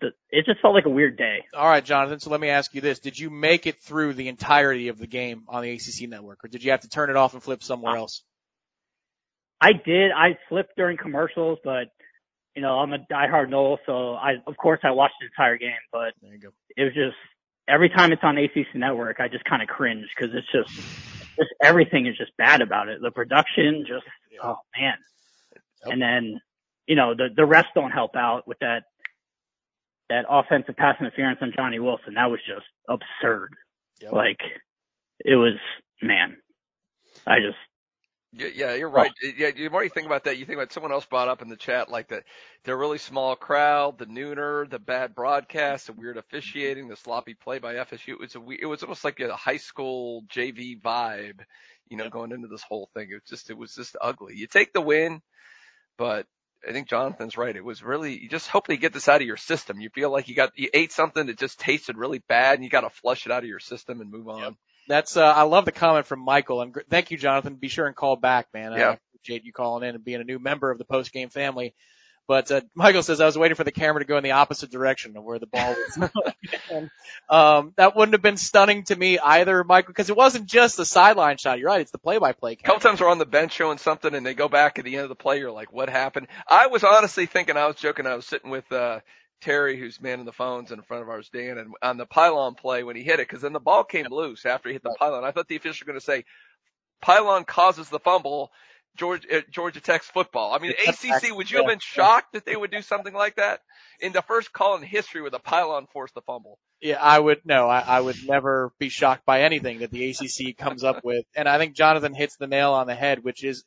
the, 0.00 0.08
it 0.30 0.44
just 0.44 0.60
felt 0.60 0.74
like 0.74 0.84
a 0.84 0.90
weird 0.90 1.16
day. 1.16 1.44
All 1.54 1.66
right, 1.66 1.84
Jonathan. 1.84 2.20
So 2.20 2.30
let 2.30 2.40
me 2.40 2.50
ask 2.50 2.74
you 2.74 2.80
this: 2.80 2.98
Did 2.98 3.18
you 3.18 3.30
make 3.30 3.66
it 3.66 3.80
through 3.80 4.14
the 4.14 4.28
entirety 4.28 4.88
of 4.88 4.98
the 4.98 5.06
game 5.06 5.44
on 5.48 5.62
the 5.62 5.72
ACC 5.72 6.08
network, 6.08 6.44
or 6.44 6.48
did 6.48 6.62
you 6.62 6.72
have 6.72 6.80
to 6.80 6.88
turn 6.88 7.08
it 7.08 7.16
off 7.16 7.32
and 7.32 7.42
flip 7.42 7.62
somewhere 7.62 7.96
else? 7.96 8.22
I 9.60 9.72
did. 9.72 10.12
I 10.12 10.36
flipped 10.50 10.76
during 10.76 10.98
commercials, 10.98 11.58
but 11.64 11.88
you 12.56 12.62
know, 12.62 12.78
I'm 12.78 12.92
a 12.94 12.98
diehard 12.98 13.50
Nole, 13.50 13.78
so 13.84 14.14
I 14.14 14.36
of 14.46 14.56
course 14.56 14.80
I 14.82 14.90
watched 14.90 15.16
the 15.20 15.26
entire 15.26 15.58
game, 15.58 15.72
but 15.92 16.14
there 16.22 16.32
you 16.32 16.40
go. 16.40 16.48
it 16.76 16.84
was 16.84 16.94
just 16.94 17.16
every 17.68 17.90
time 17.90 18.12
it's 18.12 18.24
on 18.24 18.38
ACC 18.38 18.74
network, 18.74 19.20
I 19.20 19.28
just 19.28 19.44
kind 19.44 19.62
of 19.62 19.68
cringe 19.68 20.06
because 20.16 20.34
it's 20.34 20.50
just 20.50 20.74
just 21.36 21.54
everything 21.62 22.06
is 22.06 22.16
just 22.16 22.34
bad 22.38 22.62
about 22.62 22.88
it. 22.88 23.00
The 23.02 23.10
production, 23.10 23.84
just 23.86 24.06
oh 24.42 24.56
man, 24.76 24.94
and 25.84 26.00
then 26.00 26.40
you 26.86 26.96
know 26.96 27.14
the 27.14 27.28
the 27.36 27.42
refs 27.42 27.66
don't 27.74 27.90
help 27.90 28.16
out 28.16 28.48
with 28.48 28.58
that 28.60 28.84
that 30.08 30.24
offensive 30.28 30.76
pass 30.76 30.96
interference 30.98 31.40
on 31.42 31.52
Johnny 31.54 31.78
Wilson. 31.78 32.14
That 32.14 32.30
was 32.30 32.40
just 32.46 32.66
absurd. 32.88 33.54
Like 34.10 34.40
it 35.20 35.36
was 35.36 35.58
man. 36.00 36.38
I 37.26 37.40
just 37.40 37.58
Yeah, 38.38 38.48
yeah, 38.54 38.74
you're 38.74 38.90
right. 38.90 39.12
Yeah, 39.38 39.50
the 39.52 39.70
more 39.70 39.82
you 39.82 39.88
think 39.88 40.06
about 40.06 40.24
that, 40.24 40.36
you 40.36 40.44
think 40.44 40.58
about 40.58 40.70
someone 40.72 40.92
else 40.92 41.06
brought 41.06 41.28
up 41.28 41.40
in 41.40 41.48
the 41.48 41.56
chat, 41.56 41.88
like 41.88 42.08
the 42.08 42.22
the 42.64 42.76
really 42.76 42.98
small 42.98 43.34
crowd, 43.34 43.98
the 43.98 44.04
nooner, 44.06 44.68
the 44.68 44.78
bad 44.78 45.14
broadcast, 45.14 45.86
the 45.86 45.94
weird 45.94 46.18
officiating, 46.18 46.88
the 46.88 46.96
sloppy 46.96 47.32
play 47.32 47.60
by 47.60 47.76
FSU. 47.76 48.12
It 48.12 48.20
was 48.20 48.34
a 48.36 48.40
it 48.60 48.66
was 48.66 48.82
almost 48.82 49.04
like 49.04 49.20
a 49.20 49.34
high 49.34 49.56
school 49.56 50.24
JV 50.28 50.78
vibe, 50.78 51.40
you 51.88 51.96
know, 51.96 52.10
going 52.10 52.32
into 52.32 52.48
this 52.48 52.62
whole 52.62 52.90
thing. 52.92 53.08
It 53.10 53.14
was 53.14 53.22
just 53.26 53.48
it 53.48 53.56
was 53.56 53.74
just 53.74 53.96
ugly. 54.02 54.34
You 54.36 54.46
take 54.46 54.74
the 54.74 54.82
win, 54.82 55.22
but 55.98 56.26
I 56.68 56.72
think 56.72 56.88
Jonathan's 56.88 57.36
right. 57.38 57.56
It 57.56 57.64
was 57.64 57.82
really 57.82 58.18
you 58.22 58.28
just 58.28 58.48
hope 58.48 58.68
you 58.70 58.76
get 58.78 58.92
this 58.92 59.08
out 59.08 59.20
of 59.22 59.26
your 59.26 59.38
system. 59.38 59.80
You 59.80 59.90
feel 59.90 60.10
like 60.10 60.28
you 60.28 60.34
got 60.36 60.52
you 60.56 60.70
ate 60.74 60.92
something 60.92 61.26
that 61.26 61.38
just 61.38 61.60
tasted 61.60 61.96
really 61.98 62.20
bad, 62.28 62.56
and 62.56 62.64
you 62.64 62.70
got 62.70 62.82
to 62.82 62.90
flush 62.90 63.26
it 63.26 63.32
out 63.32 63.44
of 63.44 63.48
your 63.48 63.60
system 63.60 64.00
and 64.00 64.10
move 64.10 64.28
on. 64.28 64.40
Yep. 64.42 64.54
That's 64.88 65.16
uh, 65.16 65.24
I 65.24 65.42
love 65.42 65.64
the 65.64 65.72
comment 65.72 66.06
from 66.06 66.20
Michael, 66.20 66.60
and 66.62 66.72
gr- 66.72 66.80
thank 66.88 67.10
you, 67.10 67.18
Jonathan. 67.18 67.54
Be 67.54 67.68
sure 67.68 67.86
and 67.86 67.96
call 67.96 68.16
back, 68.16 68.48
man. 68.54 68.72
Yeah. 68.72 68.90
I 68.90 68.98
appreciate 69.14 69.44
you 69.44 69.52
calling 69.52 69.88
in 69.88 69.94
and 69.94 70.04
being 70.04 70.20
a 70.20 70.24
new 70.24 70.38
member 70.38 70.70
of 70.70 70.78
the 70.78 70.84
post 70.84 71.12
game 71.12 71.28
family. 71.28 71.74
But 72.28 72.50
uh, 72.50 72.60
Michael 72.74 73.04
says 73.04 73.20
I 73.20 73.26
was 73.26 73.38
waiting 73.38 73.54
for 73.54 73.62
the 73.62 73.70
camera 73.70 74.00
to 74.00 74.06
go 74.06 74.16
in 74.16 74.24
the 74.24 74.32
opposite 74.32 74.70
direction 74.70 75.16
of 75.16 75.22
where 75.22 75.38
the 75.38 75.46
ball 75.46 75.76
was. 75.76 76.10
and, 76.72 76.90
um, 77.28 77.72
that 77.76 77.94
wouldn't 77.94 78.14
have 78.14 78.22
been 78.22 78.36
stunning 78.36 78.82
to 78.84 78.96
me 78.96 79.18
either, 79.18 79.62
Michael, 79.62 79.92
because 79.92 80.10
it 80.10 80.16
wasn't 80.16 80.46
just 80.46 80.76
the 80.76 80.84
sideline 80.84 81.36
shot. 81.36 81.60
You're 81.60 81.68
right; 81.68 81.80
it's 81.80 81.92
the 81.92 81.98
play-by-play. 81.98 82.52
A 82.52 82.56
couple 82.56 82.80
times 82.80 83.00
we're 83.00 83.10
on 83.10 83.18
the 83.18 83.26
bench 83.26 83.52
showing 83.52 83.78
something, 83.78 84.12
and 84.12 84.26
they 84.26 84.34
go 84.34 84.48
back 84.48 84.78
at 84.78 84.84
the 84.84 84.96
end 84.96 85.04
of 85.04 85.08
the 85.08 85.14
play. 85.14 85.38
You're 85.38 85.52
like, 85.52 85.72
"What 85.72 85.88
happened?" 85.88 86.26
I 86.48 86.66
was 86.66 86.82
honestly 86.82 87.26
thinking, 87.26 87.56
I 87.56 87.66
was 87.66 87.76
joking. 87.76 88.06
I 88.06 88.16
was 88.16 88.26
sitting 88.26 88.50
with 88.50 88.70
uh 88.72 89.00
Terry, 89.40 89.78
who's 89.78 90.00
manning 90.00 90.24
the 90.24 90.32
phones 90.32 90.72
in 90.72 90.82
front 90.82 91.02
of 91.02 91.08
ours, 91.08 91.28
Dan, 91.32 91.58
and 91.58 91.74
on 91.82 91.96
the 91.96 92.06
pylon 92.06 92.54
play 92.54 92.82
when 92.82 92.96
he 92.96 93.02
hit 93.02 93.20
it, 93.20 93.28
because 93.28 93.42
then 93.42 93.52
the 93.52 93.60
ball 93.60 93.84
came 93.84 94.06
loose 94.10 94.46
after 94.46 94.68
he 94.68 94.74
hit 94.74 94.82
the 94.82 94.96
pylon. 94.98 95.24
I 95.24 95.30
thought 95.30 95.48
the 95.48 95.56
official 95.56 95.84
was 95.84 95.86
going 95.86 96.00
to 96.00 96.04
say, 96.04 96.24
pylon 97.02 97.44
causes 97.44 97.88
the 97.88 97.98
fumble, 97.98 98.50
Georgia, 98.96 99.38
uh, 99.38 99.40
Georgia 99.50 99.80
Tech's 99.80 100.06
football. 100.06 100.54
I 100.54 100.58
mean, 100.58 100.72
ACC, 100.72 101.36
would 101.36 101.50
you 101.50 101.58
have 101.58 101.66
been 101.66 101.78
shocked 101.80 102.32
that 102.32 102.46
they 102.46 102.56
would 102.56 102.70
do 102.70 102.82
something 102.82 103.12
like 103.12 103.36
that? 103.36 103.60
In 104.00 104.12
the 104.12 104.22
first 104.22 104.52
call 104.52 104.76
in 104.76 104.82
history 104.82 105.20
where 105.20 105.30
the 105.30 105.38
pylon 105.38 105.86
forced 105.92 106.14
the 106.14 106.22
fumble. 106.22 106.58
Yeah, 106.80 106.98
I 107.00 107.18
would 107.18 107.40
no, 107.44 107.68
I, 107.68 107.80
I 107.80 108.00
would 108.00 108.16
never 108.26 108.72
be 108.78 108.88
shocked 108.88 109.24
by 109.24 109.42
anything 109.42 109.78
that 109.78 109.90
the 109.90 110.10
ACC 110.10 110.56
comes 110.56 110.84
up 110.84 111.04
with. 111.04 111.24
And 111.34 111.48
I 111.48 111.58
think 111.58 111.74
Jonathan 111.74 112.14
hits 112.14 112.36
the 112.36 112.46
nail 112.46 112.72
on 112.72 112.86
the 112.86 112.94
head, 112.94 113.24
which 113.24 113.44
is 113.44 113.64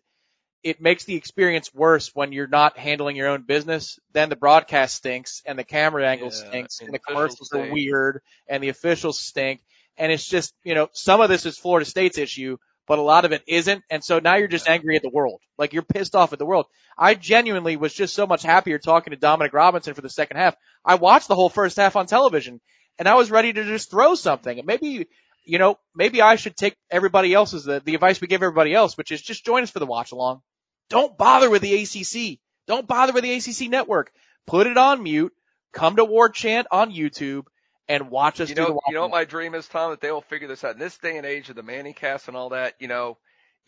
it 0.64 0.82
makes 0.82 1.06
the 1.06 1.16
experience 1.16 1.74
worse 1.74 2.14
when 2.14 2.32
you're 2.32 2.48
not 2.48 2.78
handling 2.78 3.16
your 3.16 3.30
own 3.30 3.44
business. 3.44 4.00
Then 4.14 4.30
the 4.30 4.36
broadcast 4.36 4.96
stinks 4.96 5.42
and 5.46 5.58
the 5.58 5.64
camera 5.64 6.08
angle 6.08 6.30
Yeah, 6.30 6.50
stinks 6.50 6.82
and 6.82 6.94
the 6.94 7.00
commercials 7.00 7.52
are 7.54 7.72
weird 7.72 8.22
and 8.48 8.62
the 8.62 8.70
officials 8.70 9.20
stink. 9.20 9.62
And 9.98 10.12
it's 10.12 10.28
just, 10.28 10.54
you 10.64 10.76
know, 10.76 10.90
some 10.94 11.22
of 11.22 11.30
this 11.30 11.46
is 11.46 11.58
Florida 11.58 11.86
State's 11.86 12.18
issue, 12.18 12.58
but 12.88 13.00
a 13.00 13.04
lot 13.04 13.26
of 13.26 13.32
it 13.32 13.44
isn't. 13.48 13.84
And 13.90 14.04
so 14.04 14.20
now 14.20 14.36
you're 14.36 14.48
just 14.48 14.70
angry 14.70 14.96
at 14.96 15.02
the 15.02 15.10
world. 15.10 15.42
Like 15.58 15.74
you're 15.74 15.84
pissed 15.84 16.16
off 16.16 16.34
at 16.34 16.40
the 16.40 16.46
world. 16.46 16.66
I 16.98 17.16
genuinely 17.16 17.78
was 17.78 17.94
just 17.94 18.14
so 18.14 18.28
much 18.28 18.44
happier 18.44 18.80
talking 18.80 19.12
to 19.12 19.18
Dominic 19.18 19.54
Robinson 19.54 19.94
for 19.94 20.02
the 20.02 20.10
second 20.10 20.38
half. 20.38 20.56
I 20.84 20.96
watched 20.96 21.28
the 21.28 21.36
whole 21.36 21.50
first 21.50 21.78
half 21.78 21.96
on 21.96 22.06
television 22.06 22.60
and 22.98 23.08
I 23.08 23.16
was 23.16 23.32
ready 23.32 23.54
to 23.54 23.64
just 23.64 23.90
throw 23.90 24.16
something. 24.16 24.58
And 24.58 24.68
maybe, 24.68 25.08
you 25.46 25.58
know, 25.58 25.78
maybe 25.96 26.22
I 26.22 26.36
should 26.36 26.56
take 26.56 26.76
everybody 26.92 27.34
else's, 27.34 27.64
the, 27.64 27.82
the 27.84 27.96
advice 27.96 28.22
we 28.22 28.28
give 28.28 28.44
everybody 28.44 28.74
else, 28.74 28.98
which 28.98 29.12
is 29.12 29.22
just 29.22 29.46
join 29.46 29.64
us 29.64 29.72
for 29.72 29.80
the 29.80 29.86
watch 29.86 30.12
along. 30.12 30.42
Don't 30.90 31.18
bother 31.18 31.50
with 31.50 31.62
the 31.62 31.84
ACC. 31.84 32.40
Don't 32.68 32.88
bother 32.88 33.14
with 33.14 33.24
the 33.24 33.34
ACC 33.34 33.70
network. 33.70 34.12
Put 34.48 34.68
it 34.68 34.78
on 34.78 35.04
mute. 35.04 35.34
Come 35.72 35.98
to 35.98 36.06
War 36.06 36.30
Chant 36.30 36.68
on 36.72 36.92
YouTube 36.92 37.46
and 37.88 38.10
watch 38.10 38.40
us 38.42 38.50
You 38.50 38.56
do 38.56 38.62
the 38.62 38.68
know, 38.68 38.74
watch 38.76 38.84
you 38.88 38.94
know 38.96 39.02
what 39.02 39.12
my 39.12 39.26
dream 39.26 39.56
is, 39.56 39.68
Tom, 39.68 39.92
that 39.92 40.02
they 40.02 40.12
will 40.12 40.22
figure 40.22 40.48
this 40.48 40.64
out. 40.64 40.74
In 40.74 40.80
this 40.80 40.98
day 40.98 41.18
and 41.18 41.26
age 41.26 41.50
of 41.50 41.56
the 41.56 41.64
Manning 41.64 41.94
cast 41.94 42.28
and 42.28 42.38
all 42.38 42.50
that, 42.50 42.76
you 42.80 42.88
know, 42.88 43.18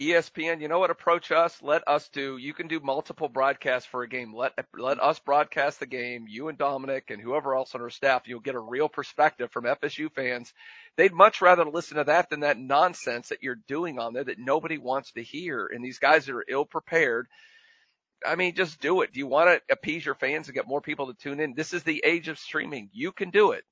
ESPN, 0.01 0.61
you 0.61 0.67
know 0.67 0.79
what? 0.79 0.89
Approach 0.89 1.31
us. 1.31 1.61
Let 1.61 1.87
us 1.87 2.09
do. 2.09 2.37
You 2.37 2.53
can 2.53 2.67
do 2.67 2.79
multiple 2.79 3.29
broadcasts 3.29 3.87
for 3.87 4.01
a 4.01 4.09
game. 4.09 4.33
Let 4.33 4.53
let 4.75 4.99
us 4.99 5.19
broadcast 5.19 5.79
the 5.79 5.85
game. 5.85 6.25
You 6.27 6.47
and 6.47 6.57
Dominic 6.57 7.11
and 7.11 7.21
whoever 7.21 7.55
else 7.55 7.75
on 7.75 7.81
our 7.81 7.91
staff. 7.91 8.27
You'll 8.27 8.39
get 8.39 8.55
a 8.55 8.59
real 8.59 8.89
perspective 8.89 9.51
from 9.51 9.65
FSU 9.65 10.11
fans. 10.11 10.53
They'd 10.97 11.13
much 11.13 11.41
rather 11.41 11.65
listen 11.65 11.97
to 11.97 12.03
that 12.05 12.29
than 12.29 12.41
that 12.41 12.59
nonsense 12.59 13.29
that 13.29 13.41
you're 13.41 13.59
doing 13.67 13.97
on 13.97 14.13
there 14.13 14.23
that 14.23 14.39
nobody 14.39 14.77
wants 14.77 15.13
to 15.13 15.23
hear. 15.23 15.65
And 15.65 15.83
these 15.83 15.99
guys 15.99 16.25
that 16.25 16.35
are 16.35 16.45
ill 16.47 16.65
prepared. 16.65 17.27
I 18.25 18.35
mean, 18.35 18.55
just 18.55 18.79
do 18.81 19.01
it. 19.01 19.13
Do 19.13 19.19
you 19.19 19.27
want 19.27 19.49
to 19.49 19.73
appease 19.73 20.05
your 20.05 20.15
fans 20.15 20.47
and 20.47 20.55
get 20.55 20.67
more 20.67 20.81
people 20.81 21.07
to 21.07 21.13
tune 21.13 21.39
in? 21.39 21.53
This 21.55 21.73
is 21.73 21.83
the 21.83 22.03
age 22.05 22.27
of 22.27 22.37
streaming. 22.37 22.89
You 22.93 23.11
can 23.11 23.31
do 23.31 23.51
it. 23.51 23.63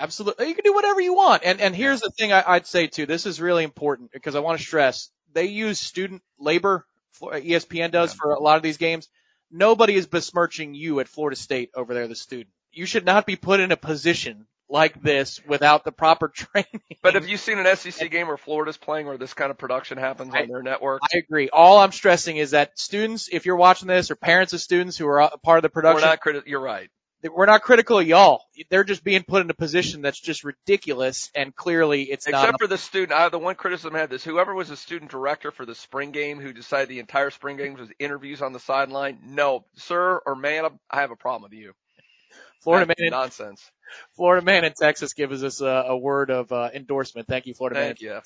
Absolutely. 0.00 0.48
You 0.48 0.54
can 0.54 0.64
do 0.64 0.74
whatever 0.74 1.00
you 1.00 1.14
want. 1.14 1.42
And, 1.44 1.60
and 1.60 1.76
here's 1.76 2.00
the 2.00 2.10
thing 2.10 2.32
I, 2.32 2.42
I'd 2.44 2.66
say 2.66 2.88
too. 2.88 3.06
This 3.06 3.26
is 3.26 3.40
really 3.40 3.62
important 3.62 4.10
because 4.10 4.34
I 4.34 4.40
want 4.40 4.58
to 4.58 4.64
stress 4.64 5.10
they 5.34 5.46
use 5.46 5.80
student 5.80 6.22
labor. 6.38 6.86
for- 7.12 7.32
ESPN 7.32 7.90
does 7.90 8.12
for 8.12 8.32
a 8.32 8.40
lot 8.40 8.56
of 8.56 8.62
these 8.62 8.76
games. 8.78 9.08
Nobody 9.50 9.94
is 9.94 10.06
besmirching 10.06 10.74
you 10.74 11.00
at 11.00 11.08
Florida 11.08 11.36
State 11.36 11.70
over 11.74 11.92
there, 11.94 12.08
the 12.08 12.14
student. 12.14 12.48
You 12.72 12.86
should 12.86 13.04
not 13.04 13.26
be 13.26 13.36
put 13.36 13.60
in 13.60 13.70
a 13.70 13.76
position 13.76 14.46
like 14.72 15.00
this 15.00 15.40
without 15.46 15.84
the 15.84 15.92
proper 15.92 16.28
training. 16.34 16.80
But 17.02 17.14
have 17.14 17.28
you 17.28 17.36
seen 17.36 17.58
an 17.58 17.76
SEC 17.76 18.10
game 18.10 18.26
where 18.26 18.36
Florida's 18.38 18.78
playing 18.78 19.06
where 19.06 19.18
this 19.18 19.34
kind 19.34 19.50
of 19.50 19.58
production 19.58 19.98
happens 19.98 20.34
on 20.34 20.48
their 20.48 20.62
network? 20.62 21.02
I 21.04 21.18
agree. 21.18 21.50
All 21.50 21.78
I'm 21.78 21.92
stressing 21.92 22.38
is 22.38 22.52
that 22.52 22.78
students, 22.78 23.28
if 23.30 23.46
you're 23.46 23.56
watching 23.56 23.86
this, 23.86 24.10
or 24.10 24.16
parents 24.16 24.52
of 24.54 24.60
students 24.60 24.96
who 24.96 25.06
are 25.06 25.20
a 25.20 25.38
part 25.38 25.58
of 25.58 25.62
the 25.62 25.70
We're 25.74 25.82
production, 25.82 26.08
not 26.08 26.20
criti- 26.20 26.46
You're 26.46 26.60
right. 26.60 26.88
we're 27.30 27.46
not 27.46 27.62
critical 27.62 27.98
of 27.98 28.06
y'all. 28.06 28.44
They're 28.70 28.84
just 28.84 29.04
being 29.04 29.22
put 29.22 29.42
in 29.42 29.50
a 29.50 29.54
position 29.54 30.00
that's 30.00 30.20
just 30.20 30.42
ridiculous, 30.42 31.30
and 31.34 31.54
clearly 31.54 32.04
it's 32.04 32.26
not. 32.26 32.44
Except 32.44 32.60
for 32.60 32.66
the 32.66 32.78
student, 32.78 33.12
I, 33.12 33.28
the 33.28 33.38
one 33.38 33.54
criticism 33.54 33.94
I 33.94 33.98
had 33.98 34.10
this: 34.10 34.24
whoever 34.24 34.54
was 34.54 34.70
the 34.70 34.76
student 34.76 35.10
director 35.10 35.50
for 35.50 35.66
the 35.66 35.74
spring 35.74 36.12
game, 36.12 36.40
who 36.40 36.52
decided 36.52 36.88
the 36.88 36.98
entire 37.00 37.30
spring 37.30 37.58
games 37.58 37.78
was 37.78 37.90
interviews 37.98 38.40
on 38.40 38.52
the 38.52 38.60
sideline. 38.60 39.18
No, 39.26 39.66
sir 39.76 40.20
or 40.24 40.34
ma'am, 40.34 40.78
I 40.90 41.00
have 41.02 41.10
a 41.10 41.16
problem 41.16 41.42
with 41.42 41.58
you. 41.58 41.74
Florida 42.62 42.86
That's 42.86 43.00
man, 43.00 43.10
nonsense. 43.10 43.70
Florida 44.16 44.44
man 44.44 44.64
in 44.64 44.72
Texas 44.74 45.14
gives 45.14 45.44
us 45.44 45.60
a, 45.60 45.66
a 45.66 45.96
word 45.96 46.30
of 46.30 46.52
uh, 46.52 46.70
endorsement. 46.74 47.28
Thank 47.28 47.46
you, 47.46 47.54
Florida 47.54 47.76
Thank 47.78 48.00
man. 48.00 48.10
you. 48.16 48.20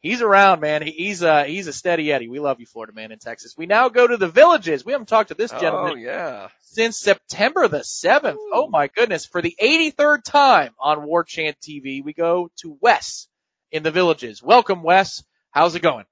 He's 0.00 0.22
around, 0.22 0.60
man. 0.60 0.82
He, 0.82 0.90
he's 0.92 1.22
uh 1.22 1.44
he's 1.44 1.66
a 1.66 1.72
steady 1.72 2.12
Eddie. 2.12 2.28
We 2.28 2.40
love 2.40 2.60
you, 2.60 2.66
Florida 2.66 2.92
man 2.94 3.12
in 3.12 3.18
Texas. 3.18 3.54
We 3.56 3.66
now 3.66 3.88
go 3.88 4.06
to 4.06 4.16
the 4.16 4.28
villages. 4.28 4.84
We 4.84 4.92
haven't 4.92 5.08
talked 5.08 5.28
to 5.30 5.34
this 5.34 5.52
Oh 5.52 5.58
gentleman 5.60 5.96
yeah. 5.96 6.48
since 6.60 6.98
September 6.98 7.68
the 7.68 7.78
7th. 7.80 8.36
Oh 8.52 8.68
my 8.68 8.88
goodness. 8.88 9.26
For 9.26 9.42
the 9.42 9.56
83rd 9.62 10.24
time 10.24 10.74
on 10.78 11.04
War 11.06 11.24
Chant 11.24 11.56
TV, 11.60 12.04
we 12.04 12.12
go 12.12 12.50
to 12.62 12.76
Wes 12.80 13.28
in 13.72 13.82
the 13.82 13.90
villages. 13.90 14.42
Welcome, 14.42 14.82
Wes. 14.82 15.24
How's 15.52 15.74
it 15.74 15.80
going? 15.82 16.04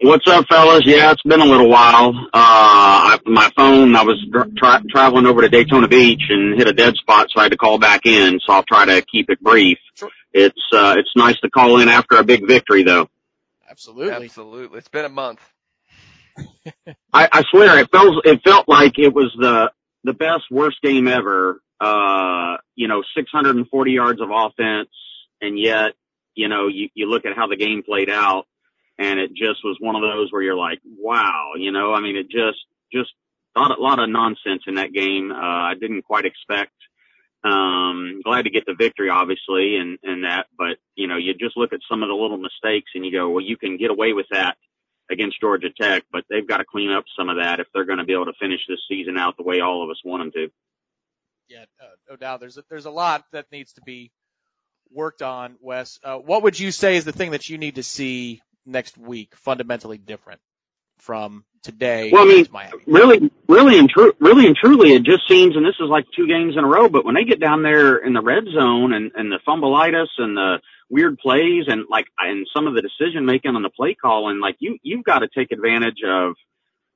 What's 0.00 0.26
up, 0.28 0.46
fellas? 0.48 0.82
Yeah, 0.84 1.12
it's 1.12 1.22
been 1.22 1.40
a 1.40 1.46
little 1.46 1.68
while. 1.68 2.08
Uh, 2.08 2.28
I, 2.34 3.18
my 3.24 3.50
phone, 3.56 3.94
I 3.94 4.02
was 4.02 4.22
dr- 4.30 4.54
tra- 4.56 4.82
traveling 4.90 5.24
over 5.24 5.40
to 5.40 5.48
Daytona 5.48 5.86
Beach 5.86 6.22
and 6.28 6.58
hit 6.58 6.66
a 6.66 6.72
dead 6.72 6.96
spot, 6.96 7.28
so 7.30 7.38
I 7.38 7.44
had 7.44 7.52
to 7.52 7.56
call 7.56 7.78
back 7.78 8.04
in. 8.04 8.40
So 8.44 8.52
I'll 8.52 8.64
try 8.64 8.86
to 8.86 9.02
keep 9.02 9.30
it 9.30 9.40
brief. 9.40 9.78
It's 10.32 10.60
uh, 10.72 10.96
it's 10.98 11.12
nice 11.14 11.38
to 11.40 11.50
call 11.50 11.78
in 11.78 11.88
after 11.88 12.16
a 12.16 12.24
big 12.24 12.46
victory, 12.46 12.82
though. 12.82 13.08
Absolutely. 13.70 14.12
Absolutely. 14.12 14.78
It's 14.78 14.88
been 14.88 15.04
a 15.04 15.08
month. 15.08 15.40
I, 17.12 17.28
I 17.32 17.44
swear, 17.50 17.78
it 17.78 17.90
felt 17.90 18.26
it 18.26 18.42
felt 18.42 18.68
like 18.68 18.98
it 18.98 19.14
was 19.14 19.32
the 19.38 19.70
the 20.02 20.12
best 20.12 20.44
worst 20.50 20.82
game 20.82 21.06
ever. 21.06 21.60
Uh, 21.80 22.56
you 22.74 22.88
know, 22.88 23.02
640 23.16 23.92
yards 23.92 24.20
of 24.20 24.28
offense, 24.32 24.90
and 25.40 25.58
yet, 25.58 25.92
you 26.34 26.48
know, 26.48 26.66
you 26.66 26.88
you 26.94 27.08
look 27.08 27.24
at 27.24 27.36
how 27.36 27.46
the 27.46 27.56
game 27.56 27.84
played 27.84 28.10
out, 28.10 28.46
and 28.98 29.18
it 29.18 29.30
just 29.34 29.64
was 29.64 29.76
one 29.80 29.96
of 29.96 30.02
those 30.02 30.30
where 30.30 30.42
you're 30.42 30.56
like, 30.56 30.80
wow, 30.98 31.52
you 31.58 31.72
know, 31.72 31.92
I 31.92 32.00
mean, 32.00 32.16
it 32.16 32.30
just 32.30 32.58
just 32.92 33.12
a 33.56 33.60
lot, 33.60 33.78
a 33.78 33.82
lot 33.82 33.98
of 33.98 34.08
nonsense 34.08 34.62
in 34.66 34.76
that 34.76 34.92
game. 34.92 35.32
Uh, 35.32 35.36
I 35.36 35.74
didn't 35.78 36.02
quite 36.02 36.24
expect. 36.24 36.72
Um, 37.44 38.20
glad 38.24 38.42
to 38.42 38.50
get 38.50 38.64
the 38.66 38.74
victory, 38.74 39.10
obviously, 39.10 39.76
and 39.76 39.98
and 40.02 40.24
that, 40.24 40.46
but 40.56 40.78
you 40.94 41.06
know, 41.06 41.16
you 41.16 41.34
just 41.34 41.56
look 41.56 41.72
at 41.72 41.80
some 41.90 42.02
of 42.02 42.08
the 42.08 42.14
little 42.14 42.38
mistakes, 42.38 42.92
and 42.94 43.04
you 43.04 43.12
go, 43.12 43.28
well, 43.30 43.44
you 43.44 43.56
can 43.56 43.76
get 43.76 43.90
away 43.90 44.12
with 44.12 44.26
that 44.30 44.56
against 45.10 45.40
Georgia 45.40 45.68
Tech, 45.78 46.04
but 46.10 46.24
they've 46.30 46.48
got 46.48 46.58
to 46.58 46.64
clean 46.64 46.90
up 46.90 47.04
some 47.16 47.28
of 47.28 47.36
that 47.36 47.60
if 47.60 47.66
they're 47.74 47.84
going 47.84 47.98
to 47.98 48.04
be 48.04 48.14
able 48.14 48.26
to 48.26 48.32
finish 48.40 48.60
this 48.66 48.78
season 48.88 49.18
out 49.18 49.36
the 49.36 49.42
way 49.42 49.60
all 49.60 49.84
of 49.84 49.90
us 49.90 50.00
want 50.04 50.22
them 50.22 50.32
to. 50.32 50.50
Yeah, 51.48 51.64
uh, 51.80 51.86
no 52.08 52.16
doubt. 52.16 52.40
There's 52.40 52.56
a, 52.56 52.64
there's 52.70 52.86
a 52.86 52.90
lot 52.90 53.24
that 53.32 53.52
needs 53.52 53.74
to 53.74 53.82
be 53.82 54.10
worked 54.90 55.20
on, 55.20 55.56
Wes. 55.60 55.98
Uh, 56.02 56.16
what 56.16 56.44
would 56.44 56.58
you 56.58 56.70
say 56.70 56.96
is 56.96 57.04
the 57.04 57.12
thing 57.12 57.32
that 57.32 57.50
you 57.50 57.58
need 57.58 57.74
to 57.74 57.82
see 57.82 58.40
next 58.66 58.96
week 58.98 59.34
fundamentally 59.36 59.98
different 59.98 60.40
from 60.98 61.44
today? 61.62 62.10
Well, 62.12 62.22
I 62.22 62.26
mean, 62.26 62.46
Miami? 62.52 62.82
really, 62.86 63.30
really 63.48 63.78
and 63.78 63.88
true, 63.88 64.12
really 64.20 64.46
and 64.46 64.56
truly, 64.56 64.92
it 64.92 65.02
just 65.02 65.26
seems, 65.28 65.56
and 65.56 65.64
this 65.64 65.74
is 65.80 65.88
like 65.88 66.06
two 66.14 66.26
games 66.26 66.56
in 66.56 66.64
a 66.64 66.68
row, 66.68 66.88
but 66.88 67.04
when 67.04 67.14
they 67.14 67.24
get 67.24 67.40
down 67.40 67.62
there 67.62 67.96
in 67.96 68.12
the 68.12 68.20
red 68.20 68.44
zone 68.54 68.92
and, 68.92 69.12
and 69.14 69.32
the 69.32 69.38
fumbleitis 69.46 70.08
and 70.18 70.36
the 70.36 70.60
weird 70.90 71.18
plays 71.18 71.64
and 71.66 71.84
like, 71.90 72.06
and 72.18 72.46
some 72.54 72.66
of 72.66 72.74
the 72.74 72.82
decision 72.82 73.26
making 73.26 73.56
on 73.56 73.62
the 73.62 73.70
play 73.70 73.94
call 73.94 74.28
and 74.28 74.40
like 74.40 74.56
you, 74.58 74.78
you've 74.82 75.04
got 75.04 75.20
to 75.20 75.28
take 75.34 75.50
advantage 75.50 76.02
of, 76.06 76.34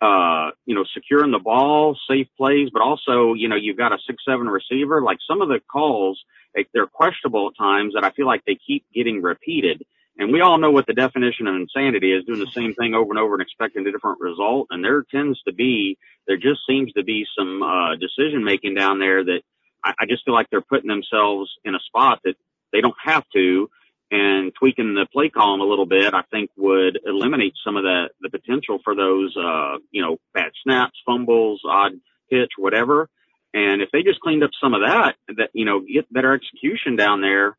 uh, 0.01 0.51
you 0.65 0.77
know, 0.77 0.85
securing 0.95 1.33
the 1.33 1.41
ball, 1.41 1.99
safe 2.09 2.29
plays, 2.37 2.69
but 2.73 2.83
also, 2.83 3.35
you 3.35 3.49
know, 3.49 3.57
you've 3.57 3.77
got 3.77 3.93
a 3.93 3.99
six, 4.07 4.23
seven 4.25 4.47
receiver. 4.47 5.03
Like 5.03 5.19
some 5.29 5.43
of 5.43 5.49
the 5.49 5.61
calls, 5.71 6.23
like, 6.57 6.69
they're 6.73 6.87
questionable 6.87 7.49
at 7.49 7.59
times 7.59 7.95
that 7.95 8.05
I 8.05 8.11
feel 8.13 8.27
like 8.27 8.45
they 8.45 8.59
keep 8.65 8.85
getting 8.95 9.23
repeated. 9.23 9.83
And 10.19 10.33
we 10.33 10.41
all 10.41 10.59
know 10.59 10.73
what 10.73 10.87
the 10.87 10.95
definition 10.95 11.47
of 11.47 11.55
insanity 11.55 12.13
is, 12.13 12.25
doing 12.25 12.41
the 12.41 12.51
same 12.51 12.75
thing 12.75 12.95
over 12.95 13.11
and 13.11 13.19
over 13.19 13.35
and 13.35 13.43
expecting 13.43 13.87
a 13.87 13.93
different 13.93 14.21
result. 14.21 14.67
And 14.71 14.85
there 14.85 15.05
tends 15.11 15.41
to 15.43 15.53
be, 15.53 15.97
there 16.27 16.37
just 16.37 16.61
seems 16.69 16.93
to 16.95 17.05
be 17.05 17.25
some, 17.39 17.63
uh, 17.63 17.95
decision 17.97 18.45
making 18.45 18.75
down 18.75 18.99
there 18.99 19.25
that 19.25 19.41
I, 19.85 19.95
I 20.01 20.07
just 20.07 20.25
feel 20.25 20.35
like 20.35 20.49
they're 20.51 20.61
putting 20.61 20.89
themselves 20.89 21.51
in 21.65 21.75
a 21.75 21.81
spot 21.81 22.21
that 22.25 22.35
they 22.73 22.81
don't 22.81 22.97
have 23.05 23.25
to 23.35 23.71
and 24.11 24.53
tweaking 24.59 24.95
the 24.95 25.07
play 25.13 25.29
column 25.29 25.61
a 25.61 25.65
little 25.65 25.87
bit, 25.87 26.15
I 26.15 26.23
think 26.31 26.51
would 26.57 26.99
eliminate 27.05 27.55
some 27.65 27.77
of 27.77 27.83
the, 27.83 28.09
the 28.21 28.31
potential 28.31 28.79
for 28.83 28.97
those, 28.97 29.37
uh, 29.37 29.77
you 29.91 30.03
know, 30.03 30.17
bad 30.33 30.51
snaps, 30.65 30.99
fumbles, 31.05 31.61
odd 31.69 31.93
pitch, 32.31 32.53
whatever. 32.57 33.09
And 33.53 33.83
if 33.83 33.91
they 33.93 34.03
just 34.03 34.21
cleaned 34.21 34.43
up 34.43 34.51
some 34.63 34.75
of 34.75 34.81
that, 34.81 35.17
that, 35.37 35.51
you 35.53 35.65
know, 35.65 35.81
get 35.81 36.13
better 36.13 36.33
execution 36.35 36.97
down 36.97 37.21
there, 37.21 37.57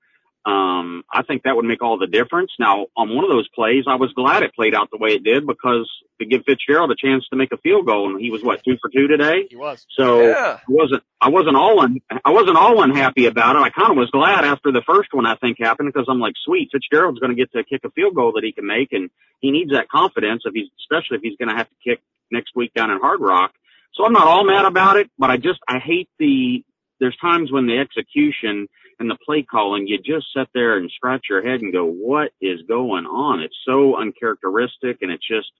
um, 0.50 1.04
I 1.12 1.22
think 1.24 1.44
that 1.44 1.56
would 1.56 1.66
make 1.66 1.84
all 1.84 2.00
the 2.00 2.08
difference. 2.08 2.52
Now, 2.60 2.88
on 2.98 3.14
one 3.14 3.24
of 3.24 3.30
those 3.30 3.48
plays, 3.50 3.84
I 3.88 3.96
was 3.96 4.12
glad 4.14 4.42
it 4.42 4.56
played 4.56 4.74
out 4.74 4.90
the 4.92 4.98
way 4.98 5.12
it 5.12 5.24
did 5.24 5.46
because 5.46 5.90
to 6.20 6.26
give 6.26 6.44
Fitzgerald 6.46 6.92
a 6.92 6.96
chance 6.96 7.28
to 7.30 7.36
make 7.36 7.52
a 7.52 7.58
field 7.58 7.86
goal, 7.86 8.10
and 8.10 8.20
he 8.20 8.32
was 8.32 8.44
what 8.44 8.64
two 8.64 8.78
for 8.82 8.90
two 8.90 9.08
today. 9.08 9.48
He 9.50 9.56
was. 9.56 9.86
So 9.92 10.22
Yeah. 10.22 10.58
I 10.58 10.72
wasn't 10.72 11.04
I 11.22 11.30
wasn't 11.30 11.56
all 11.56 11.80
un, 11.82 12.00
I 12.26 12.32
wasn't 12.32 12.58
all 12.58 12.82
unhappy 12.82 13.28
about 13.28 13.56
it. 13.58 13.60
I 13.60 13.70
kind 13.70 13.92
of 13.92 13.98
was 13.98 14.10
glad 14.10 14.44
after 14.44 14.72
the 14.72 14.82
first 14.88 15.10
one 15.14 15.26
I 15.26 15.36
think 15.36 15.58
happened 15.60 15.92
because 15.94 16.08
I'm 16.10 16.20
like, 16.20 16.34
sweet, 16.44 16.70
Fitzgerald's 16.72 17.20
going 17.20 17.36
to 17.36 17.38
get 17.38 17.52
to 17.52 17.64
kick 17.64 17.82
a 17.86 17.92
field 17.92 18.16
goal 18.16 18.34
that 18.34 18.44
he 18.44 18.52
can 18.52 18.66
make, 18.66 18.92
and 18.92 19.10
he 19.40 19.52
needs 19.52 19.72
that 19.72 19.90
confidence 19.90 20.44
if 20.46 20.54
he's 20.54 20.70
especially 20.80 21.18
if 21.18 21.22
he's 21.22 21.38
going 21.38 21.50
to 21.50 21.56
have 21.56 21.70
to 21.70 21.76
kick 21.84 22.02
next 22.32 22.56
week 22.56 22.74
down 22.74 22.90
in 22.90 23.00
Hard 23.00 23.20
Rock. 23.22 23.52
So 23.94 24.06
I'm 24.06 24.14
not 24.14 24.28
all 24.28 24.46
mad 24.46 24.66
about 24.66 24.98
it, 24.98 25.10
but 25.18 25.30
I 25.30 25.38
just 25.38 25.60
I 25.68 25.80
hate 25.80 26.10
the 26.18 26.64
there's 27.00 27.18
times 27.18 27.52
when 27.52 27.68
the 27.68 27.78
execution 27.78 28.68
and 29.00 29.10
the 29.10 29.18
play 29.26 29.44
calling, 29.44 29.88
you 29.88 29.98
just 29.98 30.28
sit 30.36 30.50
there 30.54 30.78
and 30.78 30.92
scratch 30.92 31.28
your 31.30 31.42
head 31.42 31.62
and 31.62 31.72
go, 31.72 31.86
what 31.86 32.32
is 32.42 32.62
going 32.68 33.06
on? 33.06 33.42
It's 33.42 33.58
so 33.66 33.98
uncharacteristic 33.98 34.98
and 35.02 35.12
it's 35.12 35.28
just, 35.28 35.52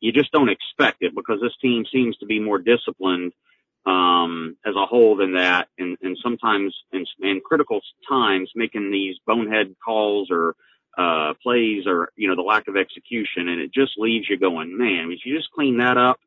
you 0.00 0.12
just 0.12 0.32
don't 0.32 0.48
expect 0.48 1.02
it 1.02 1.14
because 1.14 1.40
this 1.40 1.56
team 1.60 1.84
seems 1.92 2.16
to 2.18 2.26
be 2.26 2.38
more 2.38 2.58
disciplined, 2.58 3.32
um, 3.84 4.56
as 4.64 4.74
a 4.76 4.86
whole 4.86 5.16
than 5.16 5.34
that. 5.34 5.68
And, 5.78 5.98
and 6.02 6.16
sometimes 6.22 6.74
in, 6.92 7.04
in 7.20 7.40
critical 7.44 7.80
times 8.08 8.50
making 8.54 8.90
these 8.90 9.16
bonehead 9.26 9.74
calls 9.84 10.28
or, 10.30 10.54
uh, 10.96 11.34
plays 11.42 11.86
or, 11.86 12.10
you 12.14 12.28
know, 12.28 12.36
the 12.36 12.42
lack 12.42 12.68
of 12.68 12.76
execution. 12.76 13.48
And 13.48 13.60
it 13.60 13.74
just 13.74 13.92
leaves 13.98 14.28
you 14.30 14.38
going, 14.38 14.78
man, 14.78 15.10
if 15.10 15.26
you 15.26 15.36
just 15.36 15.50
clean 15.50 15.78
that 15.78 15.96
up, 15.96 16.20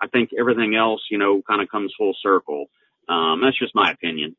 I 0.00 0.06
think 0.06 0.30
everything 0.38 0.74
else, 0.74 1.02
you 1.10 1.18
know, 1.18 1.42
kind 1.42 1.60
of 1.60 1.68
comes 1.68 1.92
full 1.96 2.16
circle. 2.22 2.66
Um, 3.08 3.42
that's 3.42 3.58
just 3.58 3.74
my 3.74 3.90
opinion. 3.90 4.34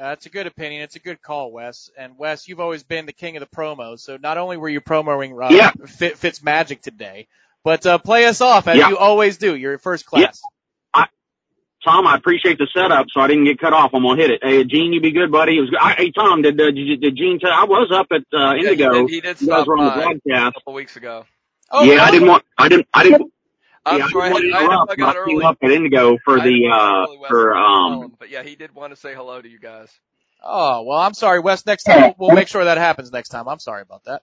That's 0.00 0.24
a 0.26 0.30
good 0.30 0.46
opinion. 0.46 0.82
It's 0.82 0.96
a 0.96 1.00
good 1.00 1.20
call, 1.20 1.52
Wes. 1.52 1.90
And 1.98 2.16
Wes, 2.16 2.48
you've 2.48 2.60
always 2.60 2.82
been 2.82 3.04
the 3.06 3.12
king 3.12 3.36
of 3.36 3.40
the 3.40 3.54
promos. 3.54 4.00
So 4.00 4.16
not 4.16 4.38
only 4.38 4.56
were 4.56 4.68
you 4.70 4.80
promoting 4.80 5.38
uh, 5.40 5.48
Yeah. 5.50 5.72
Fit, 5.86 6.16
Fitz 6.16 6.42
Magic 6.42 6.80
today, 6.80 7.28
but 7.64 7.84
uh, 7.84 7.98
play 7.98 8.24
us 8.24 8.40
off 8.40 8.66
as 8.66 8.78
Yeah. 8.78 8.88
you 8.88 8.96
always 8.96 9.36
do. 9.36 9.54
You're 9.54 9.78
first 9.78 10.06
class. 10.06 10.40
Tom, 11.82 12.06
I 12.06 12.14
appreciate 12.14 12.58
the 12.58 12.68
setup, 12.76 13.06
so 13.10 13.22
I 13.22 13.26
didn't 13.26 13.44
get 13.44 13.58
cut 13.58 13.72
off. 13.72 13.92
I'm 13.94 14.02
gonna 14.02 14.20
hit 14.20 14.30
it. 14.30 14.40
Hey, 14.42 14.64
Gene, 14.64 14.92
you 14.92 15.00
be 15.00 15.12
good, 15.12 15.32
buddy. 15.32 15.56
It 15.56 15.60
was. 15.62 15.70
I, 15.80 15.94
hey, 15.94 16.10
Tom, 16.12 16.42
did 16.42 16.60
uh, 16.60 16.70
did, 16.70 17.00
did 17.00 17.16
Gene 17.16 17.38
tell? 17.40 17.50
I 17.50 17.64
was 17.64 17.90
up 17.90 18.08
at 18.10 18.20
uh, 18.38 18.54
Indigo. 18.54 18.92
Yeah, 18.92 19.00
he 19.00 19.06
did, 19.06 19.10
he 19.10 19.20
did 19.22 19.40
you 19.40 19.46
guys 19.48 19.64
stop 19.64 19.66
were 19.66 19.78
on 19.78 19.84
the 19.86 19.90
by 19.92 19.96
a 19.96 20.04
broadcast. 20.20 20.54
couple 20.56 20.74
weeks 20.74 20.96
ago. 20.96 21.24
Oh, 21.70 21.82
yeah, 21.84 22.02
I 22.04 22.10
didn't 22.10 22.28
want. 22.28 22.44
I 22.58 22.68
didn't. 22.68 22.86
I 22.92 23.02
didn't. 23.04 23.32
I'm 23.86 23.98
yeah, 23.98 24.08
sorry, 24.08 24.30
I 24.30 24.34
didn't 24.34 24.54
I, 24.54 24.62
want 24.68 24.90
I, 24.90 24.96
got 24.96 25.16
I 25.16 25.24
came 25.24 25.36
early. 25.36 25.44
up 25.44 25.58
at 25.62 25.70
Indigo 25.70 26.18
for 26.24 26.38
I 26.38 26.44
the 26.44 26.68
uh 26.68 27.06
to 27.06 27.28
for 27.28 27.56
um. 27.56 28.14
But 28.18 28.30
yeah, 28.30 28.42
he 28.42 28.54
did 28.56 28.74
want 28.74 28.92
to 28.92 28.96
say 28.96 29.14
hello 29.14 29.40
to 29.40 29.48
you 29.48 29.58
guys. 29.58 29.88
Oh 30.42 30.82
well, 30.82 30.98
I'm 30.98 31.14
sorry, 31.14 31.40
Wes. 31.40 31.64
Next 31.64 31.84
time 31.84 32.14
we'll, 32.18 32.28
we'll 32.28 32.36
make 32.36 32.48
sure 32.48 32.64
that 32.64 32.78
happens 32.78 33.10
next 33.10 33.30
time. 33.30 33.48
I'm 33.48 33.58
sorry 33.58 33.82
about 33.82 34.04
that. 34.04 34.22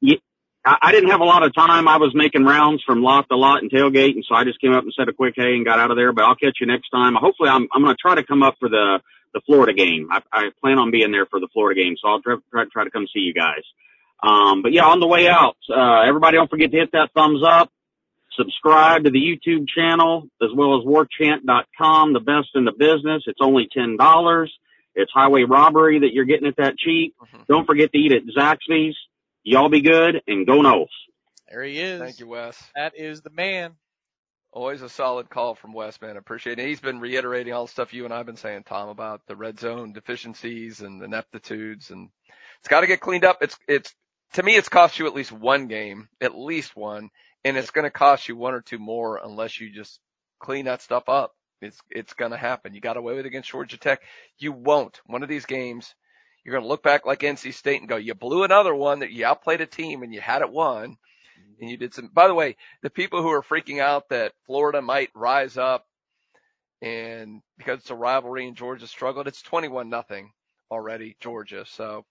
Yeah, 0.00 0.16
I, 0.64 0.78
I 0.82 0.92
didn't 0.92 1.10
have 1.10 1.20
a 1.20 1.24
lot 1.24 1.42
of 1.42 1.54
time. 1.54 1.88
I 1.88 1.96
was 1.96 2.12
making 2.14 2.44
rounds 2.44 2.82
from 2.84 3.02
lot 3.02 3.28
to 3.28 3.36
lot 3.36 3.62
and 3.62 3.70
tailgate, 3.70 4.14
and 4.14 4.24
so 4.28 4.34
I 4.34 4.44
just 4.44 4.60
came 4.60 4.72
up 4.72 4.84
and 4.84 4.92
said 4.96 5.08
a 5.08 5.12
quick 5.12 5.34
hey 5.36 5.54
and 5.54 5.64
got 5.64 5.78
out 5.78 5.90
of 5.90 5.96
there. 5.96 6.12
But 6.12 6.24
I'll 6.24 6.36
catch 6.36 6.58
you 6.60 6.66
next 6.66 6.90
time. 6.90 7.14
Hopefully, 7.14 7.48
I'm 7.48 7.68
I'm 7.74 7.82
going 7.82 7.94
to 7.94 8.00
try 8.00 8.14
to 8.14 8.24
come 8.24 8.42
up 8.42 8.54
for 8.60 8.68
the 8.68 9.00
the 9.34 9.40
Florida 9.46 9.72
game. 9.72 10.08
I, 10.10 10.20
I 10.32 10.50
plan 10.60 10.78
on 10.78 10.90
being 10.90 11.10
there 11.10 11.26
for 11.26 11.40
the 11.40 11.48
Florida 11.52 11.80
game, 11.80 11.96
so 12.00 12.08
I'll 12.08 12.22
try, 12.22 12.36
try 12.50 12.64
try 12.72 12.84
to 12.84 12.90
come 12.90 13.06
see 13.12 13.20
you 13.20 13.34
guys. 13.34 13.62
Um, 14.22 14.62
but 14.62 14.72
yeah, 14.72 14.84
on 14.84 15.00
the 15.00 15.06
way 15.06 15.26
out, 15.28 15.56
uh, 15.68 16.02
everybody 16.02 16.36
don't 16.36 16.50
forget 16.50 16.70
to 16.70 16.76
hit 16.76 16.92
that 16.92 17.10
thumbs 17.14 17.42
up, 17.44 17.70
subscribe 18.36 19.04
to 19.04 19.10
the 19.10 19.18
YouTube 19.18 19.66
channel 19.68 20.28
as 20.42 20.50
well 20.54 20.78
as 20.78 20.84
warchant.com, 20.84 22.12
the 22.12 22.20
best 22.20 22.50
in 22.54 22.64
the 22.64 22.72
business. 22.72 23.24
It's 23.26 23.40
only 23.40 23.68
ten 23.72 23.96
dollars. 23.96 24.52
It's 24.94 25.10
highway 25.12 25.44
robbery 25.44 26.00
that 26.00 26.12
you're 26.12 26.24
getting 26.24 26.46
it 26.46 26.56
that 26.58 26.76
cheap. 26.76 27.14
Mm-hmm. 27.22 27.42
Don't 27.48 27.66
forget 27.66 27.92
to 27.92 27.98
eat 27.98 28.12
at 28.12 28.22
Zaxby's. 28.36 28.96
Y'all 29.42 29.68
be 29.68 29.80
good 29.80 30.22
and 30.26 30.46
go 30.46 30.60
Noles. 30.60 30.88
There 31.48 31.62
he 31.62 31.78
is. 31.78 32.00
Thank 32.00 32.20
you, 32.20 32.28
Wes. 32.28 32.62
That 32.74 32.96
is 32.96 33.22
the 33.22 33.30
man. 33.30 33.72
Always 34.52 34.82
a 34.82 34.88
solid 34.88 35.30
call 35.30 35.54
from 35.54 35.72
Wes, 35.72 36.00
man. 36.00 36.16
Appreciate 36.18 36.58
it. 36.58 36.68
He's 36.68 36.80
been 36.80 37.00
reiterating 37.00 37.54
all 37.54 37.64
the 37.64 37.72
stuff 37.72 37.94
you 37.94 38.04
and 38.04 38.12
I've 38.12 38.26
been 38.26 38.36
saying, 38.36 38.64
Tom, 38.64 38.90
about 38.90 39.22
the 39.26 39.34
red 39.34 39.58
zone 39.58 39.94
deficiencies 39.94 40.82
and 40.82 41.02
ineptitudes, 41.02 41.90
and 41.90 42.10
it's 42.58 42.68
got 42.68 42.82
to 42.82 42.86
get 42.86 43.00
cleaned 43.00 43.24
up. 43.24 43.38
It's 43.40 43.56
it's 43.66 43.94
to 44.34 44.42
me, 44.42 44.56
it's 44.56 44.68
cost 44.68 44.98
you 44.98 45.06
at 45.06 45.14
least 45.14 45.32
one 45.32 45.68
game, 45.68 46.08
at 46.20 46.36
least 46.36 46.76
one, 46.76 47.10
and 47.44 47.56
it's 47.56 47.70
going 47.70 47.84
to 47.84 47.90
cost 47.90 48.28
you 48.28 48.36
one 48.36 48.54
or 48.54 48.60
two 48.60 48.78
more 48.78 49.20
unless 49.22 49.60
you 49.60 49.70
just 49.70 50.00
clean 50.40 50.66
that 50.66 50.82
stuff 50.82 51.08
up. 51.08 51.32
It's 51.60 51.78
it's 51.90 52.14
going 52.14 52.32
to 52.32 52.36
happen. 52.36 52.74
You 52.74 52.80
got 52.80 52.96
away 52.96 53.14
with 53.14 53.24
it 53.24 53.28
against 53.28 53.50
Georgia 53.50 53.78
Tech. 53.78 54.00
You 54.38 54.52
won't. 54.52 55.00
One 55.06 55.22
of 55.22 55.28
these 55.28 55.46
games, 55.46 55.94
you're 56.44 56.54
going 56.54 56.64
to 56.64 56.68
look 56.68 56.82
back 56.82 57.06
like 57.06 57.20
NC 57.20 57.54
State 57.54 57.80
and 57.80 57.88
go, 57.88 57.96
you 57.96 58.14
blew 58.14 58.42
another 58.42 58.74
one 58.74 59.00
that 59.00 59.12
you 59.12 59.24
outplayed 59.24 59.60
a 59.60 59.66
team 59.66 60.02
and 60.02 60.12
you 60.12 60.20
had 60.20 60.42
it 60.42 60.50
won 60.50 60.96
and 61.60 61.70
you 61.70 61.76
did 61.76 61.94
some. 61.94 62.10
By 62.12 62.26
the 62.26 62.34
way, 62.34 62.56
the 62.82 62.90
people 62.90 63.22
who 63.22 63.30
are 63.30 63.42
freaking 63.42 63.80
out 63.80 64.08
that 64.08 64.32
Florida 64.46 64.82
might 64.82 65.10
rise 65.14 65.56
up 65.56 65.86
and 66.80 67.42
because 67.58 67.78
it's 67.78 67.90
a 67.90 67.94
rivalry 67.94 68.48
and 68.48 68.56
Georgia 68.56 68.88
struggled, 68.88 69.28
it's 69.28 69.42
21 69.42 69.88
nothing 69.88 70.32
already, 70.68 71.16
Georgia. 71.20 71.64
So 71.64 72.04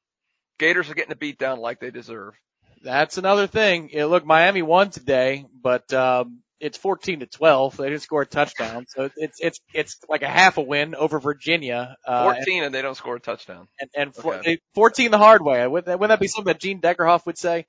Gators 0.61 0.91
are 0.91 0.93
getting 0.93 1.11
a 1.11 1.15
beat 1.15 1.39
down 1.39 1.59
like 1.59 1.79
they 1.79 1.89
deserve. 1.89 2.35
That's 2.83 3.17
another 3.17 3.47
thing. 3.47 3.89
Yeah, 3.91 4.05
look, 4.05 4.25
Miami 4.25 4.61
won 4.61 4.89
today, 4.89 5.45
but 5.61 5.91
um, 5.93 6.39
it's 6.59 6.77
14 6.77 7.21
to 7.21 7.25
12. 7.25 7.77
They 7.77 7.89
didn't 7.89 8.01
score 8.01 8.21
a 8.21 8.25
touchdown, 8.25 8.85
so 8.87 9.09
it's 9.17 9.39
it's 9.39 9.59
it's 9.73 9.97
like 10.09 10.21
a 10.21 10.27
half 10.27 10.57
a 10.57 10.61
win 10.61 10.95
over 10.95 11.19
Virginia. 11.19 11.95
Uh, 12.07 12.33
14 12.33 12.63
and 12.63 12.73
they 12.73 12.81
don't 12.81 12.95
score 12.95 13.15
a 13.15 13.19
touchdown. 13.19 13.67
and, 13.79 13.89
and 13.95 14.25
Okay. 14.25 14.59
14 14.75 15.11
the 15.11 15.17
hard 15.17 15.43
way. 15.43 15.65
Wouldn't 15.67 15.85
that, 15.87 15.99
wouldn't 15.99 16.17
that 16.17 16.21
be 16.21 16.27
something 16.27 16.51
that 16.51 16.59
Gene 16.59 16.81
Deckerhoff 16.81 17.25
would 17.25 17.37
say? 17.37 17.65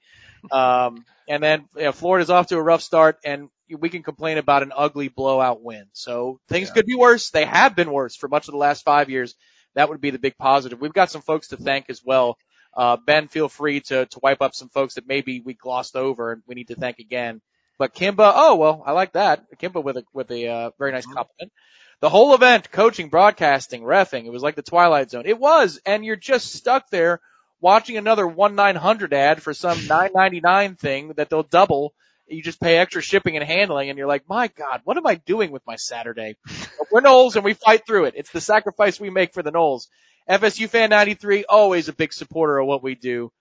Um, 0.50 1.04
and 1.28 1.42
then 1.42 1.66
yeah, 1.76 1.92
Florida's 1.92 2.30
off 2.30 2.48
to 2.48 2.56
a 2.56 2.62
rough 2.62 2.82
start, 2.82 3.18
and 3.24 3.48
we 3.78 3.88
can 3.88 4.02
complain 4.02 4.38
about 4.38 4.62
an 4.62 4.72
ugly 4.76 5.08
blowout 5.08 5.62
win. 5.62 5.86
So 5.92 6.40
things 6.48 6.70
could 6.70 6.86
be 6.86 6.94
worse. 6.94 7.30
They 7.30 7.44
have 7.44 7.74
been 7.76 7.90
worse 7.90 8.16
for 8.16 8.28
much 8.28 8.48
of 8.48 8.52
the 8.52 8.58
last 8.58 8.84
five 8.84 9.08
years. 9.08 9.34
That 9.74 9.88
would 9.88 10.00
be 10.00 10.10
the 10.10 10.18
big 10.18 10.36
positive. 10.36 10.80
We've 10.80 10.92
got 10.92 11.10
some 11.10 11.22
folks 11.22 11.48
to 11.48 11.56
thank 11.56 11.86
as 11.88 12.02
well. 12.04 12.36
Uh, 12.74 12.96
Ben, 12.96 13.28
feel 13.28 13.48
free 13.48 13.80
to, 13.80 14.06
to 14.06 14.20
wipe 14.22 14.40
up 14.42 14.54
some 14.54 14.68
folks 14.68 14.94
that 14.94 15.06
maybe 15.06 15.40
we 15.40 15.54
glossed 15.54 15.96
over 15.96 16.32
and 16.32 16.42
we 16.46 16.54
need 16.54 16.68
to 16.68 16.74
thank 16.74 16.98
again. 16.98 17.40
But 17.78 17.94
Kimba, 17.94 18.32
oh 18.34 18.56
well, 18.56 18.82
I 18.86 18.92
like 18.92 19.12
that. 19.14 19.44
Kimba 19.58 19.82
with 19.82 19.96
a 19.96 20.04
with 20.12 20.30
a 20.30 20.48
uh, 20.48 20.70
very 20.78 20.92
nice 20.92 21.06
compliment. 21.06 21.52
The 22.00 22.08
whole 22.08 22.34
event, 22.34 22.70
coaching, 22.70 23.08
broadcasting, 23.08 23.82
refing, 23.82 24.24
it 24.26 24.32
was 24.32 24.42
like 24.42 24.56
the 24.56 24.62
Twilight 24.62 25.10
Zone. 25.10 25.24
It 25.26 25.38
was, 25.38 25.80
and 25.86 26.04
you're 26.04 26.16
just 26.16 26.52
stuck 26.52 26.90
there 26.90 27.20
watching 27.60 27.96
another 27.96 28.26
one 28.26 28.54
nine 28.54 28.76
hundred 28.76 29.12
ad 29.14 29.42
for 29.42 29.54
some 29.54 29.86
nine 29.88 30.10
ninety 30.14 30.40
nine 30.40 30.76
thing 30.76 31.14
that 31.16 31.30
they'll 31.30 31.42
double. 31.42 31.94
You 32.28 32.42
just 32.42 32.60
pay 32.60 32.78
extra 32.78 33.02
shipping 33.02 33.36
and 33.36 33.44
handling, 33.44 33.90
and 33.90 33.98
you're 33.98 34.06
like, 34.06 34.28
my 34.28 34.48
God, 34.48 34.80
what 34.84 34.96
am 34.96 35.06
I 35.06 35.16
doing 35.16 35.50
with 35.50 35.62
my 35.66 35.76
Saturday? 35.76 36.36
But 36.78 36.88
we're 36.92 37.00
Noles, 37.02 37.36
and 37.36 37.44
we 37.44 37.54
fight 37.54 37.86
through 37.86 38.04
it. 38.04 38.14
It's 38.16 38.30
the 38.30 38.40
sacrifice 38.40 39.00
we 39.00 39.10
make 39.10 39.34
for 39.34 39.42
the 39.42 39.52
Noles. 39.52 39.88
FSU 40.28 40.68
fan 40.68 40.90
93, 40.90 41.44
always 41.44 41.88
a 41.88 41.92
big 41.92 42.12
supporter 42.12 42.58
of 42.58 42.66
what 42.66 42.82
we 42.82 42.94
do. 42.94 43.32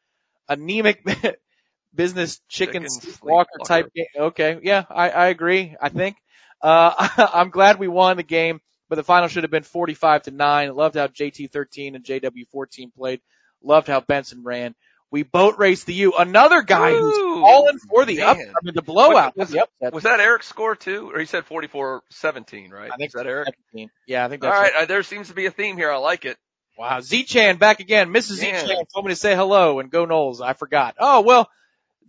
Anemic 0.49 1.03
business 1.95 2.41
chicken 2.47 2.83
Chicken 2.83 3.19
walker 3.23 3.59
type 3.65 3.93
game. 3.93 4.05
Okay. 4.17 4.59
Yeah, 4.63 4.85
I, 4.89 5.09
I 5.09 5.27
agree. 5.27 5.75
I 5.81 5.89
think, 5.89 6.17
uh, 6.61 6.93
I'm 7.33 7.49
glad 7.49 7.79
we 7.79 7.87
won 7.87 8.17
the 8.17 8.23
game, 8.23 8.61
but 8.89 8.95
the 8.95 9.03
final 9.03 9.27
should 9.27 9.43
have 9.43 9.51
been 9.51 9.63
45 9.63 10.23
to 10.23 10.31
9. 10.31 10.75
Loved 10.75 10.95
how 10.95 11.07
JT13 11.07 11.95
and 11.95 12.03
JW14 12.03 12.93
played. 12.93 13.21
Loved 13.63 13.87
how 13.87 14.01
Benson 14.01 14.43
ran. 14.43 14.75
We 15.11 15.23
boat 15.23 15.57
raced 15.57 15.87
the 15.87 15.93
U. 15.93 16.13
Another 16.17 16.61
guy 16.61 16.91
who's 16.91 17.17
fallen 17.17 17.77
for 17.79 18.05
the 18.05 18.21
up, 18.21 18.37
I 18.37 18.53
mean, 18.63 18.73
the 18.73 18.81
blowout. 18.81 19.35
Was, 19.35 19.49
the 19.49 19.67
was 19.91 20.03
that 20.03 20.21
Eric's 20.21 20.47
score 20.47 20.73
too? 20.73 21.11
Or 21.13 21.19
he 21.19 21.25
said 21.25 21.45
44-17, 21.45 22.71
right? 22.71 22.89
I 22.89 22.95
think 22.95 23.09
Is 23.09 23.13
that 23.13 23.27
Eric? 23.27 23.49
17. 23.73 23.89
Yeah, 24.07 24.25
I 24.25 24.29
think 24.29 24.41
All 24.41 24.49
that's 24.49 24.73
right. 24.73 24.83
Uh, 24.83 24.85
there 24.85 25.03
seems 25.03 25.27
to 25.27 25.33
be 25.33 25.47
a 25.47 25.51
theme 25.51 25.75
here. 25.75 25.91
I 25.91 25.97
like 25.97 26.23
it. 26.23 26.37
Wow, 26.81 26.99
Z-Chan 26.99 27.57
back 27.57 27.79
again. 27.79 28.09
Mrs. 28.11 28.41
Man. 28.41 28.59
Z-Chan 28.59 28.85
told 28.91 29.05
me 29.05 29.11
to 29.11 29.15
say 29.15 29.35
hello 29.35 29.79
and 29.79 29.91
go 29.91 30.07
Noles. 30.07 30.41
I 30.41 30.53
forgot. 30.53 30.95
Oh, 30.97 31.21
well, 31.21 31.47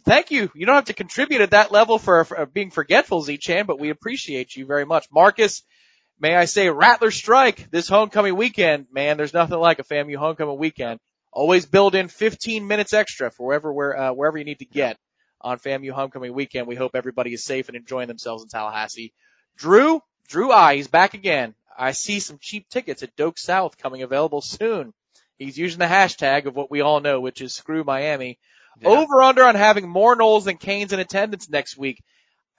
thank 0.07 0.31
you. 0.31 0.51
You 0.55 0.65
don't 0.65 0.77
have 0.77 0.87
to 0.87 0.95
contribute 0.95 1.43
at 1.43 1.51
that 1.51 1.73
level 1.73 1.99
for, 1.99 2.25
for 2.25 2.47
being 2.47 2.71
forgetful, 2.71 3.21
Z-Chan, 3.21 3.67
but 3.67 3.79
we 3.79 3.91
appreciate 3.91 4.57
you 4.57 4.65
very 4.65 4.87
much. 4.87 5.09
Marcus, 5.13 5.63
may 6.19 6.35
I 6.35 6.47
say 6.47 6.71
Rattler 6.71 7.11
strike 7.11 7.71
this 7.71 7.87
homecoming 7.87 8.35
weekend. 8.35 8.87
Man, 8.91 9.19
there's 9.19 9.35
nothing 9.35 9.59
like 9.59 9.79
a 9.79 9.85
FAMU 9.85 10.17
homecoming 10.17 10.57
weekend. 10.57 11.01
always 11.31 11.67
build 11.67 11.95
in 11.95 12.09
15 12.09 12.67
minutes 12.67 12.95
extra 12.95 13.31
for 13.31 13.49
wherever, 13.49 13.71
where, 13.71 13.95
uh, 13.95 14.13
wherever 14.15 14.39
you 14.39 14.45
need 14.47 14.61
to 14.61 14.65
get 14.65 14.97
on 15.43 15.59
FAMU 15.59 15.91
homecoming 15.91 16.33
weekend. 16.33 16.67
We 16.67 16.77
hope 16.77 16.93
everybody 16.95 17.35
is 17.35 17.45
safe 17.45 17.69
and 17.69 17.77
enjoying 17.77 18.09
themselves 18.09 18.43
in 18.43 18.49
Tallahassee. 18.49 19.13
Drew, 19.59 20.01
Drew 20.29 20.51
I, 20.51 20.77
he's 20.77 20.89
back 20.89 21.13
again. 21.13 21.55
I 21.77 21.93
see 21.93 22.21
some 22.21 22.39
cheap 22.41 22.69
tickets 22.69 23.03
at 23.03 23.17
Doak 23.17 23.39
South 23.39 23.79
coming 23.79 24.03
available 24.03 24.41
soon. 24.41 24.93
He's 25.39 25.59
using 25.59 25.79
the 25.79 25.87
hashtag 25.87 26.47
of 26.47 26.55
what 26.55 26.71
we 26.71 26.81
all 26.81 27.01
know, 27.01 27.21
which 27.21 27.41
is 27.41 27.55
screw 27.55 27.85
Miami. 27.85 28.39
Over 28.85 29.23
under 29.23 29.45
on 29.45 29.55
having 29.55 29.89
more 29.89 30.17
Noles 30.17 30.45
than 30.45 30.57
Canes 30.57 30.93
in 30.93 31.01
attendance 31.01 31.49
next 31.49 31.77
week. 31.77 32.03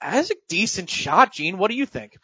That's 0.00 0.30
a 0.30 0.36
decent 0.48 0.88
shot, 0.90 1.32
Gene. 1.32 1.58
What 1.58 1.70
do 1.70 1.76
you 1.76 1.86
think? 1.86 2.16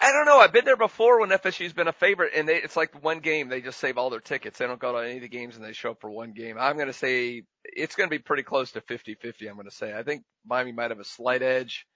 I 0.00 0.12
don't 0.12 0.26
know. 0.26 0.38
I've 0.38 0.52
been 0.52 0.64
there 0.64 0.76
before 0.76 1.20
when 1.20 1.30
FSU's 1.30 1.72
been 1.72 1.88
a 1.88 1.92
favorite, 1.92 2.32
and 2.34 2.48
they, 2.48 2.56
it's 2.56 2.76
like 2.76 3.02
one 3.02 3.20
game 3.20 3.48
they 3.48 3.60
just 3.60 3.78
save 3.78 3.96
all 3.96 4.10
their 4.10 4.20
tickets. 4.20 4.58
They 4.58 4.66
don't 4.66 4.80
go 4.80 4.92
to 4.92 4.98
any 4.98 5.16
of 5.16 5.22
the 5.22 5.28
games, 5.28 5.56
and 5.56 5.64
they 5.64 5.72
show 5.72 5.92
up 5.92 6.00
for 6.00 6.10
one 6.10 6.32
game. 6.32 6.56
I'm 6.58 6.76
going 6.76 6.88
to 6.88 6.92
say 6.92 7.44
it's 7.64 7.94
going 7.94 8.08
to 8.08 8.14
be 8.14 8.22
pretty 8.22 8.42
close 8.42 8.72
to 8.72 8.80
50-50. 8.80 9.48
I'm 9.48 9.54
going 9.54 9.68
to 9.68 9.74
say 9.74 9.96
I 9.96 10.02
think 10.02 10.24
Miami 10.44 10.72
might 10.72 10.90
have 10.90 11.00
a 11.00 11.04
slight 11.04 11.42
edge. 11.42 11.86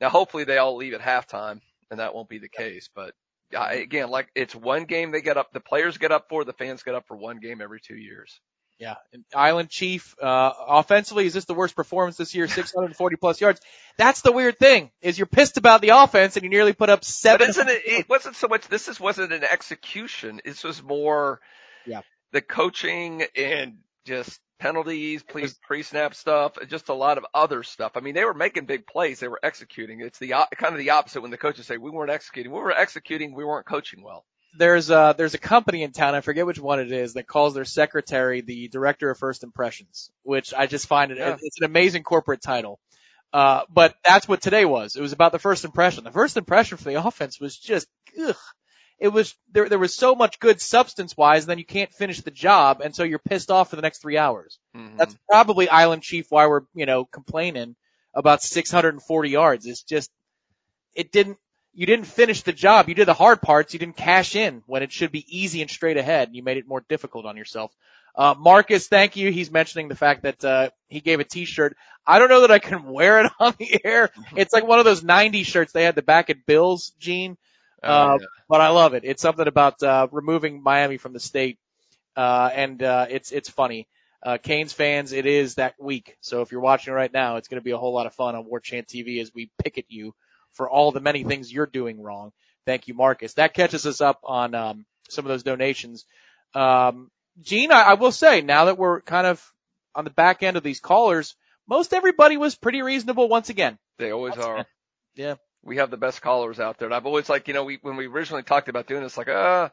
Now, 0.00 0.10
hopefully, 0.10 0.44
they 0.44 0.58
all 0.58 0.76
leave 0.76 0.92
at 0.92 1.00
halftime, 1.00 1.60
and 1.90 2.00
that 2.00 2.14
won't 2.14 2.28
be 2.28 2.38
the 2.38 2.48
case. 2.48 2.88
But 2.94 3.14
uh, 3.54 3.68
again, 3.70 4.10
like 4.10 4.28
it's 4.34 4.54
one 4.54 4.84
game 4.84 5.10
they 5.10 5.20
get 5.20 5.36
up, 5.36 5.52
the 5.52 5.60
players 5.60 5.98
get 5.98 6.12
up 6.12 6.28
for, 6.28 6.44
the 6.44 6.52
fans 6.52 6.82
get 6.82 6.94
up 6.94 7.06
for 7.06 7.16
one 7.16 7.38
game 7.38 7.60
every 7.60 7.80
two 7.80 7.96
years. 7.96 8.40
Yeah. 8.78 8.96
And 9.12 9.24
Island 9.34 9.70
Chief, 9.70 10.14
uh, 10.20 10.52
offensively, 10.68 11.24
is 11.24 11.32
this 11.32 11.46
the 11.46 11.54
worst 11.54 11.74
performance 11.74 12.16
this 12.18 12.34
year? 12.34 12.46
640 12.46 13.16
plus 13.16 13.40
yards. 13.40 13.60
That's 13.96 14.20
the 14.20 14.32
weird 14.32 14.58
thing 14.58 14.90
is 15.00 15.18
you're 15.18 15.26
pissed 15.26 15.56
about 15.56 15.80
the 15.80 15.90
offense 15.90 16.36
and 16.36 16.44
you 16.44 16.50
nearly 16.50 16.74
put 16.74 16.90
up 16.90 17.02
seven. 17.02 17.46
But 17.46 17.48
isn't 17.50 17.68
it, 17.68 17.82
it 17.86 18.08
wasn't 18.08 18.36
so 18.36 18.48
much, 18.48 18.68
this 18.68 18.88
is, 18.88 19.00
wasn't 19.00 19.32
an 19.32 19.44
execution. 19.44 20.40
This 20.44 20.62
was 20.62 20.82
more 20.82 21.40
yeah. 21.86 22.02
the 22.32 22.42
coaching 22.42 23.24
and 23.34 23.78
just 24.06 24.40
penalties, 24.58 25.22
please 25.22 25.58
pre-snap 25.66 26.14
stuff, 26.14 26.56
just 26.68 26.88
a 26.88 26.94
lot 26.94 27.18
of 27.18 27.26
other 27.34 27.62
stuff. 27.62 27.92
I 27.96 28.00
mean, 28.00 28.14
they 28.14 28.24
were 28.24 28.34
making 28.34 28.64
big 28.66 28.86
plays. 28.86 29.20
They 29.20 29.28
were 29.28 29.40
executing. 29.42 30.00
It's 30.00 30.18
the 30.18 30.30
kind 30.56 30.74
of 30.74 30.78
the 30.78 30.90
opposite 30.90 31.20
when 31.20 31.30
the 31.30 31.36
coaches 31.36 31.66
say 31.66 31.76
we 31.76 31.90
weren't 31.90 32.10
executing. 32.10 32.52
We 32.52 32.60
were 32.60 32.72
executing. 32.72 33.34
We 33.34 33.44
weren't 33.44 33.66
coaching 33.66 34.02
well 34.02 34.24
there's 34.58 34.90
a 34.90 35.14
there's 35.16 35.34
a 35.34 35.38
company 35.38 35.82
in 35.82 35.92
town, 35.92 36.14
I 36.14 36.20
forget 36.20 36.46
which 36.46 36.58
one 36.58 36.80
it 36.80 36.92
is, 36.92 37.14
that 37.14 37.26
calls 37.26 37.54
their 37.54 37.64
secretary 37.64 38.40
the 38.40 38.68
director 38.68 39.10
of 39.10 39.18
first 39.18 39.44
impressions, 39.44 40.10
which 40.22 40.54
I 40.54 40.66
just 40.66 40.86
find 40.86 41.12
it 41.12 41.18
Yeah. 41.18 41.36
it's 41.40 41.60
an 41.60 41.66
amazing 41.66 42.02
corporate 42.02 42.42
title. 42.42 42.80
Uh, 43.32 43.62
but 43.68 43.94
that's 44.04 44.26
what 44.28 44.40
today 44.40 44.64
was. 44.64 44.96
It 44.96 45.02
was 45.02 45.12
about 45.12 45.32
the 45.32 45.38
first 45.38 45.64
impression. 45.64 46.04
The 46.04 46.10
first 46.10 46.36
impression 46.36 46.78
for 46.78 46.84
the 46.84 46.94
offense 47.06 47.40
was 47.40 47.56
just, 47.56 47.86
ugh. 48.18 48.36
It 48.98 49.08
was, 49.08 49.34
there, 49.52 49.68
there 49.68 49.78
was 49.78 49.94
so 49.94 50.14
much 50.14 50.40
good 50.40 50.60
substance 50.60 51.16
wise, 51.16 51.44
and 51.44 51.50
then 51.50 51.58
you 51.58 51.66
can't 51.66 51.92
finish 51.92 52.20
the 52.20 52.30
job, 52.30 52.80
and 52.82 52.94
so 52.94 53.04
you're 53.04 53.18
pissed 53.18 53.50
off 53.50 53.70
for 53.70 53.76
the 53.76 53.82
next 53.82 54.00
three 54.00 54.16
hours. 54.16 54.58
Mm-hmm. 54.74 54.96
That's 54.96 55.14
probably 55.28 55.68
Island 55.68 56.02
Chief 56.02 56.26
why 56.30 56.46
we're, 56.46 56.62
you 56.74 56.86
know, 56.86 57.04
complaining 57.04 57.76
about 58.14 58.42
640 58.42 59.30
yards. 59.30 59.66
It's 59.66 59.82
just, 59.82 60.10
it 60.94 61.12
didn't, 61.12 61.36
you 61.74 61.84
didn't 61.84 62.06
finish 62.06 62.40
the 62.40 62.54
job. 62.54 62.88
You 62.88 62.94
did 62.94 63.06
the 63.06 63.12
hard 63.12 63.42
parts. 63.42 63.74
You 63.74 63.78
didn't 63.78 63.98
cash 63.98 64.34
in 64.34 64.62
when 64.66 64.82
it 64.82 64.90
should 64.90 65.12
be 65.12 65.26
easy 65.28 65.60
and 65.60 65.70
straight 65.70 65.98
ahead. 65.98 66.30
You 66.32 66.42
made 66.42 66.56
it 66.56 66.66
more 66.66 66.82
difficult 66.88 67.26
on 67.26 67.36
yourself. 67.36 67.70
Uh, 68.14 68.34
Marcus, 68.38 68.88
thank 68.88 69.16
you. 69.16 69.30
He's 69.30 69.50
mentioning 69.50 69.88
the 69.88 69.94
fact 69.94 70.22
that, 70.22 70.42
uh, 70.42 70.70
he 70.88 71.00
gave 71.00 71.20
a 71.20 71.24
t-shirt. 71.24 71.76
I 72.06 72.18
don't 72.18 72.30
know 72.30 72.40
that 72.40 72.50
I 72.50 72.60
can 72.60 72.84
wear 72.92 73.26
it 73.26 73.32
on 73.38 73.54
the 73.58 73.78
air. 73.84 74.10
It's 74.36 74.54
like 74.54 74.66
one 74.66 74.78
of 74.78 74.86
those 74.86 75.04
90 75.04 75.42
shirts 75.42 75.72
they 75.72 75.84
had 75.84 75.94
the 75.94 76.02
back 76.02 76.30
at 76.30 76.46
Bill's, 76.46 76.94
Gene. 76.98 77.36
Uh, 77.86 78.12
Oh, 78.14 78.18
yeah. 78.20 78.26
but 78.48 78.60
I 78.60 78.68
love 78.68 78.94
it. 78.94 79.04
It's 79.04 79.22
something 79.22 79.46
about, 79.46 79.82
uh, 79.82 80.08
removing 80.12 80.62
Miami 80.62 80.96
from 80.98 81.12
the 81.12 81.20
state. 81.20 81.58
Uh, 82.16 82.50
and, 82.54 82.82
uh, 82.82 83.06
it's, 83.10 83.32
it's 83.32 83.48
funny. 83.50 83.88
Uh, 84.24 84.38
Canes 84.38 84.72
fans, 84.72 85.12
it 85.12 85.26
is 85.26 85.56
that 85.56 85.74
week. 85.78 86.16
So 86.20 86.40
if 86.42 86.50
you're 86.50 86.60
watching 86.60 86.92
right 86.94 87.12
now, 87.12 87.36
it's 87.36 87.48
going 87.48 87.60
to 87.60 87.64
be 87.64 87.70
a 87.72 87.78
whole 87.78 87.92
lot 87.94 88.06
of 88.06 88.14
fun 88.14 88.34
on 88.34 88.46
War 88.46 88.60
Chant 88.60 88.86
TV 88.88 89.20
as 89.20 89.32
we 89.34 89.50
pick 89.62 89.78
at 89.78 89.84
you 89.88 90.14
for 90.52 90.68
all 90.68 90.90
the 90.92 91.00
many 91.00 91.22
things 91.24 91.52
you're 91.52 91.66
doing 91.66 92.02
wrong. 92.02 92.32
Thank 92.64 92.88
you, 92.88 92.94
Marcus. 92.94 93.34
That 93.34 93.54
catches 93.54 93.86
us 93.86 94.00
up 94.00 94.20
on, 94.24 94.54
um, 94.54 94.86
some 95.08 95.24
of 95.24 95.28
those 95.28 95.42
donations. 95.44 96.04
Um, 96.54 97.10
Gene, 97.42 97.70
I, 97.70 97.82
I 97.82 97.94
will 97.94 98.10
say 98.12 98.40
now 98.40 98.64
that 98.64 98.78
we're 98.78 99.02
kind 99.02 99.26
of 99.26 99.44
on 99.94 100.04
the 100.04 100.10
back 100.10 100.42
end 100.42 100.56
of 100.56 100.62
these 100.62 100.80
callers, 100.80 101.36
most 101.68 101.92
everybody 101.92 102.36
was 102.36 102.54
pretty 102.56 102.82
reasonable 102.82 103.28
once 103.28 103.50
again. 103.50 103.78
They 103.98 104.10
always 104.12 104.36
are. 104.36 104.66
Yeah. 105.14 105.36
We 105.66 105.78
have 105.78 105.90
the 105.90 105.96
best 105.96 106.22
callers 106.22 106.60
out 106.60 106.78
there. 106.78 106.86
And 106.86 106.94
I've 106.94 107.06
always 107.06 107.28
like, 107.28 107.48
you 107.48 107.54
know, 107.54 107.64
we, 107.64 107.78
when 107.82 107.96
we 107.96 108.06
originally 108.06 108.42
talked 108.42 108.68
about 108.68 108.86
doing 108.86 109.02
this, 109.02 109.16
like, 109.16 109.28
uh, 109.28 109.68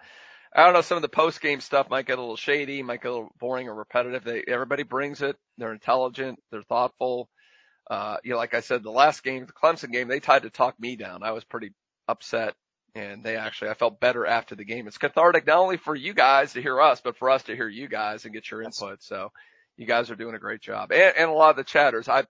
I 0.55 0.63
don't 0.63 0.73
know, 0.73 0.81
some 0.81 0.97
of 0.97 1.01
the 1.01 1.09
post 1.09 1.41
game 1.41 1.61
stuff 1.61 1.89
might 1.89 2.05
get 2.05 2.17
a 2.17 2.21
little 2.21 2.35
shady, 2.35 2.83
might 2.83 3.01
get 3.01 3.11
a 3.11 3.13
little 3.13 3.35
boring 3.39 3.67
or 3.67 3.75
repetitive. 3.75 4.23
They, 4.23 4.43
everybody 4.47 4.83
brings 4.83 5.21
it. 5.21 5.35
They're 5.57 5.73
intelligent. 5.73 6.39
They're 6.51 6.63
thoughtful. 6.63 7.29
Uh, 7.89 8.17
you 8.23 8.31
know, 8.31 8.37
like 8.37 8.53
I 8.53 8.61
said, 8.61 8.83
the 8.83 8.91
last 8.91 9.23
game, 9.23 9.45
the 9.45 9.53
Clemson 9.53 9.91
game, 9.91 10.07
they 10.07 10.19
tried 10.19 10.43
to 10.43 10.49
talk 10.49 10.79
me 10.79 10.95
down. 10.95 11.23
I 11.23 11.31
was 11.31 11.43
pretty 11.43 11.73
upset 12.07 12.55
and 12.95 13.23
they 13.23 13.35
actually, 13.35 13.71
I 13.71 13.73
felt 13.73 13.99
better 13.99 14.25
after 14.25 14.55
the 14.55 14.65
game. 14.65 14.87
It's 14.87 14.97
cathartic 14.97 15.47
not 15.47 15.57
only 15.57 15.77
for 15.77 15.95
you 15.95 16.13
guys 16.13 16.53
to 16.53 16.61
hear 16.61 16.79
us, 16.79 17.01
but 17.01 17.17
for 17.17 17.29
us 17.29 17.43
to 17.43 17.55
hear 17.55 17.67
you 17.67 17.87
guys 17.87 18.25
and 18.25 18.33
get 18.33 18.49
your 18.49 18.61
input. 18.61 19.01
So 19.01 19.31
you 19.77 19.87
guys 19.87 20.11
are 20.11 20.15
doing 20.15 20.35
a 20.35 20.39
great 20.39 20.61
job 20.61 20.91
and, 20.91 21.13
and 21.17 21.29
a 21.29 21.33
lot 21.33 21.51
of 21.51 21.55
the 21.55 21.63
chatters. 21.63 22.07
I, 22.07 22.25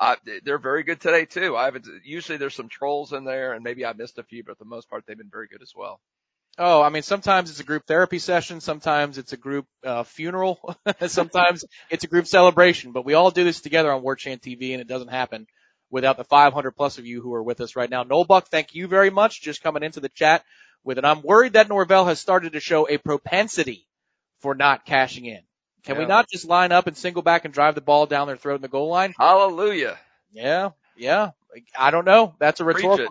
uh, 0.00 0.16
they're 0.44 0.58
very 0.58 0.82
good 0.82 1.00
today 1.00 1.24
too. 1.24 1.56
I 1.56 1.64
haven't, 1.64 1.86
usually 2.04 2.38
there's 2.38 2.54
some 2.54 2.68
trolls 2.68 3.12
in 3.12 3.24
there 3.24 3.52
and 3.52 3.64
maybe 3.64 3.84
I 3.84 3.92
missed 3.92 4.18
a 4.18 4.22
few, 4.22 4.44
but 4.44 4.58
for 4.58 4.64
the 4.64 4.70
most 4.70 4.88
part, 4.88 5.04
they've 5.06 5.18
been 5.18 5.30
very 5.30 5.48
good 5.48 5.62
as 5.62 5.72
well. 5.76 6.00
Oh, 6.60 6.82
I 6.82 6.88
mean, 6.88 7.02
sometimes 7.02 7.50
it's 7.50 7.60
a 7.60 7.64
group 7.64 7.86
therapy 7.86 8.18
session. 8.18 8.60
Sometimes 8.60 9.16
it's 9.16 9.32
a 9.32 9.36
group 9.36 9.66
uh, 9.84 10.02
funeral. 10.02 10.76
sometimes 11.06 11.64
it's 11.88 12.02
a 12.02 12.08
group 12.08 12.26
celebration. 12.26 12.90
But 12.90 13.04
we 13.04 13.14
all 13.14 13.30
do 13.30 13.44
this 13.44 13.60
together 13.60 13.92
on 13.92 14.02
War 14.02 14.16
Chant 14.16 14.42
TV, 14.42 14.72
and 14.72 14.80
it 14.80 14.88
doesn't 14.88 15.08
happen 15.08 15.46
without 15.88 16.16
the 16.16 16.24
500 16.24 16.72
plus 16.72 16.98
of 16.98 17.06
you 17.06 17.22
who 17.22 17.32
are 17.34 17.42
with 17.42 17.60
us 17.60 17.76
right 17.76 17.88
now. 17.88 18.02
Noel 18.02 18.24
Buck, 18.24 18.48
thank 18.48 18.74
you 18.74 18.88
very 18.88 19.10
much. 19.10 19.40
Just 19.40 19.62
coming 19.62 19.84
into 19.84 20.00
the 20.00 20.08
chat 20.08 20.44
with 20.82 20.98
it. 20.98 21.04
I'm 21.04 21.22
worried 21.22 21.52
that 21.52 21.68
Norvell 21.68 22.06
has 22.06 22.18
started 22.18 22.54
to 22.54 22.60
show 22.60 22.88
a 22.88 22.98
propensity 22.98 23.86
for 24.40 24.56
not 24.56 24.84
cashing 24.84 25.26
in. 25.26 25.42
Can 25.84 25.98
we 25.98 26.06
not 26.06 26.28
just 26.30 26.44
line 26.46 26.72
up 26.72 26.86
and 26.86 26.96
single 26.96 27.22
back 27.22 27.44
and 27.44 27.54
drive 27.54 27.74
the 27.74 27.80
ball 27.80 28.06
down 28.06 28.26
their 28.26 28.36
throat 28.36 28.56
in 28.56 28.62
the 28.62 28.68
goal 28.68 28.88
line? 28.88 29.14
Hallelujah. 29.18 29.98
Yeah, 30.32 30.70
yeah. 30.96 31.30
I 31.78 31.90
don't 31.90 32.04
know. 32.04 32.34
That's 32.38 32.60
a 32.60 32.64
rhetorical. 32.64 33.06
it. 33.06 33.10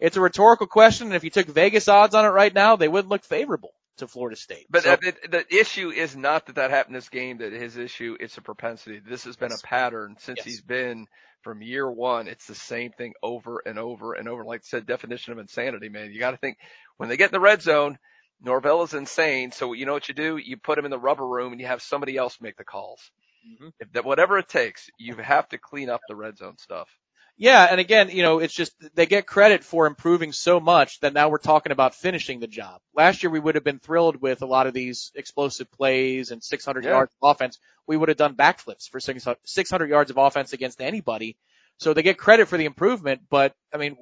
It's 0.00 0.16
a 0.16 0.20
rhetorical 0.20 0.66
question, 0.66 1.08
and 1.08 1.16
if 1.16 1.24
you 1.24 1.30
took 1.30 1.46
Vegas 1.46 1.88
odds 1.88 2.14
on 2.14 2.24
it 2.24 2.28
right 2.28 2.52
now, 2.54 2.76
they 2.76 2.88
wouldn't 2.88 3.10
look 3.10 3.24
favorable 3.24 3.72
to 3.98 4.06
Florida 4.08 4.36
State. 4.36 4.66
But 4.70 4.82
So- 4.84 4.92
uh, 4.92 4.96
the, 4.96 5.14
the 5.28 5.54
issue 5.56 5.90
is 5.90 6.16
not 6.16 6.46
that 6.46 6.56
that 6.56 6.70
happened 6.70 6.96
this 6.96 7.08
game, 7.08 7.38
that 7.38 7.52
his 7.52 7.76
issue, 7.76 8.16
it's 8.20 8.36
a 8.36 8.42
propensity. 8.42 9.00
This 9.04 9.24
has 9.24 9.36
been 9.36 9.52
a 9.52 9.58
pattern 9.66 10.16
since 10.18 10.38
Yes. 10.38 10.46
he's 10.46 10.60
been 10.62 11.06
from 11.42 11.62
year 11.62 11.88
one. 11.90 12.26
It's 12.28 12.46
the 12.46 12.54
same 12.54 12.90
thing 12.92 13.12
over 13.22 13.62
and 13.64 13.78
over 13.78 14.14
and 14.14 14.28
over. 14.28 14.44
Like 14.44 14.60
I 14.60 14.64
said, 14.64 14.86
definition 14.86 15.32
of 15.32 15.38
insanity, 15.38 15.88
man. 15.88 16.12
You 16.12 16.18
got 16.18 16.32
to 16.32 16.36
think 16.38 16.58
when 16.96 17.08
they 17.08 17.16
get 17.16 17.26
in 17.30 17.32
the 17.32 17.40
red 17.40 17.62
zone, 17.62 17.98
Norvell 18.42 18.82
is 18.82 18.94
insane. 18.94 19.52
So 19.52 19.72
you 19.72 19.86
know 19.86 19.92
what 19.92 20.08
you 20.08 20.14
do? 20.14 20.36
You 20.36 20.56
put 20.56 20.78
him 20.78 20.84
in 20.84 20.90
the 20.90 20.98
rubber 20.98 21.26
room 21.26 21.52
and 21.52 21.60
you 21.60 21.66
have 21.66 21.82
somebody 21.82 22.16
else 22.16 22.38
make 22.40 22.56
the 22.56 22.64
calls. 22.64 23.00
Mm-hmm. 23.48 23.68
If 23.80 23.92
that, 23.92 24.04
whatever 24.04 24.38
it 24.38 24.48
takes, 24.48 24.88
you 24.98 25.14
have 25.16 25.48
to 25.50 25.58
clean 25.58 25.90
up 25.90 26.00
the 26.08 26.16
red 26.16 26.36
zone 26.38 26.56
stuff. 26.58 26.88
Yeah, 27.36 27.66
and 27.68 27.80
again, 27.80 28.10
you 28.10 28.22
know, 28.22 28.38
it's 28.38 28.54
just 28.54 28.72
they 28.94 29.06
get 29.06 29.26
credit 29.26 29.64
for 29.64 29.86
improving 29.88 30.30
so 30.30 30.60
much 30.60 31.00
that 31.00 31.12
now 31.14 31.28
we're 31.30 31.38
talking 31.38 31.72
about 31.72 31.96
finishing 31.96 32.38
the 32.38 32.46
job. 32.46 32.80
Last 32.94 33.22
year 33.24 33.30
we 33.30 33.40
would 33.40 33.56
have 33.56 33.64
been 33.64 33.80
thrilled 33.80 34.22
with 34.22 34.42
a 34.42 34.46
lot 34.46 34.68
of 34.68 34.74
these 34.74 35.10
explosive 35.16 35.70
plays 35.72 36.30
and 36.30 36.44
600 36.44 36.84
Yeah. 36.84 36.90
yards 36.90 37.12
of 37.20 37.28
offense. 37.28 37.58
We 37.88 37.96
would 37.96 38.08
have 38.08 38.18
done 38.18 38.36
backflips 38.36 38.88
for 38.88 39.00
600 39.00 39.38
600 39.44 39.90
yards 39.90 40.12
of 40.12 40.16
offense 40.16 40.52
against 40.52 40.80
anybody. 40.80 41.36
So 41.78 41.92
they 41.92 42.02
get 42.02 42.18
credit 42.18 42.46
for 42.46 42.56
the 42.56 42.66
improvement, 42.66 43.22
but 43.28 43.52
I 43.72 43.78
mean, 43.78 43.96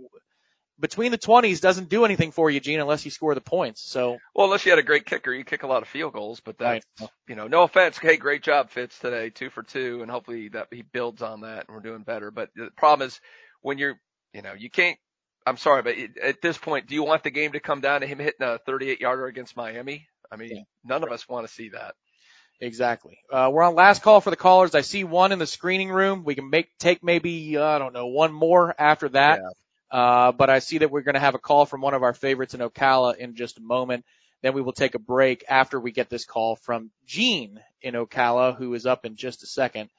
between 0.80 1.12
the 1.12 1.18
20s 1.18 1.60
doesn't 1.60 1.88
do 1.88 2.04
anything 2.04 2.32
for 2.32 2.50
you, 2.50 2.60
Gene, 2.60 2.80
unless 2.80 3.04
you 3.04 3.10
score 3.10 3.34
the 3.34 3.40
points. 3.40 3.82
So 3.82 4.18
Well, 4.34 4.46
unless 4.46 4.64
you 4.64 4.72
had 4.72 4.78
a 4.78 4.82
great 4.82 5.06
kicker, 5.06 5.32
you 5.32 5.44
kick 5.44 5.62
a 5.62 5.66
lot 5.66 5.82
of 5.82 5.88
field 5.88 6.12
goals, 6.12 6.40
but 6.40 6.58
that's, 6.58 6.84
Right. 7.00 7.10
you 7.28 7.34
know, 7.36 7.46
no 7.46 7.62
offense. 7.62 7.98
Hey, 7.98 8.16
great 8.16 8.42
job, 8.42 8.70
Fitz, 8.70 8.98
today, 8.98 9.30
two 9.30 9.50
for 9.50 9.62
two, 9.62 10.02
and 10.02 10.10
hopefully 10.10 10.48
that 10.48 10.68
he 10.70 10.82
builds 10.82 11.22
on 11.22 11.42
that 11.42 11.66
and 11.68 11.76
we're 11.76 11.82
doing 11.82 12.02
better. 12.02 12.30
But 12.30 12.50
the 12.56 12.70
problem 12.76 13.06
is 13.06 13.20
when 13.60 13.78
you're, 13.78 13.98
you 14.32 14.42
know, 14.42 14.54
you 14.54 14.70
can't, 14.70 14.98
I'm 15.46 15.56
sorry, 15.56 15.82
but 15.82 15.96
at 16.22 16.40
this 16.40 16.56
point, 16.58 16.86
do 16.88 16.94
you 16.94 17.02
want 17.02 17.22
the 17.22 17.30
game 17.30 17.52
to 17.52 17.60
come 17.60 17.80
down 17.80 18.00
to 18.00 18.06
him 18.06 18.18
hitting 18.18 18.42
a 18.46 18.58
38 18.58 19.00
yarder 19.00 19.26
against 19.26 19.56
Miami? 19.56 20.06
I 20.30 20.36
mean, 20.36 20.64
none 20.84 21.02
of 21.02 21.10
us 21.12 21.28
want 21.28 21.46
to 21.46 21.52
see 21.52 21.70
that. 21.70 21.94
Exactly. 22.60 23.18
Uh, 23.30 23.50
we're 23.52 23.64
on 23.64 23.74
last 23.74 24.02
call 24.02 24.20
for 24.20 24.30
the 24.30 24.36
callers. 24.36 24.74
I 24.76 24.82
see 24.82 25.02
one 25.02 25.32
in 25.32 25.40
the 25.40 25.48
screening 25.48 25.90
room. 25.90 26.22
We 26.24 26.36
can 26.36 26.48
make, 26.48 26.68
take 26.78 27.02
maybe, 27.02 27.56
uh, 27.56 27.64
I 27.64 27.78
don't 27.78 27.92
know, 27.92 28.06
one 28.06 28.32
more 28.32 28.72
after 28.78 29.08
that. 29.10 29.40
Uh, 29.92 30.32
but 30.32 30.48
I 30.48 30.60
see 30.60 30.78
that 30.78 30.90
we're 30.90 31.02
going 31.02 31.14
to 31.14 31.20
have 31.20 31.34
a 31.34 31.38
call 31.38 31.66
from 31.66 31.82
one 31.82 31.92
of 31.92 32.02
our 32.02 32.14
favorites 32.14 32.54
in 32.54 32.60
Ocala 32.60 33.16
in 33.16 33.36
just 33.36 33.58
a 33.58 33.62
moment. 33.62 34.06
Then 34.40 34.54
we 34.54 34.62
will 34.62 34.72
take 34.72 34.94
a 34.94 34.98
break 34.98 35.44
after 35.48 35.78
we 35.78 35.92
get 35.92 36.08
this 36.08 36.24
call 36.24 36.56
from 36.56 36.90
Gene 37.06 37.60
in 37.82 37.94
Ocala, 37.94 38.56
who 38.56 38.72
is 38.74 38.86
up 38.86 39.04
in 39.04 39.16
just 39.16 39.42
a 39.42 39.46
second. 39.46 39.90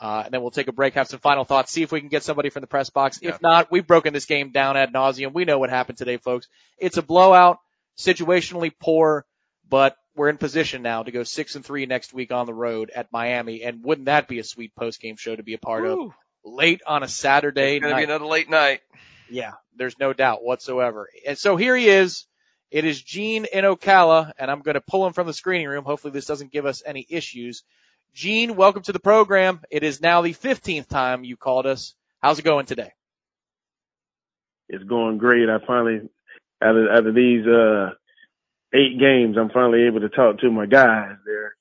Uh, 0.00 0.22
and 0.24 0.34
then 0.34 0.40
we'll 0.40 0.50
take 0.50 0.66
a 0.66 0.72
break, 0.72 0.94
have 0.94 1.06
some 1.06 1.20
final 1.20 1.44
thoughts, 1.44 1.70
see 1.70 1.82
if 1.82 1.92
we 1.92 2.00
can 2.00 2.08
get 2.08 2.24
somebody 2.24 2.48
from 2.48 2.62
the 2.62 2.66
press 2.66 2.90
box. 2.90 3.20
If 3.22 3.40
not, 3.40 3.70
we've 3.70 3.86
broken 3.86 4.12
this 4.12 4.24
game 4.24 4.50
down 4.50 4.76
ad 4.76 4.92
nauseum. 4.92 5.32
We 5.32 5.44
know 5.44 5.60
what 5.60 5.70
happened 5.70 5.98
today, 5.98 6.16
folks. 6.16 6.48
It's 6.78 6.96
a 6.96 7.02
blowout, 7.02 7.58
situationally 7.96 8.72
poor, 8.80 9.24
but 9.68 9.96
we're 10.16 10.28
in 10.28 10.38
position 10.38 10.82
now 10.82 11.04
to 11.04 11.12
go 11.12 11.22
six 11.22 11.54
and 11.54 11.64
three 11.64 11.86
next 11.86 12.12
week 12.12 12.32
on 12.32 12.46
the 12.46 12.54
road 12.54 12.90
at 12.92 13.12
Miami, 13.12 13.62
and 13.62 13.84
wouldn't 13.84 14.06
that 14.06 14.26
be 14.26 14.40
a 14.40 14.44
sweet 14.44 14.74
post 14.74 15.00
game 15.00 15.16
show 15.16 15.36
to 15.36 15.42
be 15.44 15.54
a 15.54 15.58
part 15.58 15.84
Ooh. 15.84 16.06
of? 16.06 16.12
Late 16.44 16.80
on 16.84 17.04
a 17.04 17.08
Saturday 17.08 17.76
It's 17.76 17.82
gonna 17.82 17.94
night. 17.94 18.00
be 18.00 18.04
another 18.04 18.26
late 18.26 18.50
night. 18.50 18.80
Yeah, 19.32 19.52
there's 19.76 19.98
no 19.98 20.12
doubt 20.14 20.44
whatsoever. 20.44 21.08
And 21.26 21.38
so 21.38 21.56
here 21.56 21.76
he 21.76 21.88
is. 21.88 22.26
It 22.70 22.84
is 22.86 23.02
Gene 23.02 23.46
in 23.52 23.64
Ocala, 23.64 24.32
and 24.38 24.50
I'm 24.50 24.62
going 24.62 24.76
to 24.76 24.82
pull 24.82 25.06
him 25.06 25.14
from 25.14 25.26
the 25.28 25.34
screening 25.34 25.68
room. 25.68 25.84
Hopefully 25.84 26.12
this 26.12 26.26
doesn't 26.26 26.52
give 26.52 26.66
us 26.66 26.82
any 26.86 27.06
issues. 27.10 27.64
Gene, 28.14 28.56
welcome 28.56 28.82
to 28.84 28.92
the 28.92 29.00
program. 29.00 29.60
It 29.70 29.84
is 29.84 30.00
now 30.02 30.22
the 30.22 30.34
15th 30.34 30.88
time 30.88 31.24
you 31.24 31.36
called 31.36 31.66
us. 31.66 31.94
How's 32.22 32.38
it 32.40 32.44
going 32.44 32.66
today? 32.66 32.92
it's 34.70 34.84
going 34.84 35.18
great. 35.18 35.48
I 35.50 35.58
finally, 35.66 36.00
out 36.62 36.76
of 36.76 36.88
out 36.90 37.06
of 37.08 37.14
these 37.16 37.46
uh 37.46 37.90
eight 38.74 38.98
games, 39.00 39.36
I'm 39.38 39.50
finally 39.50 39.84
able 39.84 40.00
to 40.00 40.10
talk 40.10 40.40
to 40.40 40.50
my 40.50 40.66
guys 40.66 41.16
there 41.26 41.54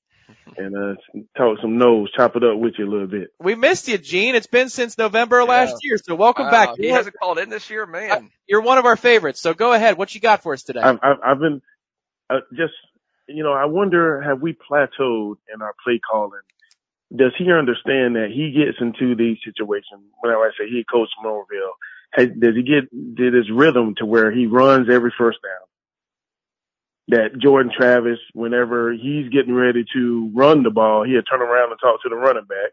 and 0.57 0.75
uh 0.75 0.95
talk 1.37 1.57
some 1.61 1.77
nose, 1.77 2.09
chop 2.15 2.35
it 2.35 2.43
up 2.43 2.57
with 2.57 2.73
you 2.77 2.87
a 2.87 2.91
little 2.91 3.07
bit. 3.07 3.29
We 3.39 3.55
missed 3.55 3.87
you, 3.87 3.97
Gene. 3.97 4.35
It's 4.35 4.47
been 4.47 4.69
since 4.69 4.97
November 4.97 5.39
of 5.39 5.49
last 5.49 5.83
year, 5.83 5.97
so 5.97 6.15
welcome 6.15 6.45
Wow, 6.45 6.51
back. 6.51 6.77
He 6.77 6.87
You're, 6.87 6.97
hasn't 6.97 7.15
called 7.17 7.39
in 7.39 7.49
this 7.49 7.69
year, 7.69 7.85
man. 7.85 8.29
you're 8.47 8.61
one 8.61 8.77
of 8.77 8.85
our 8.85 8.95
favorites, 8.97 9.41
so 9.41 9.53
go 9.53 9.73
ahead. 9.73 9.97
What 9.97 10.13
you 10.13 10.21
got 10.21 10.43
for 10.43 10.53
us 10.53 10.63
today? 10.63 10.81
I've 10.81 10.99
I've, 11.01 11.17
I've 11.23 11.39
been 11.39 11.61
uh, 12.29 12.39
just 12.55 12.73
you 13.27 13.43
know 13.43 13.53
I 13.53 13.65
wonder 13.65 14.21
have 14.21 14.41
we 14.41 14.53
plateaued 14.53 15.35
in 15.53 15.61
our 15.61 15.73
play 15.83 15.99
calling? 15.99 16.41
Does 17.15 17.33
he 17.37 17.51
understand 17.51 18.15
that 18.15 18.29
he 18.33 18.51
gets 18.51 18.77
into 18.79 19.15
these 19.15 19.37
situations? 19.43 20.01
Whenever 20.21 20.43
I 20.43 20.51
say 20.57 20.69
he 20.69 20.85
coached 20.89 21.13
Monroeville, 21.23 21.73
has, 22.13 22.27
does 22.39 22.55
he 22.55 22.63
get 22.63 23.15
did 23.15 23.33
his 23.33 23.49
rhythm 23.51 23.95
to 23.97 24.05
where 24.05 24.31
he 24.31 24.47
runs 24.47 24.87
every 24.89 25.13
first 25.17 25.39
down? 25.43 25.67
That 27.11 27.37
Jordan 27.37 27.71
Travis, 27.75 28.19
whenever 28.33 28.93
he's 28.93 29.29
getting 29.29 29.53
ready 29.53 29.83
to 29.93 30.31
run 30.33 30.63
the 30.63 30.69
ball, 30.69 31.03
he'll 31.03 31.21
turn 31.23 31.41
around 31.41 31.71
and 31.71 31.79
talk 31.79 32.01
to 32.03 32.09
the 32.09 32.15
running 32.15 32.45
back. 32.45 32.71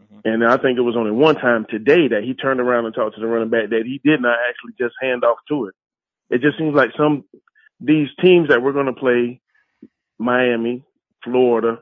Mm-hmm. 0.00 0.20
And 0.24 0.44
I 0.44 0.56
think 0.56 0.78
it 0.78 0.82
was 0.82 0.96
only 0.96 1.10
one 1.10 1.34
time 1.34 1.66
today 1.68 2.08
that 2.08 2.22
he 2.22 2.34
turned 2.34 2.60
around 2.60 2.86
and 2.86 2.94
talked 2.94 3.16
to 3.16 3.20
the 3.20 3.26
running 3.26 3.50
back 3.50 3.70
that 3.70 3.82
he 3.84 4.00
did 4.04 4.22
not 4.22 4.38
actually 4.48 4.74
just 4.78 4.94
hand 5.02 5.24
off 5.24 5.38
to 5.48 5.66
it. 5.66 5.74
It 6.30 6.42
just 6.42 6.58
seems 6.58 6.74
like 6.74 6.90
some 6.96 7.24
these 7.80 8.08
teams 8.22 8.48
that 8.48 8.62
we're 8.62 8.72
going 8.72 8.86
to 8.86 8.92
play, 8.92 9.40
Miami, 10.18 10.84
Florida, 11.24 11.78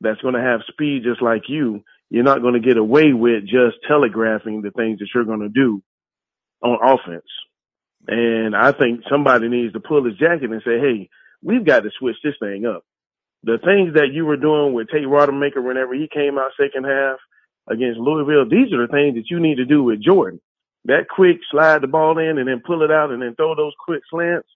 that's 0.00 0.20
going 0.20 0.34
to 0.34 0.40
have 0.40 0.60
speed 0.68 1.02
just 1.04 1.22
like 1.22 1.48
you. 1.48 1.82
You're 2.10 2.24
not 2.24 2.42
going 2.42 2.54
to 2.54 2.60
get 2.60 2.76
away 2.76 3.12
with 3.12 3.42
just 3.42 3.76
telegraphing 3.86 4.62
the 4.62 4.70
things 4.70 5.00
that 5.00 5.08
you're 5.14 5.24
going 5.24 5.40
to 5.40 5.48
do 5.48 5.82
on 6.62 6.78
offense. 6.82 7.26
And 8.08 8.56
I 8.56 8.72
think 8.72 9.02
somebody 9.10 9.48
needs 9.48 9.74
to 9.74 9.80
pull 9.80 10.04
his 10.04 10.16
jacket 10.16 10.50
and 10.50 10.62
say, 10.64 10.80
"Hey, 10.80 11.10
we've 11.42 11.64
got 11.66 11.80
to 11.82 11.90
switch 11.98 12.16
this 12.24 12.36
thing 12.40 12.66
up." 12.66 12.84
The 13.44 13.58
things 13.58 13.94
that 13.94 14.12
you 14.12 14.26
were 14.26 14.38
doing 14.38 14.72
with 14.72 14.88
Tate 14.88 15.06
Rodemaker 15.06 15.62
whenever 15.62 15.94
he 15.94 16.08
came 16.12 16.38
out 16.38 16.52
second 16.58 16.84
half 16.84 17.18
against 17.68 18.00
Louisville, 18.00 18.48
these 18.48 18.72
are 18.72 18.86
the 18.86 18.92
things 18.92 19.14
that 19.16 19.30
you 19.30 19.40
need 19.40 19.56
to 19.56 19.66
do 19.66 19.84
with 19.84 20.02
Jordan. 20.02 20.40
That 20.86 21.08
quick 21.08 21.38
slide 21.50 21.82
the 21.82 21.86
ball 21.86 22.18
in 22.18 22.38
and 22.38 22.48
then 22.48 22.62
pull 22.66 22.82
it 22.82 22.90
out 22.90 23.10
and 23.10 23.22
then 23.22 23.34
throw 23.36 23.54
those 23.54 23.74
quick 23.84 24.02
slants 24.10 24.48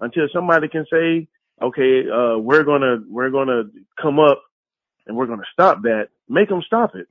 until 0.00 0.28
somebody 0.32 0.68
can 0.68 0.84
say, 0.92 1.28
okay, 1.62 2.04
uh, 2.08 2.38
we're 2.38 2.64
gonna, 2.64 2.98
we're 3.08 3.30
gonna 3.30 3.64
come 4.00 4.20
up 4.20 4.42
and 5.06 5.16
we're 5.16 5.26
gonna 5.26 5.42
stop 5.52 5.82
that. 5.82 6.08
Make 6.28 6.50
them 6.50 6.62
stop 6.66 6.94
it. 6.94 7.08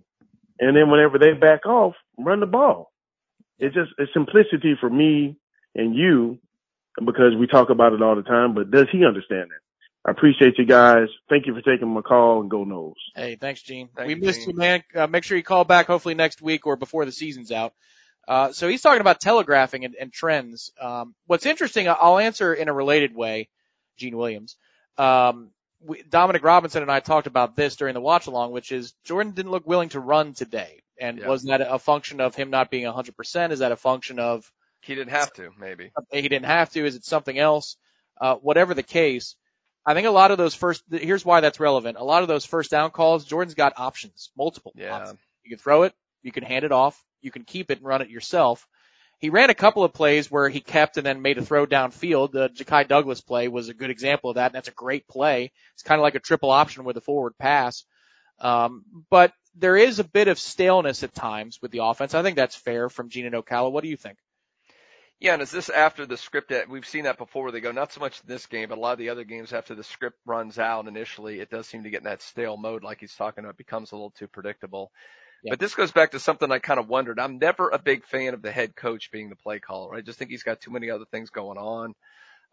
And 0.60 0.78
then 0.78 0.92
whenever 0.92 1.18
they 1.18 1.34
back 1.34 1.66
off, 1.66 1.96
run 2.18 2.40
the 2.40 2.46
ball. 2.46 2.92
It's 3.60 3.76
just, 3.76 3.92
it's 3.98 4.14
simplicity 4.14 4.76
for 4.80 4.90
me 4.90 5.38
and 5.78 5.96
you 5.96 6.40
because 7.06 7.36
we 7.40 7.48
talk 7.48 7.70
about 7.70 7.94
it 7.94 8.02
all 8.02 8.16
the 8.16 8.24
time, 8.24 8.54
but 8.56 8.72
does 8.72 8.88
he 8.92 9.06
understand 9.06 9.50
that? 9.52 9.60
I 10.06 10.12
appreciate 10.12 10.58
you 10.58 10.66
guys. 10.66 11.10
Thank 11.30 11.48
you 11.48 11.54
for 11.54 11.62
taking 11.62 11.90
my 11.90 12.02
call 12.02 12.42
and 12.42 12.50
go 12.50 12.64
Noles. 12.66 12.94
Hey, 13.16 13.36
thanks, 13.36 13.62
Gene. 13.62 13.90
Thank 13.96 14.08
we 14.08 14.16
you, 14.16 14.22
missed 14.22 14.42
Gene. 14.42 14.52
you, 14.52 14.56
man. 14.56 14.84
Uh, 14.96 15.08
make 15.08 15.24
sure 15.24 15.38
you 15.38 15.44
call 15.44 15.66
back 15.66 15.88
hopefully 15.88 16.16
next 16.16 16.42
week 16.42 16.66
or 16.66 16.76
before 16.78 17.06
the 17.06 17.12
season's 17.12 17.52
out. 17.52 17.74
Uh, 18.28 18.52
so 18.52 18.68
he's 18.68 18.82
talking 18.82 19.02
about 19.02 19.20
telegraphing 19.22 19.86
and, 19.86 19.96
and 20.00 20.12
trends. 20.12 20.72
Um, 20.82 21.14
what's 21.28 21.46
interesting, 21.46 21.88
I'll 21.90 22.20
answer 22.20 22.54
in 22.54 22.68
a 22.70 22.74
related 22.74 23.16
way, 23.16 23.50
Gene 23.98 24.18
Williams. 24.18 24.56
Um, 24.98 25.52
we, 25.82 26.04
Dominic 26.04 26.44
Robinson 26.44 26.82
and 26.82 26.92
I 26.92 27.00
talked 27.00 27.28
about 27.28 27.56
this 27.56 27.76
during 27.76 27.94
the 27.94 28.02
watch 28.02 28.28
along, 28.28 28.52
which 28.52 28.72
is 28.72 28.94
Jordan 29.06 29.34
didn't 29.34 29.52
look 29.52 29.68
willing 29.68 29.90
to 29.90 30.00
run 30.00 30.34
today. 30.34 30.82
And 31.00 31.20
Yeah. 31.20 31.28
was 31.28 31.44
that 31.44 31.62
a 31.62 31.80
function 31.80 32.22
of 32.22 32.34
him 32.36 32.50
not 32.50 32.72
being 32.72 32.86
100%? 32.86 33.52
Is 33.52 33.60
that 33.60 33.72
a 33.72 33.78
function 33.78 34.20
of 34.20 34.50
He 34.88 34.96
didn't 34.96 35.12
have 35.12 35.34
to, 35.34 35.52
maybe. 35.60 35.92
he 36.12 36.22
didn't 36.22 36.46
have 36.46 36.72
to? 36.72 36.86
Is 36.86 36.96
it 36.96 37.04
something 37.06 37.38
else? 37.38 37.78
Uh, 38.20 38.36
whatever 38.36 38.74
the 38.74 38.84
case, 38.84 39.36
I 39.86 39.94
think 39.94 40.08
a 40.08 40.12
lot 40.12 40.32
of 40.32 40.38
those 40.38 40.56
first, 40.56 40.84
here's 40.90 41.24
why 41.26 41.42
that's 41.42 41.60
relevant. 41.60 41.98
A 41.98 42.04
lot 42.04 42.22
of 42.24 42.28
those 42.28 42.46
first 42.46 42.72
down 42.72 42.92
calls, 42.92 43.26
Jordan's 43.26 43.54
got 43.54 43.74
options, 43.78 44.32
multiple 44.38 44.74
Yeah. 44.76 44.96
options. 44.96 45.20
You 45.44 45.52
can 45.52 45.60
throw 45.60 45.84
it, 45.84 45.94
you 46.24 46.32
can 46.32 46.44
hand 46.44 46.66
it 46.66 46.72
off, 46.72 47.02
you 47.22 47.32
can 47.32 47.44
keep 47.44 47.70
it 47.70 47.78
and 47.80 47.88
run 47.88 48.02
it 48.02 48.10
yourself. 48.10 48.68
He 49.20 49.30
ran 49.30 49.50
a 49.50 49.56
couple 49.56 49.84
of 49.84 49.94
plays 49.94 50.30
where 50.30 50.48
he 50.48 50.60
kept 50.60 50.98
and 50.98 51.06
then 51.06 51.22
made 51.22 51.38
a 51.38 51.46
throw 51.46 51.66
downfield. 51.66 52.32
The 52.32 52.50
Ja'Khi 52.50 52.88
Douglas 52.88 53.22
play 53.22 53.48
was 53.48 53.68
a 53.68 53.74
good 53.74 53.90
example 53.90 54.30
of 54.30 54.36
that, 54.36 54.48
and 54.48 54.56
that's 54.56 54.68
a 54.68 54.72
great 54.74 55.08
play. 55.08 55.52
It's 55.74 55.84
kind 55.84 56.00
of 56.00 56.04
like 56.04 56.16
a 56.16 56.20
triple 56.20 56.52
option 56.52 56.84
with 56.84 56.98
a 56.98 57.02
forward 57.02 57.38
pass. 57.38 57.84
Um, 58.40 58.84
but 59.10 59.34
there 59.56 59.76
is 59.76 59.98
a 60.00 60.04
bit 60.04 60.28
of 60.28 60.38
staleness 60.38 61.02
at 61.02 61.16
times 61.16 61.60
with 61.62 61.72
the 61.72 61.84
offense. 61.84 62.14
I 62.14 62.22
think 62.22 62.36
that's 62.36 62.56
fair 62.56 62.90
from 62.90 63.10
Gene 63.10 63.26
and 63.26 63.34
Ocala. 63.36 63.72
What 63.72 63.84
do 63.84 63.90
you 63.90 63.98
think? 63.98 64.18
Yeah, 65.20 65.34
and 65.34 65.42
is 65.42 65.50
this 65.50 65.70
after 65.70 66.06
the 66.06 66.18
script 66.18 66.50
that 66.50 66.70
we've 66.70 66.86
seen 66.86 67.06
that 67.06 67.18
before 67.18 67.44
where 67.44 67.52
they 67.52 67.60
go 67.60 67.72
not 67.72 67.92
so 67.92 68.00
much 68.00 68.20
in 68.22 68.28
this 68.28 68.46
game, 68.46 68.70
but 68.70 68.78
a 68.78 68.82
lot 68.82 68.94
of 68.94 69.00
the 69.00 69.10
other 69.10 69.24
games 69.24 69.52
after 69.52 69.74
the 69.74 69.84
script 69.84 70.20
runs 70.28 70.60
out 70.60 70.88
initially, 70.88 71.40
it 71.40 71.50
does 71.50 71.68
seem 71.68 71.84
to 71.84 71.90
get 71.90 72.02
in 72.02 72.04
that 72.04 72.22
stale 72.22 72.56
mode 72.56 72.84
like 72.84 73.00
he's 73.00 73.16
talking 73.16 73.44
about, 73.44 73.52
it 73.52 73.58
becomes 73.58 73.92
a 73.92 73.96
little 73.96 74.12
too 74.12 74.28
predictable. 74.28 74.92
Yeah. 75.44 75.52
But 75.52 75.60
this 75.60 75.74
goes 75.74 75.92
back 75.92 76.12
to 76.12 76.20
something 76.20 76.52
I 76.52 76.60
kind 76.60 76.80
of 76.80 76.88
wondered. 76.88 77.20
I'm 77.20 77.40
never 77.40 77.70
a 77.70 77.80
big 77.80 78.06
fan 78.06 78.36
of 78.36 78.44
the 78.44 78.52
head 78.52 78.76
coach 78.76 79.12
being 79.12 79.30
the 79.30 79.36
play 79.36 79.60
caller. 79.60 79.96
I 79.96 80.02
just 80.02 80.20
think 80.20 80.30
he's 80.30 80.44
got 80.44 80.62
too 80.62 80.72
many 80.72 80.92
other 80.92 81.06
things 81.06 81.32
going 81.32 81.58
on. 81.58 81.96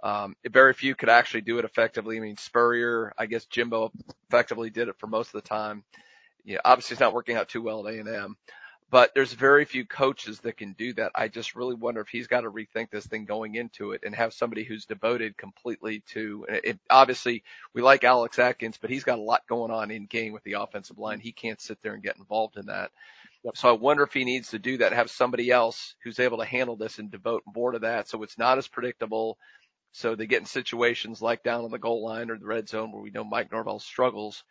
Um, 0.03 0.35
very 0.51 0.73
few 0.75 0.95
could 0.95 1.09
actually 1.09 1.43
do 1.43 1.59
it 1.59 1.65
effectively. 1.65 2.17
I 2.17 2.21
mean, 2.21 2.37
Spurrier, 2.37 3.13
I 3.19 3.27
guess 3.27 3.47
Jimbo 3.47 3.93
effectively 4.29 4.71
did 4.71 4.89
it 4.89 4.97
for 4.99 5.07
most 5.07 5.35
of 5.35 5.43
the 5.43 5.49
time. 5.49 5.85
Yeah, 6.45 6.59
obviously 6.65 6.95
it's 6.95 7.01
not 7.01 7.15
working 7.15 7.37
out 7.37 7.49
too 7.49 7.63
well 7.63 7.87
at 7.87 7.95
A&M, 7.95 8.37
but 8.95 9.13
there's 9.13 9.33
very 9.33 9.65
few 9.65 9.85
coaches 9.85 10.39
that 10.43 10.57
can 10.57 10.73
do 10.75 10.93
that. 10.93 11.11
I 11.17 11.27
just 11.27 11.57
really 11.57 11.75
wonder 11.75 12.01
if 12.01 12.07
he's 12.07 12.29
got 12.29 12.43
to 12.43 12.49
rethink 12.49 12.93
this 12.93 13.05
thing 13.05 13.25
going 13.25 13.57
into 13.57 13.91
it 13.91 14.03
and 14.07 14.15
have 14.15 14.33
somebody 14.33 14.63
who's 14.63 14.87
devoted 14.87 15.37
completely 15.37 16.05
to 16.13 16.47
it. 16.49 16.79
obviously, 16.89 17.43
we 17.73 17.83
like 17.83 18.05
Alex 18.05 18.39
Atkins, 18.39 18.79
but 18.81 18.91
he's 18.91 19.03
got 19.03 19.19
a 19.19 19.23
lot 19.23 19.49
going 19.49 19.73
on 19.73 19.91
in 19.91 20.07
game 20.07 20.33
with 20.33 20.45
the 20.45 20.53
offensive 20.53 20.97
line. 20.97 21.19
He 21.19 21.33
can't 21.33 21.61
sit 21.61 21.79
there 21.83 21.95
and 21.95 22.05
get 22.05 22.19
involved 22.19 22.57
in 22.57 22.67
that. 22.67 22.93
So 23.57 23.69
I 23.69 23.73
wonder 23.73 24.05
if 24.05 24.15
he 24.15 24.25
needs 24.25 24.51
to 24.51 24.61
do 24.61 24.79
that, 24.79 24.93
have 24.93 25.11
somebody 25.11 25.51
else 25.51 25.97
who's 26.05 26.21
able 26.21 26.39
to 26.39 26.45
handle 26.45 26.77
this 26.77 27.01
and 27.01 27.11
devote 27.11 27.43
more 27.53 27.73
to 27.73 27.81
that. 27.81 28.09
So 28.09 28.23
it's 28.23 28.39
not 28.39 28.59
as 28.59 28.69
predictable. 28.69 29.39
So 29.91 30.15
they 30.15 30.29
get 30.29 30.39
in 30.39 30.47
situations 30.47 31.21
like 31.21 31.43
down 31.43 31.65
on 31.65 31.73
the 31.73 31.79
goal 31.81 32.05
line 32.05 32.31
or 32.31 32.39
the 32.39 32.47
red 32.47 32.69
zone 32.69 32.93
where 32.93 33.03
we 33.03 33.11
know 33.11 33.25
Mike 33.25 33.51
Norvell 33.51 33.81
struggles. 33.81 34.45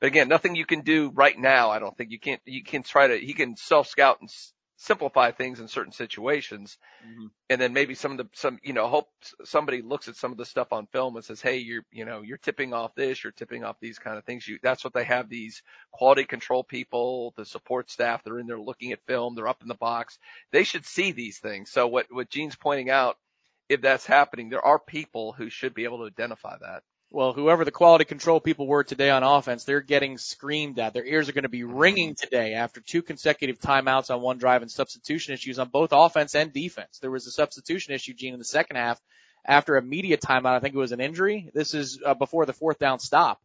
But 0.00 0.08
again, 0.08 0.28
nothing 0.28 0.54
you 0.54 0.66
can 0.66 0.82
do 0.82 1.10
right 1.14 1.38
now. 1.38 1.70
I 1.70 1.78
don't 1.78 1.96
think 1.96 2.10
you 2.10 2.20
can't, 2.20 2.40
you 2.44 2.62
can 2.62 2.82
try 2.82 3.08
to, 3.08 3.18
he 3.18 3.34
can 3.34 3.56
self 3.56 3.88
scout 3.88 4.18
and 4.20 4.28
s- 4.28 4.52
simplify 4.76 5.32
things 5.32 5.58
in 5.58 5.66
certain 5.66 5.92
situations. 5.92 6.78
Mm-hmm. 7.04 7.26
And 7.50 7.60
then 7.60 7.72
maybe 7.72 7.94
some 7.94 8.12
of 8.12 8.18
the, 8.18 8.28
some, 8.32 8.60
you 8.62 8.72
know, 8.72 8.86
hope 8.86 9.08
somebody 9.44 9.82
looks 9.82 10.06
at 10.06 10.14
some 10.14 10.30
of 10.30 10.38
the 10.38 10.44
stuff 10.44 10.72
on 10.72 10.86
film 10.86 11.16
and 11.16 11.24
says, 11.24 11.40
Hey, 11.40 11.58
you're, 11.58 11.82
you 11.90 12.04
know, 12.04 12.22
you're 12.22 12.38
tipping 12.38 12.72
off 12.72 12.94
this, 12.94 13.22
you're 13.24 13.32
tipping 13.32 13.64
off 13.64 13.76
these 13.80 13.98
kind 13.98 14.16
of 14.16 14.24
things. 14.24 14.46
You, 14.46 14.58
that's 14.62 14.84
what 14.84 14.94
they 14.94 15.04
have 15.04 15.28
these 15.28 15.62
quality 15.90 16.24
control 16.24 16.62
people, 16.62 17.34
the 17.36 17.44
support 17.44 17.90
staff. 17.90 18.22
They're 18.22 18.38
in 18.38 18.46
there 18.46 18.60
looking 18.60 18.92
at 18.92 19.04
film. 19.06 19.34
They're 19.34 19.48
up 19.48 19.62
in 19.62 19.68
the 19.68 19.74
box. 19.74 20.18
They 20.52 20.62
should 20.62 20.86
see 20.86 21.10
these 21.10 21.38
things. 21.38 21.72
So 21.72 21.88
what, 21.88 22.06
what 22.10 22.30
Gene's 22.30 22.56
pointing 22.56 22.88
out, 22.88 23.16
if 23.68 23.80
that's 23.80 24.06
happening, 24.06 24.48
there 24.48 24.64
are 24.64 24.78
people 24.78 25.32
who 25.32 25.50
should 25.50 25.74
be 25.74 25.84
able 25.84 25.98
to 25.98 26.06
identify 26.06 26.56
that. 26.60 26.84
Well, 27.10 27.32
whoever 27.32 27.64
the 27.64 27.70
quality 27.70 28.04
control 28.04 28.38
people 28.38 28.66
were 28.66 28.84
today 28.84 29.08
on 29.08 29.22
offense, 29.22 29.64
they're 29.64 29.80
getting 29.80 30.18
screamed 30.18 30.78
at. 30.78 30.92
Their 30.92 31.06
ears 31.06 31.28
are 31.28 31.32
going 31.32 31.44
to 31.44 31.48
be 31.48 31.64
ringing 31.64 32.14
today 32.14 32.52
after 32.52 32.82
two 32.82 33.00
consecutive 33.00 33.58
timeouts 33.58 34.10
on 34.10 34.20
one 34.20 34.36
drive 34.36 34.60
and 34.60 34.70
substitution 34.70 35.32
issues 35.32 35.58
on 35.58 35.70
both 35.70 35.90
offense 35.92 36.34
and 36.34 36.52
defense. 36.52 36.98
There 37.00 37.10
was 37.10 37.26
a 37.26 37.30
substitution 37.30 37.94
issue, 37.94 38.12
Gene, 38.12 38.34
in 38.34 38.38
the 38.38 38.44
second 38.44 38.76
half 38.76 39.00
after 39.46 39.78
a 39.78 39.82
media 39.82 40.18
timeout. 40.18 40.54
I 40.54 40.60
think 40.60 40.74
it 40.74 40.78
was 40.78 40.92
an 40.92 41.00
injury. 41.00 41.50
This 41.54 41.72
is 41.72 41.98
uh, 42.04 42.12
before 42.12 42.44
the 42.44 42.52
fourth 42.52 42.78
down 42.78 42.98
stop. 42.98 43.40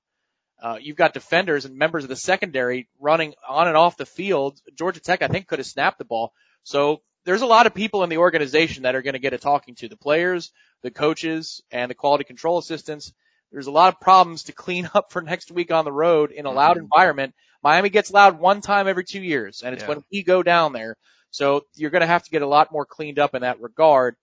Uh, 0.62 0.78
you've 0.82 0.98
got 0.98 1.14
defenders 1.14 1.64
and 1.64 1.78
members 1.78 2.04
of 2.04 2.10
the 2.10 2.18
secondary 2.18 2.90
running 3.00 3.34
on 3.48 3.70
and 3.70 3.78
off 3.78 3.96
the 3.96 4.06
field. 4.06 4.60
Georgia 4.76 5.00
Tech, 5.00 5.22
I 5.22 5.30
think, 5.30 5.48
could 5.48 5.60
have 5.60 5.66
snapped 5.66 6.00
the 6.00 6.06
ball. 6.06 6.34
So 6.64 7.02
there's 7.24 7.42
a 7.42 7.46
lot 7.46 7.66
of 7.66 7.74
people 7.74 8.04
in 8.04 8.10
the 8.10 8.18
organization 8.18 8.84
that 8.84 8.96
are 8.96 9.02
going 9.02 9.14
to 9.14 9.20
get 9.20 9.34
a 9.34 9.38
talking 9.38 9.76
to 9.76 9.88
the 9.88 9.96
players, 9.96 10.52
the 10.82 10.92
coaches, 10.92 11.62
and 11.72 11.90
the 11.90 11.96
quality 11.96 12.26
control 12.26 12.58
assistants. 12.58 13.14
There's 13.54 13.68
a 13.68 13.72
lot 13.72 13.94
of 13.94 14.02
problems 14.02 14.44
to 14.44 14.52
clean 14.52 14.90
up 14.96 15.12
for 15.12 15.22
next 15.22 15.52
week 15.52 15.72
on 15.72 15.86
the 15.86 15.92
road 15.92 16.32
in 16.32 16.46
a 16.46 16.52
loud 16.52 16.78
environment. 16.78 17.34
Miami 17.64 17.90
gets 17.90 18.12
loud 18.12 18.40
one 18.40 18.60
time 18.60 18.88
every 18.90 19.06
two 19.06 19.22
years, 19.22 19.62
and 19.64 19.74
it's 19.74 19.84
Yeah. 19.84 19.90
when 19.90 20.04
we 20.12 20.24
go 20.24 20.44
down 20.44 20.74
there. 20.74 20.98
So 21.32 21.66
you're 21.76 21.90
going 21.92 22.02
to 22.02 22.08
have 22.08 22.24
to 22.24 22.30
get 22.32 22.42
a 22.42 22.48
lot 22.48 22.72
more 22.72 22.86
cleaned 22.86 23.20
up 23.20 23.34
in 23.36 23.42
that 23.44 23.62
regard. 23.62 24.16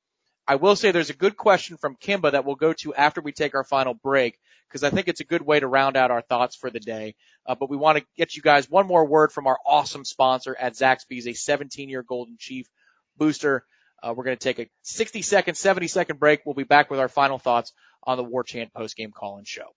I 0.47 0.57
will 0.57 0.77
say 0.77 0.91
there's 0.91 1.11
a 1.11 1.15
good 1.15 1.37
question 1.37 1.77
from 1.77 1.97
Kimba 1.97 2.33
that 2.33 2.45
we'll 2.45 2.57
go 2.57 2.73
to 2.75 2.95
after 2.95 3.21
we 3.21 3.33
take 3.33 3.55
our 3.55 3.65
final 3.65 3.95
break. 3.95 4.37
because 4.69 4.85
I 4.85 4.91
think 4.91 5.09
it's 5.09 5.21
a 5.21 5.25
good 5.25 5.43
way 5.43 5.59
to 5.59 5.67
round 5.67 5.97
out 5.97 6.13
our 6.13 6.23
thoughts 6.23 6.55
for 6.55 6.71
the 6.71 6.79
day. 6.79 7.17
Uh, 7.45 7.57
but 7.57 7.69
we 7.69 7.77
want 7.77 7.99
to 7.99 8.05
get 8.17 8.37
you 8.37 8.43
guys 8.43 8.71
one 8.71 8.87
more 8.87 9.05
word 9.05 9.33
from 9.33 9.49
our 9.49 9.59
awesome 9.67 10.05
sponsor 10.05 10.55
at 10.57 10.75
Zaxby's, 10.75 11.27
a 11.27 11.33
17 11.33 11.89
year 11.89 12.05
Golden 12.05 12.37
Chief 12.39 12.69
booster. 13.17 13.65
Uh, 14.01 14.15
we're 14.17 14.23
going 14.25 14.37
to 14.37 14.43
take 14.43 14.61
a 14.61 14.69
60 14.83 15.23
second, 15.23 15.57
70 15.57 15.89
second 15.89 16.21
break. 16.21 16.43
We'll 16.47 16.55
be 16.55 16.63
back 16.63 16.89
with 16.89 17.01
our 17.01 17.09
final 17.09 17.39
thoughts 17.39 17.73
on 18.05 18.17
the 18.17 18.25
War 18.25 18.45
Chant 18.45 18.73
post 18.73 18.97
game 18.97 19.13
call 19.13 19.39
in 19.39 19.45
show. 19.45 19.75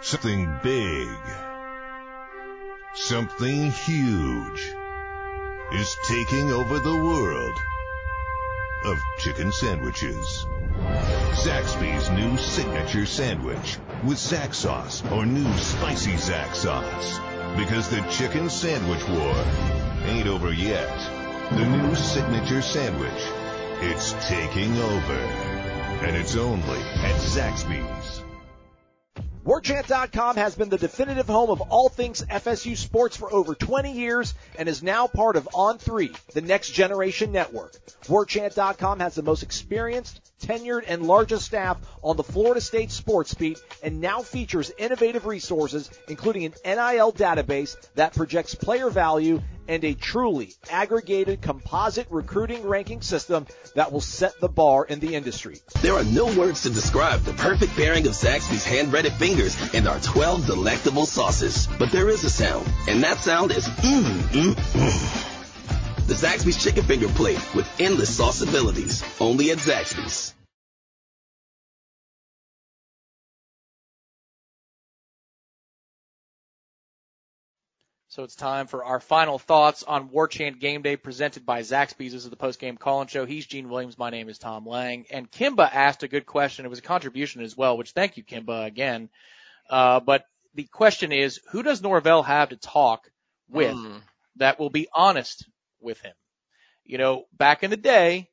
Something 0.00 0.58
big, 0.62 1.08
something 2.94 3.70
huge 3.70 4.74
is 5.72 5.96
taking 6.08 6.50
over 6.50 6.78
the 6.78 6.96
world 6.96 7.56
of 8.84 8.98
chicken 9.18 9.52
sandwiches. 9.52 10.46
Zaxby's 11.32 12.10
new 12.10 12.36
signature 12.38 13.06
sandwich 13.06 13.78
with 14.04 14.18
Zax 14.18 14.54
sauce 14.54 15.02
or 15.12 15.26
new 15.26 15.52
spicy 15.58 16.12
Zax 16.12 16.54
sauce. 16.54 17.18
Because 17.56 17.88
the 17.88 18.00
chicken 18.10 18.48
sandwich 18.48 19.06
war 19.08 19.34
ain't 20.06 20.28
over 20.28 20.52
yet. 20.52 20.96
The 21.50 21.66
new 21.66 21.94
signature 21.96 22.62
sandwich, 22.62 23.22
it's 23.80 24.12
taking 24.28 24.76
over. 24.76 25.57
And 26.00 26.16
it's 26.16 26.36
only 26.36 26.78
at 26.78 27.16
Zaxby's. 27.20 28.22
WarChant.com 29.44 30.36
has 30.36 30.54
been 30.54 30.68
the 30.68 30.76
definitive 30.76 31.26
home 31.26 31.48
of 31.48 31.62
all 31.62 31.88
things 31.88 32.22
FSU 32.22 32.76
sports 32.76 33.16
for 33.16 33.32
over 33.32 33.54
20 33.54 33.92
years 33.92 34.34
and 34.58 34.68
is 34.68 34.82
now 34.82 35.06
part 35.06 35.36
of 35.36 35.48
On3, 35.54 36.14
the 36.32 36.42
next 36.42 36.70
generation 36.72 37.32
network. 37.32 37.72
WarChant.com 38.04 39.00
has 39.00 39.14
the 39.14 39.22
most 39.22 39.42
experienced, 39.42 40.20
tenured, 40.40 40.84
and 40.86 41.06
largest 41.06 41.46
staff 41.46 41.78
on 42.02 42.16
the 42.16 42.22
Florida 42.22 42.60
State 42.60 42.90
sports 42.90 43.34
beat 43.34 43.60
and 43.82 44.00
now 44.00 44.22
features 44.22 44.72
innovative 44.78 45.26
resources, 45.26 45.90
including 46.08 46.44
an 46.44 46.54
NIL 46.64 47.12
database 47.12 47.76
that 47.94 48.14
projects 48.14 48.54
player 48.54 48.90
value 48.90 49.40
and 49.68 49.84
a 49.84 49.94
truly 49.94 50.54
aggregated 50.70 51.42
composite 51.42 52.06
recruiting 52.10 52.66
ranking 52.66 53.02
system 53.02 53.46
that 53.74 53.92
will 53.92 54.00
set 54.00 54.32
the 54.40 54.48
bar 54.48 54.84
in 54.84 54.98
the 54.98 55.14
industry. 55.14 55.60
There 55.82 55.94
are 55.94 56.04
no 56.04 56.26
words 56.38 56.62
to 56.62 56.70
describe 56.70 57.20
the 57.20 57.34
perfect 57.34 57.76
pairing 57.76 58.06
of 58.06 58.12
Zaxby's 58.12 58.64
hand-breaded 58.64 59.12
fingers 59.12 59.56
and 59.74 59.86
our 59.86 60.00
12 60.00 60.46
delectable 60.46 61.06
sauces. 61.06 61.68
But 61.78 61.92
there 61.92 62.08
is 62.08 62.24
a 62.24 62.30
sound, 62.30 62.66
and 62.88 63.02
that 63.04 63.18
sound 63.18 63.52
is 63.52 63.68
mmm, 63.68 64.02
mmm, 64.02 64.54
mmm. 64.54 65.37
The 66.08 66.14
Zaxby's 66.14 66.56
chicken 66.56 66.84
finger 66.84 67.06
plate 67.08 67.54
with 67.54 67.68
endless 67.78 68.16
sauce 68.16 68.40
abilities. 68.40 69.04
Only 69.20 69.50
at 69.50 69.58
Zaxby's. 69.58 70.34
So 78.08 78.22
it's 78.22 78.34
time 78.34 78.68
for 78.68 78.86
our 78.86 79.00
final 79.00 79.38
thoughts 79.38 79.82
on 79.82 80.08
War 80.08 80.28
Chant 80.28 80.58
Game 80.58 80.80
Day 80.80 80.96
presented 80.96 81.44
by 81.44 81.60
Zaxby's. 81.60 82.14
This 82.14 82.24
is 82.24 82.30
the 82.30 82.36
post-game 82.36 82.78
call-in 82.78 83.08
show. 83.08 83.26
He's 83.26 83.44
Gene 83.44 83.68
Williams. 83.68 83.98
My 83.98 84.08
name 84.08 84.30
is 84.30 84.38
Tom 84.38 84.66
Lang. 84.66 85.04
And 85.10 85.30
Kimba 85.30 85.68
asked 85.70 86.04
a 86.04 86.08
good 86.08 86.24
question. 86.24 86.64
It 86.64 86.70
was 86.70 86.78
a 86.78 86.82
contribution 86.82 87.42
as 87.42 87.54
well, 87.54 87.76
which 87.76 87.90
thank 87.90 88.16
you, 88.16 88.24
Kimba, 88.24 88.64
again. 88.64 89.10
Uh, 89.68 90.00
but 90.00 90.24
the 90.54 90.64
question 90.64 91.12
is, 91.12 91.38
who 91.50 91.62
does 91.62 91.82
Norvell 91.82 92.22
have 92.22 92.48
to 92.48 92.56
talk 92.56 93.10
with 93.50 93.76
Mm. 93.76 94.00
that 94.36 94.58
will 94.58 94.70
be 94.70 94.88
honest 94.94 95.46
with 95.80 96.00
him? 96.00 96.14
You 96.84 96.98
know, 96.98 97.24
back 97.36 97.62
in 97.62 97.70
the 97.70 97.76
day, 97.76 98.30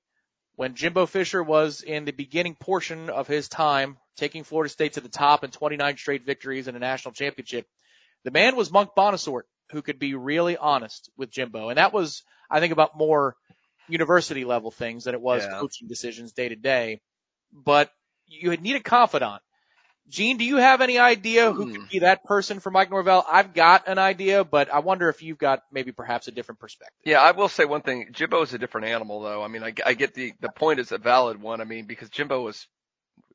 when 0.56 0.76
Jimbo 0.76 1.06
Fisher 1.06 1.44
was 1.44 1.82
in 1.82 2.06
the 2.06 2.14
beginning 2.14 2.56
portion 2.56 3.10
of 3.10 3.28
his 3.28 3.50
time, 3.50 3.98
taking 4.16 4.44
Florida 4.44 4.70
State 4.70 4.94
to 4.94 5.02
the 5.02 5.10
top 5.10 5.44
in 5.44 5.52
29 5.52 5.98
straight 5.98 6.26
victories 6.26 6.68
and 6.68 6.78
a 6.78 6.80
national 6.80 7.14
championship, 7.14 7.68
the 8.24 8.32
man 8.32 8.56
was 8.56 8.72
Monk 8.72 8.92
Bonasorte, 8.98 9.44
who 9.72 9.82
could 9.82 10.00
be 10.00 10.16
really 10.16 10.56
honest 10.58 11.10
with 11.18 11.30
Jimbo. 11.30 11.70
And 11.70 11.78
that 11.78 11.94
was, 11.94 12.24
I 12.50 12.60
think, 12.60 12.72
about 12.72 12.98
more 12.98 13.36
university 13.90 14.46
level 14.46 14.72
things 14.72 15.04
than 15.04 15.16
it 15.16 15.22
was 15.22 15.44
Yeah. 15.44 15.60
coaching 15.60 15.88
decisions 15.88 16.34
day 16.34 16.50
to 16.50 16.56
day. 16.56 17.02
But 17.52 17.92
you 18.28 18.50
would 18.50 18.62
need 18.62 18.78
a 18.78 18.82
confidant. 18.82 19.42
Gene, 20.08 20.38
do 20.38 20.46
you 20.46 20.58
have 20.58 20.82
any 20.82 21.00
idea 21.00 21.52
who 21.52 21.72
could 21.72 21.82
hmm. 21.82 21.88
be 21.92 22.00
that 22.00 22.24
person 22.24 22.60
for 22.60 22.70
Mike 22.70 22.92
Norvell? 22.92 23.26
I've 23.30 23.54
got 23.54 23.88
an 23.88 23.98
idea, 23.98 24.44
but 24.44 24.72
I 24.72 24.80
wonder 24.80 25.10
if 25.10 25.24
you've 25.24 25.40
got 25.40 25.64
maybe 25.72 25.92
perhaps 25.92 26.28
a 26.28 26.32
different 26.32 26.60
perspective. 26.60 26.96
Yeah, 27.04 27.22
I 27.22 27.32
will 27.32 27.50
say 27.50 27.66
one 27.66 27.82
thing. 27.82 28.10
Jimbo 28.12 28.44
is 28.44 28.54
a 28.54 28.60
different 28.60 28.88
animal, 28.88 29.22
though. 29.22 29.44
I 29.44 29.48
mean, 29.48 29.64
I, 29.64 29.74
I 29.84 29.94
get 29.96 30.14
the 30.14 30.34
the 30.42 30.50
point 30.50 30.80
is 30.80 30.92
a 30.92 31.00
valid 31.00 31.42
one. 31.42 31.60
I 31.60 31.64
mean, 31.64 31.86
because 31.86 32.10
Jimbo 32.10 32.44
was, 32.44 32.68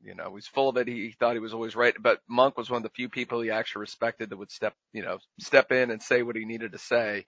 you 0.02 0.14
know, 0.14 0.36
he's 0.36 0.47
full 0.47 0.68
of 0.68 0.76
it. 0.76 0.86
He, 0.86 1.06
he 1.06 1.14
thought 1.18 1.34
he 1.34 1.40
was 1.40 1.55
always 1.55 1.74
right, 1.74 1.94
but 2.01 2.20
Monk 2.28 2.56
was 2.56 2.70
one 2.70 2.78
of 2.78 2.84
the 2.84 2.90
few 2.90 3.09
people 3.09 3.40
he 3.40 3.51
actually 3.51 3.80
respected 3.80 4.30
that 4.30 4.36
would 4.36 4.52
step, 4.52 4.74
you 4.92 5.02
know, 5.02 5.18
step 5.40 5.72
in 5.72 5.90
and 5.90 6.01
say 6.01 6.22
what 6.22 6.36
he 6.36 6.44
needed 6.44 6.72
to 6.72 6.78
say. 6.78 7.26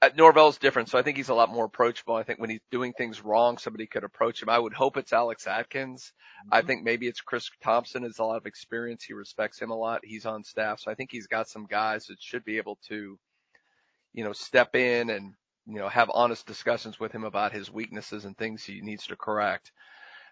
Uh, 0.00 0.10
Norvell's 0.16 0.58
different, 0.58 0.88
so 0.88 0.98
I 0.98 1.02
think 1.02 1.16
he's 1.16 1.28
a 1.28 1.34
lot 1.34 1.50
more 1.50 1.64
approachable. 1.64 2.14
I 2.14 2.22
think 2.22 2.38
when 2.38 2.50
he's 2.50 2.60
doing 2.70 2.92
things 2.92 3.24
wrong, 3.24 3.58
somebody 3.58 3.86
could 3.86 4.04
approach 4.04 4.42
him. 4.42 4.48
I 4.48 4.58
would 4.58 4.72
hope 4.72 4.96
it's 4.96 5.12
Alex 5.12 5.46
Atkins. 5.46 6.12
I 6.52 6.62
think 6.62 6.84
maybe 6.84 7.08
it's 7.08 7.20
Chris 7.20 7.50
Thompson 7.62 8.04
has 8.04 8.18
a 8.18 8.24
lot 8.24 8.36
of 8.36 8.46
experience. 8.46 9.02
He 9.02 9.12
respects 9.12 9.58
him 9.58 9.70
a 9.70 9.76
lot. 9.76 10.02
He's 10.04 10.24
on 10.26 10.44
staff, 10.44 10.78
so 10.80 10.90
I 10.90 10.94
think 10.94 11.10
he's 11.10 11.26
got 11.26 11.48
some 11.48 11.66
guys 11.66 12.06
that 12.06 12.20
should 12.20 12.44
be 12.44 12.58
able 12.58 12.78
to, 12.88 13.18
you 14.12 14.24
know, 14.24 14.32
step 14.32 14.76
in 14.76 15.10
and 15.10 15.34
you 15.66 15.78
know 15.78 15.88
have 15.88 16.10
honest 16.14 16.46
discussions 16.46 16.98
with 16.98 17.12
him 17.12 17.24
about 17.24 17.52
his 17.52 17.70
weaknesses 17.70 18.24
and 18.24 18.36
things 18.36 18.64
he 18.64 18.80
needs 18.80 19.06
to 19.08 19.16
correct. 19.16 19.72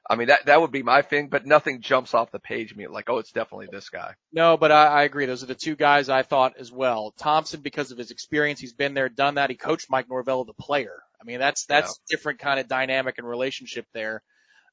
I 0.08 0.16
mean 0.16 0.28
that 0.28 0.46
that 0.46 0.60
would 0.60 0.70
be 0.70 0.82
my 0.82 1.02
thing, 1.02 1.28
but 1.28 1.46
nothing 1.46 1.80
jumps 1.80 2.14
off 2.14 2.30
the 2.30 2.38
page 2.38 2.74
me 2.74 2.86
like, 2.86 3.10
oh, 3.10 3.18
it's 3.18 3.32
definitely 3.32 3.68
this 3.70 3.88
guy. 3.88 4.14
No, 4.32 4.56
but 4.56 4.70
I, 4.70 4.86
I 4.86 5.02
agree. 5.02 5.26
Those 5.26 5.42
are 5.42 5.46
the 5.46 5.54
two 5.54 5.74
guys 5.74 6.08
I 6.08 6.22
thought 6.22 6.54
as 6.58 6.70
well. 6.70 7.12
Thompson, 7.18 7.60
because 7.60 7.90
of 7.90 7.98
his 7.98 8.10
experience, 8.10 8.60
he's 8.60 8.72
been 8.72 8.94
there, 8.94 9.08
done 9.08 9.34
that. 9.34 9.50
He 9.50 9.56
coached 9.56 9.90
Mike 9.90 10.08
Norvell, 10.08 10.44
the 10.44 10.52
player. 10.52 11.02
I 11.20 11.24
mean, 11.24 11.40
that's 11.40 11.66
that's 11.66 12.00
different 12.08 12.38
kind 12.38 12.60
of 12.60 12.68
dynamic 12.68 13.18
and 13.18 13.26
relationship 13.26 13.86
there. 13.92 14.22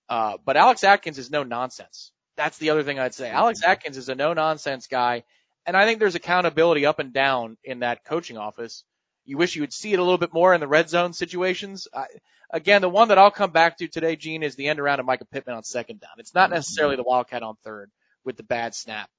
Uh, 0.07 0.37
but 0.45 0.57
Alex 0.57 0.83
Atkins 0.83 1.17
is 1.17 1.31
no 1.31 1.43
nonsense. 1.43 2.11
That's 2.35 2.57
the 2.57 2.71
other 2.71 2.83
thing 2.83 2.99
I'd 2.99 3.13
say. 3.13 3.29
Alex 3.29 3.63
Atkins 3.63 3.97
is 3.97 4.09
a 4.09 4.15
no 4.15 4.33
nonsense 4.33 4.87
guy, 4.87 5.23
and 5.65 5.77
I 5.77 5.85
think 5.85 5.99
there's 5.99 6.15
accountability 6.15 6.85
up 6.85 6.99
and 6.99 7.13
down 7.13 7.57
in 7.63 7.79
that 7.79 8.03
coaching 8.03 8.37
office. 8.37 8.83
You 9.25 9.37
wish 9.37 9.55
you 9.55 9.61
would 9.61 9.73
see 9.73 9.93
it 9.93 9.99
a 9.99 10.03
little 10.03 10.17
bit 10.17 10.33
more 10.33 10.53
in 10.53 10.59
the 10.59 10.67
red 10.67 10.89
zone 10.89 11.13
situations. 11.13 11.87
I, 11.93 12.05
again, 12.49 12.81
the 12.81 12.89
one 12.89 13.07
that 13.09 13.17
I'll 13.17 13.31
come 13.31 13.51
back 13.51 13.77
to 13.77 13.87
today, 13.87 14.15
Gene, 14.15 14.43
is 14.43 14.55
the 14.55 14.67
end 14.67 14.79
around 14.79 14.99
of 14.99 15.05
Mycah 15.05 15.29
Pittman 15.29 15.55
on 15.55 15.63
second 15.63 15.99
down. 16.01 16.11
It's 16.17 16.33
not 16.33 16.45
mm-hmm. 16.45 16.55
necessarily 16.55 16.95
the 16.95 17.03
Wildcat 17.03 17.43
on 17.43 17.55
third 17.63 17.89
with 18.23 18.37
the 18.37 18.43
bad 18.43 18.75
snap. 18.75 19.09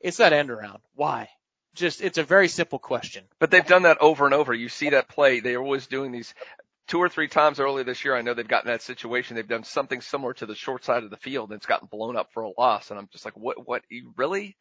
It's 0.00 0.18
that 0.18 0.32
end 0.32 0.50
around. 0.50 0.78
Why? 0.94 1.28
Just, 1.74 2.00
it's 2.00 2.18
a 2.18 2.24
very 2.24 2.48
simple 2.48 2.78
question. 2.78 3.24
But 3.38 3.50
they've 3.50 3.66
done 3.66 3.82
that 3.82 3.98
over 4.00 4.24
and 4.24 4.34
over. 4.34 4.54
You 4.54 4.68
see 4.68 4.90
that 4.90 5.08
play. 5.08 5.40
They're 5.40 5.62
always 5.62 5.86
doing 5.86 6.12
these 6.12 6.34
two 6.88 6.98
or 6.98 7.08
three 7.08 7.28
times 7.28 7.60
earlier 7.60 7.84
this 7.84 8.04
year. 8.04 8.16
I 8.16 8.22
know 8.22 8.34
they've 8.34 8.48
gotten 8.48 8.70
that 8.70 8.82
situation. 8.82 9.36
They've 9.36 9.46
done 9.46 9.64
something 9.64 10.00
similar 10.00 10.32
to 10.34 10.46
the 10.46 10.54
short 10.54 10.84
side 10.84 11.04
of 11.04 11.10
the 11.10 11.16
field 11.16 11.50
and 11.50 11.58
it's 11.58 11.66
gotten 11.66 11.88
blown 11.90 12.16
up 12.16 12.32
for 12.32 12.42
a 12.42 12.50
loss. 12.58 12.90
And 12.90 12.98
I'm 12.98 13.08
just 13.12 13.24
like, 13.24 13.36
what, 13.36 13.68
what, 13.68 13.82
you 13.90 14.12
really? 14.16 14.56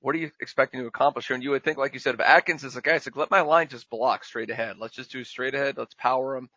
What 0.00 0.14
are 0.14 0.18
you 0.18 0.30
expecting 0.40 0.80
to 0.80 0.86
accomplish 0.86 1.26
here? 1.26 1.34
And 1.34 1.42
you 1.42 1.50
would 1.50 1.64
think, 1.64 1.78
like 1.78 1.92
you 1.92 1.98
said, 1.98 2.14
if 2.14 2.20
Atkins 2.20 2.62
is 2.64 2.76
a 2.76 2.80
guy, 2.80 2.94
it's 2.94 3.06
like, 3.06 3.16
let 3.16 3.30
my 3.30 3.40
line 3.40 3.68
just 3.68 3.90
block 3.90 4.24
straight 4.24 4.50
ahead. 4.50 4.76
Let's 4.78 4.94
just 4.94 5.10
do 5.10 5.24
straight 5.24 5.54
ahead. 5.54 5.76
Let's 5.76 5.94
power 5.94 6.36
them. 6.36 6.48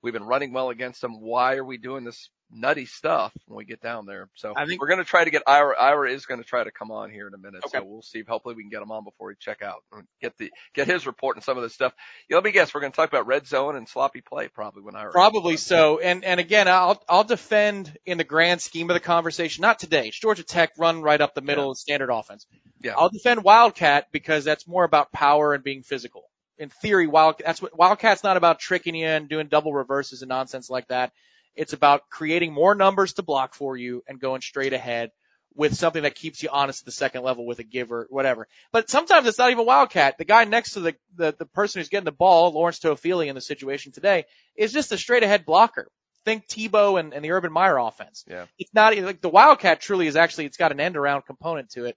We've 0.00 0.12
been 0.12 0.24
running 0.24 0.52
well 0.52 0.70
against 0.70 1.00
them. 1.00 1.20
Why 1.20 1.56
are 1.56 1.64
we 1.64 1.76
doing 1.76 2.04
this 2.04 2.30
nutty 2.54 2.86
stuff 2.86 3.32
when 3.46 3.58
we 3.58 3.64
get 3.64 3.82
down 3.82 4.06
there? 4.06 4.28
So 4.34 4.54
I 4.56 4.64
think- 4.64 4.80
we're 4.80 4.86
going 4.88 4.98
to 5.00 5.04
try 5.04 5.24
to 5.24 5.30
get 5.30 5.42
Ira. 5.46 5.74
Ira 5.78 6.10
is 6.10 6.24
going 6.26 6.40
to 6.40 6.46
try 6.46 6.64
to 6.64 6.70
come 6.70 6.90
on 6.90 7.10
here 7.10 7.26
in 7.26 7.34
a 7.34 7.38
minute. 7.38 7.64
So 7.68 7.82
we'll 7.84 8.02
see. 8.02 8.22
Hopefully 8.26 8.54
we 8.54 8.62
can 8.62 8.70
get 8.70 8.80
him 8.80 8.92
on 8.92 9.04
before 9.04 9.28
we 9.28 9.34
check 9.38 9.62
out 9.62 9.82
and 9.92 10.06
get 10.22 10.36
the, 10.38 10.50
get 10.74 10.86
his 10.86 11.06
report 11.06 11.36
and 11.36 11.44
some 11.44 11.56
of 11.56 11.62
this 11.62 11.74
stuff. 11.74 11.92
Yeah, 12.28 12.36
let 12.36 12.44
me 12.44 12.52
guess. 12.52 12.72
We're 12.72 12.80
going 12.80 12.92
to 12.92 12.96
talk 12.96 13.08
about 13.10 13.26
red 13.26 13.46
zone 13.46 13.76
and 13.76 13.88
sloppy 13.88 14.20
play 14.20 14.48
probably 14.48 14.82
when 14.82 14.96
Ira. 14.96 15.12
Probably 15.12 15.56
so. 15.56 15.98
And 15.98 16.24
and 16.24 16.40
again, 16.40 16.68
I'll 16.68 17.02
I'll 17.08 17.24
defend 17.24 17.96
in 18.06 18.18
the 18.18 18.24
grand 18.24 18.62
scheme 18.62 18.88
of 18.90 18.94
the 18.94 19.00
conversation. 19.00 19.62
Not 19.62 19.78
today. 19.78 20.08
It's 20.08 20.18
Georgia 20.18 20.44
Tech 20.44 20.72
run 20.78 21.02
right 21.02 21.20
up 21.20 21.34
the 21.34 21.40
middle 21.42 21.70
of 21.70 21.78
standard 21.78 22.10
offense. 22.10 22.46
Yeah. 22.80 22.94
I'll 22.96 23.08
defend 23.08 23.42
Wildcat 23.42 24.08
because 24.12 24.44
that's 24.44 24.68
more 24.68 24.84
about 24.84 25.10
power 25.10 25.54
and 25.54 25.64
being 25.64 25.82
physical. 25.82 26.24
In 26.58 26.68
theory, 26.68 27.06
Wild 27.06 27.40
that's 27.44 27.60
what 27.60 27.76
Wildcat's 27.76 28.22
not 28.22 28.36
about 28.36 28.60
tricking 28.60 28.94
you 28.94 29.06
and 29.06 29.28
doing 29.28 29.48
double 29.48 29.72
reverses 29.72 30.22
and 30.22 30.28
nonsense 30.28 30.70
like 30.70 30.86
that. 30.88 31.12
It's 31.54 31.72
about 31.72 32.08
creating 32.10 32.52
more 32.52 32.74
numbers 32.74 33.14
to 33.14 33.22
block 33.22 33.54
for 33.54 33.76
you 33.76 34.02
and 34.08 34.20
going 34.20 34.40
straight 34.40 34.72
ahead 34.72 35.10
with 35.56 35.76
something 35.76 36.02
that 36.02 36.16
keeps 36.16 36.42
you 36.42 36.48
honest 36.50 36.82
at 36.82 36.86
the 36.86 36.90
second 36.92 37.22
level 37.22 37.46
with 37.46 37.60
a 37.60 37.64
giver, 37.64 38.08
whatever. 38.10 38.48
But 38.72 38.90
sometimes 38.90 39.28
it's 39.28 39.38
not 39.38 39.52
even 39.52 39.64
Wildcat. 39.64 40.18
The 40.18 40.24
guy 40.24 40.44
next 40.44 40.72
to 40.72 40.80
the, 40.80 40.96
the, 41.14 41.34
the 41.38 41.46
person 41.46 41.78
who's 41.78 41.88
getting 41.88 42.06
the 42.06 42.10
ball, 42.12 42.50
Lawrence 42.52 42.80
Toafili 42.80 43.28
in 43.28 43.36
the 43.36 43.40
situation 43.40 43.92
today, 43.92 44.24
is 44.56 44.72
just 44.72 44.90
a 44.90 44.98
straight 44.98 45.22
ahead 45.22 45.46
blocker. 45.46 45.88
Think 46.24 46.48
Tebow 46.48 46.98
and, 46.98 47.12
and 47.14 47.24
the 47.24 47.30
Urban 47.30 47.52
Meyer 47.52 47.78
offense. 47.78 48.24
Yeah. 48.26 48.46
It's 48.58 48.74
not 48.74 48.96
like 48.96 49.20
the 49.20 49.28
Wildcat 49.28 49.80
truly 49.80 50.08
is 50.08 50.16
actually, 50.16 50.46
it's 50.46 50.56
got 50.56 50.72
an 50.72 50.80
end 50.80 50.96
around 50.96 51.22
component 51.26 51.70
to 51.70 51.84
it. 51.84 51.96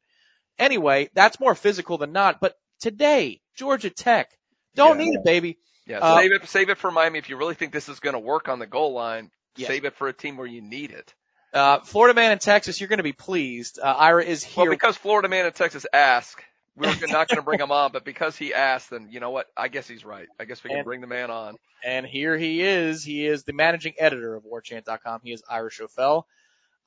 Anyway, 0.59 1.09
that's 1.15 1.39
more 1.39 1.55
physical 1.55 1.97
than 1.97 2.11
not. 2.11 2.39
But 2.39 2.53
today, 2.79 3.41
Georgia 3.55 3.89
Tech, 3.89 4.29
don't 4.75 4.99
Yeah. 4.99 5.05
need 5.05 5.15
it, 5.15 5.23
baby. 5.23 5.57
Yeah. 5.87 5.99
Uh, 5.99 6.19
save 6.19 6.31
it, 6.33 6.47
save 6.47 6.69
it 6.69 6.77
for 6.77 6.91
Miami. 6.91 7.17
If 7.17 7.29
you 7.29 7.37
really 7.37 7.55
think 7.55 7.71
this 7.71 7.89
is 7.89 7.99
going 8.01 8.13
to 8.13 8.19
work 8.19 8.49
on 8.49 8.59
the 8.59 8.67
goal 8.67 8.93
line, 8.93 9.31
Yes. 9.57 9.67
save 9.69 9.85
it 9.85 9.95
for 9.95 10.07
a 10.07 10.13
team 10.13 10.37
where 10.37 10.47
you 10.47 10.61
need 10.61 10.91
it. 10.91 11.13
Uh, 11.53 11.79
Florida 11.79 12.13
man 12.13 12.31
in 12.31 12.39
Texas, 12.39 12.79
you're 12.79 12.89
going 12.89 12.97
to 12.97 13.03
be 13.03 13.13
pleased. 13.13 13.79
Uh, 13.79 13.85
Ira 13.85 14.23
is 14.23 14.43
here. 14.43 14.65
Well, 14.65 14.71
because 14.73 14.97
Florida 14.97 15.27
man 15.29 15.45
in 15.45 15.53
Texas 15.53 15.85
asked, 15.91 16.41
we 16.75 16.87
are 16.87 16.95
not 17.07 17.27
going 17.27 17.37
to 17.37 17.41
bring 17.41 17.59
him 17.59 17.71
on, 17.71 17.91
but 17.91 18.03
because 18.05 18.35
he 18.35 18.53
asked, 18.53 18.89
then 18.91 19.07
you 19.09 19.19
know 19.19 19.31
what? 19.31 19.47
I 19.55 19.67
guess 19.69 19.87
he's 19.87 20.05
right. 20.05 20.27
I 20.39 20.45
guess 20.45 20.63
we 20.63 20.69
can 20.69 20.79
And- 20.79 20.85
bring 20.85 21.01
the 21.01 21.07
man 21.07 21.31
on. 21.31 21.55
And 21.85 22.05
here 22.05 22.37
he 22.37 22.61
is. 22.61 23.03
He 23.03 23.25
is 23.25 23.43
the 23.43 23.53
managing 23.53 23.93
editor 23.99 24.35
of 24.35 24.43
WarChant.com. 24.43 25.21
He 25.23 25.31
is 25.31 25.43
Ira 25.49 25.69
Schoffel. 25.69 26.23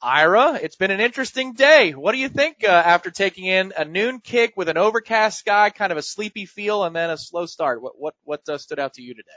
Ira, 0.02 0.54
it's 0.54 0.76
been 0.76 0.90
an 0.90 1.00
interesting 1.00 1.52
day. 1.52 1.92
What 1.92 2.12
do 2.12 2.18
you 2.18 2.28
think 2.30 2.64
uh, 2.64 2.68
after 2.68 3.10
taking 3.10 3.44
in 3.44 3.72
a 3.76 3.84
noon 3.84 4.20
kick 4.20 4.54
with 4.56 4.68
an 4.68 4.78
overcast 4.78 5.38
sky, 5.38 5.70
kind 5.70 5.92
of 5.92 5.98
a 5.98 6.02
sleepy 6.02 6.46
feel, 6.46 6.84
and 6.84 6.96
then 6.96 7.10
a 7.10 7.18
slow 7.18 7.44
start? 7.46 7.82
What 7.82 7.92
what 7.98 8.14
what 8.24 8.48
uh, 8.48 8.56
stood 8.58 8.78
out 8.78 8.94
to 8.94 9.02
you 9.02 9.14
today? 9.14 9.28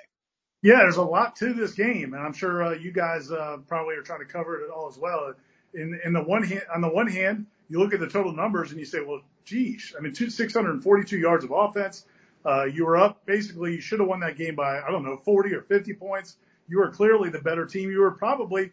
Yeah, 0.64 0.78
there's 0.78 0.96
a 0.96 1.04
lot 1.04 1.36
to 1.38 1.54
this 1.54 1.74
game, 1.74 2.14
and 2.14 2.24
I'm 2.24 2.32
sure 2.32 2.64
uh, 2.64 2.72
you 2.72 2.94
guys 2.94 3.30
uh, 3.30 3.58
probably 3.68 3.96
are 3.96 4.02
trying 4.02 4.22
to 4.22 4.26
cover 4.26 4.62
it 4.62 4.72
all 4.72 4.88
as 4.88 4.98
well. 4.98 5.34
In 5.74 6.00
in 6.06 6.14
the 6.14 6.24
one 6.24 6.42
hand, 6.42 6.64
on 6.74 6.80
the 6.80 6.88
one 6.88 7.08
hand, 7.08 7.48
you 7.68 7.80
look 7.80 7.94
at 7.94 8.00
the 8.00 8.08
total 8.08 8.32
numbers 8.32 8.72
and 8.72 8.80
you 8.80 8.86
say, 8.86 9.02
well, 9.02 9.22
geez, 9.44 9.94
I 9.98 10.02
mean, 10.02 10.14
two, 10.14 10.30
642 10.30 11.18
yards 11.18 11.44
of 11.44 11.52
offense. 11.52 12.06
Uh, 12.46 12.64
you 12.64 12.86
were 12.86 12.96
up 12.96 13.26
basically. 13.26 13.76
You 13.76 13.82
should 13.82 14.00
have 14.00 14.08
won 14.08 14.22
that 14.22 14.38
game 14.38 14.56
by 14.56 14.80
I 14.80 14.90
don't 14.90 15.04
know 15.04 15.18
40 15.18 15.54
or 15.54 15.64
50 15.64 15.94
points. 15.96 16.38
You 16.70 16.80
were 16.80 16.90
clearly 16.92 17.30
the 17.30 17.40
better 17.40 17.66
team. 17.66 17.92
You 17.92 18.00
were 18.00 18.12
probably, 18.12 18.72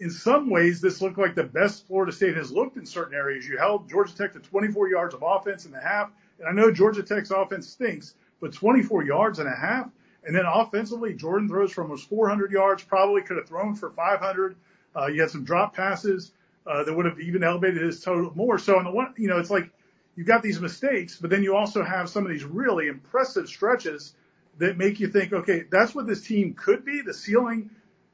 in 0.00 0.10
some 0.10 0.50
ways, 0.50 0.82
this 0.82 1.00
looked 1.00 1.16
like 1.16 1.34
the 1.34 1.44
best 1.44 1.86
Florida 1.86 2.12
State 2.12 2.36
has 2.36 2.52
looked 2.52 2.76
in 2.76 2.84
certain 2.84 3.14
areas. 3.14 3.48
You 3.48 3.56
held 3.56 3.88
Georgia 3.88 4.14
Tech 4.14 4.34
to 4.34 4.40
24 4.40 4.90
yards 4.90 5.14
of 5.14 5.22
offense 5.26 5.64
in 5.64 5.72
the 5.72 5.80
half, 5.80 6.10
and 6.38 6.46
I 6.46 6.52
know 6.52 6.70
Georgia 6.70 7.02
Tech's 7.02 7.30
offense 7.30 7.66
stinks, 7.66 8.14
but 8.42 8.52
24 8.52 9.04
yards 9.04 9.38
and 9.38 9.48
a 9.48 9.56
half. 9.56 9.88
And 10.26 10.34
then 10.34 10.44
offensively, 10.46 11.14
Jordan 11.14 11.48
throws 11.48 11.72
for 11.72 11.82
almost 11.82 12.08
400 12.08 12.50
yards, 12.50 12.82
probably 12.82 13.22
could 13.22 13.36
have 13.36 13.46
thrown 13.46 13.74
for 13.74 13.90
500. 13.90 14.56
Uh, 14.96 15.06
you 15.06 15.20
had 15.20 15.30
some 15.30 15.44
drop 15.44 15.74
passes 15.74 16.32
uh, 16.66 16.84
that 16.84 16.94
would 16.94 17.04
have 17.04 17.20
even 17.20 17.44
elevated 17.44 17.82
his 17.82 18.00
total 18.00 18.32
more. 18.34 18.58
So 18.58 18.78
on 18.78 18.84
the 18.84 18.90
one, 18.90 19.12
you 19.16 19.28
know, 19.28 19.38
it's 19.38 19.50
like 19.50 19.68
you've 20.16 20.26
got 20.26 20.42
these 20.42 20.60
mistakes, 20.60 21.18
but 21.20 21.30
then 21.30 21.42
you 21.42 21.56
also 21.56 21.82
have 21.82 22.08
some 22.08 22.24
of 22.24 22.30
these 22.30 22.44
really 22.44 22.88
impressive 22.88 23.48
stretches 23.48 24.14
that 24.58 24.78
make 24.78 25.00
you 25.00 25.08
think, 25.08 25.32
okay, 25.32 25.64
that's 25.70 25.94
what 25.94 26.06
this 26.06 26.26
team 26.26 26.54
could 26.54 26.84
be. 26.84 27.02
The 27.02 27.14
ceiling 27.14 27.70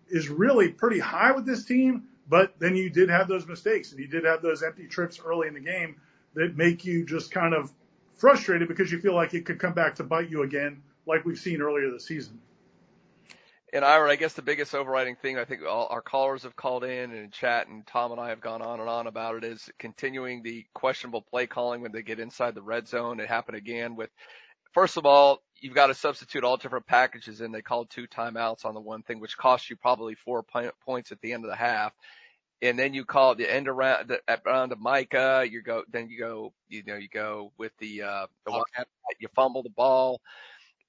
is 0.09 0.29
really 0.29 0.69
pretty 0.69 0.99
high 0.99 1.33
with 1.33 1.47
this 1.47 1.65
team, 1.65 2.05
but 2.29 2.59
then 2.59 2.77
you 2.77 2.91
did 2.91 3.11
have 3.11 3.29
those 3.29 3.47
mistakes 3.47 3.93
and 3.93 4.01
you 4.01 4.09
did 4.09 4.25
have 4.25 4.43
those 4.43 4.63
empty 4.63 4.87
trips 4.87 5.21
early 5.25 5.49
in 5.49 5.55
the 5.55 5.61
game 5.61 5.97
that 6.35 6.57
make 6.57 6.85
you 6.85 7.05
just 7.05 7.31
kind 7.31 7.55
of 7.55 7.73
frustrated 8.15 8.69
because 8.69 8.91
you 8.91 9.01
feel 9.01 9.15
like 9.15 9.35
it 9.35 9.45
could 9.45 9.59
come 9.59 9.73
back 9.73 9.97
to 9.97 10.05
bite 10.05 10.31
you 10.31 10.43
again, 10.43 10.83
like 11.07 11.25
we've 11.25 11.39
seen 11.39 11.61
earlier 11.63 11.91
this 11.91 12.07
season. 12.07 12.41
And 13.73 13.85
Ira, 13.85 14.11
I 14.11 14.17
guess 14.17 14.33
the 14.33 14.43
biggest 14.43 14.75
overriding 14.75 15.15
thing 15.15 15.39
I 15.39 15.45
think 15.45 15.63
all 15.65 15.87
our 15.91 16.03
callers 16.03 16.43
have 16.43 16.57
called 16.57 16.83
in 16.83 17.11
and 17.11 17.15
in 17.15 17.31
chat, 17.31 17.69
and 17.69 17.87
Tom 17.87 18.11
and 18.11 18.21
I 18.21 18.31
have 18.31 18.41
gone 18.41 18.63
on 18.63 18.81
and 18.81 18.89
on 18.89 19.07
about 19.07 19.37
it 19.37 19.45
is 19.45 19.71
continuing 19.79 20.43
the 20.43 20.67
questionable 20.75 21.23
play 21.23 21.47
calling 21.47 21.81
when 21.81 21.93
they 21.93 22.03
get 22.03 22.19
inside 22.19 22.57
the 22.57 22.63
red 22.63 22.89
zone. 22.89 23.21
It 23.21 23.29
happened 23.29 23.57
again 23.57 23.95
with, 23.95 24.11
first 24.73 24.97
of 24.97 25.07
all, 25.07 25.43
you've 25.61 25.75
got 25.75 25.87
to 25.87 25.95
substitute 25.95 26.43
all 26.43 26.57
different 26.57 26.87
packages 26.89 27.41
in. 27.41 27.53
They 27.53 27.63
called 27.63 27.91
two 27.91 28.09
timeouts 28.09 28.65
on 28.65 28.75
the 28.75 28.81
one 28.81 29.03
thing, 29.03 29.21
which 29.21 29.37
cost 29.39 29.71
you 29.71 29.77
probably 29.77 30.17
four 30.17 30.43
po- 30.43 30.73
points 30.85 31.13
at 31.13 31.21
the 31.21 31.33
end 31.33 31.45
of 31.45 31.51
the 31.51 31.57
half. 31.57 31.93
And 32.63 32.77
then 32.77 32.93
you 32.93 33.05
call 33.05 33.37
the 33.37 33.51
end 33.51 33.69
around 33.69 34.09
the 34.09 34.21
around 34.45 34.73
of 34.73 34.81
Mycah. 34.81 35.49
You 35.49 35.63
go, 35.63 35.85
then 35.91 36.11
you 36.11 36.19
go, 36.19 36.53
you 36.69 36.83
know, 36.85 36.97
you 36.97 37.09
go 37.09 37.53
with 37.57 37.73
the 37.79 38.03
uh, 38.03 38.27
the 38.45 38.53
one, 38.53 38.65
you 39.19 39.29
fumble 39.35 39.63
the 39.63 39.71
ball 39.71 40.21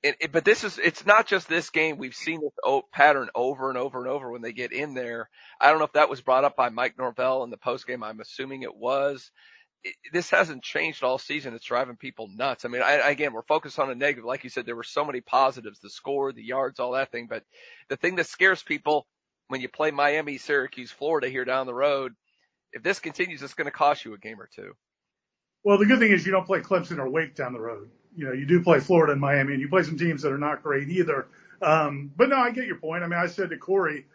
it, 0.03 0.15
it, 0.21 0.31
but 0.31 0.45
this 0.45 0.63
is 0.63 0.79
it's 0.79 1.05
not 1.05 1.27
just 1.27 1.47
this 1.47 1.69
game. 1.69 1.97
We've 1.97 2.15
seen 2.15 2.41
this 2.41 2.53
o- 2.63 2.83
pattern 2.91 3.29
over 3.35 3.69
and 3.69 3.77
over 3.77 3.99
and 3.99 4.07
over 4.07 4.31
when 4.31 4.41
they 4.41 4.53
get 4.53 4.71
in 4.71 4.93
there. 4.93 5.29
I 5.59 5.69
don't 5.69 5.79
know 5.79 5.85
if 5.85 5.93
that 5.93 6.09
was 6.09 6.21
brought 6.21 6.43
up 6.43 6.55
by 6.55 6.69
Mike 6.69 6.97
Norvell 6.97 7.43
in 7.43 7.49
the 7.49 7.57
post 7.57 7.87
game. 7.87 8.03
I'm 8.03 8.19
assuming 8.19 8.63
it 8.63 8.75
was. 8.75 9.31
It, 9.83 9.95
this 10.13 10.29
hasn't 10.29 10.63
changed 10.63 11.03
all 11.03 11.17
season. 11.17 11.53
It's 11.53 11.65
driving 11.65 11.97
people 11.97 12.29
nuts. 12.35 12.65
I 12.65 12.69
mean, 12.69 12.81
I, 12.83 13.09
again, 13.09 13.33
we're 13.33 13.43
focused 13.43 13.79
on 13.79 13.91
a 13.91 13.95
negative. 13.95 14.25
Like 14.25 14.43
you 14.43 14.49
said, 14.49 14.65
there 14.65 14.75
were 14.75 14.83
so 14.83 15.05
many 15.05 15.21
positives, 15.21 15.79
the 15.79 15.89
score, 15.89 16.31
the 16.33 16.43
yards, 16.43 16.79
all 16.79 16.93
that 16.93 17.11
thing. 17.11 17.27
But 17.29 17.43
the 17.89 17.97
thing 17.97 18.15
that 18.15 18.27
scares 18.27 18.63
people 18.63 19.07
when 19.49 19.61
you 19.61 19.69
play 19.69 19.91
Miami, 19.91 20.37
Syracuse, 20.37 20.91
Florida 20.91 21.29
here 21.29 21.45
down 21.45 21.67
the 21.67 21.73
road, 21.73 22.13
if 22.73 22.83
this 22.83 22.99
continues, 22.99 23.43
it's 23.43 23.55
going 23.55 23.65
to 23.65 23.71
cost 23.71 24.05
you 24.05 24.13
a 24.13 24.17
game 24.17 24.41
or 24.41 24.49
two. 24.55 24.73
Well, 25.63 25.77
the 25.77 25.85
good 25.85 25.99
thing 25.99 26.11
is 26.11 26.25
you 26.25 26.31
don't 26.31 26.45
play 26.45 26.59
Clemson 26.61 26.97
or 26.99 27.09
Wake 27.09 27.35
down 27.35 27.53
the 27.53 27.59
road. 27.61 27.89
You 28.15 28.25
know, 28.25 28.33
you 28.33 28.45
do 28.45 28.61
play 28.61 28.79
Florida 28.79 29.13
and 29.13 29.21
Miami, 29.21 29.53
and 29.53 29.61
you 29.61 29.69
play 29.69 29.83
some 29.83 29.97
teams 29.97 30.21
that 30.23 30.31
are 30.31 30.37
not 30.37 30.63
great 30.63 30.89
either. 30.89 31.27
Um, 31.61 32.11
but 32.17 32.29
no, 32.29 32.37
I 32.37 32.51
get 32.51 32.65
your 32.65 32.77
point. 32.77 33.03
I 33.03 33.07
mean, 33.07 33.19
I 33.19 33.27
said 33.27 33.49
to 33.51 33.57
Corey 33.57 34.05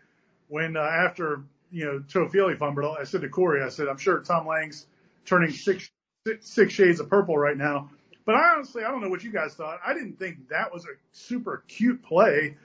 when 0.48 0.76
uh, 0.76 0.80
after 0.80 1.42
you 1.70 1.84
know 1.84 1.98
Toafili 2.00 2.58
fumbled, 2.58 2.96
I 2.98 3.04
said 3.04 3.22
to 3.22 3.28
Corey, 3.28 3.62
I 3.62 3.68
said, 3.68 3.88
I'm 3.88 3.98
sure 3.98 4.20
Tom 4.20 4.46
Lang's 4.46 4.86
turning 5.24 5.50
six 5.50 5.90
six, 6.40 6.74
shades 6.74 7.00
of 7.00 7.08
purple 7.08 7.38
right 7.38 7.56
now. 7.56 7.90
But 8.24 8.34
I 8.34 8.54
honestly, 8.54 8.84
I 8.84 8.90
don't 8.90 9.00
know 9.00 9.08
what 9.08 9.22
you 9.22 9.30
guys 9.30 9.54
thought. 9.54 9.78
I 9.86 9.94
didn't 9.94 10.18
think 10.18 10.48
that 10.48 10.72
was 10.72 10.84
a 10.84 10.94
super 11.12 11.62
cute 11.68 12.02
play. 12.02 12.56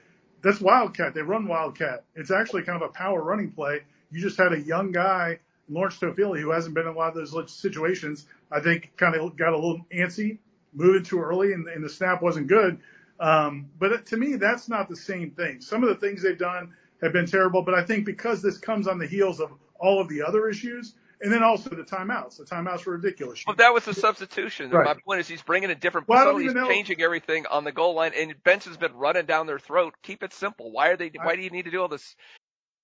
That's 0.41 0.59
Wildcat. 0.59 1.13
They 1.13 1.21
run 1.21 1.47
Wildcat. 1.47 2.03
It's 2.15 2.31
actually 2.31 2.63
kind 2.63 2.81
of 2.81 2.89
a 2.89 2.91
power 2.91 3.21
running 3.21 3.51
play. 3.51 3.81
You 4.11 4.21
just 4.21 4.37
had 4.37 4.53
a 4.53 4.59
young 4.59 4.91
guy, 4.91 5.39
Lawrence 5.69 5.99
Toafili, 5.99 6.41
who 6.41 6.49
hasn't 6.49 6.73
been 6.73 6.87
in 6.87 6.93
a 6.93 6.97
lot 6.97 7.15
of 7.15 7.31
those 7.31 7.53
situations. 7.53 8.25
I 8.51 8.59
think 8.59 8.91
kind 8.97 9.15
of 9.15 9.37
got 9.37 9.53
a 9.53 9.55
little 9.55 9.85
antsy, 9.93 10.39
moving 10.73 11.03
too 11.03 11.19
early, 11.19 11.53
and, 11.53 11.67
and 11.67 11.83
the 11.83 11.89
snap 11.89 12.21
wasn't 12.21 12.47
good. 12.47 12.79
Um, 13.19 13.69
but 13.77 14.05
to 14.07 14.17
me, 14.17 14.35
that's 14.35 14.67
not 14.67 14.89
the 14.89 14.95
same 14.95 15.31
thing. 15.31 15.61
Some 15.61 15.83
of 15.83 15.89
the 15.89 15.95
things 15.95 16.23
they've 16.23 16.37
done 16.37 16.73
have 17.01 17.13
been 17.13 17.25
terrible, 17.25 17.61
but 17.61 17.73
I 17.73 17.83
think 17.83 18.05
because 18.05 18.41
this 18.41 18.57
comes 18.57 18.87
on 18.87 18.97
the 18.97 19.07
heels 19.07 19.39
of 19.39 19.51
all 19.79 20.01
of 20.01 20.09
the 20.09 20.23
other 20.23 20.47
issues, 20.49 20.95
and 21.21 21.31
then 21.31 21.43
also 21.43 21.69
the 21.69 21.83
timeouts. 21.83 22.37
The 22.37 22.45
timeouts 22.45 22.85
were 22.85 22.93
ridiculous. 22.93 23.43
Well, 23.45 23.55
that 23.57 23.73
was 23.73 23.85
the 23.85 23.93
substitution. 23.93 24.71
Right. 24.71 24.85
My 24.85 24.95
point 25.05 25.19
is 25.19 25.27
he's 25.27 25.41
bringing 25.43 25.69
a 25.69 25.75
different 25.75 26.07
Well, 26.07 26.19
I 26.19 26.25
don't. 26.25 26.41
He's 26.41 26.53
know- 26.53 26.67
changing 26.67 27.01
everything 27.01 27.45
on 27.45 27.63
the 27.63 27.71
goal 27.71 27.93
line, 27.95 28.13
and 28.17 28.33
Benson's 28.43 28.77
been 28.77 28.93
running 28.93 29.25
down 29.27 29.45
their 29.45 29.59
throat. 29.59 29.93
Keep 30.01 30.23
it 30.23 30.33
simple. 30.33 30.71
Why 30.71 30.89
are 30.89 30.97
they? 30.97 31.11
Why 31.15 31.35
do 31.35 31.43
you 31.43 31.51
need 31.51 31.65
to 31.65 31.71
do 31.71 31.81
all 31.81 31.87
this? 31.87 32.15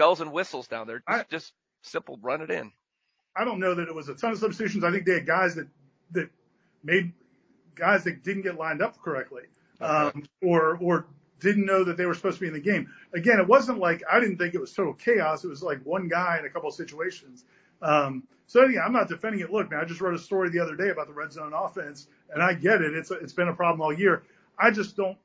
Bells 0.00 0.22
and 0.22 0.32
whistles 0.32 0.66
down 0.66 0.86
there. 0.86 1.02
Just, 1.06 1.30
just 1.30 1.52
simple, 1.82 2.18
run 2.22 2.40
it 2.40 2.50
in. 2.50 2.72
I 3.36 3.44
don't 3.44 3.60
know 3.60 3.74
that 3.74 3.86
it 3.86 3.94
was 3.94 4.08
a 4.08 4.14
ton 4.14 4.32
of 4.32 4.38
substitutions. 4.38 4.82
I 4.82 4.90
think 4.90 5.04
they 5.04 5.14
had 5.14 5.26
guys 5.26 5.54
that 5.56 5.68
that 6.12 6.30
made 6.82 7.12
guys 7.74 8.02
that 8.04 8.24
didn't 8.24 8.42
get 8.42 8.56
lined 8.56 8.82
up 8.82 9.00
correctly, 9.00 9.42
um, 9.80 10.24
or 10.42 10.78
or 10.80 11.06
didn't 11.38 11.66
know 11.66 11.84
that 11.84 11.98
they 11.98 12.06
were 12.06 12.14
supposed 12.14 12.38
to 12.38 12.40
be 12.40 12.48
in 12.48 12.54
the 12.54 12.60
game. 12.60 12.88
Again, 13.14 13.38
it 13.38 13.46
wasn't 13.46 13.78
like 13.78 14.02
I 14.10 14.18
didn't 14.20 14.38
think 14.38 14.54
it 14.54 14.60
was 14.60 14.72
total 14.72 14.94
chaos. 14.94 15.44
It 15.44 15.48
was 15.48 15.62
like 15.62 15.84
one 15.84 16.08
guy 16.08 16.38
in 16.38 16.46
a 16.46 16.48
couple 16.48 16.70
of 16.70 16.74
situations. 16.74 17.44
Um, 17.82 18.24
so 18.46 18.66
yeah, 18.66 18.80
I'm 18.80 18.92
not 18.92 19.06
defending 19.06 19.42
it. 19.42 19.52
Look, 19.52 19.70
man, 19.70 19.80
I 19.80 19.84
just 19.84 20.00
wrote 20.00 20.14
a 20.14 20.18
story 20.18 20.48
the 20.48 20.60
other 20.60 20.76
day 20.76 20.88
about 20.88 21.08
the 21.08 21.12
red 21.12 21.32
zone 21.32 21.52
offense, 21.54 22.08
and 22.32 22.42
I 22.42 22.54
get 22.54 22.80
it. 22.80 22.94
It's 22.94 23.10
it's 23.10 23.34
been 23.34 23.48
a 23.48 23.54
problem 23.54 23.82
all 23.82 23.92
year. 23.92 24.22
I 24.58 24.70
just 24.70 24.96
don't. 24.96 25.18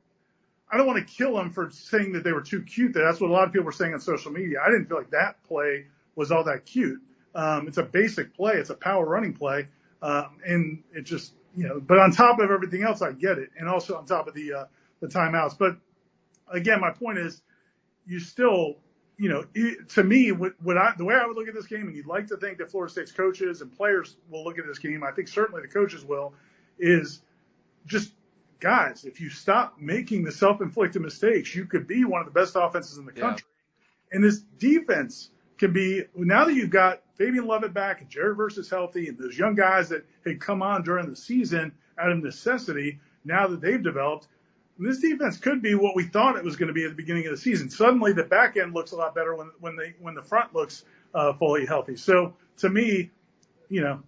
I 0.76 0.77
don't 0.77 0.88
want 0.88 1.07
to 1.07 1.14
kill 1.14 1.38
them 1.38 1.52
for 1.52 1.69
saying 1.72 2.11
that 2.11 2.26
they 2.26 2.34
were 2.34 2.41
too 2.41 2.61
cute. 2.61 2.93
That's 2.93 3.22
what 3.22 3.30
a 3.30 3.34
lot 3.34 3.45
of 3.45 3.53
people 3.53 3.64
were 3.64 3.72
saying 3.72 3.93
on 3.93 4.02
social 4.02 4.30
media. 4.30 4.57
I 4.61 4.69
didn't 4.69 4.88
feel 4.88 4.97
like 4.97 5.10
that 5.11 5.41
play 5.45 5.85
was 6.18 6.34
all 6.34 6.43
that 6.43 6.65
cute. 6.65 6.99
Um, 7.34 7.69
it's 7.69 7.77
a 7.77 7.84
basic 7.84 8.35
play. 8.35 8.56
It's 8.56 8.72
a 8.72 8.76
power 8.76 9.06
running 9.06 9.34
play, 9.34 9.69
um, 10.02 10.38
and 10.45 10.84
it 10.93 11.03
just 11.03 11.31
you 11.56 11.65
know. 11.65 11.80
But 11.80 11.99
on 11.99 12.11
top 12.11 12.39
of 12.39 12.52
everything 12.52 12.84
else, 12.84 13.02
I 13.02 13.14
get 13.14 13.38
it, 13.38 13.52
and 13.57 13.69
also 13.69 13.95
on 13.95 14.06
top 14.06 14.27
of 14.27 14.34
the 14.34 14.53
uh, 14.53 14.65
the 14.99 15.07
timeouts. 15.07 15.57
But 15.57 15.77
again, 16.52 16.81
my 16.81 16.91
point 16.91 17.19
is, 17.19 17.41
you 18.06 18.19
still, 18.19 18.76
you 19.18 19.30
know, 19.30 19.45
it, 19.53 19.88
to 19.91 20.03
me, 20.03 20.34
what, 20.34 20.56
what 20.61 20.77
I, 20.77 20.91
the 20.97 21.06
way 21.06 21.15
I 21.15 21.26
would 21.26 21.38
look 21.38 21.47
at 21.47 21.53
this 21.53 21.68
game, 21.68 21.88
and 21.88 21.95
you'd 21.95 22.06
like 22.06 22.27
to 22.27 22.38
think 22.38 22.57
that 22.57 22.69
Florida 22.69 22.91
State's 22.91 23.14
coaches 23.14 23.61
and 23.61 23.72
players 23.72 24.18
will 24.30 24.43
look 24.43 24.60
at 24.60 24.68
this 24.68 24.80
game. 24.80 25.06
I 25.06 25.11
think 25.11 25.30
certainly 25.30 25.61
the 25.61 25.69
coaches 25.69 26.03
will, 26.03 26.34
is 26.77 27.22
just 27.85 28.11
guys, 28.60 29.06
if 29.06 29.19
you 29.22 29.30
stop 29.30 29.76
making 29.80 30.23
the 30.23 30.32
self-inflicted 30.32 31.02
mistakes, 31.02 31.56
you 31.56 31.65
could 31.65 31.88
be 31.88 32.06
one 32.06 32.22
of 32.22 32.26
the 32.26 32.38
best 32.40 32.56
offenses 32.56 32.98
in 32.98 33.06
the 33.06 33.11
country. 33.11 33.48
And 34.11 34.23
this 34.23 34.40
defense 34.40 35.30
can 35.57 35.73
be 35.73 36.03
now 36.15 36.45
that 36.45 36.53
you've 36.53 36.69
got 36.69 37.02
Fabian 37.15 37.45
Lovett 37.45 37.73
back 37.73 38.02
and 38.02 38.10
Jared 38.10 38.38
Verse's 38.38 38.69
healthy 38.69 39.07
and 39.07 39.18
those 39.18 39.38
young 39.38 39.56
guys 39.56 39.90
that 39.90 40.06
had 40.26 40.40
come 40.40 40.61
on 40.61 40.84
during 40.84 41.10
the 41.10 41.15
season 41.15 41.72
out 41.98 42.11
of 42.11 42.22
necessity, 42.22 42.99
now 43.23 43.48
that 43.48 43.61
they've 43.61 43.82
developed, 43.82 44.27
this 44.77 44.99
defense 44.99 45.38
could 45.38 45.61
be 45.61 45.73
what 45.73 45.95
we 45.95 46.03
thought 46.03 46.36
it 46.36 46.44
was 46.44 46.57
going 46.57 46.68
to 46.68 46.73
be 46.73 46.84
at 46.84 46.90
the 46.90 46.95
beginning 46.95 47.26
of 47.26 47.32
the 47.32 47.38
season. 47.38 47.69
Suddenly 47.69 48.11
the 48.11 48.23
back 48.23 48.57
end 48.57 48.73
looks 48.73 48.91
a 48.91 48.98
lot 48.98 49.15
better 49.15 49.34
when 49.36 49.52
when 49.60 49.77
they 49.77 49.95
when 49.99 50.15
the 50.15 50.22
front 50.22 50.53
looks 50.53 50.84
uh, 51.14 51.34
fully 51.34 51.65
healthy. 51.65 51.95
So 51.95 52.34
to 52.57 52.69
me, 52.69 53.11
you 53.69 53.82
know, 53.82 54.02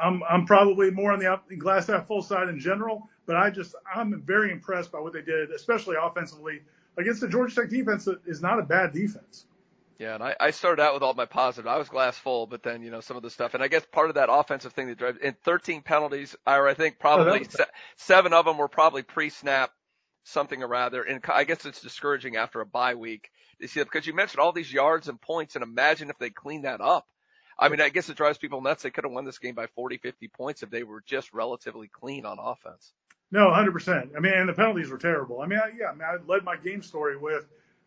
I'm 0.00 0.22
I'm 0.28 0.46
probably 0.46 0.90
more 0.90 1.12
on 1.12 1.18
the 1.18 1.56
glass 1.56 1.88
half 1.88 2.06
full 2.06 2.22
side 2.22 2.48
in 2.48 2.58
general, 2.58 3.08
but 3.26 3.36
I 3.36 3.50
just 3.50 3.74
I'm 3.92 4.22
very 4.22 4.52
impressed 4.52 4.92
by 4.92 5.00
what 5.00 5.12
they 5.12 5.22
did, 5.22 5.50
especially 5.50 5.96
offensively 6.00 6.60
against 6.96 7.20
the 7.20 7.28
Georgia 7.28 7.54
Tech 7.54 7.70
defense. 7.70 8.04
That 8.04 8.20
is 8.26 8.40
not 8.40 8.58
a 8.58 8.62
bad 8.62 8.92
defense. 8.92 9.46
Yeah, 9.98 10.14
and 10.14 10.22
I, 10.22 10.36
I 10.38 10.50
started 10.50 10.82
out 10.82 10.92
with 10.92 11.02
all 11.02 11.14
my 11.14 11.24
positive. 11.24 11.66
I 11.66 11.78
was 11.78 11.88
glass 11.88 12.18
full, 12.18 12.46
but 12.46 12.62
then 12.62 12.82
you 12.82 12.90
know 12.90 13.00
some 13.00 13.16
of 13.16 13.22
the 13.22 13.30
stuff, 13.30 13.54
and 13.54 13.62
I 13.62 13.68
guess 13.68 13.84
part 13.90 14.10
of 14.10 14.16
that 14.16 14.28
offensive 14.30 14.72
thing 14.72 14.88
that 14.88 14.98
drives 14.98 15.18
in 15.18 15.34
13 15.44 15.82
penalties, 15.82 16.36
Ira, 16.46 16.70
I 16.70 16.74
think 16.74 16.98
probably 16.98 17.40
oh, 17.40 17.48
se- 17.48 17.64
seven 17.96 18.32
of 18.34 18.44
them 18.44 18.58
were 18.58 18.68
probably 18.68 19.02
pre-snap, 19.02 19.70
something 20.24 20.62
or 20.62 20.68
rather. 20.68 21.02
And 21.02 21.24
I 21.32 21.44
guess 21.44 21.64
it's 21.64 21.80
discouraging 21.80 22.36
after 22.36 22.60
a 22.60 22.66
bye 22.66 22.94
week 22.94 23.30
to 23.60 23.68
see 23.68 23.80
that 23.80 23.86
because 23.86 24.06
you 24.06 24.14
mentioned 24.14 24.40
all 24.40 24.52
these 24.52 24.72
yards 24.72 25.08
and 25.08 25.20
points, 25.20 25.54
and 25.54 25.64
imagine 25.64 26.10
if 26.10 26.18
they 26.18 26.30
clean 26.30 26.62
that 26.62 26.82
up. 26.82 27.06
I 27.58 27.70
mean, 27.70 27.80
I 27.80 27.88
guess 27.88 28.10
it 28.10 28.18
drives 28.18 28.36
people 28.36 28.60
nuts. 28.60 28.82
They 28.82 28.90
could 28.90 29.04
have 29.04 29.12
won 29.12 29.24
this 29.24 29.38
game 29.38 29.54
by 29.54 29.66
40, 29.68 29.96
50 29.96 30.28
points 30.28 30.62
if 30.62 30.68
they 30.70 30.82
were 30.82 31.02
just 31.06 31.32
relatively 31.32 31.88
clean 31.88 32.26
on 32.26 32.38
offense. 32.38 32.92
No, 33.32 33.48
100%. 33.48 34.16
I 34.16 34.20
mean, 34.20 34.32
and 34.32 34.48
the 34.48 34.52
penalties 34.52 34.88
were 34.88 34.98
terrible. 34.98 35.40
I 35.40 35.46
mean, 35.46 35.58
I, 35.58 35.70
yeah, 35.76 35.86
I 35.86 35.92
mean, 35.92 36.02
I 36.04 36.16
led 36.26 36.44
my 36.44 36.56
game 36.56 36.82
story 36.82 37.16
with 37.16 37.46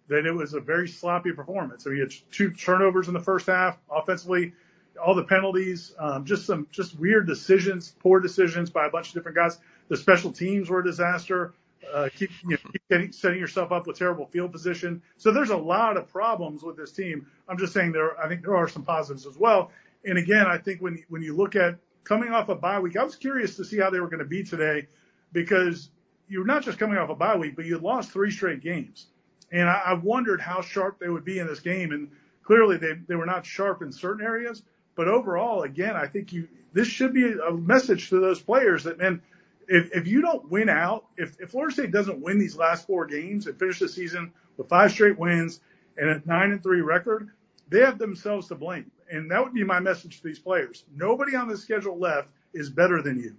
that 0.10 0.26
it 0.26 0.32
was 0.32 0.54
a 0.54 0.60
very 0.60 0.88
sloppy 0.88 1.32
performance. 1.32 1.84
So 1.84 1.92
he 1.92 2.00
had 2.00 2.12
two 2.32 2.52
turnovers 2.52 3.08
in 3.08 3.14
the 3.14 3.20
first 3.20 3.48
half 3.48 3.78
offensively, 3.90 4.54
all 5.02 5.16
the 5.16 5.24
penalties, 5.24 5.94
um, 6.00 6.26
just 6.26 6.46
some 6.46 6.68
just 6.72 7.00
weird 7.00 7.28
decisions, 7.28 7.96
poor 8.00 8.20
decisions 8.20 8.70
by 8.70 8.88
a 8.88 8.90
bunch 8.90 9.10
of 9.10 9.14
different 9.14 9.38
guys. 9.38 9.60
The 9.88 9.96
special 9.96 10.32
teams 10.32 10.70
were 10.70 10.80
a 10.80 10.84
disaster. 10.84 11.54
Uh, 11.94 12.10
keep, 12.14 12.30
you 12.44 12.52
know, 12.52 12.58
keep 12.72 12.82
getting, 12.90 13.12
setting 13.12 13.40
yourself 13.40 13.72
up 13.72 13.88
with 13.88 13.98
terrible 13.98 14.26
field 14.26 14.52
position. 14.52 15.02
So 15.18 15.32
there's 15.32 15.52
a 15.52 15.58
lot 15.58 15.96
of 15.96 16.10
problems 16.10 16.62
with 16.64 16.76
this 16.76 16.92
team. 16.92 17.26
I'm 17.48 17.58
just 17.58 17.72
saying 17.72 17.94
there, 17.94 18.20
I 18.20 18.28
think 18.28 18.42
there 18.42 18.56
are 18.56 18.68
some 18.68 18.84
positives 18.84 19.26
as 19.26 19.38
well. 19.38 19.72
And 20.04 20.18
again, 20.18 20.46
I 20.46 20.58
think 20.58 20.82
when, 20.82 21.04
when 21.08 21.22
you 21.22 21.36
look 21.36 21.56
at 21.56 21.78
coming 22.04 22.30
off 22.34 22.50
a 22.50 22.56
bye 22.56 22.80
week, 22.80 22.98
I 22.98 23.04
was 23.04 23.16
curious 23.16 23.56
to 23.56 23.64
see 23.64 23.78
how 23.78 23.90
they 23.90 24.00
were 24.00 24.10
going 24.10 24.20
to 24.20 24.26
be 24.26 24.44
today 24.44 24.88
because 25.32 25.90
you're 26.28 26.46
not 26.46 26.64
just 26.64 26.78
coming 26.78 26.98
off 26.98 27.10
a 27.10 27.16
bye 27.16 27.36
week, 27.36 27.56
but 27.56 27.66
you 27.66 27.78
lost 27.78 28.12
three 28.12 28.32
straight 28.32 28.62
games. 28.62 29.08
And 29.52 29.68
I, 29.68 29.82
I 29.88 29.94
wondered 29.94 30.42
how 30.42 30.62
sharp 30.62 31.00
they 31.00 31.10
would 31.10 31.26
be 31.26 31.40
in 31.40 31.48
this 31.48 31.60
game. 31.60 31.92
And 31.92 32.10
clearly 32.44 32.78
they, 32.78 32.94
they 33.08 33.16
were 33.16 33.26
not 33.26 33.46
sharp 33.46 33.82
in 33.82 33.92
certain 33.92 34.26
areas. 34.26 34.64
But 34.96 35.08
overall, 35.08 35.64
again, 35.64 35.96
I 35.96 36.08
think 36.08 36.34
you, 36.34 36.48
this 36.74 36.88
should 36.88 37.14
be 37.14 37.32
a 37.32 37.52
message 37.52 38.10
to 38.10 38.20
those 38.20 38.42
players 38.42 38.84
that, 38.84 38.98
man, 38.98 39.22
if, 39.68 39.92
if 39.94 40.08
you 40.08 40.22
don't 40.22 40.50
win 40.50 40.70
out, 40.70 41.06
if, 41.18 41.40
if 41.40 41.52
Florida 41.52 41.74
State 41.74 41.92
doesn't 41.92 42.22
win 42.22 42.38
these 42.38 42.58
last 42.58 42.86
four 42.86 43.06
games 43.06 43.48
and 43.48 43.58
finish 43.58 43.80
the 43.80 43.88
season 43.88 44.32
with 44.58 44.68
five 44.68 44.92
straight 44.92 45.18
wins 45.18 45.62
and 45.98 46.10
a 46.10 46.22
nine 46.26 46.52
and 46.52 46.62
three 46.62 46.82
record, 46.82 47.30
they 47.70 47.80
have 47.80 47.98
themselves 47.98 48.48
to 48.48 48.56
blame. 48.56 48.92
And 49.12 49.32
that 49.32 49.44
would 49.44 49.54
be 49.54 49.64
my 49.64 49.80
message 49.80 50.18
to 50.18 50.28
these 50.28 50.40
players. 50.40 50.84
Nobody 50.94 51.36
on 51.36 51.48
the 51.48 51.58
schedule 51.58 51.98
left 51.98 52.30
is 52.54 52.70
better 52.70 53.02
than 53.02 53.20
you. 53.20 53.36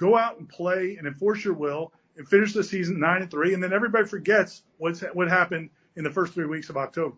Go 0.00 0.16
out 0.16 0.38
and 0.38 0.48
play 0.48 0.96
and 0.96 1.06
enforce 1.06 1.44
your 1.44 1.52
will 1.52 1.92
and 2.16 2.26
finish 2.26 2.54
the 2.54 2.64
season 2.64 2.98
nine 2.98 3.20
and 3.20 3.30
three, 3.30 3.52
and 3.52 3.62
then 3.62 3.74
everybody 3.74 4.06
forgets 4.06 4.62
what's 4.78 5.02
what 5.12 5.28
happened 5.28 5.68
in 5.94 6.04
the 6.04 6.10
first 6.10 6.32
three 6.32 6.46
weeks 6.46 6.70
of 6.70 6.78
October. 6.78 7.16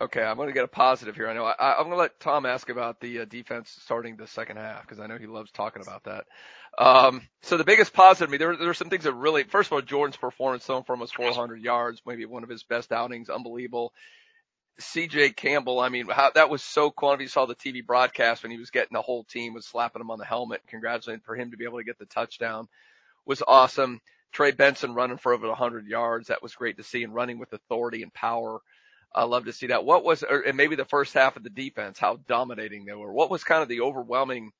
Okay, 0.00 0.22
I'm 0.22 0.36
going 0.36 0.48
to 0.48 0.52
get 0.52 0.64
a 0.64 0.68
positive 0.68 1.14
here. 1.14 1.28
I 1.28 1.34
know 1.34 1.44
I, 1.44 1.72
I'm 1.74 1.84
going 1.84 1.90
to 1.90 1.96
let 1.96 2.18
Tom 2.18 2.44
ask 2.44 2.70
about 2.70 3.00
the 3.00 3.20
uh, 3.20 3.24
defense 3.24 3.76
starting 3.82 4.16
the 4.16 4.26
second 4.26 4.56
half 4.56 4.82
because 4.82 4.98
I 4.98 5.06
know 5.06 5.16
he 5.16 5.26
loves 5.26 5.52
talking 5.52 5.80
about 5.80 6.04
that. 6.04 6.26
Um, 6.76 7.22
so 7.42 7.56
the 7.56 7.64
biggest 7.64 7.92
positive 7.92 8.28
to 8.28 8.32
me, 8.32 8.38
there, 8.38 8.56
there 8.56 8.68
are 8.68 8.74
some 8.74 8.90
things 8.90 9.04
that 9.04 9.14
really, 9.14 9.44
first 9.44 9.68
of 9.68 9.74
all, 9.74 9.80
Jordan's 9.82 10.16
performance, 10.16 10.64
throwing 10.64 10.82
for 10.82 10.92
almost 10.94 11.14
400 11.14 11.60
yards, 11.60 12.02
maybe 12.04 12.26
one 12.26 12.42
of 12.42 12.48
his 12.48 12.64
best 12.64 12.92
outings, 12.92 13.28
unbelievable. 13.28 13.92
CJ 14.80 15.34
Campbell, 15.34 15.80
I 15.80 15.88
mean, 15.88 16.08
how, 16.08 16.30
that 16.34 16.50
was 16.50 16.62
so 16.62 16.90
cool. 16.90 17.12
If 17.12 17.20
you 17.20 17.28
saw 17.28 17.46
the 17.46 17.54
TV 17.54 17.84
broadcast 17.84 18.42
when 18.42 18.52
he 18.52 18.58
was 18.58 18.70
getting 18.70 18.92
the 18.92 19.02
whole 19.02 19.24
team 19.24 19.54
was 19.54 19.66
slapping 19.66 20.00
him 20.00 20.10
on 20.10 20.18
the 20.18 20.24
helmet, 20.24 20.62
congratulating 20.68 21.22
for 21.24 21.34
him 21.34 21.50
to 21.50 21.56
be 21.56 21.64
able 21.64 21.78
to 21.78 21.84
get 21.84 21.98
the 21.98 22.06
touchdown 22.06 22.68
was 23.26 23.42
awesome. 23.46 24.00
Trey 24.32 24.52
Benson 24.52 24.94
running 24.94 25.18
for 25.18 25.32
over 25.32 25.48
100 25.48 25.86
yards. 25.86 26.28
That 26.28 26.42
was 26.42 26.54
great 26.54 26.76
to 26.76 26.84
see 26.84 27.02
and 27.02 27.14
running 27.14 27.38
with 27.38 27.52
authority 27.52 28.02
and 28.02 28.12
power. 28.12 28.60
I 29.14 29.24
love 29.24 29.46
to 29.46 29.52
see 29.52 29.68
that. 29.68 29.84
What 29.84 30.04
was, 30.04 30.22
or, 30.22 30.40
and 30.40 30.56
maybe 30.56 30.76
the 30.76 30.84
first 30.84 31.14
half 31.14 31.36
of 31.36 31.42
the 31.42 31.50
defense, 31.50 31.98
how 31.98 32.18
dominating 32.28 32.84
they 32.84 32.94
were. 32.94 33.12
What 33.12 33.30
was 33.30 33.44
kind 33.44 33.62
of 33.62 33.68
the 33.68 33.80
overwhelming 33.80 34.52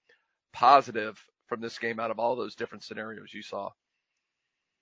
positive 0.53 1.23
from 1.47 1.61
this 1.61 1.79
game 1.79 2.01
out 2.01 2.11
of 2.11 2.19
all 2.19 2.37
those 2.37 2.55
different 2.55 2.85
scenarios 2.85 3.33
you 3.33 3.43
saw? 3.43 3.71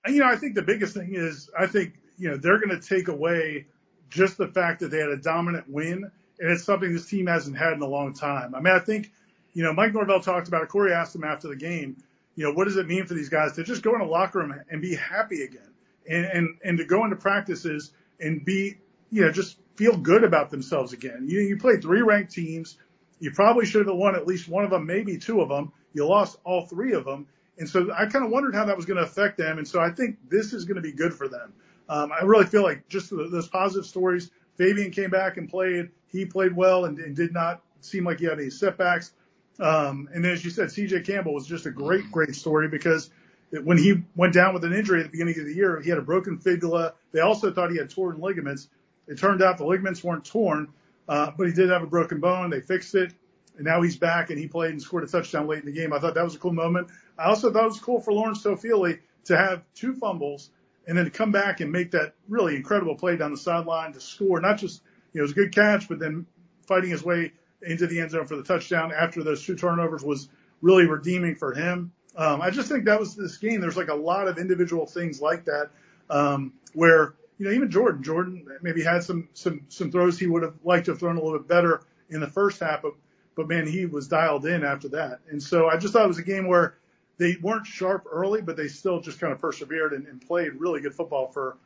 You 0.06 0.20
know, 0.20 0.26
I 0.26 0.36
think 0.36 0.54
the 0.54 0.62
biggest 0.62 0.94
thing 0.94 1.14
is 1.14 1.50
I 1.58 1.66
think, 1.66 1.94
you 2.16 2.30
know, 2.30 2.36
they're 2.36 2.60
going 2.60 2.80
to 2.80 2.88
take 2.88 3.08
away 3.08 3.66
just 4.10 4.38
the 4.38 4.48
fact 4.48 4.80
that 4.80 4.90
they 4.90 4.98
had 4.98 5.08
a 5.08 5.16
dominant 5.16 5.68
win. 5.68 6.10
And 6.38 6.52
it's 6.52 6.64
something 6.64 6.92
this 6.92 7.08
team 7.08 7.26
hasn't 7.26 7.56
had 7.56 7.72
in 7.72 7.82
a 7.82 7.86
long 7.86 8.12
time. 8.12 8.54
I 8.54 8.60
mean, 8.60 8.74
I 8.74 8.78
think, 8.78 9.10
you 9.54 9.62
know, 9.62 9.72
Mike 9.72 9.94
Norvell 9.94 10.20
talked 10.20 10.48
about 10.48 10.62
it. 10.62 10.68
Corey 10.68 10.92
asked 10.92 11.14
him 11.14 11.24
after 11.24 11.48
the 11.48 11.56
game, 11.56 11.96
you 12.34 12.44
know, 12.44 12.52
what 12.52 12.64
does 12.64 12.76
it 12.76 12.86
mean 12.86 13.06
for 13.06 13.14
these 13.14 13.30
guys 13.30 13.54
to 13.54 13.64
just 13.64 13.82
go 13.82 13.94
in 13.94 14.02
a 14.02 14.06
locker 14.06 14.40
room 14.40 14.54
and 14.70 14.82
be 14.82 14.94
happy 14.94 15.42
again 15.42 15.72
and, 16.08 16.26
and, 16.26 16.58
and 16.62 16.78
to 16.78 16.84
go 16.84 17.04
into 17.04 17.16
practices 17.16 17.90
and 18.20 18.44
be, 18.44 18.76
you 19.10 19.22
know, 19.22 19.32
just 19.32 19.56
feel 19.76 19.96
good 19.96 20.24
about 20.24 20.50
themselves 20.50 20.92
again. 20.92 21.26
You, 21.26 21.40
you 21.40 21.56
played 21.56 21.80
three 21.80 22.02
ranked 22.02 22.32
teams. 22.32 22.76
You 23.18 23.30
probably 23.30 23.64
should 23.64 23.86
have 23.86 23.96
won 23.96 24.14
at 24.14 24.26
least 24.26 24.48
one 24.48 24.64
of 24.64 24.70
them, 24.70 24.86
maybe 24.86 25.16
two 25.16 25.40
of 25.40 25.48
them. 25.48 25.72
You 25.94 26.06
lost 26.06 26.38
all 26.44 26.66
three 26.66 26.92
of 26.92 27.06
them. 27.06 27.26
And 27.58 27.66
so 27.66 27.90
I 27.96 28.04
kind 28.04 28.24
of 28.24 28.30
wondered 28.30 28.54
how 28.54 28.66
that 28.66 28.76
was 28.76 28.84
going 28.84 28.98
to 28.98 29.04
affect 29.04 29.38
them. 29.38 29.56
And 29.56 29.66
so 29.66 29.80
I 29.80 29.90
think 29.90 30.18
this 30.28 30.52
is 30.52 30.66
going 30.66 30.76
to 30.76 30.82
be 30.82 30.92
good 30.92 31.14
for 31.14 31.28
them. 31.28 31.54
Um, 31.88 32.12
I 32.12 32.24
really 32.24 32.46
feel 32.46 32.62
like 32.62 32.88
just 32.88 33.10
those 33.10 33.48
positive 33.48 33.86
stories. 33.86 34.30
Fabian 34.56 34.90
came 34.90 35.10
back 35.10 35.36
and 35.36 35.48
played. 35.48 35.90
He 36.08 36.24
played 36.24 36.56
well 36.56 36.84
and, 36.84 36.98
and 36.98 37.14
did 37.14 37.32
not 37.32 37.62
seem 37.80 38.04
like 38.04 38.18
he 38.20 38.26
had 38.26 38.38
any 38.38 38.50
setbacks. 38.50 39.12
Um, 39.58 40.08
and 40.12 40.24
then, 40.24 40.32
as 40.32 40.44
you 40.44 40.50
said, 40.50 40.68
CJ 40.68 41.06
Campbell 41.06 41.34
was 41.34 41.46
just 41.46 41.66
a 41.66 41.70
great, 41.70 42.10
great 42.10 42.34
story 42.34 42.68
because 42.68 43.10
when 43.62 43.78
he 43.78 44.02
went 44.14 44.34
down 44.34 44.54
with 44.54 44.64
an 44.64 44.72
injury 44.72 45.00
at 45.00 45.04
the 45.04 45.10
beginning 45.10 45.38
of 45.38 45.46
the 45.46 45.54
year, 45.54 45.80
he 45.80 45.88
had 45.88 45.98
a 45.98 46.02
broken 46.02 46.38
fibula. 46.38 46.94
They 47.12 47.20
also 47.20 47.52
thought 47.52 47.70
he 47.70 47.78
had 47.78 47.90
torn 47.90 48.20
ligaments. 48.20 48.68
It 49.06 49.18
turned 49.18 49.42
out 49.42 49.58
the 49.58 49.64
ligaments 49.64 50.02
weren't 50.02 50.24
torn, 50.24 50.68
uh, 51.08 51.30
but 51.36 51.46
he 51.46 51.52
did 51.52 51.70
have 51.70 51.82
a 51.82 51.86
broken 51.86 52.20
bone. 52.20 52.50
They 52.50 52.60
fixed 52.60 52.94
it. 52.94 53.14
And 53.56 53.64
now 53.64 53.80
he's 53.80 53.96
back 53.96 54.28
and 54.28 54.38
he 54.38 54.48
played 54.48 54.72
and 54.72 54.82
scored 54.82 55.04
a 55.04 55.06
touchdown 55.06 55.46
late 55.46 55.60
in 55.60 55.66
the 55.66 55.72
game. 55.72 55.92
I 55.92 55.98
thought 55.98 56.14
that 56.14 56.24
was 56.24 56.34
a 56.34 56.38
cool 56.38 56.52
moment. 56.52 56.88
I 57.18 57.24
also 57.24 57.50
thought 57.50 57.64
it 57.64 57.68
was 57.68 57.80
cool 57.80 58.00
for 58.00 58.12
Lawrence 58.12 58.42
Toafili 58.42 58.98
to 59.24 59.36
have 59.36 59.62
two 59.74 59.94
fumbles 59.94 60.50
and 60.86 60.96
then 60.96 61.04
to 61.04 61.10
come 61.10 61.32
back 61.32 61.60
and 61.60 61.72
make 61.72 61.90
that 61.90 62.14
really 62.28 62.56
incredible 62.56 62.94
play 62.94 63.16
down 63.16 63.30
the 63.30 63.36
sideline 63.36 63.92
to 63.92 64.00
score. 64.00 64.40
Not 64.40 64.58
just, 64.58 64.82
you 65.12 65.18
know, 65.18 65.22
it 65.22 65.22
was 65.22 65.32
a 65.32 65.34
good 65.34 65.54
catch, 65.54 65.88
but 65.88 65.98
then 65.98 66.26
fighting 66.66 66.90
his 66.90 67.02
way 67.02 67.32
into 67.62 67.86
the 67.86 68.00
end 68.00 68.10
zone 68.10 68.26
for 68.26 68.36
the 68.36 68.42
touchdown 68.42 68.92
after 68.92 69.22
those 69.22 69.44
two 69.44 69.56
turnovers 69.56 70.02
was 70.02 70.28
really 70.60 70.86
redeeming 70.86 71.34
for 71.34 71.52
him. 71.52 71.92
Um, 72.16 72.40
I 72.40 72.50
just 72.50 72.68
think 72.68 72.84
that 72.84 73.00
was 73.00 73.14
this 73.14 73.36
game. 73.36 73.60
There's 73.60 73.76
like 73.76 73.88
a 73.88 73.94
lot 73.94 74.28
of 74.28 74.38
individual 74.38 74.86
things 74.86 75.20
like 75.20 75.44
that, 75.46 75.70
um, 76.08 76.52
where, 76.72 77.14
you 77.38 77.46
know, 77.46 77.52
even 77.52 77.70
Jordan, 77.70 78.02
Jordan 78.02 78.46
maybe 78.62 78.82
had 78.82 79.02
some, 79.02 79.28
some, 79.34 79.62
some 79.68 79.90
throws 79.90 80.18
he 80.18 80.26
would 80.26 80.42
have 80.42 80.54
liked 80.64 80.86
to 80.86 80.92
have 80.92 81.00
thrown 81.00 81.16
a 81.16 81.22
little 81.22 81.38
bit 81.38 81.48
better 81.48 81.82
in 82.08 82.20
the 82.20 82.26
first 82.26 82.60
half, 82.60 82.82
but, 82.82 82.92
but 83.34 83.48
man, 83.48 83.66
he 83.66 83.84
was 83.84 84.08
dialed 84.08 84.46
in 84.46 84.64
after 84.64 84.88
that. 84.88 85.20
And 85.30 85.42
so 85.42 85.68
I 85.68 85.76
just 85.76 85.92
thought 85.92 86.04
it 86.04 86.08
was 86.08 86.18
a 86.18 86.22
game 86.22 86.46
where 86.46 86.76
they 87.18 87.36
weren't 87.40 87.66
sharp 87.66 88.06
early, 88.10 88.42
but 88.42 88.56
they 88.56 88.68
still 88.68 89.00
just 89.00 89.20
kind 89.20 89.32
of 89.32 89.40
persevered 89.40 89.92
and, 89.92 90.06
and 90.06 90.20
played 90.20 90.54
really 90.54 90.80
good 90.80 90.94
football 90.94 91.28
for 91.28 91.56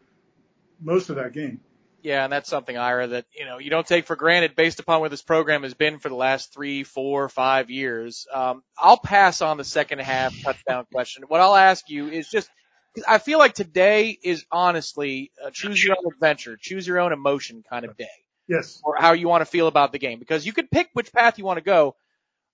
most 0.80 1.10
of 1.10 1.16
that 1.16 1.32
game. 1.32 1.60
Yeah, 2.02 2.24
and 2.24 2.32
that's 2.32 2.48
something, 2.48 2.78
Ira, 2.78 3.08
that, 3.08 3.26
you 3.38 3.44
know, 3.44 3.58
you 3.58 3.68
don't 3.68 3.86
take 3.86 4.06
for 4.06 4.16
granted 4.16 4.56
based 4.56 4.80
upon 4.80 5.00
where 5.00 5.10
this 5.10 5.20
program 5.20 5.64
has 5.64 5.74
been 5.74 5.98
for 5.98 6.08
the 6.08 6.14
last 6.14 6.52
three, 6.52 6.82
four, 6.82 7.28
five 7.28 7.68
years. 7.68 8.26
Um, 8.32 8.62
I'll 8.78 8.96
pass 8.96 9.42
on 9.42 9.58
the 9.58 9.64
second 9.64 10.00
half 10.00 10.34
touchdown 10.42 10.86
question. 10.92 11.24
What 11.28 11.40
I'll 11.40 11.56
ask 11.56 11.90
you 11.90 12.08
is 12.08 12.28
just, 12.28 12.48
because 12.94 13.06
I 13.06 13.18
feel 13.18 13.38
like 13.38 13.52
today 13.52 14.18
is 14.22 14.46
honestly 14.50 15.30
a 15.44 15.50
choose 15.50 15.82
your 15.84 15.96
own 15.98 16.10
adventure, 16.10 16.56
choose 16.58 16.86
your 16.86 17.00
own 17.00 17.12
emotion 17.12 17.62
kind 17.68 17.84
of 17.84 17.96
day. 17.96 18.08
Yes. 18.48 18.80
Or 18.82 18.96
how 18.98 19.12
you 19.12 19.28
want 19.28 19.42
to 19.42 19.46
feel 19.46 19.68
about 19.68 19.92
the 19.92 19.98
game 19.98 20.18
because 20.18 20.46
you 20.46 20.52
could 20.52 20.70
pick 20.70 20.88
which 20.94 21.12
path 21.12 21.38
you 21.38 21.44
want 21.44 21.58
to 21.58 21.64
go. 21.64 21.96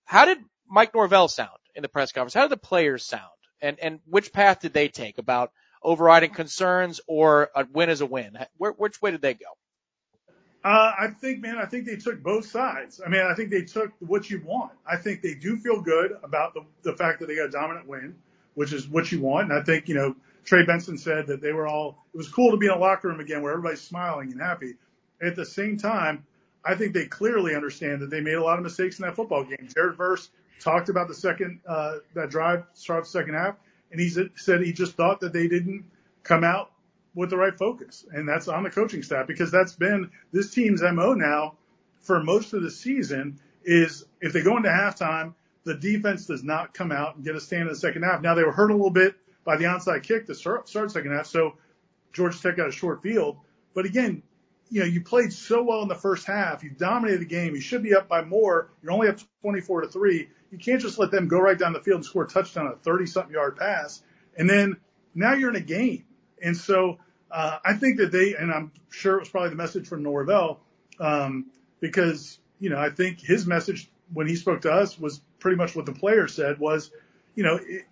How 0.05 0.25
did 0.25 0.39
Mike 0.69 0.93
Norvell 0.93 1.29
sound 1.29 1.59
in 1.77 1.83
the 1.83 1.89
press 1.89 2.13
conference? 2.13 2.35
How 2.35 2.43
did 2.43 2.51
the 2.51 2.57
players 2.57 3.05
sound? 3.05 3.23
And, 3.61 3.79
and 3.81 4.01
which 4.07 4.33
path 4.33 4.61
did 4.61 4.73
they 4.73 4.89
take 4.89 5.19
about 5.19 5.53
overriding 5.83 6.31
concerns 6.31 7.01
or 7.07 7.51
a 7.55 7.67
win 7.73 7.91
is 7.91 8.01
a 8.01 8.07
win? 8.07 8.37
Where, 8.57 8.73
which 8.73 9.01
way 9.01 9.13
did 9.13 9.23
they 9.23 9.35
go? 9.35 9.47
Uh, 10.65 10.93
I 10.99 11.09
think, 11.09 11.41
man, 11.41 11.59
I 11.59 11.67
think 11.67 11.87
they 11.87 11.95
took 11.97 12.23
both 12.23 12.47
sides. 12.47 13.01
I 13.05 13.09
mean, 13.09 13.23
I 13.23 13.35
think 13.35 13.51
they 13.51 13.63
took 13.63 13.93
what 14.01 14.29
you 14.29 14.43
want. 14.45 14.73
I 14.85 14.97
think 14.97 15.23
they 15.23 15.35
do 15.35 15.57
feel 15.57 15.81
good 15.81 16.17
about 16.25 16.55
the, 16.55 16.65
the 16.83 16.97
fact 16.97 17.21
that 17.21 17.27
they 17.27 17.37
got 17.37 17.47
a 17.47 17.51
dominant 17.51 17.87
win, 17.87 18.17
which 18.55 18.73
is 18.73 18.89
what 18.89 19.13
you 19.13 19.21
want. 19.21 19.53
And 19.53 19.59
I 19.61 19.63
think, 19.63 19.89
you 19.89 19.95
know, 19.95 20.17
Trey 20.45 20.67
Benson 20.67 20.99
said 20.99 21.29
that 21.29 21.41
they 21.41 21.53
were 21.53 21.69
all, 21.69 22.05
it 22.13 22.17
was 22.17 22.29
cool 22.29 22.51
to 22.51 22.57
be 22.57 22.67
in 22.67 22.73
a 22.73 22.79
locker 22.79 23.09
room 23.09 23.21
again 23.21 23.43
where 23.43 23.53
everybody's 23.53 23.81
smiling 23.81 24.33
and 24.33 24.41
happy. 24.41 24.75
At 25.23 25.37
the 25.37 25.45
same 25.45 25.79
time, 25.79 26.27
I 26.65 26.75
think 26.75 26.95
they 26.95 27.07
clearly 27.07 27.55
understand 27.55 28.03
that 28.03 28.11
they 28.11 28.21
made 28.21 28.35
a 28.35 28.43
lot 28.43 28.59
of 28.59 28.65
mistakes 28.65 28.99
in 28.99 29.05
that 29.07 29.15
football 29.15 29.45
game. 29.45 29.69
Jared 29.73 29.97
Verse 29.97 30.31
talked 30.61 30.89
about 30.89 31.09
the 31.09 31.15
second, 31.15 31.61
uh, 31.67 31.97
that 32.15 32.31
drive, 32.31 32.65
start 32.75 33.07
second 33.07 33.35
half 33.35 33.57
and 33.91 34.01
he 34.01 34.09
said 34.37 34.63
he 34.63 34.73
just 34.73 34.93
thought 34.93 35.21
that 35.21 35.33
they 35.33 35.49
didn't 35.49 35.85
come 36.23 36.45
out 36.45 36.73
with 37.15 37.31
the 37.31 37.37
right 37.37 37.57
focus, 37.57 38.05
and 38.13 38.29
that's 38.29 38.49
on 38.49 38.63
the 38.63 38.71
coaching 38.71 39.03
staff 39.03 39.27
because 39.27 39.51
that's 39.51 39.73
been 39.73 40.11
this 40.33 40.51
team's 40.51 40.83
mo 40.83 41.15
now 41.15 41.55
for 42.01 42.23
most 42.23 42.53
of 42.53 42.63
the 42.63 42.71
season 42.71 43.39
is 43.65 44.05
if 44.21 44.33
they 44.33 44.43
go 44.43 44.57
into 44.57 44.69
halftime, 44.69 45.35
the 45.65 45.75
defense 45.75 46.27
does 46.27 46.45
not 46.45 46.75
come 46.75 46.93
out 46.93 47.17
and 47.17 47.25
get 47.25 47.35
a 47.35 47.41
stand 47.41 47.63
in 47.63 47.69
the 47.69 47.75
second 47.75 48.03
half. 48.03 48.21
Now 48.21 48.35
they 48.35 48.45
were 48.45 48.53
hurt 48.53 48.71
a 48.71 48.75
little 48.75 48.91
bit 48.91 49.17
by 49.45 49.57
the 49.57 49.65
onside 49.65 50.03
kick 50.03 50.27
to 50.27 50.35
start, 50.35 50.69
start 50.69 50.91
second 50.91 51.13
half, 51.13 51.27
so 51.27 51.55
Georgia 52.13 52.41
Tech 52.41 52.57
got 52.57 52.69
a 52.69 52.73
short 52.73 53.03
field. 53.03 53.39
But 53.75 53.87
again, 53.87 54.23
you 54.69 54.81
know, 54.81 54.87
you 54.87 55.01
played 55.01 55.33
so 55.33 55.63
well 55.63 55.83
in 55.83 55.89
the 55.89 55.95
first 55.95 56.27
half. 56.27 56.65
You 56.65 56.71
dominated 56.71 57.21
the 57.21 57.27
game. 57.27 57.55
You 57.55 57.61
should 57.61 57.83
be 57.83 57.95
up 57.95 58.09
by 58.09 58.23
more. 58.23 58.71
You're 58.83 58.93
only 58.93 59.09
up 59.09 59.19
24 59.43 59.83
to 59.83 59.89
three. 59.89 60.29
You 60.51 60.59
can't 60.59 60.81
just 60.81 60.99
let 60.99 61.11
them 61.11 61.29
go 61.29 61.39
right 61.39 61.59
down 61.59 61.73
the 61.73 61.81
field 61.81 61.97
and 61.97 62.05
score 62.05 62.25
a 62.25 62.29
touchdown, 62.29 62.67
on 62.67 62.73
a 62.73 62.77
30 62.77 63.07
something 63.07 63.33
yard 63.33 63.57
pass. 63.57 64.03
And 64.37 64.49
then 64.49 64.77
now 65.15 65.35
you're 65.35 65.51
in 65.51 65.57
a 65.57 65.61
game. 65.61 66.05
And 66.43 66.57
so, 66.57 66.99
uh, 67.31 67.59
I 67.65 67.75
think 67.75 67.99
that 67.99 68.13
they, 68.13 68.35
and 68.35 68.53
I'm 68.53 68.73
sure 68.91 69.17
it 69.17 69.21
was 69.21 69.29
probably 69.29 69.51
the 69.51 69.57
message 69.57 69.89
from 69.89 70.03
Norvell, 70.03 70.61
um, 71.01 71.47
because, 71.81 72.39
you 72.61 72.71
know, 72.71 72.79
I 72.79 72.91
think 72.91 73.21
his 73.21 73.47
message 73.47 73.91
when 74.13 74.27
he 74.27 74.37
spoke 74.37 74.63
to 74.63 74.73
us 74.73 74.99
was 74.99 75.21
pretty 75.41 75.57
much 75.57 75.75
what 75.75 75.87
the 75.87 75.93
player 75.93 76.29
said 76.29 76.59
was, 76.59 76.91
you 77.35 77.43
know, 77.43 77.59
it, 77.61 77.87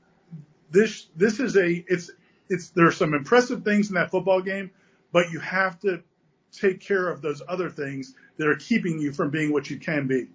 this, 0.70 1.06
this 1.16 1.40
is 1.40 1.56
a, 1.56 1.84
it's, 1.88 2.10
it's, 2.48 2.70
there 2.70 2.86
are 2.86 2.92
some 2.92 3.14
impressive 3.14 3.64
things 3.64 3.88
in 3.88 3.94
that 3.94 4.10
football 4.10 4.40
game, 4.40 4.70
but 5.12 5.30
you 5.30 5.40
have 5.40 5.78
to 5.80 6.02
take 6.52 6.80
care 6.80 7.08
of 7.08 7.20
those 7.20 7.42
other 7.46 7.70
things 7.70 8.14
that 8.36 8.48
are 8.48 8.56
keeping 8.56 9.00
you 9.00 9.12
from 9.12 9.30
being 9.30 9.52
what 9.52 9.68
you 9.70 9.78
can 9.78 10.06
be. 10.06 10.28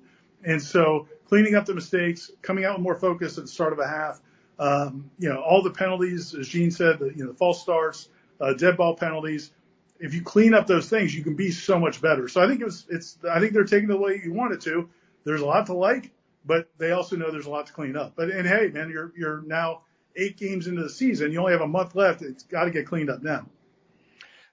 And 0.43 0.61
so 0.61 1.07
cleaning 1.29 1.53
up 1.53 1.65
the 1.65 1.75
mistakes, 1.75 2.31
coming 2.41 2.65
out 2.65 2.75
with 2.75 2.83
more 2.83 2.95
focus 2.95 3.37
at 3.37 3.43
the 3.43 3.49
start 3.49 3.71
of 3.71 3.77
a 3.77 3.87
half, 3.87 4.19
um, 4.57 5.09
you 5.19 5.29
know, 5.29 5.39
all 5.39 5.61
the 5.61 5.69
penalties, 5.69 6.33
as 6.33 6.47
Gene 6.47 6.71
said, 6.71 6.97
the, 6.97 7.05
you 7.15 7.23
know, 7.23 7.31
the 7.31 7.37
false 7.37 7.61
starts, 7.61 8.09
uh, 8.41 8.53
dead 8.53 8.75
ball 8.75 8.95
penalties. 8.95 9.51
If 9.99 10.15
you 10.15 10.23
clean 10.23 10.55
up 10.55 10.65
those 10.65 10.89
things, 10.89 11.15
you 11.15 11.23
can 11.23 11.35
be 11.35 11.51
so 11.51 11.77
much 11.79 12.01
better. 12.01 12.27
So 12.27 12.41
I 12.41 12.47
think 12.47 12.61
it 12.61 12.65
was, 12.65 12.85
it's, 12.89 13.19
I 13.29 13.39
think 13.39 13.53
they're 13.53 13.63
taking 13.63 13.87
the 13.87 13.97
way 13.97 14.19
you 14.23 14.33
want 14.33 14.53
it 14.53 14.61
to. 14.61 14.89
There's 15.23 15.41
a 15.41 15.45
lot 15.45 15.67
to 15.67 15.73
like, 15.73 16.11
but 16.45 16.67
they 16.79 16.91
also 16.91 17.15
know 17.15 17.29
there's 17.31 17.45
a 17.45 17.51
lot 17.51 17.67
to 17.67 17.73
clean 17.73 17.95
up. 17.95 18.13
But, 18.15 18.31
and 18.31 18.47
hey, 18.47 18.69
man, 18.73 18.89
you're, 18.89 19.13
you're 19.15 19.41
now 19.43 19.81
eight 20.15 20.35
games 20.35 20.65
into 20.65 20.81
the 20.81 20.89
season. 20.89 21.31
You 21.31 21.39
only 21.39 21.51
have 21.51 21.61
a 21.61 21.67
month 21.67 21.95
left. 21.95 22.23
It's 22.23 22.43
got 22.43 22.63
to 22.63 22.71
get 22.71 22.87
cleaned 22.87 23.11
up 23.11 23.21
now. 23.21 23.45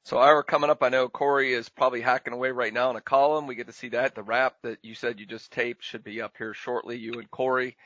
So 0.07 0.19
Ira 0.19 0.45
coming 0.45 0.71
up, 0.71 0.85
I 0.85 0.89
know 0.89 1.09
Corey 1.09 1.53
is 1.53 1.69
probably 1.69 2.01
hacking 2.01 2.33
away 2.33 2.53
right 2.53 2.73
now 2.73 2.91
on 2.91 2.95
a 2.95 3.01
column. 3.01 3.49
We 3.49 3.57
get 3.57 3.67
to 3.67 3.73
see 3.73 3.89
that. 3.89 4.15
The 4.15 4.23
wrap 4.23 4.55
that 4.63 4.79
you 4.83 4.95
said 4.95 5.19
you 5.19 5.27
just 5.27 5.51
taped 5.51 5.83
should 5.83 6.05
be 6.05 6.23
up 6.23 6.37
here 6.39 6.55
shortly, 6.55 6.97
you 6.97 7.15
and 7.15 7.29
Corey. 7.29 7.77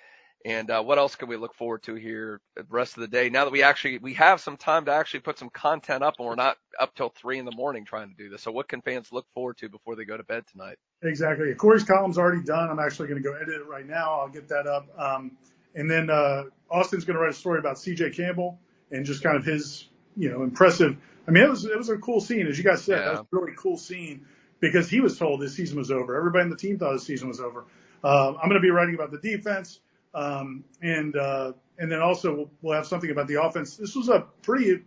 And 0.45 0.71
uh, 0.71 0.83
what 0.83 0.99
else 0.99 1.17
can 1.17 1.31
we 1.31 1.39
look 1.39 1.55
forward 1.55 1.83
to 1.85 1.95
here 1.95 2.43
the 2.57 2.67
rest 2.69 2.99
of 2.99 3.01
the 3.01 3.09
day? 3.09 3.31
Now 3.31 3.47
that 3.47 3.53
we 3.53 3.63
actually 3.63 3.97
we 3.97 4.13
have 4.15 4.43
some 4.43 4.59
time 4.59 4.85
to 4.85 4.93
actually 4.93 5.21
put 5.21 5.39
some 5.39 5.49
content 5.49 6.03
up, 6.03 6.17
and 6.19 6.29
we're 6.29 6.35
not 6.35 6.59
up 6.79 6.95
till 6.95 7.09
three 7.09 7.39
in 7.39 7.47
the 7.47 7.57
morning 7.57 7.87
trying 7.87 8.11
to 8.11 8.23
do 8.23 8.29
this. 8.29 8.43
So 8.43 8.53
what 8.53 8.69
can 8.69 8.83
fans 8.83 9.11
look 9.13 9.25
forward 9.33 9.57
to 9.57 9.71
before 9.71 9.97
they 9.97 10.05
go 10.05 10.19
to 10.19 10.25
bed 10.25 10.45
tonight? 10.53 10.77
Exactly. 11.03 11.55
Corey's 11.55 11.85
column's 11.85 12.19
already 12.19 12.43
done. 12.43 12.69
I'm 12.69 12.81
actually 12.81 13.09
going 13.09 13.23
to 13.23 13.27
go 13.27 13.35
edit 13.35 13.55
it 13.55 13.67
right 13.67 13.87
now. 13.87 14.21
I'll 14.21 14.29
get 14.29 14.47
that 14.49 14.67
up. 14.67 14.89
Um, 14.99 15.39
and 15.75 15.91
then 15.91 16.11
uh, 16.11 16.43
Austin's 16.71 17.07
going 17.07 17.17
to 17.17 17.23
write 17.23 17.31
a 17.31 17.35
story 17.35 17.61
about 17.61 17.79
C.J. 17.79 18.11
Campbell 18.11 18.59
and 18.91 19.07
just 19.07 19.23
kind 19.23 19.39
of 19.39 19.45
his, 19.47 19.89
you 20.21 20.31
know, 20.31 20.43
impressive. 20.43 20.97
I 21.27 21.31
mean, 21.31 21.45
it 21.45 21.51
was 21.51 21.65
it 21.65 21.77
was 21.77 21.89
a 21.89 21.97
cool 21.97 22.21
scene, 22.21 22.47
as 22.47 22.59
you 22.59 22.65
guys 22.65 22.83
said. 22.83 22.99
Yeah. 22.99 23.05
That 23.05 23.11
was 23.13 23.21
a 23.21 23.27
really 23.33 23.53
cool 23.57 23.77
scene 23.77 24.27
because 24.61 24.91
he 24.91 25.01
was 25.01 25.19
told 25.19 25.41
his 25.41 25.55
season 25.55 25.79
was 25.79 25.91
over. 25.91 26.17
Everybody 26.17 26.45
in 26.45 26.51
the 26.51 26.57
team 26.57 26.79
thought 26.79 26.93
his 26.93 27.05
season 27.05 27.29
was 27.29 27.41
over. 27.41 27.65
Uh, 28.05 28.29
I'm 28.29 28.49
going 28.49 28.55
to 28.55 28.61
be 28.61 28.71
writing 28.71 28.95
about 28.95 29.11
the 29.11 29.19
defense, 29.19 29.81
um, 30.15 30.65
and 30.83 31.17
uh, 31.17 31.53
and 31.79 31.91
then 31.91 32.01
also 32.01 32.35
we'll, 32.35 32.51
we'll 32.61 32.77
have 32.77 32.87
something 32.87 33.11
about 33.11 33.29
the 33.29 33.43
offense. 33.43 33.77
This 33.77 33.97
was 33.97 34.09
a 34.11 34.27
pretty 34.43 34.83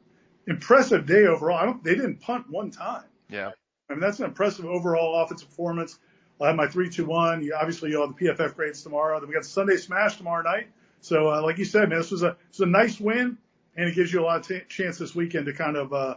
impressive 0.47 1.07
day 1.07 1.25
overall. 1.25 1.57
I 1.57 1.65
don't, 1.65 1.83
they 1.83 1.95
didn't 1.95 2.21
punt 2.21 2.49
one 2.49 2.69
time. 2.69 3.05
Yeah. 3.29 3.51
I 3.89 3.93
mean, 3.93 4.01
that's 4.01 4.19
an 4.19 4.25
impressive 4.25 4.65
overall 4.65 5.23
offensive 5.23 5.49
performance. 5.49 5.97
I'll 6.39 6.47
have 6.47 6.55
my 6.55 6.67
three, 6.67 6.89
two, 6.89 7.05
one. 7.05 7.43
You, 7.43 7.55
obviously, 7.59 7.89
you'll 7.89 8.05
have 8.07 8.15
the 8.15 8.25
PFF 8.25 8.55
grades 8.55 8.83
tomorrow. 8.83 9.19
Then 9.19 9.29
we 9.29 9.35
got 9.35 9.45
Sunday 9.45 9.77
Smash 9.77 10.17
tomorrow 10.17 10.43
night. 10.43 10.67
So, 11.01 11.29
uh, 11.29 11.41
like 11.41 11.57
you 11.57 11.65
said, 11.65 11.89
man, 11.89 11.99
this 11.99 12.11
was 12.11 12.23
a 12.23 12.37
this 12.49 12.59
was 12.59 12.67
a 12.67 12.71
nice 12.71 12.99
win, 12.99 13.37
and 13.75 13.87
it 13.87 13.95
gives 13.95 14.11
you 14.13 14.21
a 14.21 14.25
lot 14.25 14.39
of 14.39 14.47
t- 14.47 14.61
chance 14.69 14.97
this 14.97 15.15
weekend 15.15 15.45
to 15.45 15.53
kind 15.53 15.77
of 15.77 15.93
uh, 15.93 16.15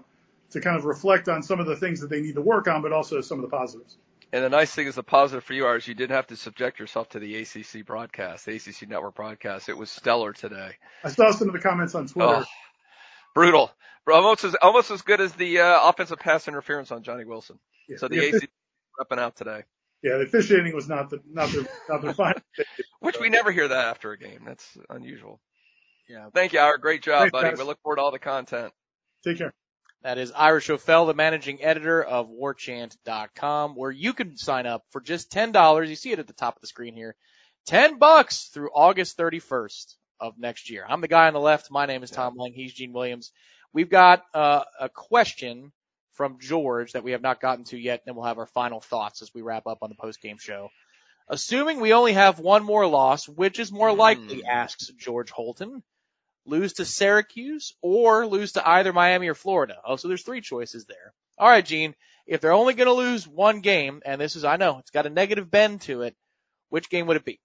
to 0.50 0.60
kind 0.60 0.76
of 0.76 0.84
reflect 0.84 1.28
on 1.28 1.42
some 1.42 1.60
of 1.60 1.66
the 1.66 1.76
things 1.76 2.00
that 2.00 2.10
they 2.10 2.20
need 2.20 2.34
to 2.34 2.42
work 2.42 2.68
on, 2.68 2.82
but 2.82 2.92
also 2.92 3.20
some 3.20 3.38
of 3.38 3.42
the 3.42 3.56
positives. 3.56 3.96
And 4.32 4.44
the 4.44 4.48
nice 4.48 4.74
thing 4.74 4.86
is 4.86 4.96
the 4.96 5.02
positive 5.02 5.44
for 5.44 5.54
you 5.54 5.68
is 5.70 5.86
you 5.86 5.94
didn't 5.94 6.14
have 6.14 6.26
to 6.28 6.36
subject 6.36 6.78
yourself 6.78 7.08
to 7.10 7.20
the 7.20 7.36
ACC 7.36 7.86
broadcast, 7.86 8.44
the 8.44 8.56
ACC 8.56 8.88
network 8.88 9.14
broadcast. 9.14 9.68
It 9.68 9.78
was 9.78 9.90
stellar 9.90 10.32
today. 10.32 10.72
I 11.04 11.10
saw 11.10 11.30
some 11.30 11.48
of 11.48 11.54
the 11.54 11.60
comments 11.60 11.94
on 11.94 12.06
Twitter. 12.08 12.40
Oh, 12.40 12.44
brutal. 13.34 13.70
Almost 14.12 14.44
as, 14.44 14.54
almost 14.56 14.90
as 14.90 15.02
good 15.02 15.20
as 15.20 15.32
the 15.32 15.60
uh, 15.60 15.88
offensive 15.88 16.18
pass 16.18 16.48
interference 16.48 16.90
on 16.90 17.02
Johnny 17.02 17.24
Wilson. 17.24 17.58
Yeah, 17.88 17.96
so 17.98 18.08
the 18.08 18.16
yeah, 18.16 18.36
ACC 18.36 18.50
repping 19.00 19.18
out 19.18 19.36
today. 19.36 19.62
Yeah, 20.02 20.18
the 20.18 20.24
officiating 20.24 20.74
was 20.74 20.88
not 20.88 21.10
the 21.10 21.20
not 21.32 21.50
their 21.50 21.64
not 21.88 22.02
their 22.02 22.14
fine. 22.14 22.34
Which 23.00 23.18
we 23.20 23.28
never 23.28 23.50
hear 23.50 23.68
that 23.68 23.86
after 23.86 24.12
a 24.12 24.18
game. 24.18 24.42
That's 24.44 24.76
unusual. 24.90 25.40
Yeah. 26.08 26.28
Thank 26.32 26.52
you, 26.52 26.60
Ira. 26.60 26.78
Great 26.78 27.02
job, 27.02 27.20
Thanks, 27.20 27.32
buddy. 27.32 27.48
guys. 27.50 27.58
We 27.58 27.64
look 27.64 27.80
forward 27.82 27.96
to 27.96 28.02
all 28.02 28.12
the 28.12 28.18
content. 28.18 28.72
Take 29.24 29.38
care. 29.38 29.54
That 30.02 30.18
is 30.18 30.30
Ira 30.30 30.60
Schoffel, 30.60 31.06
the 31.06 31.14
managing 31.14 31.62
editor 31.62 32.02
of 32.02 32.28
warchant.com, 32.28 33.74
where 33.74 33.90
you 33.90 34.12
can 34.12 34.36
sign 34.36 34.66
up 34.66 34.84
for 34.90 35.00
just 35.00 35.32
$10. 35.32 35.88
You 35.88 35.96
see 35.96 36.12
it 36.12 36.18
at 36.18 36.26
the 36.26 36.32
top 36.32 36.56
of 36.56 36.60
the 36.60 36.68
screen 36.68 36.94
here. 36.94 37.16
10 37.66 37.98
bucks 37.98 38.44
through 38.44 38.70
August 38.72 39.18
31st 39.18 39.94
of 40.20 40.38
next 40.38 40.70
year. 40.70 40.84
I'm 40.88 41.00
the 41.00 41.08
guy 41.08 41.26
on 41.26 41.32
the 41.32 41.40
left. 41.40 41.70
My 41.70 41.86
name 41.86 42.04
is 42.04 42.10
Tom 42.10 42.36
Lang. 42.36 42.52
He's 42.52 42.72
Gene 42.72 42.92
Williams. 42.92 43.32
We've 43.72 43.90
got 43.90 44.22
uh, 44.32 44.62
a 44.80 44.88
question 44.88 45.72
from 46.12 46.38
George 46.38 46.92
that 46.92 47.02
we 47.02 47.10
have 47.10 47.22
not 47.22 47.40
gotten 47.40 47.64
to 47.64 47.76
yet. 47.76 48.00
And 48.00 48.02
then 48.06 48.14
we'll 48.14 48.26
have 48.26 48.38
our 48.38 48.46
final 48.46 48.80
thoughts 48.80 49.22
as 49.22 49.34
we 49.34 49.42
wrap 49.42 49.66
up 49.66 49.78
on 49.82 49.88
the 49.88 49.96
post 49.96 50.22
game 50.22 50.38
show. 50.38 50.68
Assuming 51.28 51.80
we 51.80 51.92
only 51.92 52.12
have 52.12 52.38
one 52.38 52.62
more 52.62 52.86
loss, 52.86 53.28
which 53.28 53.58
is 53.58 53.72
more 53.72 53.92
likely, 53.92 54.44
asks 54.44 54.86
George 54.96 55.30
Holton 55.30 55.82
lose 56.47 56.74
to 56.74 56.85
Syracuse 56.85 57.74
or 57.82 58.27
lose 58.27 58.52
to 58.52 58.68
either 58.68 58.93
Miami 58.93 59.28
or 59.28 59.35
Florida. 59.35 59.77
Oh, 59.85 59.97
so 59.97 60.09
there's 60.09 60.23
three 60.23 60.40
choices 60.40 60.86
there. 60.86 61.12
All 61.39 61.48
right, 61.48 61.64
Gene. 61.64 61.94
If 62.27 62.40
they're 62.40 62.52
only 62.52 62.74
going 62.74 62.89
to 62.89 62.93
lose 62.93 63.27
one 63.27 63.60
game, 63.60 64.02
and 64.05 64.20
this 64.20 64.36
is, 64.36 64.44
I 64.44 64.56
know, 64.56 64.78
it's 64.78 64.90
got 64.90 65.06
a 65.06 65.10
negative 65.10 65.51
bend 65.51 65.82
to 65.82 66.02
it, 66.02 66.16
which 66.70 66.90
game 66.90 67.06
would 67.06 67.16
it 67.16 67.24
be? 67.24 67.39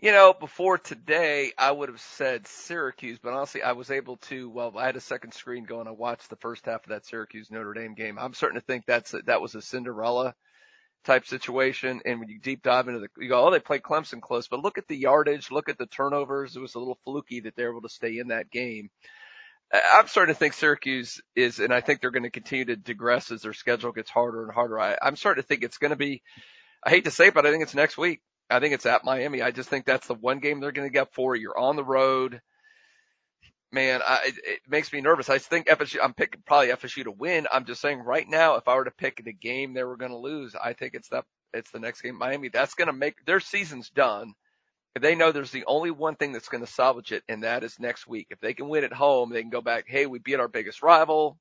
You 0.00 0.12
know, 0.12 0.32
before 0.32 0.78
today, 0.78 1.52
I 1.58 1.72
would 1.72 1.88
have 1.88 2.00
said 2.00 2.46
Syracuse, 2.46 3.18
but 3.20 3.32
honestly, 3.32 3.62
I 3.64 3.72
was 3.72 3.90
able 3.90 4.18
to, 4.28 4.48
well, 4.48 4.72
I 4.78 4.86
had 4.86 4.94
a 4.94 5.00
second 5.00 5.34
screen 5.34 5.64
going. 5.64 5.88
I 5.88 5.90
watched 5.90 6.30
the 6.30 6.36
first 6.36 6.66
half 6.66 6.84
of 6.84 6.90
that 6.90 7.04
Syracuse 7.04 7.50
Notre 7.50 7.74
Dame 7.74 7.94
game. 7.94 8.16
I'm 8.16 8.34
starting 8.34 8.60
to 8.60 8.64
think 8.64 8.84
that's, 8.86 9.12
a, 9.14 9.22
that 9.22 9.40
was 9.40 9.56
a 9.56 9.62
Cinderella 9.62 10.36
type 11.04 11.26
situation. 11.26 12.00
And 12.04 12.20
when 12.20 12.28
you 12.28 12.38
deep 12.40 12.62
dive 12.62 12.88
into 12.88 13.00
the, 13.00 13.08
you 13.18 13.28
go, 13.28 13.46
oh, 13.46 13.50
they 13.50 13.60
played 13.60 13.82
Clemson 13.82 14.20
close, 14.20 14.48
but 14.48 14.60
look 14.60 14.78
at 14.78 14.88
the 14.88 14.96
yardage, 14.96 15.50
look 15.50 15.68
at 15.68 15.78
the 15.78 15.86
turnovers. 15.86 16.56
It 16.56 16.60
was 16.60 16.74
a 16.74 16.78
little 16.78 16.98
fluky 17.04 17.40
that 17.40 17.56
they're 17.56 17.70
able 17.70 17.82
to 17.82 17.88
stay 17.88 18.18
in 18.18 18.28
that 18.28 18.50
game. 18.50 18.90
I'm 19.72 20.08
starting 20.08 20.34
to 20.34 20.38
think 20.38 20.54
Syracuse 20.54 21.20
is, 21.36 21.58
and 21.58 21.74
I 21.74 21.82
think 21.82 22.00
they're 22.00 22.10
going 22.10 22.22
to 22.22 22.30
continue 22.30 22.64
to 22.66 22.76
digress 22.76 23.30
as 23.30 23.42
their 23.42 23.52
schedule 23.52 23.92
gets 23.92 24.10
harder 24.10 24.44
and 24.44 24.52
harder. 24.52 24.80
I, 24.80 24.96
I'm 25.00 25.16
starting 25.16 25.42
to 25.42 25.46
think 25.46 25.62
it's 25.62 25.78
going 25.78 25.90
to 25.90 25.96
be, 25.96 26.22
I 26.82 26.90
hate 26.90 27.04
to 27.04 27.10
say 27.10 27.28
it, 27.28 27.34
but 27.34 27.44
I 27.44 27.50
think 27.50 27.62
it's 27.62 27.74
next 27.74 27.98
week. 27.98 28.22
I 28.48 28.60
think 28.60 28.72
it's 28.72 28.86
at 28.86 29.04
Miami. 29.04 29.42
I 29.42 29.50
just 29.50 29.68
think 29.68 29.84
that's 29.84 30.06
the 30.06 30.14
one 30.14 30.38
game 30.38 30.60
they're 30.60 30.72
going 30.72 30.88
to 30.88 30.92
get 30.92 31.12
for. 31.12 31.36
You're 31.36 31.58
on 31.58 31.76
the 31.76 31.84
road. 31.84 32.40
Man, 33.70 34.00
I, 34.06 34.20
it, 34.26 34.34
it 34.44 34.60
makes 34.68 34.92
me 34.92 35.00
nervous. 35.02 35.28
I 35.28 35.38
think 35.38 35.66
FSU, 35.66 35.98
I'm 36.02 36.14
picking 36.14 36.42
probably 36.46 36.68
FSU 36.68 37.04
to 37.04 37.10
win. 37.10 37.46
I'm 37.52 37.66
just 37.66 37.82
saying 37.82 37.98
right 38.00 38.26
now, 38.28 38.54
if 38.56 38.66
I 38.66 38.74
were 38.74 38.84
to 38.84 38.90
pick 38.90 39.22
the 39.22 39.32
game 39.32 39.74
they 39.74 39.84
were 39.84 39.98
going 39.98 40.10
to 40.10 40.16
lose, 40.16 40.54
I 40.54 40.72
think 40.72 40.94
it's 40.94 41.08
that, 41.10 41.24
it's 41.52 41.70
the 41.70 41.80
next 41.80 42.00
game, 42.00 42.16
Miami. 42.16 42.48
That's 42.48 42.74
going 42.74 42.86
to 42.86 42.94
make 42.94 43.24
their 43.26 43.40
season's 43.40 43.90
done. 43.90 44.32
They 44.98 45.14
know 45.14 45.32
there's 45.32 45.50
the 45.50 45.66
only 45.66 45.90
one 45.90 46.16
thing 46.16 46.32
that's 46.32 46.48
going 46.48 46.64
to 46.64 46.70
salvage 46.70 47.12
it, 47.12 47.22
and 47.28 47.44
that 47.44 47.62
is 47.62 47.78
next 47.78 48.06
week. 48.06 48.28
If 48.30 48.40
they 48.40 48.54
can 48.54 48.68
win 48.68 48.84
at 48.84 48.92
home, 48.92 49.30
they 49.30 49.42
can 49.42 49.50
go 49.50 49.60
back, 49.60 49.84
hey, 49.86 50.06
we 50.06 50.18
beat 50.18 50.40
our 50.40 50.48
biggest 50.48 50.82
rival. 50.82 51.38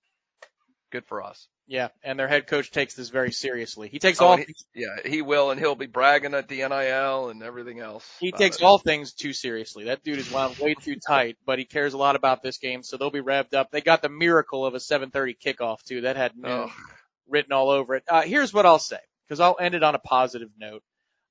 Good 0.91 1.05
for 1.05 1.23
us. 1.23 1.47
Yeah, 1.69 1.89
and 2.01 2.17
their 2.17 2.29
head 2.29 2.47
coach 2.47 2.71
takes 2.71 2.93
this 2.93 3.09
very 3.09 3.33
seriously. 3.33 3.89
He 3.89 3.99
takes 3.99 4.21
Oh, 4.21 4.27
all 4.27 4.37
he- 4.37 4.55
yeah, 4.73 4.95
he 5.05 5.21
will, 5.21 5.51
and 5.51 5.59
he'll 5.59 5.75
be 5.75 5.85
bragging 5.85 6.33
at 6.33 6.47
the 6.47 6.59
NIL 6.61 7.29
and 7.29 7.43
everything 7.43 7.79
else. 7.81 8.09
He 8.21 8.31
takes 8.31 8.57
it. 8.57 8.63
all 8.63 8.79
things 8.79 9.11
too 9.13 9.33
seriously. 9.33 9.85
That 9.85 10.01
dude 10.01 10.19
is 10.19 10.29
wound 10.29 10.55
way 10.57 10.75
too 10.75 10.95
tight, 11.05 11.35
but 11.45 11.59
he 11.59 11.65
cares 11.65 11.93
a 11.93 11.97
lot 11.97 12.15
about 12.15 12.41
this 12.41 12.57
game, 12.57 12.83
so 12.83 12.95
they'll 12.95 13.11
be 13.11 13.19
revved 13.21 13.53
up. 13.53 13.69
They 13.69 13.81
got 13.81 14.01
the 14.01 14.07
miracle 14.07 14.65
of 14.65 14.75
a 14.75 14.79
7:30 14.79 15.35
kickoff 15.45 15.83
too. 15.83 16.01
That 16.01 16.15
had 16.15 16.31
Ugh. 16.41 16.69
written 17.27 17.51
all 17.51 17.69
over 17.69 17.95
it. 17.95 18.03
Uh, 18.07 18.21
here's 18.21 18.53
what 18.53 18.65
I'll 18.65 18.79
say, 18.79 18.99
because 19.27 19.41
I'll 19.41 19.57
end 19.59 19.75
it 19.75 19.83
on 19.83 19.93
a 19.93 19.99
positive 19.99 20.49
note. 20.57 20.83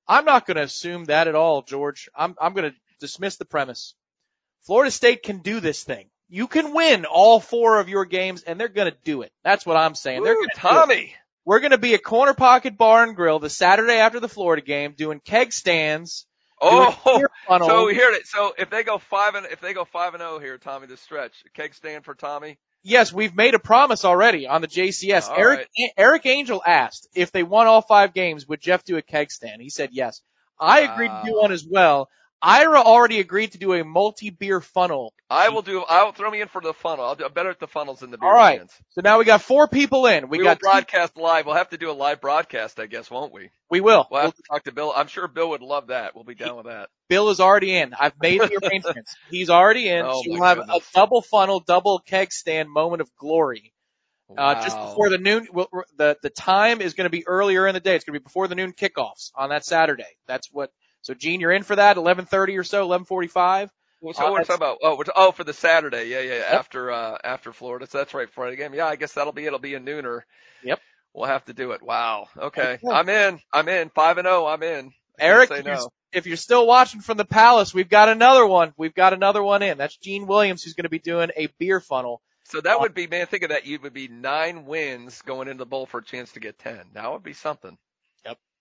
I'm 0.06 0.26
not 0.26 0.44
going 0.46 0.58
to 0.58 0.62
assume 0.64 1.06
that 1.06 1.28
at 1.28 1.34
all, 1.34 1.62
George. 1.62 2.10
I'm 2.14 2.34
I'm 2.38 2.52
going 2.52 2.70
to 2.70 2.76
dismiss 3.00 3.36
the 3.36 3.46
premise. 3.46 3.94
Florida 4.66 4.90
State 4.90 5.22
can 5.22 5.38
do 5.38 5.60
this 5.60 5.82
thing. 5.82 6.10
You 6.28 6.48
can 6.48 6.74
win 6.74 7.04
all 7.04 7.40
four 7.40 7.78
of 7.78 7.88
your 7.88 8.04
games, 8.04 8.42
and 8.42 8.58
they're 8.58 8.68
going 8.68 8.90
to 8.90 8.96
do 9.04 9.22
it. 9.22 9.32
That's 9.44 9.64
what 9.64 9.76
I'm 9.76 9.94
saying. 9.94 10.22
they're 10.22 10.34
going 10.34 10.48
to 10.54 10.60
Tommy. 10.60 11.14
We're 11.44 11.60
going 11.60 11.70
to 11.70 11.78
be 11.78 11.94
at 11.94 12.02
Corner 12.02 12.34
Pocket 12.34 12.76
Bar 12.76 13.04
and 13.04 13.14
Grill 13.14 13.38
the 13.38 13.48
Saturday 13.48 13.94
after 13.98 14.18
the 14.18 14.28
Florida 14.28 14.62
game, 14.62 14.94
doing 14.96 15.20
keg 15.24 15.52
stands. 15.52 16.26
Oh, 16.60 16.98
so 17.48 17.88
it. 17.88 18.26
So 18.26 18.52
if 18.58 18.70
they 18.70 18.82
go 18.82 18.98
five 18.98 19.34
and 19.34 19.46
if 19.46 19.60
they 19.60 19.74
go 19.74 19.84
five 19.84 20.14
and 20.14 20.20
zero 20.20 20.38
here, 20.38 20.58
Tommy, 20.58 20.86
the 20.86 20.96
stretch, 20.96 21.44
keg 21.54 21.74
stand 21.74 22.04
for 22.04 22.14
Tommy. 22.14 22.58
Yes, 22.82 23.12
we've 23.12 23.34
made 23.34 23.54
a 23.54 23.58
promise 23.58 24.04
already 24.04 24.46
on 24.46 24.60
the 24.60 24.68
JCS. 24.68 25.28
All 25.28 25.36
Eric 25.36 25.68
Eric 25.96 26.26
Angel 26.26 26.62
asked 26.66 27.08
if 27.14 27.30
they 27.30 27.42
won 27.42 27.66
all 27.66 27.82
five 27.82 28.14
games, 28.14 28.48
would 28.48 28.60
Jeff 28.60 28.84
do 28.84 28.96
a 28.96 29.02
keg 29.02 29.30
stand? 29.30 29.60
He 29.60 29.70
said 29.70 29.90
yes. 29.92 30.22
I 30.58 30.80
agreed 30.80 31.08
to 31.08 31.22
do 31.26 31.38
one 31.38 31.52
as 31.52 31.66
well. 31.68 32.08
Ira 32.42 32.80
already 32.80 33.18
agreed 33.18 33.52
to 33.52 33.58
do 33.58 33.72
a 33.72 33.84
multi 33.84 34.30
beer 34.30 34.60
funnel. 34.60 35.12
I 35.28 35.48
will 35.48 35.62
do. 35.62 35.82
I 35.82 36.04
will 36.04 36.12
throw 36.12 36.30
me 36.30 36.40
in 36.40 36.48
for 36.48 36.60
the 36.60 36.74
funnel. 36.74 37.04
I'll 37.04 37.14
do 37.16 37.28
better 37.28 37.50
at 37.50 37.58
the 37.58 37.66
funnels 37.66 38.00
than 38.00 38.10
the 38.10 38.18
beer 38.18 38.28
All 38.28 38.34
right. 38.34 38.58
cans. 38.58 38.72
So 38.90 39.00
now 39.02 39.18
we 39.18 39.24
got 39.24 39.42
four 39.42 39.66
people 39.68 40.06
in. 40.06 40.28
We, 40.28 40.38
We, 40.38 40.44
got 40.44 40.60
will 40.62 40.68
broadcast 40.70 41.16
live. 41.16 41.46
We'll 41.46 41.56
have 41.56 41.70
to 41.70 41.78
do 41.78 41.90
a 41.90 41.92
live 41.92 42.20
broadcast, 42.20 42.78
I 42.78 42.86
guess, 42.86 43.10
won't 43.10 43.32
we? 43.32 43.50
we 43.70 43.80
will. 43.80 44.06
We'll 44.10 44.22
have 44.22 44.36
to 44.36 44.42
talk 44.50 44.64
to 44.64 44.72
Bill. 44.72 44.92
I'm 44.94 45.08
sure 45.08 45.26
Bill 45.26 45.50
would 45.50 45.62
love 45.62 45.88
that. 45.88 46.14
We'll 46.14 46.24
be 46.24 46.34
down 46.34 46.56
with 46.56 46.66
that. 46.66 46.88
Bill 47.08 47.30
is 47.30 47.40
already 47.40 47.74
in. 47.74 47.94
I've 47.98 48.20
made 48.20 48.40
the 48.40 48.60
arrangements. 48.62 49.16
He's 49.30 49.50
already 49.50 49.88
in. 49.88 50.04
Oh 50.04 50.22
so 50.22 50.30
we'll 50.30 50.44
have 50.44 50.58
goodness. 50.58 50.88
a 50.92 50.94
double 50.94 51.22
funnel, 51.22 51.60
double 51.60 51.98
keg 52.00 52.32
stand 52.32 52.70
moment 52.70 53.00
of 53.00 53.10
glory. 53.16 53.72
Uh, 54.36 54.54
just 54.62 54.76
before 54.78 55.08
the 55.08 55.18
noon, 55.18 55.46
well, 55.52 55.68
the, 55.96 56.16
the 56.22 56.30
time 56.30 56.80
is 56.80 56.94
going 56.94 57.04
to 57.06 57.10
be 57.10 57.26
earlier 57.26 57.66
in 57.66 57.74
the 57.74 57.80
day. 57.80 57.94
It's 57.94 58.04
going 58.04 58.14
to 58.14 58.20
be 58.20 58.24
before 58.24 58.48
the 58.48 58.54
noon 58.54 58.72
kickoffs 58.72 59.30
on 59.34 59.50
that 59.50 59.64
Saturday. 59.64 60.04
That's 60.26 60.48
what, 60.52 60.70
so 61.02 61.14
Gene, 61.14 61.40
you're 61.40 61.52
in 61.52 61.62
for 61.62 61.76
that, 61.76 61.96
1130 61.96 62.56
or 62.56 62.64
so, 62.64 62.78
1145. 62.78 63.70
Well, 64.00 64.14
so 64.14 64.26
Uh, 64.26 64.32
we're 64.32 64.44
talking 64.44 64.56
about 64.56 64.78
oh, 64.82 65.02
oh 65.14 65.32
for 65.32 65.44
the 65.44 65.52
Saturday, 65.52 66.08
yeah, 66.08 66.20
yeah, 66.20 66.44
after 66.50 66.90
uh 66.90 67.18
after 67.24 67.52
Florida. 67.52 67.86
So 67.86 67.98
that's 67.98 68.14
right, 68.14 68.28
Friday 68.28 68.56
game. 68.56 68.74
Yeah, 68.74 68.86
I 68.86 68.96
guess 68.96 69.14
that'll 69.14 69.32
be 69.32 69.46
it'll 69.46 69.58
be 69.58 69.74
a 69.74 69.80
nooner. 69.80 70.22
Yep. 70.62 70.80
We'll 71.14 71.26
have 71.26 71.44
to 71.46 71.54
do 71.54 71.72
it. 71.72 71.82
Wow. 71.82 72.26
Okay. 72.36 72.78
I'm 72.90 73.08
in. 73.08 73.40
I'm 73.52 73.68
in. 73.68 73.88
Five 73.88 74.18
and 74.18 74.26
zero. 74.26 74.46
I'm 74.46 74.62
in. 74.62 74.92
I 75.18 75.24
Eric, 75.24 75.50
if, 75.50 75.64
you're, 75.64 75.88
if 76.12 76.26
you're 76.26 76.36
still 76.36 76.66
watching 76.66 77.00
from 77.00 77.16
the 77.16 77.24
Palace, 77.24 77.72
we've 77.72 77.88
got 77.88 78.10
another 78.10 78.46
one. 78.46 78.74
We've 78.76 78.94
got 78.94 79.14
another 79.14 79.42
one 79.42 79.62
in. 79.62 79.78
That's 79.78 79.96
Gene 79.96 80.26
Williams 80.26 80.62
who's 80.62 80.74
going 80.74 80.84
to 80.84 80.90
be 80.90 80.98
doing 80.98 81.30
a 81.34 81.48
beer 81.58 81.80
funnel. 81.80 82.20
So 82.44 82.60
that 82.60 82.80
would 82.80 82.94
be 82.94 83.06
man. 83.06 83.26
Think 83.26 83.44
of 83.44 83.48
that. 83.48 83.66
You 83.66 83.80
would 83.80 83.94
be 83.94 84.08
nine 84.08 84.66
wins 84.66 85.22
going 85.22 85.48
into 85.48 85.58
the 85.58 85.66
bowl 85.66 85.86
for 85.86 85.98
a 85.98 86.04
chance 86.04 86.32
to 86.32 86.40
get 86.40 86.58
ten. 86.58 86.82
That 86.92 87.10
would 87.10 87.22
be 87.22 87.32
something. 87.32 87.78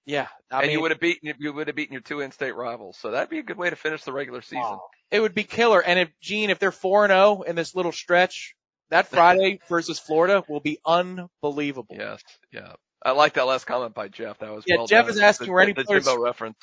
Yeah. 0.06 0.28
I 0.52 0.58
and 0.60 0.68
mean, 0.68 0.72
you 0.74 0.82
would 0.82 0.92
have 0.92 1.00
beaten 1.00 1.34
you 1.40 1.54
would 1.54 1.68
have 1.68 1.76
beaten 1.76 1.94
your 1.94 2.02
two 2.02 2.20
in-state 2.22 2.56
rivals. 2.56 2.98
So 3.00 3.12
that'd 3.12 3.30
be 3.30 3.40
a 3.40 3.44
good 3.44 3.58
way 3.58 3.70
to 3.70 3.76
finish 3.76 4.04
the 4.04 4.14
regular 4.14 4.42
season. 4.42 4.78
it 5.12 5.20
would 5.20 5.34
be 5.36 5.44
killer. 5.44 5.82
And 5.82 6.00
if 6.00 6.10
Gene, 6.22 6.50
if 6.50 6.60
they're 6.60 6.72
four 6.72 7.04
and 7.06 7.12
zero 7.12 7.42
in 7.42 7.56
this 7.56 7.76
little 7.76 7.92
stretch, 7.92 8.56
that 8.92 9.08
Friday 9.08 9.60
versus 9.70 10.00
Florida 10.00 10.44
will 10.48 10.60
be 10.60 10.80
unbelievable. 10.86 11.96
Yes. 11.98 12.22
Yeah. 12.52 12.74
I 13.04 13.12
like 13.12 13.34
that 13.34 13.46
last 13.46 13.66
comment 13.66 13.94
by 13.94 14.08
Jeff. 14.08 14.40
That 14.40 14.52
was 14.52 14.64
Yeah, 14.66 14.78
well 14.78 14.88
Jeff 14.88 15.06
done. 15.06 15.16
is 15.16 15.20
asking 15.20 15.48
the, 15.48 15.54
were 15.54 15.62
any 15.62 15.74
the 15.74 15.84
players- 15.84 16.08
reference. 16.18 16.58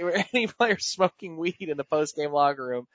Were 0.00 0.12
any 0.34 0.46
players 0.46 0.86
smoking 0.86 1.36
weed 1.36 1.56
in 1.60 1.76
the 1.76 1.84
post 1.84 2.16
game 2.16 2.32
locker 2.32 2.64
room? 2.66 2.86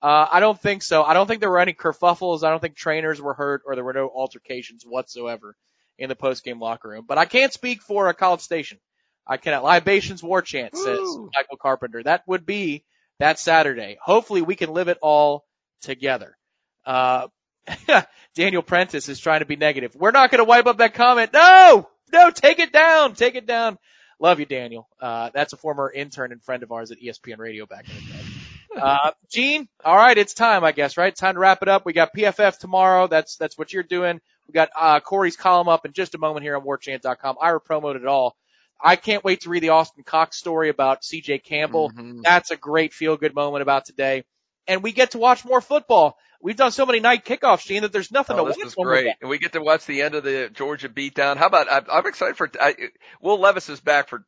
Uh, 0.00 0.26
I 0.30 0.40
don't 0.40 0.60
think 0.60 0.82
so. 0.82 1.04
I 1.04 1.14
don't 1.14 1.28
think 1.28 1.40
there 1.40 1.50
were 1.50 1.60
any 1.60 1.72
kerfuffles. 1.74 2.42
I 2.42 2.50
don't 2.50 2.60
think 2.60 2.74
trainers 2.74 3.20
were 3.20 3.34
hurt 3.34 3.62
or 3.64 3.76
there 3.76 3.84
were 3.84 3.92
no 3.92 4.08
altercations 4.12 4.82
whatsoever 4.84 5.54
in 5.98 6.08
the 6.08 6.16
post 6.16 6.42
game 6.42 6.58
locker 6.60 6.88
room. 6.88 7.04
But 7.06 7.18
I 7.18 7.24
can't 7.24 7.52
speak 7.52 7.82
for 7.82 8.08
a 8.08 8.14
college 8.14 8.40
station. 8.40 8.78
I 9.26 9.36
cannot. 9.36 9.64
Libations 9.64 10.22
war 10.22 10.42
chant 10.42 10.76
says 10.76 10.98
Woo. 10.98 11.30
Michael 11.34 11.56
Carpenter. 11.56 12.02
That 12.02 12.22
would 12.26 12.44
be 12.44 12.84
that 13.18 13.38
Saturday. 13.38 13.98
Hopefully 14.02 14.42
we 14.42 14.56
can 14.56 14.72
live 14.72 14.88
it 14.88 14.98
all 15.00 15.44
together. 15.80 16.36
Uh, 16.84 17.28
Daniel 18.34 18.62
Prentice 18.62 19.08
is 19.08 19.20
trying 19.20 19.40
to 19.40 19.46
be 19.46 19.56
negative. 19.56 19.94
We're 19.94 20.10
not 20.10 20.30
going 20.30 20.40
to 20.40 20.44
wipe 20.44 20.66
up 20.66 20.78
that 20.78 20.94
comment. 20.94 21.32
No, 21.32 21.88
no, 22.12 22.30
take 22.30 22.58
it 22.58 22.72
down, 22.72 23.14
take 23.14 23.34
it 23.34 23.46
down. 23.46 23.78
Love 24.18 24.40
you, 24.40 24.46
Daniel. 24.46 24.88
Uh, 25.00 25.30
that's 25.34 25.52
a 25.52 25.56
former 25.56 25.90
intern 25.92 26.32
and 26.32 26.42
friend 26.42 26.62
of 26.62 26.72
ours 26.72 26.90
at 26.90 26.98
ESPN 26.98 27.38
Radio 27.38 27.66
back 27.66 27.88
in 27.88 27.94
the 27.94 28.12
day. 28.12 28.18
Uh, 28.74 29.10
Gene, 29.30 29.68
all 29.84 29.94
right, 29.94 30.16
it's 30.16 30.32
time, 30.32 30.64
I 30.64 30.72
guess, 30.72 30.96
right? 30.96 31.14
Time 31.14 31.34
to 31.34 31.40
wrap 31.40 31.60
it 31.60 31.68
up. 31.68 31.84
We 31.84 31.92
got 31.92 32.14
PFF 32.16 32.56
tomorrow. 32.58 33.06
That's, 33.06 33.36
that's 33.36 33.58
what 33.58 33.70
you're 33.70 33.82
doing. 33.82 34.18
We 34.48 34.52
got, 34.52 34.70
uh, 34.74 35.00
Corey's 35.00 35.36
column 35.36 35.68
up 35.68 35.84
in 35.84 35.92
just 35.92 36.14
a 36.14 36.18
moment 36.18 36.42
here 36.42 36.56
on 36.56 36.64
warchant.com. 36.64 37.36
Ira 37.38 37.60
promoted 37.60 38.00
it 38.00 38.08
all. 38.08 38.34
I 38.82 38.96
can't 38.96 39.22
wait 39.24 39.42
to 39.42 39.50
read 39.50 39.62
the 39.62 39.70
Austin 39.70 40.02
Cox 40.04 40.36
story 40.36 40.68
about 40.68 41.02
CJ 41.04 41.38
Campbell. 41.44 41.90
Mhm. 41.90 42.22
That's 42.22 42.50
a 42.50 42.56
great 42.56 42.92
feel 42.92 43.16
good 43.16 43.34
moment 43.34 43.62
about 43.62 43.84
today. 43.84 44.24
And 44.66 44.82
we 44.82 44.92
get 44.92 45.12
to 45.12 45.18
watch 45.18 45.44
more 45.44 45.60
football. 45.60 46.16
We've 46.40 46.56
done 46.56 46.72
so 46.72 46.84
many 46.86 46.98
night 46.98 47.24
kickoffs, 47.24 47.64
Gene, 47.64 47.82
that 47.82 47.92
there's 47.92 48.10
nothing 48.10 48.36
Oh, 48.36 48.44
to 48.44 48.48
this 48.48 48.56
watch 48.56 48.64
was 48.64 48.76
when 48.76 48.86
we're 48.88 49.02
great, 49.02 49.14
and 49.20 49.30
we 49.30 49.38
get 49.38 49.52
to 49.52 49.62
watch 49.62 49.86
the 49.86 50.02
end 50.02 50.16
of 50.16 50.24
the 50.24 50.50
Georgia 50.52 50.88
beatdown. 50.88 51.36
How 51.36 51.46
about 51.46 51.70
I, 51.70 51.82
I'm 51.98 52.06
excited 52.06 52.36
for 52.36 52.50
I, 52.60 52.74
Will 53.20 53.38
Levis 53.38 53.68
is 53.68 53.80
back 53.80 54.08
for 54.08 54.24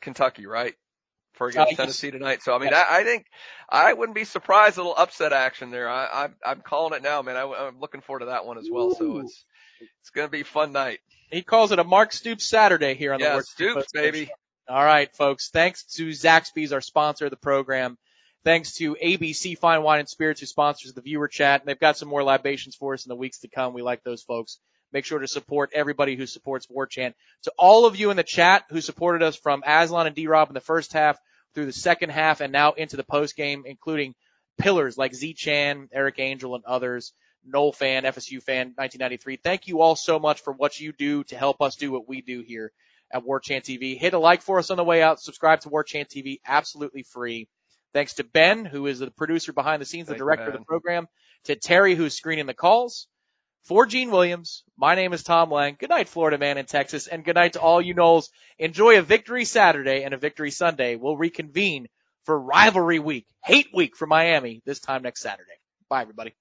Kentucky, 0.00 0.46
right? 0.46 0.74
For 1.34 1.48
against 1.48 1.74
Uh. 1.74 1.76
Tennessee 1.76 2.10
tonight. 2.10 2.42
So 2.42 2.54
I 2.54 2.58
mean, 2.58 2.70
Yes. 2.72 2.86
I, 2.88 3.00
I 3.00 3.04
think 3.04 3.26
I 3.68 3.92
wouldn't 3.92 4.16
be 4.16 4.24
surprised. 4.24 4.78
A 4.78 4.80
little 4.80 4.96
upset 4.96 5.32
action 5.32 5.70
there. 5.70 5.88
I, 5.88 6.24
I'm 6.24 6.34
I'm 6.44 6.60
calling 6.62 6.94
it 6.94 7.02
now, 7.02 7.22
man. 7.22 7.36
I, 7.36 7.42
I'm 7.44 7.78
looking 7.78 8.00
forward 8.00 8.20
to 8.20 8.26
that 8.26 8.46
one 8.46 8.58
as 8.58 8.68
well. 8.70 8.94
So 8.94 9.18
it's 9.18 9.44
it's 10.00 10.10
gonna 10.10 10.28
be 10.28 10.40
a 10.40 10.44
fun 10.44 10.72
night. 10.72 11.00
He 11.30 11.42
calls 11.42 11.72
it 11.72 11.78
a 11.78 11.84
Mark 11.84 12.12
Stoops 12.12 12.44
Saturday 12.44 12.94
here 12.94 13.12
on 13.12 13.20
the 13.20 13.26
Yeah, 13.26 13.40
Stoops, 13.40 13.92
baby. 13.92 14.30
All 14.68 14.84
right, 14.84 15.14
folks. 15.14 15.50
Thanks 15.50 15.84
to 15.94 16.08
Zaxby's, 16.08 16.72
our 16.72 16.80
sponsor 16.80 17.26
of 17.26 17.30
the 17.30 17.36
program. 17.36 17.98
Thanks 18.44 18.74
to 18.74 18.96
ABC 19.02 19.58
Fine 19.58 19.82
Wine 19.82 20.00
and 20.00 20.08
Spirits, 20.08 20.40
who 20.40 20.46
sponsors 20.46 20.92
the 20.92 21.00
viewer 21.00 21.28
chat. 21.28 21.60
And 21.60 21.68
they've 21.68 21.78
got 21.78 21.96
some 21.96 22.08
more 22.08 22.22
libations 22.22 22.76
for 22.76 22.94
us 22.94 23.04
in 23.04 23.08
the 23.08 23.16
weeks 23.16 23.40
to 23.40 23.48
come. 23.48 23.74
We 23.74 23.82
like 23.82 24.04
those 24.04 24.22
folks. 24.22 24.58
Make 24.92 25.04
sure 25.04 25.18
to 25.18 25.28
support 25.28 25.70
everybody 25.74 26.14
who 26.14 26.26
supports 26.26 26.68
War 26.70 26.86
Chant. 26.86 27.16
To 27.42 27.52
all 27.58 27.86
of 27.86 27.96
you 27.96 28.10
in 28.10 28.16
the 28.16 28.22
chat 28.22 28.64
who 28.70 28.80
supported 28.80 29.22
us 29.22 29.36
from 29.36 29.64
Aslan 29.66 30.06
and 30.06 30.14
D-Rob 30.14 30.48
in 30.48 30.54
the 30.54 30.60
first 30.60 30.92
half 30.92 31.18
through 31.54 31.66
the 31.66 31.72
second 31.72 32.10
half 32.10 32.40
and 32.40 32.52
now 32.52 32.72
into 32.72 32.96
the 32.96 33.04
post 33.04 33.36
game, 33.36 33.64
including 33.66 34.14
pillars 34.58 34.96
like 34.96 35.14
Z 35.14 35.34
Chan, 35.34 35.88
Eric 35.92 36.18
Angel, 36.18 36.54
and 36.54 36.64
others. 36.64 37.12
Nole 37.46 37.72
fan, 37.72 38.04
FSU 38.04 38.42
fan, 38.42 38.74
1993. 38.76 39.36
Thank 39.36 39.68
you 39.68 39.80
all 39.80 39.96
so 39.96 40.18
much 40.18 40.40
for 40.42 40.52
what 40.52 40.78
you 40.78 40.92
do 40.92 41.24
to 41.24 41.36
help 41.36 41.62
us 41.62 41.76
do 41.76 41.92
what 41.92 42.08
we 42.08 42.20
do 42.20 42.42
here 42.46 42.72
at 43.12 43.24
War 43.24 43.40
Chant 43.40 43.64
TV. 43.64 43.98
Hit 43.98 44.14
a 44.14 44.18
like 44.18 44.42
for 44.42 44.58
us 44.58 44.70
on 44.70 44.76
the 44.76 44.84
way 44.84 45.02
out. 45.02 45.20
Subscribe 45.20 45.60
to 45.60 45.68
War 45.68 45.84
Chant 45.84 46.08
TV, 46.08 46.40
absolutely 46.46 47.02
free. 47.02 47.48
Thanks 47.92 48.14
to 48.14 48.24
Ben, 48.24 48.64
who 48.64 48.86
is 48.86 48.98
the 48.98 49.10
producer 49.10 49.52
behind 49.52 49.80
the 49.80 49.86
scenes, 49.86 50.08
the 50.08 50.14
Thank 50.14 50.20
you, 50.20 50.24
director 50.24 50.48
of 50.48 50.58
the 50.58 50.64
program. 50.64 51.06
To 51.44 51.56
Terry, 51.56 51.94
who's 51.94 52.14
screening 52.14 52.46
the 52.46 52.54
calls. 52.54 53.08
For 53.64 53.84
Gene 53.84 54.12
Williams, 54.12 54.62
my 54.76 54.94
name 54.94 55.12
is 55.12 55.24
Tom 55.24 55.50
Lang. 55.50 55.76
Good 55.76 55.90
night, 55.90 56.08
Florida 56.08 56.38
man 56.38 56.56
in 56.56 56.66
Texas, 56.66 57.08
and 57.08 57.24
good 57.24 57.34
night 57.34 57.54
to 57.54 57.60
all 57.60 57.82
you 57.82 57.94
Noles. 57.94 58.28
Enjoy 58.58 58.96
a 58.96 59.02
victory 59.02 59.44
Saturday 59.44 60.04
and 60.04 60.14
a 60.14 60.18
victory 60.18 60.52
Sunday. 60.52 60.94
We'll 60.94 61.16
reconvene 61.16 61.88
for 62.24 62.38
rivalry 62.38 63.00
week, 63.00 63.26
hate 63.42 63.68
week 63.74 63.96
for 63.96 64.06
Miami 64.06 64.62
this 64.64 64.78
time 64.78 65.02
next 65.02 65.20
Saturday. 65.20 65.58
Bye, 65.88 66.02
everybody. 66.02 66.34